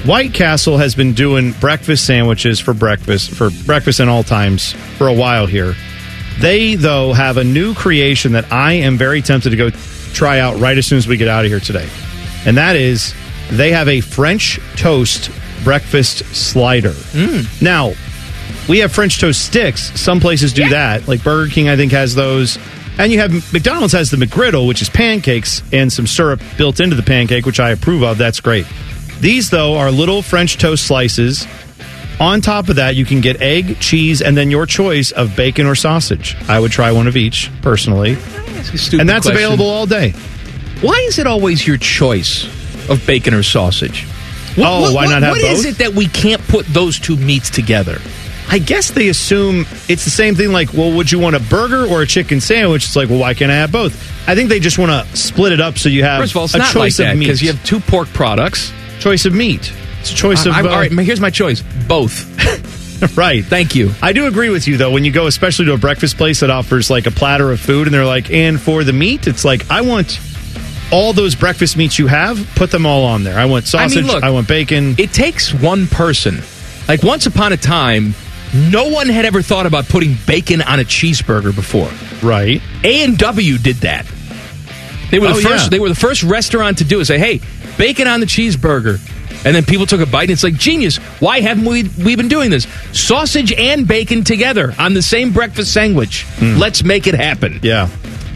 White 0.04 0.32
Castle 0.32 0.78
has 0.78 0.94
been 0.94 1.12
doing 1.12 1.52
breakfast 1.52 2.06
sandwiches 2.06 2.60
for 2.60 2.72
breakfast 2.72 3.30
for 3.30 3.50
breakfast 3.66 4.00
and 4.00 4.08
all 4.08 4.22
times 4.22 4.72
for 4.96 5.08
a 5.08 5.14
while 5.14 5.46
here. 5.46 5.74
They 6.38 6.74
though 6.74 7.12
have 7.12 7.36
a 7.36 7.44
new 7.44 7.74
creation 7.74 8.32
that 8.32 8.50
I 8.50 8.74
am 8.74 8.96
very 8.96 9.20
tempted 9.20 9.50
to 9.50 9.56
go 9.56 9.70
try 10.14 10.40
out 10.40 10.58
right 10.58 10.76
as 10.78 10.86
soon 10.86 10.96
as 10.98 11.06
we 11.06 11.16
get 11.18 11.28
out 11.28 11.44
of 11.44 11.50
here 11.50 11.60
today. 11.60 11.88
And 12.46 12.56
that 12.56 12.76
is 12.76 13.14
they 13.50 13.72
have 13.72 13.88
a 13.88 14.00
French 14.00 14.58
toast 14.76 15.30
breakfast 15.64 16.18
slider. 16.34 16.90
Mm. 16.92 17.62
Now, 17.62 17.92
we 18.68 18.78
have 18.78 18.92
French 18.92 19.20
toast 19.20 19.44
sticks. 19.44 19.98
Some 20.00 20.20
places 20.20 20.52
do 20.52 20.68
that. 20.68 21.08
Like 21.08 21.22
Burger 21.24 21.50
King, 21.50 21.68
I 21.68 21.76
think, 21.76 21.92
has 21.92 22.14
those. 22.14 22.58
And 22.98 23.10
you 23.10 23.18
have 23.20 23.52
McDonald's 23.52 23.92
has 23.94 24.10
the 24.10 24.16
McGriddle, 24.16 24.66
which 24.68 24.82
is 24.82 24.88
pancakes 24.88 25.62
and 25.72 25.92
some 25.92 26.06
syrup 26.06 26.40
built 26.58 26.80
into 26.80 26.96
the 26.96 27.02
pancake, 27.02 27.46
which 27.46 27.60
I 27.60 27.70
approve 27.70 28.02
of. 28.02 28.18
That's 28.18 28.40
great. 28.40 28.66
These, 29.20 29.50
though, 29.50 29.76
are 29.76 29.90
little 29.90 30.22
French 30.22 30.58
toast 30.58 30.86
slices. 30.86 31.46
On 32.20 32.42
top 32.42 32.68
of 32.68 32.76
that, 32.76 32.96
you 32.96 33.06
can 33.06 33.22
get 33.22 33.40
egg, 33.40 33.80
cheese, 33.80 34.20
and 34.20 34.36
then 34.36 34.50
your 34.50 34.66
choice 34.66 35.10
of 35.10 35.34
bacon 35.36 35.66
or 35.66 35.74
sausage. 35.74 36.36
I 36.48 36.60
would 36.60 36.70
try 36.70 36.92
one 36.92 37.06
of 37.06 37.16
each, 37.16 37.50
personally. 37.62 38.16
stupid 38.16 39.00
And 39.00 39.08
that's 39.08 39.24
question. 39.26 39.32
available 39.32 39.66
all 39.70 39.86
day. 39.86 40.10
Why 40.82 40.94
is 41.08 41.18
it 41.18 41.26
always 41.26 41.66
your 41.66 41.78
choice 41.78 42.44
of 42.90 43.02
bacon 43.06 43.32
or 43.32 43.42
sausage? 43.42 44.06
Oh, 44.58 44.92
why 44.94 45.06
not 45.06 45.22
have 45.22 45.34
both? 45.34 45.42
What 45.42 45.52
is 45.52 45.64
it 45.64 45.78
that 45.78 45.92
we 45.94 46.06
can't 46.08 46.40
put 46.48 46.66
those 46.66 46.98
two 46.98 47.16
meats 47.16 47.50
together? 47.50 48.00
I 48.52 48.58
guess 48.58 48.90
they 48.90 49.08
assume 49.08 49.60
it's 49.88 50.04
the 50.04 50.10
same 50.10 50.34
thing. 50.34 50.50
Like, 50.50 50.72
well, 50.74 50.94
would 50.96 51.12
you 51.12 51.20
want 51.20 51.36
a 51.36 51.40
burger 51.40 51.86
or 51.86 52.02
a 52.02 52.06
chicken 52.06 52.40
sandwich? 52.40 52.84
It's 52.86 52.96
like, 52.96 53.08
well, 53.08 53.20
why 53.20 53.32
can't 53.34 53.52
I 53.52 53.54
have 53.54 53.70
both? 53.70 53.94
I 54.28 54.34
think 54.34 54.48
they 54.48 54.58
just 54.58 54.76
want 54.76 54.90
to 54.90 55.16
split 55.16 55.52
it 55.52 55.60
up 55.60 55.78
so 55.78 55.88
you 55.88 56.02
have 56.02 56.20
First 56.20 56.32
of 56.32 56.36
all, 56.38 56.44
it's 56.46 56.54
a 56.54 56.58
not 56.58 56.74
like 56.74 56.84
choice 56.88 56.96
that 56.96 57.12
of 57.12 57.18
meat. 57.18 57.26
because 57.26 57.40
you 57.42 57.52
have 57.52 57.64
two 57.64 57.78
pork 57.78 58.08
products. 58.08 58.72
choice 58.98 59.24
of 59.24 59.34
meat. 59.34 59.72
It's 60.00 60.10
a 60.10 60.14
choice 60.16 60.46
of. 60.46 60.52
I- 60.52 60.58
I- 60.58 60.62
uh, 60.62 60.68
all 60.68 60.78
right, 60.80 60.90
here's 60.90 61.20
my 61.20 61.30
choice: 61.30 61.62
both. 61.86 62.26
right. 63.16 63.42
Thank 63.44 63.74
you. 63.74 63.92
I 64.02 64.12
do 64.12 64.26
agree 64.26 64.50
with 64.50 64.66
you 64.68 64.76
though. 64.76 64.90
When 64.90 65.04
you 65.04 65.12
go, 65.12 65.26
especially 65.26 65.66
to 65.66 65.72
a 65.74 65.78
breakfast 65.78 66.16
place 66.18 66.40
that 66.40 66.50
offers 66.50 66.90
like 66.90 67.06
a 67.06 67.10
platter 67.10 67.50
of 67.52 67.60
food, 67.60 67.86
and 67.86 67.94
they're 67.94 68.04
like, 68.04 68.30
and 68.30 68.60
for 68.60 68.84
the 68.84 68.92
meat, 68.92 69.26
it's 69.26 69.44
like 69.44 69.70
I 69.70 69.80
want 69.82 70.18
all 70.92 71.12
those 71.12 71.34
breakfast 71.34 71.76
meats 71.76 71.98
you 71.98 72.06
have. 72.06 72.38
Put 72.56 72.70
them 72.70 72.86
all 72.86 73.04
on 73.04 73.22
there. 73.24 73.38
I 73.38 73.44
want 73.44 73.72
I 73.74 73.82
mean, 73.82 73.88
sausage. 73.90 74.04
look, 74.06 74.22
I 74.22 74.30
want 74.30 74.48
bacon. 74.48 74.94
It 74.98 75.12
takes 75.12 75.52
one 75.54 75.86
person. 75.86 76.40
Like 76.88 77.02
once 77.02 77.26
upon 77.26 77.52
a 77.52 77.56
time, 77.56 78.14
no 78.54 78.88
one 78.88 79.08
had 79.08 79.24
ever 79.24 79.42
thought 79.42 79.66
about 79.66 79.88
putting 79.88 80.16
bacon 80.26 80.60
on 80.62 80.80
a 80.80 80.84
cheeseburger 80.84 81.54
before. 81.54 81.90
Right. 82.26 82.60
A 82.82 83.04
and 83.04 83.16
W 83.18 83.58
did 83.58 83.76
that. 83.76 84.06
They 85.10 85.18
were 85.18 85.28
the 85.28 85.34
Oh, 85.34 85.40
first. 85.40 85.64
yeah. 85.64 85.68
They 85.70 85.78
were 85.80 85.88
the 85.88 85.94
first 85.94 86.22
restaurant 86.22 86.78
to 86.78 86.84
do 86.84 87.00
it. 87.00 87.04
Say, 87.04 87.18
hey, 87.18 87.40
bacon 87.78 88.06
on 88.08 88.20
the 88.20 88.26
cheeseburger, 88.26 88.98
and 89.44 89.54
then 89.56 89.64
people 89.64 89.86
took 89.86 90.00
a 90.00 90.06
bite, 90.06 90.22
and 90.24 90.30
it's 90.32 90.44
like 90.44 90.54
genius. 90.54 90.96
Why 91.20 91.40
haven't 91.40 91.64
we 91.64 91.84
we 92.04 92.14
been 92.16 92.28
doing 92.28 92.50
this? 92.50 92.66
Sausage 92.92 93.52
and 93.52 93.86
bacon 93.88 94.22
together 94.24 94.74
on 94.78 94.94
the 94.94 95.02
same 95.02 95.32
breakfast 95.32 95.72
sandwich. 95.72 96.24
Hmm. 96.38 96.58
Let's 96.58 96.82
make 96.84 97.06
it 97.06 97.14
happen. 97.14 97.60
Yeah. 97.62 97.88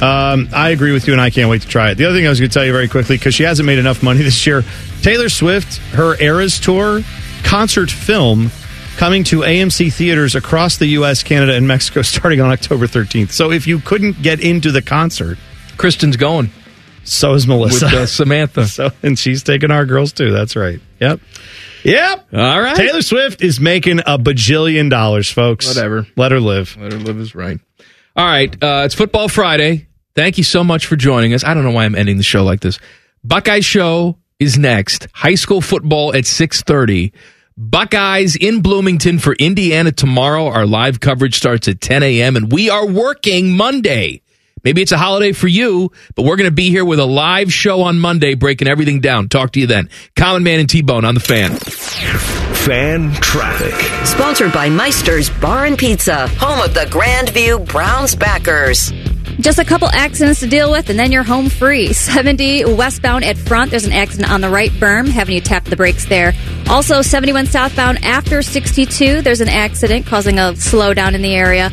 Um, 0.04 0.48
I 0.52 0.70
agree 0.70 0.92
with 0.92 1.06
you, 1.06 1.14
and 1.14 1.20
I 1.20 1.30
can't 1.30 1.48
wait 1.48 1.62
to 1.62 1.68
try 1.68 1.90
it. 1.90 1.94
The 1.94 2.04
other 2.04 2.14
thing 2.14 2.26
I 2.26 2.28
was 2.28 2.38
going 2.38 2.50
to 2.50 2.54
tell 2.54 2.64
you 2.66 2.72
very 2.72 2.88
quickly, 2.88 3.16
because 3.16 3.34
she 3.34 3.42
hasn't 3.44 3.66
made 3.66 3.78
enough 3.78 4.02
money 4.02 4.22
this 4.22 4.46
year, 4.46 4.62
Taylor 5.02 5.28
Swift, 5.28 5.78
her 5.94 6.20
Eras 6.20 6.60
Tour 6.60 7.00
concert 7.44 7.90
film 7.90 8.50
coming 8.96 9.24
to 9.24 9.40
AMC 9.40 9.92
theaters 9.92 10.34
across 10.34 10.76
the 10.76 10.86
U.S., 10.86 11.22
Canada, 11.22 11.54
and 11.54 11.66
Mexico 11.66 12.02
starting 12.02 12.40
on 12.40 12.50
October 12.50 12.86
13th. 12.86 13.30
So 13.30 13.50
if 13.50 13.66
you 13.66 13.78
couldn't 13.80 14.20
get 14.22 14.40
into 14.40 14.70
the 14.70 14.82
concert, 14.82 15.38
Kristen's 15.76 16.16
going. 16.16 16.50
So 17.04 17.34
is 17.34 17.46
Melissa. 17.46 17.86
With 17.86 17.94
uh, 17.94 18.06
Samantha. 18.06 18.66
So, 18.66 18.90
and 19.02 19.18
she's 19.18 19.42
taking 19.42 19.70
our 19.70 19.84
girls 19.84 20.12
too. 20.12 20.30
That's 20.32 20.56
right. 20.56 20.80
Yep. 21.00 21.20
Yep. 21.84 22.26
All 22.32 22.60
right. 22.60 22.76
Taylor 22.76 23.02
Swift 23.02 23.42
is 23.42 23.60
making 23.60 24.00
a 24.00 24.18
bajillion 24.18 24.88
dollars, 24.90 25.30
folks. 25.30 25.66
Whatever. 25.66 26.06
Let 26.16 26.32
her 26.32 26.40
live. 26.40 26.76
Let 26.80 26.92
her 26.92 26.98
live 26.98 27.18
is 27.18 27.34
right. 27.34 27.58
All 28.16 28.24
right. 28.24 28.54
Uh, 28.62 28.82
it's 28.86 28.94
Football 28.94 29.28
Friday. 29.28 29.86
Thank 30.14 30.38
you 30.38 30.44
so 30.44 30.62
much 30.62 30.86
for 30.86 30.96
joining 30.96 31.34
us. 31.34 31.44
I 31.44 31.54
don't 31.54 31.64
know 31.64 31.72
why 31.72 31.84
I'm 31.84 31.94
ending 31.94 32.16
the 32.16 32.22
show 32.22 32.44
like 32.44 32.60
this. 32.60 32.78
Buckeye 33.24 33.60
Show 33.60 34.18
is 34.38 34.58
next. 34.58 35.08
High 35.12 35.34
school 35.34 35.60
football 35.60 36.14
at 36.14 36.26
630. 36.26 37.12
Buckeyes 37.56 38.36
in 38.36 38.62
Bloomington 38.62 39.18
for 39.18 39.34
Indiana 39.34 39.92
tomorrow. 39.92 40.46
Our 40.46 40.66
live 40.66 41.00
coverage 41.00 41.36
starts 41.36 41.68
at 41.68 41.80
10 41.80 42.02
a.m. 42.02 42.36
and 42.36 42.52
we 42.52 42.70
are 42.70 42.86
working 42.86 43.56
Monday. 43.56 44.22
Maybe 44.64 44.80
it's 44.82 44.92
a 44.92 44.98
holiday 44.98 45.32
for 45.32 45.46
you, 45.46 45.90
but 46.14 46.24
we're 46.24 46.36
going 46.36 46.48
to 46.48 46.54
be 46.54 46.70
here 46.70 46.86
with 46.86 46.98
a 46.98 47.04
live 47.04 47.52
show 47.52 47.82
on 47.82 47.98
Monday, 47.98 48.34
breaking 48.34 48.66
everything 48.66 49.00
down. 49.00 49.28
Talk 49.28 49.52
to 49.52 49.60
you 49.60 49.66
then. 49.66 49.90
Common 50.16 50.42
Man 50.42 50.58
and 50.58 50.68
T-Bone 50.68 51.04
on 51.04 51.14
the 51.14 51.20
fan. 51.20 51.50
Fan 51.50 53.12
traffic. 53.16 53.74
Sponsored 54.06 54.54
by 54.54 54.70
Meister's 54.70 55.28
Bar 55.28 55.66
and 55.66 55.76
Pizza, 55.76 56.28
home 56.28 56.60
of 56.60 56.72
the 56.72 56.86
Grandview 56.86 57.68
Browns 57.68 58.14
backers. 58.14 58.90
Just 59.40 59.58
a 59.58 59.64
couple 59.64 59.88
accidents 59.88 60.40
to 60.40 60.46
deal 60.46 60.70
with, 60.70 60.90
and 60.90 60.98
then 60.98 61.10
you're 61.10 61.24
home 61.24 61.48
free. 61.48 61.92
70 61.92 62.64
westbound 62.74 63.24
at 63.24 63.36
front, 63.36 63.70
there's 63.70 63.84
an 63.84 63.92
accident 63.92 64.30
on 64.30 64.40
the 64.40 64.48
right 64.48 64.70
berm, 64.70 65.08
having 65.08 65.34
you 65.34 65.40
tap 65.40 65.64
the 65.64 65.76
brakes 65.76 66.06
there. 66.06 66.32
Also, 66.68 67.02
71 67.02 67.46
southbound 67.46 68.04
after 68.04 68.42
62, 68.42 69.22
there's 69.22 69.40
an 69.40 69.48
accident 69.48 70.06
causing 70.06 70.38
a 70.38 70.52
slowdown 70.52 71.14
in 71.14 71.22
the 71.22 71.34
area. 71.34 71.70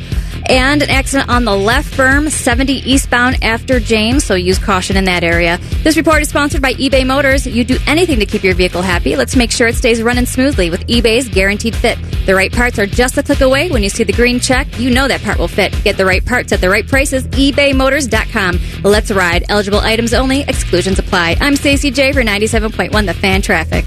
And 0.47 0.81
an 0.81 0.89
accident 0.89 1.29
on 1.29 1.45
the 1.45 1.55
left 1.55 1.93
berm, 1.93 2.29
70 2.29 2.73
eastbound 2.73 3.43
after 3.43 3.79
James, 3.79 4.23
so 4.23 4.35
use 4.35 4.59
caution 4.59 4.97
in 4.97 5.05
that 5.05 5.23
area. 5.23 5.57
This 5.83 5.97
report 5.97 6.21
is 6.21 6.29
sponsored 6.29 6.61
by 6.61 6.73
eBay 6.73 7.05
Motors. 7.05 7.45
You 7.45 7.63
do 7.63 7.77
anything 7.87 8.19
to 8.19 8.25
keep 8.25 8.43
your 8.43 8.55
vehicle 8.55 8.81
happy. 8.81 9.15
Let's 9.15 9.35
make 9.35 9.51
sure 9.51 9.67
it 9.67 9.75
stays 9.75 10.01
running 10.01 10.25
smoothly 10.25 10.69
with 10.69 10.85
eBay's 10.87 11.29
Guaranteed 11.29 11.75
Fit. 11.75 11.97
The 12.25 12.35
right 12.35 12.51
parts 12.51 12.79
are 12.79 12.85
just 12.85 13.17
a 13.17 13.23
click 13.23 13.41
away. 13.41 13.69
When 13.69 13.83
you 13.83 13.89
see 13.89 14.03
the 14.03 14.13
green 14.13 14.39
check, 14.39 14.67
you 14.79 14.89
know 14.91 15.07
that 15.07 15.21
part 15.21 15.37
will 15.39 15.47
fit. 15.47 15.73
Get 15.83 15.97
the 15.97 16.05
right 16.05 16.25
parts 16.25 16.51
at 16.51 16.61
the 16.61 16.69
right 16.69 16.87
prices. 16.87 17.23
ebaymotors.com. 17.27 18.59
Let's 18.83 19.11
ride. 19.11 19.45
Eligible 19.49 19.79
items 19.79 20.13
only. 20.13 20.41
Exclusions 20.41 20.99
apply. 20.99 21.37
I'm 21.39 21.55
Stacey 21.55 21.91
J 21.91 22.11
for 22.13 22.21
97.1 22.21 23.05
The 23.05 23.13
Fan 23.13 23.41
Traffic. 23.41 23.85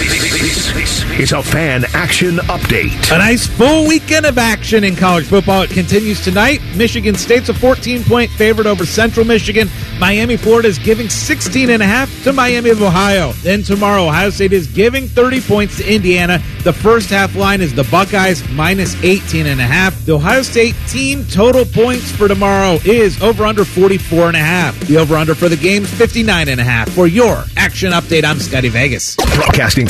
This 0.00 1.04
is 1.20 1.32
a 1.32 1.42
fan 1.42 1.84
action 1.92 2.36
update. 2.48 3.14
A 3.14 3.18
nice 3.18 3.46
full 3.46 3.86
weekend 3.86 4.24
of 4.24 4.38
action 4.38 4.82
in 4.82 4.96
college 4.96 5.26
football. 5.26 5.60
It 5.62 5.70
continues 5.70 6.24
tonight. 6.24 6.62
Michigan 6.74 7.14
State's 7.16 7.50
a 7.50 7.54
14 7.54 8.04
point 8.04 8.30
favorite 8.30 8.66
over 8.66 8.86
Central 8.86 9.26
Michigan. 9.26 9.68
Miami, 9.98 10.38
Florida 10.38 10.68
is 10.68 10.78
giving 10.78 11.10
16 11.10 11.68
and 11.68 11.82
a 11.82 11.86
half 11.86 12.24
to 12.24 12.32
Miami 12.32 12.70
of 12.70 12.80
Ohio. 12.80 13.32
Then 13.42 13.62
tomorrow, 13.62 14.06
Ohio 14.06 14.30
State 14.30 14.54
is 14.54 14.66
giving 14.66 15.06
30 15.06 15.42
points 15.42 15.76
to 15.76 15.94
Indiana. 15.94 16.38
The 16.64 16.72
first 16.72 17.10
half 17.10 17.36
line 17.36 17.60
is 17.60 17.74
the 17.74 17.84
Buckeyes 17.84 18.48
minus 18.50 18.94
18 19.02 19.44
and 19.44 19.60
a 19.60 19.64
half. 19.64 20.06
The 20.06 20.14
Ohio 20.14 20.40
State 20.40 20.74
team 20.88 21.24
total 21.26 21.66
points 21.66 22.10
for 22.10 22.28
tomorrow 22.28 22.78
is 22.86 23.20
over 23.22 23.44
under 23.44 23.66
44 23.66 24.28
and 24.28 24.36
a 24.36 24.40
half. 24.40 24.78
The 24.80 24.96
over 24.96 25.16
under 25.16 25.34
for 25.34 25.50
the 25.50 25.56
game 25.56 25.82
is 25.82 25.92
59 25.92 26.48
and 26.48 26.60
a 26.60 26.64
half. 26.64 26.88
For 26.88 27.06
your 27.06 27.44
action 27.58 27.92
update, 27.92 28.24
I'm 28.24 28.38
Scotty 28.38 28.70
Vegas. 28.70 29.16
Broadcasting 29.16 29.89